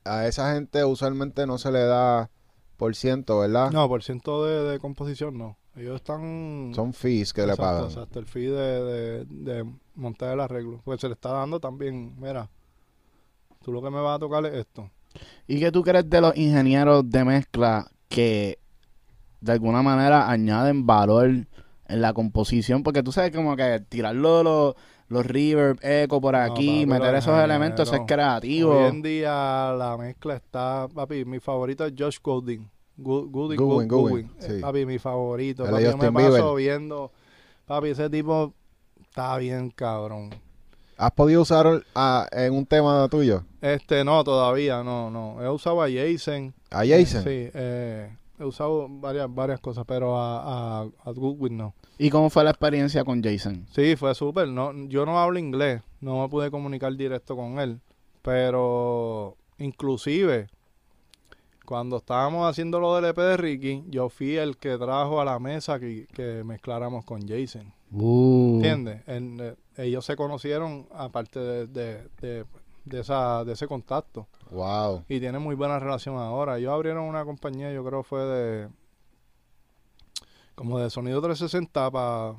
A 0.05 0.26
esa 0.26 0.55
gente 0.55 0.84
usualmente 0.84 1.47
no 1.47 1.59
se 1.59 1.72
le 1.72 1.80
da 1.84 2.30
por 2.76 2.94
ciento, 2.97 3.40
¿verdad? 3.40 3.70
no, 3.70 3.88
por 3.88 4.02
ciento 4.02 4.44
de, 4.44 4.70
de 4.70 4.78
composición 4.78 5.36
no. 5.36 5.56
Ellos 5.76 5.97
están 5.97 6.72
Son 6.74 6.92
fees 6.92 7.32
que 7.32 7.47
le 7.47 7.56
pagan. 7.56 7.84
Exacto, 7.84 8.18
el 8.18 8.26
fee 8.26 8.47
de, 8.47 8.84
de, 8.84 9.24
de 9.24 9.74
montar 9.94 10.32
el 10.34 10.40
arreglo. 10.40 10.80
Pues 10.84 11.01
se 11.01 11.06
le 11.06 11.14
está 11.14 11.30
dando 11.30 11.60
también, 11.60 12.18
mira, 12.18 12.51
tú 13.65 13.73
lo 13.73 13.82
que 13.82 13.91
me 13.91 14.01
vas 14.01 14.16
a 14.16 14.19
tocar 14.19 14.45
es 14.47 14.55
esto. 14.55 14.91
¿Y 15.47 15.59
qué 15.61 15.70
tú 15.70 15.82
crees 15.82 16.09
de 16.09 16.20
los 16.20 16.37
ingenieros 16.37 17.09
de 17.11 17.24
mezcla 17.24 17.87
que 18.09 18.59
de 19.41 19.53
alguna 19.53 19.82
manera 19.82 20.31
añaden 20.31 20.87
valor 20.87 21.28
en 21.28 22.01
la 22.01 22.12
composición? 22.15 22.82
Porque 22.82 23.03
tú 23.03 23.12
sabes 23.12 23.35
como 23.35 23.55
que 23.57 23.81
tirarlo 23.89 24.43
los, 24.43 24.74
los 25.09 25.27
reverb, 25.27 25.78
eco 25.82 26.20
por 26.20 26.35
No, 26.35 26.41
aquí, 26.41 26.87
papi, 26.87 27.01
meter 27.01 27.15
esos 27.16 27.39
elementos, 27.39 27.87
eso 27.89 27.97
es 27.97 28.03
creativo. 28.07 28.70
Hoy 28.73 28.89
en 28.89 29.03
día 29.03 29.74
la 29.77 29.97
mezcla 29.99 30.37
está, 30.37 30.89
papi, 30.95 31.24
mi 31.24 31.39
favorito 31.41 31.85
es 31.85 31.93
Josh 31.99 32.19
Gooding. 32.23 32.66
Gu- 32.97 33.31
Gooding, 33.31 33.57
Goodwin, 33.59 33.89
Goodwin, 33.89 34.31
sí. 34.39 34.53
Eh, 34.53 34.61
Papi, 34.61 34.85
mi 34.87 34.99
favorito. 34.99 35.65
Papi, 35.65 35.82
yo 35.82 35.89
me 35.97 36.07
Justin 36.07 36.12
paso 36.15 36.55
Bieber. 36.55 36.57
viendo, 36.57 37.12
papi, 37.66 37.89
ese 37.89 38.09
tipo 38.11 38.55
está 39.03 39.37
bien 39.39 39.70
cabrón. 39.70 40.31
¿Has 40.99 41.11
podido 41.12 41.41
usar 41.43 41.82
a- 41.95 42.28
en 42.31 42.53
un 42.55 42.65
tema 42.66 43.09
tuyo? 43.09 43.43
Este, 43.61 44.05
no, 44.05 44.24
todavía, 44.24 44.82
no, 44.82 45.11
no. 45.11 45.43
He 45.43 45.49
usado 45.49 45.82
a 45.82 45.89
Jason. 45.91 46.55
¿A 46.70 46.78
Jason? 46.87 47.23
Sí, 47.23 47.51
eh, 47.53 48.16
he 48.39 48.45
usado 48.45 48.87
varias, 48.89 49.32
varias 49.32 49.61
cosas, 49.61 49.85
pero 49.87 50.19
a, 50.19 50.81
a, 50.81 50.89
a 51.05 51.11
Goodwin 51.11 51.57
no. 51.57 51.74
¿Y 51.99 52.09
cómo 52.11 52.31
fue 52.31 52.45
la 52.45 52.51
experiencia 52.51 53.05
con 53.05 53.23
Jason? 53.23 53.66
Sí, 53.70 53.97
fue 53.97 54.15
súper. 54.15 54.49
No, 54.49 54.73
yo 54.89 55.05
no 55.05 55.20
hablo 55.20 55.39
inglés, 55.39 55.82
no 56.01 56.23
me 56.23 56.28
pude 56.28 56.51
comunicar 56.51 56.95
directo 56.97 57.37
con 57.37 57.59
él, 57.59 57.81
pero 58.23 59.37
inclusive 59.59 60.49
cuando 61.70 61.99
estábamos 61.99 62.51
haciendo 62.51 62.81
lo 62.81 62.97
del 62.97 63.05
EP 63.05 63.16
de 63.16 63.37
Ricky, 63.37 63.85
yo 63.89 64.09
fui 64.09 64.37
el 64.37 64.57
que 64.57 64.77
trajo 64.77 65.20
a 65.20 65.24
la 65.24 65.39
mesa 65.39 65.78
que, 65.78 66.09
que 66.12 66.43
mezcláramos 66.43 67.05
con 67.05 67.28
Jason. 67.28 67.73
Uh, 67.93 68.57
¿Entiendes? 68.57 69.03
En, 69.07 69.39
eh, 69.41 69.55
ellos 69.77 70.05
se 70.05 70.16
conocieron 70.16 70.89
aparte 70.93 71.39
de, 71.39 71.66
de, 71.69 72.09
de, 72.20 72.45
de 72.85 73.01
esa, 73.01 73.44
de 73.44 73.52
ese 73.52 73.66
contacto 73.66 74.27
Wow. 74.51 75.05
y 75.09 75.20
tienen 75.20 75.40
muy 75.43 75.55
buena 75.55 75.78
relación 75.78 76.16
ahora. 76.16 76.59
Ellos 76.59 76.73
abrieron 76.73 77.05
una 77.05 77.24
compañía, 77.24 77.73
yo 77.73 77.85
creo 77.85 78.02
fue 78.02 78.20
de 78.24 78.69
como 80.55 80.78
de 80.78 80.90
sonido 80.90 81.20
360 81.23 81.90
para 81.90 82.35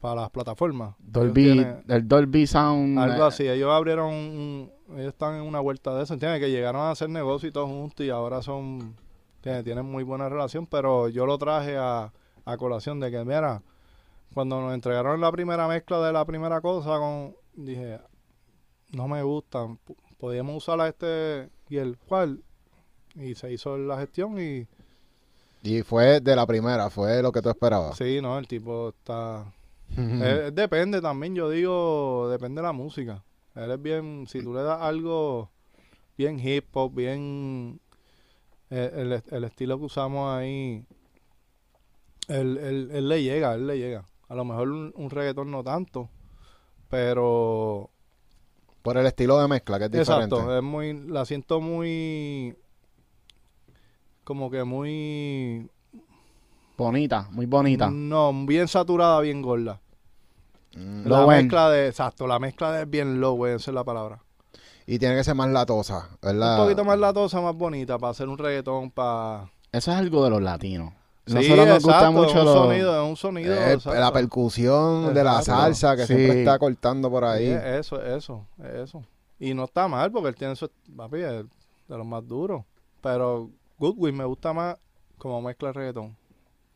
para 0.00 0.14
las 0.20 0.30
plataformas. 0.30 0.94
Dolby, 0.98 1.42
tienen 1.54 1.84
el 1.88 2.06
Dolby 2.06 2.46
Sound. 2.46 2.98
algo 2.98 3.24
eh, 3.24 3.28
así. 3.28 3.48
Ellos 3.48 3.70
abrieron, 3.72 4.12
un- 4.12 4.70
ellos 4.90 5.08
están 5.08 5.34
en 5.36 5.40
una 5.42 5.58
vuelta 5.58 5.94
de 5.96 6.04
eso, 6.04 6.12
¿entiendes? 6.14 6.38
Que 6.40 6.50
llegaron 6.50 6.82
a 6.82 6.90
hacer 6.90 7.08
negocio 7.08 7.48
y 7.48 7.52
todos 7.52 7.68
juntos 7.68 8.04
y 8.06 8.10
ahora 8.10 8.40
son, 8.42 8.94
¿entiendes? 9.36 9.64
tienen 9.64 9.86
muy 9.86 10.04
buena 10.04 10.28
relación, 10.28 10.66
pero 10.66 11.08
yo 11.08 11.26
lo 11.26 11.38
traje 11.38 11.76
a, 11.76 12.12
a 12.44 12.56
colación 12.58 13.00
de 13.00 13.10
que, 13.10 13.24
mira, 13.24 13.62
cuando 14.34 14.60
nos 14.60 14.74
entregaron 14.74 15.20
la 15.20 15.32
primera 15.32 15.66
mezcla 15.66 15.98
de 16.00 16.12
la 16.12 16.24
primera 16.24 16.60
cosa, 16.60 16.98
con, 16.98 17.34
dije, 17.54 17.98
no 18.92 19.08
me 19.08 19.22
gustan, 19.22 19.78
podíamos 20.18 20.56
usar 20.56 20.80
a 20.80 20.88
este 20.88 21.48
y 21.68 21.76
el 21.78 21.96
cual, 21.98 22.42
y 23.14 23.34
se 23.34 23.52
hizo 23.52 23.76
la 23.78 23.98
gestión 23.98 24.38
y 24.40 24.66
Y 25.62 25.82
fue 25.82 26.20
de 26.20 26.36
la 26.36 26.46
primera, 26.46 26.90
fue 26.90 27.22
lo 27.22 27.32
que 27.32 27.42
tú 27.42 27.48
esperabas. 27.50 27.96
sí, 27.96 28.20
no, 28.22 28.38
el 28.38 28.46
tipo 28.48 28.90
está... 28.90 29.52
Eh, 29.96 30.50
depende 30.52 31.00
también, 31.00 31.34
yo 31.34 31.48
digo, 31.50 32.28
depende 32.30 32.60
de 32.60 32.66
la 32.66 32.72
música. 32.72 33.24
Él 33.54 33.70
es 33.70 33.80
bien, 33.82 34.26
si 34.28 34.42
tú 34.42 34.52
le 34.52 34.62
das 34.62 34.80
algo 34.82 35.50
bien 36.18 36.38
hip 36.40 36.66
hop, 36.76 36.92
bien 36.94 37.80
eh, 38.70 38.90
el, 38.94 39.22
el 39.34 39.44
estilo 39.44 39.78
que 39.78 39.84
usamos 39.84 40.30
ahí, 40.36 40.84
él, 42.28 42.58
él, 42.58 42.90
él 42.92 43.08
le 43.08 43.22
llega, 43.22 43.54
él 43.54 43.66
le 43.66 43.78
llega. 43.78 44.04
A 44.28 44.34
lo 44.34 44.44
mejor 44.44 44.68
un, 44.70 44.92
un 44.96 45.10
reggaetón 45.10 45.50
no 45.50 45.62
tanto, 45.62 46.10
pero 46.88 47.90
Por 48.86 48.98
el 48.98 49.06
estilo 49.06 49.40
de 49.40 49.48
mezcla, 49.48 49.80
que 49.80 49.86
es 49.86 49.90
diferente. 49.90 50.36
exacto, 50.36 50.56
es 50.56 50.62
muy, 50.62 50.92
la 51.08 51.24
siento 51.24 51.60
muy, 51.60 52.56
como 54.22 54.48
que 54.48 54.62
muy, 54.62 55.68
bonita, 56.76 57.26
muy 57.32 57.46
bonita. 57.46 57.90
no, 57.90 58.32
bien 58.46 58.68
saturada, 58.68 59.20
bien 59.22 59.42
gorda. 59.42 59.80
Mm. 60.76 61.04
La 61.04 61.18
end. 61.22 61.28
mezcla 61.28 61.68
de, 61.68 61.88
exacto, 61.88 62.28
la 62.28 62.38
mezcla 62.38 62.70
de 62.70 62.84
bien 62.84 63.20
low, 63.20 63.34
güey, 63.34 63.54
esa 63.54 63.72
es 63.72 63.74
la 63.74 63.82
palabra. 63.82 64.22
Y 64.86 65.00
tiene 65.00 65.16
que 65.16 65.24
ser 65.24 65.34
más 65.34 65.48
latosa, 65.48 66.08
¿verdad? 66.22 66.60
Un 66.60 66.64
poquito 66.66 66.84
más 66.84 66.98
latosa, 67.00 67.40
más 67.40 67.56
bonita, 67.56 67.98
para 67.98 68.12
hacer 68.12 68.28
un 68.28 68.38
reggaetón, 68.38 68.92
para... 68.92 69.50
Eso 69.72 69.90
es 69.90 69.96
algo 69.96 70.22
de 70.22 70.30
los 70.30 70.42
latinos. 70.42 70.92
Sí, 71.26 71.34
Nosotros 71.34 71.66
nos 71.66 71.82
gusta 71.82 71.90
exacto, 71.96 72.12
mucho 72.12 72.38
un 72.38 72.44
los- 72.44 72.54
sonido, 72.54 73.02
es 73.02 73.08
un 73.10 73.16
sonido. 73.16 73.52
Eh, 73.54 73.72
exacto. 73.72 73.98
la 73.98 74.12
percusión 74.12 75.12
de 75.12 75.24
la 75.24 75.38
Exacto. 75.40 75.60
salsa 75.62 75.96
que 75.96 76.06
Sí. 76.06 76.14
siempre 76.14 76.38
está 76.40 76.58
cortando 76.58 77.10
por 77.10 77.24
Sí, 77.24 77.28
ahí. 77.28 77.46
es 77.48 77.62
eso, 77.64 78.00
es 78.00 78.12
eso, 78.18 78.46
es 78.62 78.74
eso. 78.74 79.02
Y 79.40 79.52
no 79.52 79.64
está 79.64 79.88
mal, 79.88 80.10
porque 80.12 80.28
él 80.28 80.34
tiene 80.36 80.54
su... 80.54 80.70
Papi, 80.96 81.16
es 81.18 81.44
de 81.88 81.98
los 81.98 82.06
más 82.06 82.26
duros. 82.26 82.62
Pero 83.02 83.50
Goodwin 83.78 84.16
me 84.16 84.24
gusta 84.24 84.52
más 84.52 84.76
como 85.18 85.42
mezcla 85.42 85.70
el 85.70 85.74
reggaetón. 85.74 86.16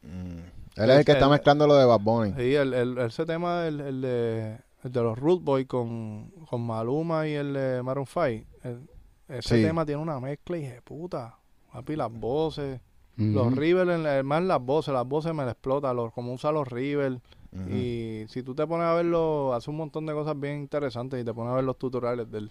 Mm. 0.02 0.38
Él 0.76 0.90
es 0.90 0.98
el 0.98 1.04
que 1.04 1.12
está 1.12 1.26
El- 1.26 1.30
mezclando 1.30 1.66
lo 1.66 1.74
de 1.76 1.84
Bad 1.84 2.00
Bunny. 2.00 2.32
Sí, 2.36 2.54
el, 2.54 2.74
el, 2.74 2.98
ese 2.98 3.24
tema, 3.26 3.66
el, 3.66 3.80
el 3.80 4.00
de, 4.00 4.58
el 4.82 4.92
de 4.92 5.00
los 5.02 5.16
Root 5.18 5.42
Boys 5.44 5.66
con, 5.66 6.30
con 6.48 6.60
Maluma 6.62 7.26
y 7.28 7.34
el 7.34 7.52
de 7.54 7.82
Maroon 7.82 8.06
5, 8.06 8.46
el- 8.64 8.88
ese 9.28 9.56
Sí. 9.58 9.62
tema 9.62 9.86
tiene 9.86 10.02
una 10.02 10.18
mezcla 10.18 10.56
y 10.58 10.62
de 10.66 10.82
puta. 10.82 11.36
Papi, 11.72 11.94
las 11.96 12.10
voces, 12.10 12.80
Los 13.20 13.54
River, 13.56 13.88
en 13.90 14.02
la- 14.02 14.22
más 14.22 14.42
las 14.42 14.60
voces, 14.60 14.92
las 14.94 15.06
voces 15.06 15.34
me 15.34 15.44
la 15.44 15.52
explota, 15.52 15.92
los, 15.94 16.12
como 16.12 16.32
usa 16.32 16.50
los 16.52 16.66
River. 16.68 17.20
Ujú. 17.52 17.68
Y 17.70 18.24
si 18.28 18.42
tú 18.42 18.54
te 18.54 18.66
pones 18.66 18.86
a 18.86 18.94
verlo, 18.94 19.52
hace 19.54 19.70
un 19.70 19.76
montón 19.76 20.06
de 20.06 20.12
cosas 20.12 20.38
bien 20.38 20.60
interesantes 20.60 21.20
y 21.20 21.24
te 21.24 21.34
pones 21.34 21.52
a 21.52 21.56
ver 21.56 21.64
los 21.64 21.76
tutoriales 21.78 22.30
del... 22.30 22.48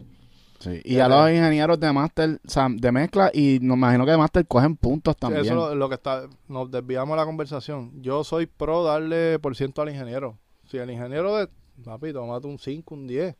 Sí, 0.59 0.81
Y 0.83 0.99
a 0.99 1.07
los 1.07 1.29
ingenieros 1.31 1.79
de 1.79 1.93
máster, 1.93 2.41
o 2.45 2.49
sea, 2.49 2.67
de 2.69 2.91
mezcla, 2.91 3.31
y 3.33 3.59
me 3.61 3.75
imagino 3.75 4.03
que 4.03 4.11
de 4.11 4.17
máster 4.17 4.45
cogen 4.45 4.75
puntos 4.75 5.15
también. 5.15 5.45
Eso 5.45 5.53
es 5.53 5.55
lo, 5.69 5.75
lo 5.75 5.87
que 5.87 5.95
está, 5.95 6.27
nos 6.49 6.69
desviamos 6.69 7.15
de 7.15 7.21
la 7.21 7.25
conversación. 7.25 7.93
Yo 8.01 8.25
soy 8.25 8.45
pro 8.45 8.83
darle 8.83 9.39
por 9.39 9.55
ciento 9.55 9.81
al 9.81 9.89
ingeniero. 9.89 10.37
Si 10.67 10.75
el 10.77 10.91
ingeniero 10.91 11.33
de, 11.37 11.47
papi, 11.85 12.11
tómate 12.11 12.45
un 12.47 12.59
5, 12.59 12.93
un 12.93 13.07
10. 13.07 13.37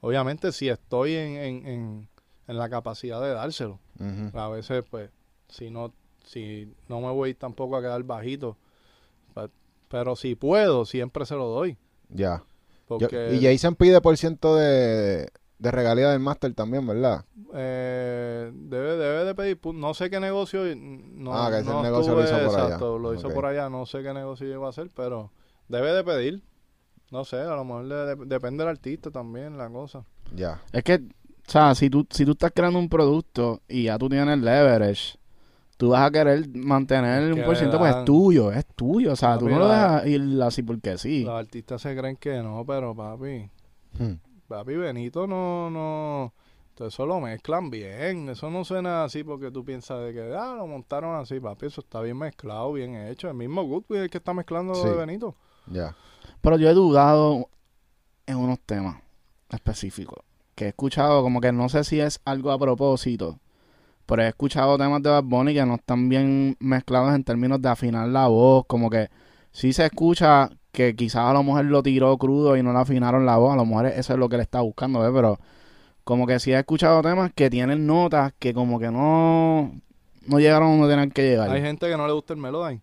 Obviamente 0.00 0.50
si 0.52 0.68
estoy 0.70 1.14
en, 1.14 1.36
en, 1.36 1.66
en, 1.66 2.08
en 2.48 2.56
la 2.58 2.70
capacidad 2.70 3.20
de 3.20 3.30
dárselo. 3.34 3.78
A 4.32 4.48
veces, 4.48 4.82
pues, 4.90 5.10
si 5.48 5.70
no, 5.70 5.92
si 6.30 6.72
no 6.88 7.00
me 7.00 7.10
voy 7.10 7.34
tampoco 7.34 7.76
a 7.76 7.80
quedar 7.80 8.02
bajito. 8.04 8.56
Pero 9.88 10.14
si 10.14 10.36
puedo, 10.36 10.84
siempre 10.84 11.26
se 11.26 11.34
lo 11.34 11.46
doy. 11.48 11.76
Ya. 12.10 12.44
Yo- 12.88 12.98
Porque 12.98 13.34
y 13.34 13.42
Jason 13.44 13.74
pide 13.74 14.00
por 14.00 14.16
ciento 14.16 14.54
de, 14.56 15.28
de 15.58 15.70
regalía 15.72 16.10
del 16.10 16.20
máster 16.20 16.54
también, 16.54 16.86
¿verdad? 16.86 17.24
eh, 17.54 18.50
debe, 18.54 18.96
debe 18.96 19.24
de 19.24 19.34
pedir, 19.34 19.58
no 19.74 19.92
sé 19.94 20.08
qué 20.10 20.20
negocio, 20.20 20.62
no, 20.76 21.32
Ah, 21.34 21.50
que 21.50 21.58
ese 21.58 21.70
no 21.70 21.82
negocio 21.82 22.14
lo 22.14 22.22
hizo 22.22 22.38
por 22.38 22.54
allá. 22.54 22.64
exacto, 22.64 22.98
lo 23.00 23.14
hizo 23.14 23.30
por 23.30 23.46
allá, 23.46 23.68
no 23.68 23.84
sé 23.86 24.02
qué 24.04 24.12
negocio 24.14 24.46
llegó 24.46 24.66
a 24.66 24.70
hacer, 24.70 24.90
pero 24.94 25.32
debe 25.68 25.92
de 25.92 26.04
pedir, 26.04 26.42
no 27.10 27.24
sé, 27.24 27.36
a 27.40 27.56
lo 27.56 27.64
mejor 27.64 27.88
de- 27.88 28.14
de- 28.16 28.24
depende 28.26 28.62
del 28.62 28.70
artista 28.70 29.10
también, 29.10 29.58
la 29.58 29.68
cosa. 29.68 30.04
Ya. 30.34 30.60
Es 30.72 30.84
que, 30.84 30.94
o 30.94 31.50
sea, 31.50 31.74
si 31.74 31.90
tú, 31.90 32.06
si 32.10 32.24
tú 32.24 32.32
estás 32.32 32.52
creando 32.54 32.78
un 32.78 32.88
producto 32.88 33.60
y 33.68 33.84
ya 33.84 33.98
tú 33.98 34.08
tienes 34.08 34.38
leverage, 34.38 35.18
tú 35.80 35.88
vas 35.88 36.02
a 36.06 36.10
querer 36.10 36.46
mantener 36.54 37.32
un 37.32 37.42
por 37.42 37.56
ciento, 37.56 37.78
pues 37.78 37.96
es 37.96 38.04
tuyo, 38.04 38.52
es 38.52 38.66
tuyo. 38.76 39.12
O 39.12 39.16
sea, 39.16 39.38
tú 39.38 39.46
Papi, 39.46 39.54
no 39.54 39.60
lo 39.60 39.68
dejas 39.68 40.06
ir 40.06 40.42
así 40.42 40.62
porque 40.62 40.98
sí. 40.98 41.24
Los 41.24 41.40
artistas 41.40 41.80
se 41.80 41.96
creen 41.96 42.16
que 42.16 42.42
no, 42.42 42.62
pero 42.66 42.94
papi, 42.94 43.48
Hmm. 43.98 44.18
papi 44.46 44.76
Benito 44.76 45.26
no, 45.26 45.70
no, 45.70 46.34
todo 46.74 46.88
eso 46.88 47.06
lo 47.06 47.18
mezclan 47.18 47.70
bien, 47.70 48.28
eso 48.28 48.50
no 48.50 48.62
suena 48.64 49.04
así 49.04 49.24
porque 49.24 49.50
tú 49.50 49.64
piensas 49.64 50.00
de 50.04 50.12
que, 50.12 50.34
ah, 50.36 50.54
lo 50.56 50.66
montaron 50.66 51.16
así, 51.16 51.40
papi, 51.40 51.66
eso 51.66 51.80
está 51.80 52.02
bien 52.02 52.18
mezclado, 52.18 52.72
bien 52.74 52.94
hecho, 52.94 53.28
el 53.28 53.34
mismo 53.34 53.82
es 53.88 54.00
el 54.02 54.10
que 54.10 54.18
está 54.18 54.34
mezclando 54.34 54.74
Sí. 54.74 54.86
de 54.86 54.94
Benito. 54.94 55.34
Ya. 55.66 55.96
Pero 56.42 56.58
yo 56.58 56.68
he 56.68 56.74
dudado 56.74 57.48
en 58.26 58.36
unos 58.36 58.60
temas 58.60 58.96
específicos. 59.48 60.18
Que 60.54 60.66
he 60.66 60.68
escuchado, 60.68 61.22
como 61.22 61.40
que 61.40 61.52
no 61.52 61.68
sé 61.70 61.84
si 61.84 62.00
es 62.00 62.20
algo 62.26 62.50
a 62.50 62.58
propósito. 62.58 63.38
Pero 64.10 64.22
he 64.24 64.28
escuchado 64.28 64.76
temas 64.76 65.00
de 65.04 65.08
Bad 65.08 65.22
Bunny 65.22 65.54
que 65.54 65.64
no 65.64 65.76
están 65.76 66.08
bien 66.08 66.56
mezclados 66.58 67.14
en 67.14 67.22
términos 67.22 67.62
de 67.62 67.68
afinar 67.68 68.08
la 68.08 68.26
voz. 68.26 68.64
Como 68.66 68.90
que 68.90 69.08
sí 69.52 69.72
se 69.72 69.86
escucha 69.86 70.50
que 70.72 70.96
quizás 70.96 71.22
a 71.26 71.32
lo 71.32 71.44
mejor 71.44 71.66
lo 71.66 71.80
tiró 71.80 72.18
crudo 72.18 72.56
y 72.56 72.62
no 72.64 72.72
le 72.72 72.80
afinaron 72.80 73.24
la 73.24 73.36
voz. 73.36 73.52
A 73.52 73.56
lo 73.56 73.64
mejor 73.64 73.86
eso 73.86 74.12
es 74.12 74.18
lo 74.18 74.28
que 74.28 74.36
le 74.36 74.42
está 74.42 74.62
buscando, 74.62 74.98
¿ves? 74.98 75.12
Pero 75.14 75.38
como 76.02 76.26
que 76.26 76.40
sí 76.40 76.50
he 76.50 76.58
escuchado 76.58 77.00
temas 77.02 77.30
que 77.32 77.50
tienen 77.50 77.86
notas 77.86 78.32
que 78.36 78.52
como 78.52 78.80
que 78.80 78.90
no, 78.90 79.80
no 80.26 80.40
llegaron 80.40 80.80
donde 80.80 80.92
tenían 80.92 81.12
que 81.12 81.22
llegar. 81.22 81.48
Hay 81.48 81.62
gente 81.62 81.88
que 81.88 81.96
no 81.96 82.08
le 82.08 82.12
gusta 82.12 82.32
el 82.32 82.40
Melodyne. 82.40 82.82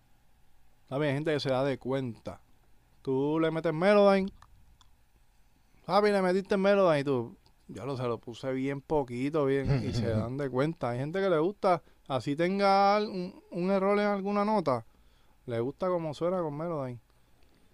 También 0.88 1.10
hay 1.10 1.16
gente 1.16 1.34
que 1.34 1.40
se 1.40 1.50
da 1.50 1.62
de 1.62 1.76
cuenta. 1.76 2.40
Tú 3.02 3.38
le 3.38 3.50
metes 3.50 3.74
Melodyne. 3.74 4.32
Papi, 5.84 6.10
le 6.10 6.22
metiste 6.22 6.54
el 6.54 6.60
Melodyne 6.62 7.00
y 7.00 7.04
tú, 7.04 7.36
ya 7.68 7.84
lo 7.84 7.96
se 7.96 8.02
lo 8.04 8.18
puse 8.18 8.52
bien 8.52 8.80
poquito, 8.80 9.44
bien. 9.46 9.84
y 9.88 9.92
se 9.94 10.08
dan 10.08 10.36
de 10.36 10.48
cuenta. 10.50 10.90
Hay 10.90 10.98
gente 10.98 11.20
que 11.20 11.28
le 11.30 11.38
gusta, 11.38 11.82
así 12.08 12.34
tenga 12.36 12.98
un, 12.98 13.34
un 13.50 13.70
error 13.70 13.98
en 13.98 14.06
alguna 14.06 14.44
nota, 14.44 14.84
le 15.46 15.60
gusta 15.60 15.88
como 15.88 16.12
suena 16.14 16.40
con 16.40 16.56
Melodyne. 16.56 16.98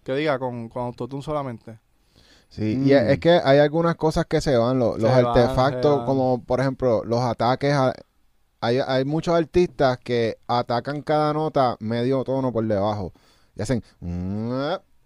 Que 0.03 0.13
diga, 0.15 0.37
con, 0.37 0.69
con 0.69 0.83
autotune 0.83 1.23
solamente. 1.23 1.79
Sí, 2.49 2.75
Mm. 2.77 2.87
y 2.87 2.91
es, 2.93 3.01
es 3.09 3.19
que 3.19 3.41
hay 3.43 3.57
algunas 3.57 3.95
cosas 3.95 4.25
que 4.27 4.39
se 4.39 4.55
van, 4.55 4.77
lo- 4.77 4.97
los 4.97 5.09
Se 5.11 5.21
van, 5.23 5.25
artefactos, 5.25 5.97
van. 5.97 6.05
como 6.05 6.43
por 6.43 6.59
ejemplo 6.61 7.03
los 7.03 7.19
ataques. 7.21 7.73
a- 7.73 7.93
hay, 8.61 8.79
hay 8.85 9.03
muchos 9.05 9.33
artistas 9.35 9.97
que 9.99 10.37
atacan 10.47 11.01
cada 11.01 11.33
nota 11.33 11.75
medio 11.79 12.23
tono 12.23 12.51
por 12.53 12.65
debajo 12.65 13.13
y 13.55 13.61
hacen. 13.61 13.83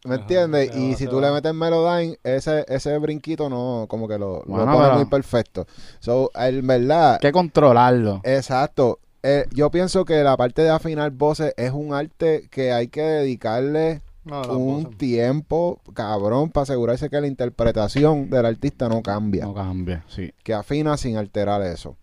¿Me 0.05 0.15
entiendes? 0.15 0.75
y 0.75 0.95
si 0.95 1.07
tú 1.07 1.19
le 1.19 1.29
metes 1.31 1.53
Melodyne, 1.53 2.17
ese, 2.23 2.65
ese 2.69 2.97
brinquito 2.99 3.49
no, 3.49 3.85
como 3.89 4.07
que 4.07 4.17
lo, 4.17 4.37
lo 4.39 4.45
Bueno, 4.45 4.71
pone 4.71 4.83
pero- 4.85 4.95
muy 4.95 5.05
perfecto. 5.05 5.67
So, 5.99 6.31
en 6.35 6.65
verdad, 6.65 7.13
Hay 7.15 7.19
que 7.19 7.31
controlarlo. 7.31 8.21
Exacto. 8.23 8.99
Eh, 9.23 9.45
yo 9.51 9.69
pienso 9.69 10.05
que 10.05 10.23
la 10.23 10.37
parte 10.37 10.61
de 10.61 10.69
afinar 10.69 11.11
voces 11.11 11.53
es 11.57 11.71
un 11.71 11.93
arte 11.93 12.47
que 12.49 12.71
hay 12.71 12.87
que 12.87 13.01
dedicarle 13.01 14.01
No, 14.23 14.41
un 14.57 14.83
voces. 14.83 14.97
tiempo 14.97 15.81
cabrón 15.93 16.49
para 16.51 16.63
asegurarse 16.63 17.09
que 17.09 17.19
la 17.19 17.27
interpretación 17.27 18.29
del 18.29 18.45
artista 18.45 18.87
no 18.87 19.01
cambia. 19.03 19.43
No 19.45 19.53
cambia, 19.53 20.05
sí. 20.07 20.31
Que 20.43 20.53
afina 20.53 20.95
sin 20.95 21.17
alterar 21.17 21.61
eso. 21.63 21.97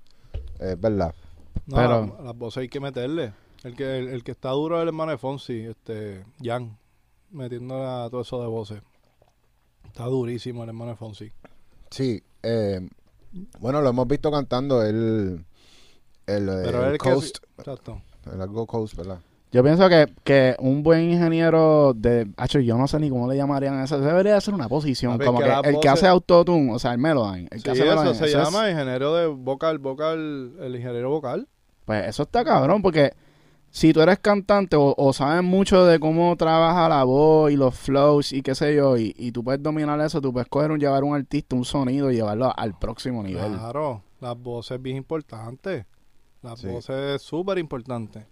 Es 0.60 0.78
verdad. 0.78 1.14
No, 1.66 1.76
Pero- 1.76 2.14
la- 2.18 2.24
las 2.24 2.36
voces 2.36 2.60
hay 2.62 2.68
que 2.68 2.80
meterle. 2.80 3.32
El 3.64 3.74
que, 3.74 3.98
el, 3.98 4.08
el 4.08 4.22
que 4.22 4.32
está 4.32 4.50
duro 4.50 4.76
es 4.76 4.82
el 4.82 4.88
hermano 4.88 5.10
de 5.12 5.18
Fonsi, 5.18 5.60
este, 5.60 6.22
Jan, 6.42 6.76
metiendo 7.30 7.86
a 7.86 8.08
todo 8.10 8.20
eso 8.22 8.40
de 8.40 8.46
voces. 8.48 8.82
Está 9.86 10.04
durísimo 10.04 10.62
el 10.62 10.68
hermano 10.70 10.92
de 10.92 10.96
Fonsi. 10.96 11.32
Sí. 11.90 12.22
eh, 12.42 12.86
bueno, 13.60 13.82
lo 13.82 13.90
hemos 13.90 14.06
visto 14.08 14.30
cantando 14.30 14.82
el, 14.82 15.44
el, 16.26 16.46
Pero 16.46 16.84
el 16.86 16.92
el 16.92 16.98
que- 16.98 17.10
Coast. 17.10 17.38
Exacto. 17.58 18.00
El 18.32 18.40
algo 18.40 18.66
Coast, 18.66 18.94
¿verdad? 18.96 19.18
Yo 19.52 19.62
pienso 19.62 19.88
que, 19.88 20.12
que 20.24 20.56
un 20.58 20.82
buen 20.82 21.10
ingeniero 21.10 21.94
de... 21.94 22.28
Hacho, 22.36 22.58
yo 22.58 22.76
no 22.76 22.88
sé 22.88 22.98
ni 22.98 23.08
cómo 23.08 23.30
le 23.30 23.36
llamarían 23.36 23.80
eso. 23.82 23.98
Debería 24.00 24.38
ser 24.40 24.54
una 24.54 24.68
posición. 24.68 25.12
Papi, 25.12 25.24
como 25.24 25.38
que 25.38 25.44
que 25.62 25.68
el 25.70 25.80
que 25.80 25.88
hace 25.88 26.06
autotune, 26.06 26.72
o 26.72 26.78
sea, 26.78 26.92
el 26.92 26.98
Melodyne. 26.98 27.48
El 27.50 27.58
Sí, 27.58 27.64
que 27.64 27.70
hace 27.70 27.80
eso 27.86 27.90
Melodyne, 27.90 28.14
se 28.18 28.24
eso 28.26 28.38
es- 28.40 28.44
llama 28.44 28.70
ingeniero 28.70 29.14
de 29.14 29.26
vocal, 29.28 29.78
vocal, 29.78 30.54
el 30.60 30.74
ingeniero 30.76 31.10
vocal. 31.10 31.48
Pues 31.84 32.06
eso 32.08 32.24
está 32.24 32.44
cabrón, 32.44 32.82
porque 32.82 33.12
si 33.70 33.92
tú 33.92 34.00
eres 34.00 34.18
cantante 34.20 34.76
o, 34.76 34.94
o 34.96 35.12
sabes 35.12 35.42
mucho 35.42 35.84
de 35.84 36.00
cómo 36.00 36.34
trabaja 36.36 36.88
la 36.88 37.04
voz 37.04 37.50
y 37.52 37.56
los 37.56 37.74
flows 37.74 38.32
y 38.32 38.42
qué 38.42 38.54
sé 38.54 38.74
yo, 38.74 38.96
y, 38.96 39.14
y 39.18 39.32
tú 39.32 39.44
puedes 39.44 39.62
dominar 39.62 40.00
eso, 40.00 40.20
tú 40.20 40.32
puedes 40.32 40.48
coger 40.48 40.70
un, 40.70 40.78
llevar 40.80 41.04
un 41.04 41.14
artista, 41.14 41.54
un 41.56 41.64
sonido 41.64 42.10
y 42.10 42.14
llevarlo 42.16 42.52
al 42.56 42.78
próximo 42.78 43.22
nivel. 43.22 43.52
Claro, 43.52 44.02
las 44.20 44.36
voces 44.38 44.80
bien 44.80 44.96
importantes. 44.96 45.84
Las 46.42 46.60
Sí. 46.60 46.68
voces 46.68 47.20
súper 47.22 47.58
importantes. 47.58 48.24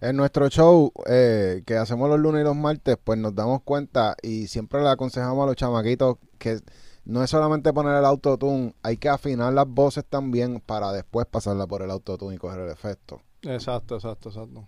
En 0.00 0.16
nuestro 0.16 0.48
show 0.48 0.90
eh, 1.06 1.62
que 1.64 1.76
hacemos 1.76 2.08
los 2.08 2.18
lunes 2.18 2.40
y 2.40 2.44
los 2.44 2.56
martes, 2.56 2.96
pues 3.02 3.18
nos 3.18 3.34
damos 3.34 3.62
cuenta 3.62 4.16
y 4.22 4.48
siempre 4.48 4.80
le 4.82 4.88
aconsejamos 4.88 5.42
a 5.44 5.46
los 5.46 5.56
chamaquitos 5.56 6.16
que 6.38 6.58
no 7.04 7.22
es 7.22 7.30
solamente 7.30 7.72
poner 7.72 7.96
el 7.96 8.04
autotune, 8.04 8.74
hay 8.82 8.96
que 8.96 9.08
afinar 9.08 9.52
las 9.52 9.68
voces 9.68 10.04
también 10.04 10.60
para 10.60 10.92
después 10.92 11.26
pasarla 11.26 11.66
por 11.66 11.82
el 11.82 11.90
autotune 11.90 12.34
y 12.34 12.38
coger 12.38 12.60
el 12.60 12.70
efecto. 12.70 13.20
Exacto, 13.42 13.94
exacto, 13.94 14.30
exacto. 14.30 14.66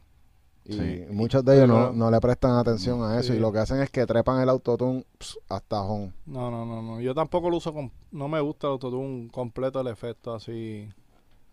Y 0.70 0.74
Sí. 0.74 1.04
muchos 1.10 1.44
de 1.44 1.56
ellos 1.56 1.68
no, 1.68 1.74
Pero- 1.74 1.92
no 1.92 2.10
le 2.10 2.20
prestan 2.20 2.52
atención 2.56 3.02
a 3.02 3.18
eso 3.18 3.32
Sí. 3.32 3.38
y 3.38 3.40
lo 3.40 3.50
que 3.52 3.58
hacen 3.58 3.80
es 3.80 3.90
que 3.90 4.06
trepan 4.06 4.40
el 4.40 4.48
autotune 4.48 5.04
hasta 5.48 5.82
home. 5.82 6.12
No, 6.26 6.50
no, 6.50 6.64
no, 6.64 6.80
no. 6.80 7.00
Yo 7.00 7.14
tampoco 7.14 7.50
lo 7.50 7.56
uso 7.56 7.72
con... 7.72 7.90
No 8.12 8.28
me 8.28 8.40
gusta 8.40 8.66
el 8.68 8.72
autotune 8.74 9.28
completo, 9.32 9.80
el 9.80 9.88
efecto 9.88 10.32
así... 10.34 10.88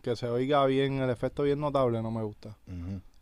Que 0.01 0.15
se 0.15 0.27
oiga 0.29 0.65
bien, 0.67 0.99
el 1.01 1.09
efecto 1.09 1.43
bien 1.43 1.59
notable, 1.59 2.01
no 2.01 2.11
me 2.11 2.21
gusta. 2.23 2.55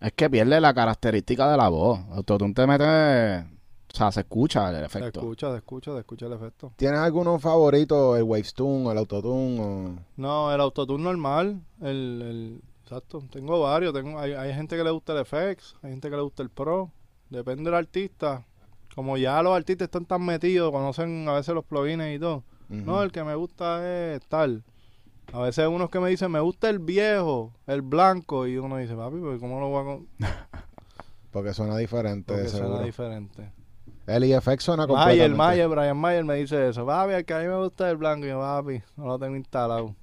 Es 0.02 0.12
que 0.12 0.30
pierde 0.30 0.60
la 0.62 0.74
característica 0.74 1.50
de 1.50 1.58
la 1.58 1.70
voz. 1.70 2.00
Autotune 2.12 2.54
te 2.54 2.68
mete... 2.68 3.56
O 3.94 3.98
sea, 3.98 4.12
se 4.12 4.20
escucha 4.20 4.70
el 4.72 4.76
Se 4.80 4.86
efecto. 4.86 5.22
escucha, 5.22 5.52
se 5.52 5.58
escucha, 5.58 5.94
se 5.94 6.00
escucha 6.00 6.26
el 6.26 6.34
efecto. 6.34 6.74
¿Tienes 6.76 7.00
alguno 7.00 7.40
favorito? 7.40 8.18
¿El 8.18 8.24
Wavestune 8.24 8.88
o 8.88 8.92
el 8.92 8.98
autotune? 8.98 9.62
O... 9.62 9.96
No, 10.18 10.54
el 10.54 10.60
autotune 10.60 11.02
normal, 11.06 11.62
el, 11.82 12.22
el 12.22 12.62
exacto, 12.86 13.24
tengo 13.32 13.62
varios, 13.62 13.94
tengo 13.94 14.20
hay, 14.20 14.34
hay 14.34 14.54
gente 14.54 14.78
que 14.78 14.84
le 14.84 14.92
gusta 14.92 15.18
el 15.18 15.26
FX, 15.26 15.76
hay 15.82 15.92
gente 15.92 16.10
que 16.10 16.16
le 16.16 16.22
gusta 16.22 16.44
el 16.44 16.50
Pro, 16.50 16.92
depende 17.30 17.64
del 17.64 17.74
artista. 17.74 18.46
Como 18.94 19.18
ya 19.18 19.42
los 19.42 19.54
artistas 19.54 19.88
están 19.88 20.06
tan 20.06 20.24
metidos, 20.24 20.72
conocen 20.72 21.28
a 21.28 21.34
veces 21.34 21.54
los 21.54 21.66
plugins 21.66 22.16
y 22.16 22.20
todo. 22.20 22.44
No, 22.70 23.04
el 23.04 23.12
que 23.12 23.24
me 23.24 23.36
gusta 23.36 24.16
es 24.16 24.26
tal. 24.28 24.64
A 25.34 25.42
veces 25.42 25.66
hay 25.66 25.74
unos 25.74 25.90
que 25.90 26.00
me 26.00 26.10
dicen, 26.10 26.32
me 26.32 26.40
gusta 26.40 26.70
el 26.70 26.80
viejo, 26.80 27.52
el 27.68 27.82
blanco, 27.82 28.48
y 28.48 28.58
uno 28.58 28.78
dice, 28.78 28.96
papi, 28.96 29.18
pues 29.18 29.40
¿cómo 29.40 29.60
lo 29.60 29.70
voy 29.70 29.82
a 29.82 29.84
con...? 29.84 30.08
Porque 31.32 31.54
suena 31.54 31.76
diferente, 31.76 32.34
Porque 32.34 32.48
suena 32.48 32.68
seguro. 32.68 32.86
diferente. 32.86 33.52
El 34.08 34.24
IFX 34.24 34.64
suena 34.64 34.88
Mayer, 34.88 34.96
completamente. 34.96 35.36
Mayer, 35.36 35.68
Brian 35.68 35.98
Mayer 35.98 36.24
me 36.24 36.36
dice 36.36 36.70
eso, 36.70 36.86
papi, 36.86 37.14
el 37.16 37.26
que 37.26 37.34
a 37.34 37.40
mí 37.40 37.48
me 37.48 37.58
gusta 37.58 37.88
es 37.88 37.92
el 37.92 37.98
blanco, 37.98 38.26
y 38.26 38.30
yo, 38.30 38.40
papi, 38.40 38.82
no 38.96 39.08
lo 39.08 39.20
tengo 39.20 39.36
instalado. 39.36 39.94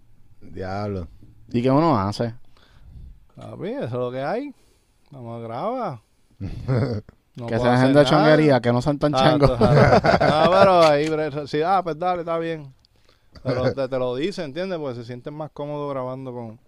Diablo. 0.43 1.09
¿Y 1.51 1.63
qué 1.63 1.71
uno 1.71 1.99
hace? 1.99 2.35
Papi, 3.51 3.69
eso 3.69 3.85
es 3.85 3.93
lo 3.93 4.11
que 4.11 4.23
hay. 4.23 4.55
Vamos 5.11 5.41
a 5.41 5.43
grabar. 5.43 6.01
No 7.35 7.47
que 7.47 7.59
se 7.59 7.67
dejen 7.67 7.87
de 7.87 7.95
nada. 7.95 8.05
chonguería, 8.05 8.61
que 8.61 8.71
no 8.71 8.83
son 8.83 8.99
tan 8.99 9.15
changos. 9.15 9.51
No, 9.59 10.51
pero 10.51 10.83
ahí, 10.83 11.09
sí, 11.47 11.63
ah, 11.63 11.81
pues 11.83 11.99
dale, 11.99 12.21
está 12.21 12.37
bien. 12.37 12.75
Pero 13.43 13.73
te, 13.73 13.89
te 13.89 13.99
lo 13.99 14.15
dice, 14.17 14.45
¿entiendes? 14.45 14.79
Porque 14.79 14.97
se 14.97 15.07
sienten 15.07 15.33
más 15.33 15.51
cómodos 15.51 15.91
grabando 15.91 16.31
con... 16.31 16.61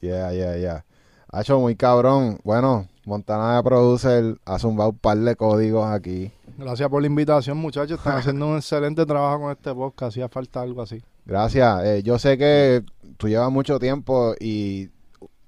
Yeah, 0.00 0.32
yeah, 0.32 0.56
yeah. 0.56 0.84
Ha 1.32 1.40
hecho 1.40 1.58
muy 1.58 1.74
cabrón. 1.74 2.38
Bueno, 2.44 2.86
Montana 3.04 3.56
de 3.56 3.62
Producer 3.64 4.38
ha 4.44 4.58
zumbado 4.60 4.90
un 4.90 4.98
par 4.98 5.18
de 5.18 5.34
códigos 5.34 5.86
aquí. 5.86 6.30
Gracias 6.56 6.88
por 6.88 7.00
la 7.00 7.08
invitación, 7.08 7.58
muchachos. 7.58 7.98
Están 7.98 8.18
haciendo 8.18 8.46
un 8.46 8.56
excelente 8.56 9.04
trabajo 9.04 9.40
con 9.42 9.50
este 9.50 9.74
podcast. 9.74 10.12
Hacía 10.12 10.28
falta 10.28 10.62
algo 10.62 10.82
así. 10.82 11.02
Gracias. 11.24 11.84
Eh, 11.84 12.02
yo 12.04 12.20
sé 12.20 12.38
que 12.38 12.84
tú 13.16 13.28
llevas 13.28 13.50
mucho 13.50 13.80
tiempo 13.80 14.34
y 14.38 14.90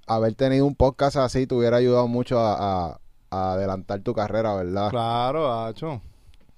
haber 0.08 0.34
tenido 0.34 0.66
un 0.66 0.74
podcast 0.74 1.16
así 1.16 1.46
te 1.46 1.54
hubiera 1.54 1.76
ayudado 1.78 2.08
mucho 2.08 2.38
a, 2.40 2.88
a- 2.92 3.00
a 3.30 3.52
adelantar 3.52 4.00
tu 4.00 4.14
carrera, 4.14 4.54
¿verdad? 4.54 4.88
Claro, 4.90 5.52
Hacho. 5.64 6.00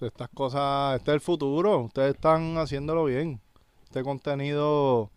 Estas 0.00 0.28
cosas, 0.30 0.96
este 0.96 1.10
es 1.10 1.14
el 1.16 1.20
futuro. 1.20 1.80
Ustedes 1.80 2.14
están 2.14 2.56
haciéndolo 2.56 3.04
bien. 3.04 3.40
Este 3.84 4.02
contenido 4.02 5.10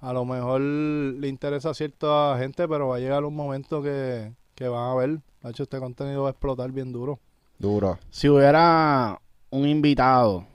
a 0.00 0.12
lo 0.12 0.24
mejor 0.24 0.60
le 0.60 1.28
interesa 1.28 1.70
a 1.70 1.74
cierta 1.74 2.36
gente, 2.38 2.66
pero 2.68 2.88
va 2.88 2.96
a 2.96 3.00
llegar 3.00 3.24
un 3.24 3.34
momento 3.36 3.82
que, 3.82 4.32
que 4.54 4.68
van 4.68 4.90
a 4.90 4.94
ver. 4.94 5.18
Hacho, 5.42 5.64
este 5.64 5.78
contenido 5.78 6.22
va 6.22 6.28
a 6.28 6.30
explotar 6.30 6.70
bien 6.72 6.90
duro. 6.92 7.18
Duro. 7.58 7.98
Si 8.10 8.28
hubiera 8.28 9.20
un 9.50 9.66
invitado 9.68 10.46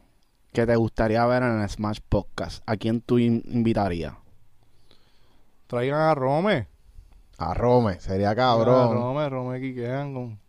que 0.53 0.65
te 0.65 0.75
gustaría 0.77 1.23
ver 1.27 1.43
en 1.43 1.61
el 1.61 1.69
Smash 1.69 1.99
Podcast, 2.09 2.63
¿a 2.65 2.75
quién 2.77 3.01
tú 3.01 3.19
in- 3.19 3.43
invitarías? 3.45 4.13
Traigan 5.67 5.99
a 6.01 6.15
Rome. 6.15 6.67
A 7.39 7.53
Rome, 7.53 7.99
sería 7.99 8.31
A 8.31 8.35
cabrón. 8.35 8.93
Rome, 8.93 9.29
Rome 9.29 9.59
quiquean 9.61 10.13
con... 10.13 10.39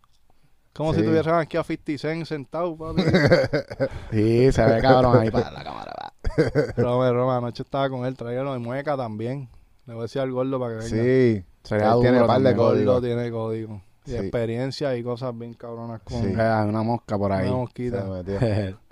Como 0.73 0.93
Sí. 0.93 0.99
si 1.01 1.05
tuvieran 1.05 1.39
aquí 1.39 1.57
a 1.57 1.63
50 1.63 1.97
Cent 1.97 2.25
sentado, 2.25 2.75
papi. 2.77 3.01
Sí, 4.11 4.51
se 4.51 4.65
ve 4.65 4.81
cabrón 4.81 5.17
ahí 5.19 5.31
para 5.31 5.51
la 5.51 5.63
cámara. 5.63 5.93
va. 6.01 6.13
Rome, 6.77 7.11
Rome, 7.11 7.33
anoche 7.37 7.63
estaba 7.63 7.89
con 7.89 8.05
él. 8.05 8.15
Tráigalo 8.15 8.53
de 8.53 8.59
mueca 8.59 8.95
también. 8.95 9.49
Le 9.85 9.93
voy 9.93 10.01
a 10.01 10.03
decir 10.03 10.21
al 10.21 10.31
gordo 10.31 10.59
para 10.59 10.79
que 10.79 10.85
venga. 10.85 10.89
Sí. 10.89 11.45
Sería 11.63 11.87
Él 11.87 11.91
duro 11.93 12.01
tiene 12.03 12.19
par 12.19 12.27
de 12.41 12.43
también. 12.43 12.57
cosas. 12.57 12.73
Gordo 12.85 12.93
código. 12.93 13.01
tiene 13.01 13.31
código. 13.31 13.81
Y 14.05 14.09
Sí. 14.11 14.15
experiencia 14.17 14.95
y 14.97 15.03
cosas 15.03 15.37
bien 15.37 15.53
cabronas 15.53 16.01
con 16.03 16.21
Sí. 16.21 16.33
Hay 16.39 16.67
una 16.69 16.83
mosca 16.83 17.17
por 17.17 17.31
ahí. 17.31 17.47
una 17.47 17.51
Se 17.51 17.57
mosquita. 17.57 18.05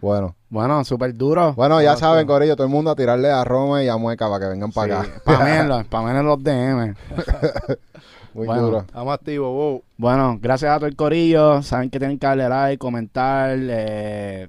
Bueno. 0.00 0.34
bueno, 0.50 0.84
súper 0.84 1.14
duro. 1.14 1.54
Bueno, 1.54 1.80
ya 1.82 1.92
No, 1.92 1.98
saben, 1.98 2.22
sí. 2.22 2.26
Corillo, 2.26 2.54
todo 2.56 2.66
el 2.66 2.72
mundo 2.72 2.90
a 2.90 2.96
tirarle 2.96 3.30
a 3.30 3.44
Rome 3.44 3.84
y 3.84 3.88
a 3.88 3.96
Mueca 3.96 4.28
para 4.28 4.40
que 4.44 4.50
vengan 4.50 4.72
para 4.72 5.00
acá. 5.00 5.10
Pamela, 5.24 5.84
Pamela 5.90 6.20
en 6.20 6.26
los 6.26 6.42
DM. 6.42 6.94
Muy 8.34 8.46
Bueno. 8.46 8.62
duro. 8.62 8.78
Estamos 8.80 9.14
activos, 9.14 9.48
wow. 9.50 9.82
Bueno, 9.96 10.38
gracias 10.40 10.70
a 10.70 10.76
todo 10.76 10.86
el 10.86 10.96
corillo. 10.96 11.62
Saben 11.62 11.88
que 11.90 11.98
tienen 11.98 12.18
que 12.18 12.26
darle 12.26 12.48
like, 12.48 12.78
comentar. 12.78 13.56
Eh, 13.58 14.48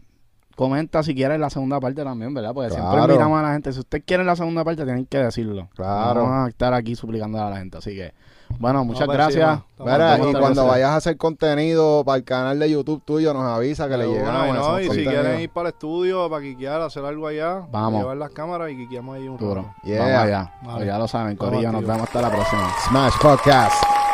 comenta 0.58 1.04
si 1.04 1.16
quieren 1.16 1.40
la 1.40 1.50
segunda 1.50 1.80
parte 1.80 2.04
también, 2.04 2.34
¿verdad? 2.34 2.54
Porque 2.54 2.72
siempre 2.72 3.00
invitamos 3.00 3.40
a 3.40 3.44
la 3.44 3.54
gente. 3.54 3.72
Si 3.72 3.80
ustedes 3.80 4.04
quieren 4.06 4.26
la 4.28 4.36
segunda 4.36 4.66
parte, 4.66 4.84
tienen 4.84 5.06
que 5.06 5.20
decirlo. 5.20 5.70
Claro. 5.76 6.22
No 6.24 6.30
Vamos 6.30 6.46
a 6.48 6.50
estar 6.50 6.74
aquí 6.74 6.96
suplicando 6.96 7.42
a 7.42 7.50
la 7.50 7.58
gente. 7.58 7.78
Así 7.78 7.96
que, 7.96 8.14
Bueno, 8.60 8.84
muchas 8.86 9.08
gracias. 9.08 9.60
Mira, 9.80 10.18
y 10.18 10.22
cuando 10.22 10.40
gracias. 10.40 10.68
vayas 10.68 10.90
a 10.90 10.96
hacer 10.96 11.18
contenido 11.18 12.04
para 12.04 12.18
el 12.18 12.24
canal 12.24 12.58
de 12.60 12.70
YouTube 12.72 13.02
tuyo, 13.06 13.34
nos 13.34 13.44
avisa 13.44 13.88
que 13.88 13.98
le 13.98 14.08
llegamos. 14.08 14.50
y 14.50 14.52
no, 14.54 14.80
y 14.80 14.90
si 14.90 15.06
quieren 15.06 15.40
ir 15.42 15.50
para 15.50 15.70
el 15.70 15.74
estudio, 15.76 16.30
para 16.30 16.42
quiquear, 16.42 16.82
hacer 16.82 17.06
algo 17.06 17.28
allá, 17.28 17.62
Vamos. 17.72 18.02
llevar 18.02 18.18
las 18.18 18.32
cámaras 18.32 18.72
y 18.72 18.78
quiqueamos 18.78 19.16
ahí 19.16 19.28
un 19.28 19.38
Duro. 19.38 19.62
rato. 19.62 19.76
Yeah. 19.84 20.00
Vamos 20.04 20.18
allá. 20.24 20.54
Vale. 20.64 20.76
Pues 20.78 20.88
ya 20.88 20.98
lo 20.98 21.08
saben, 21.08 21.38
Corillo. 21.38 21.72
Nos 21.72 21.82
vemos 21.86 22.02
hasta 22.04 22.22
la 22.22 22.30
próxima. 22.32 22.72
Smash 22.88 23.14
Podcast. 23.22 24.07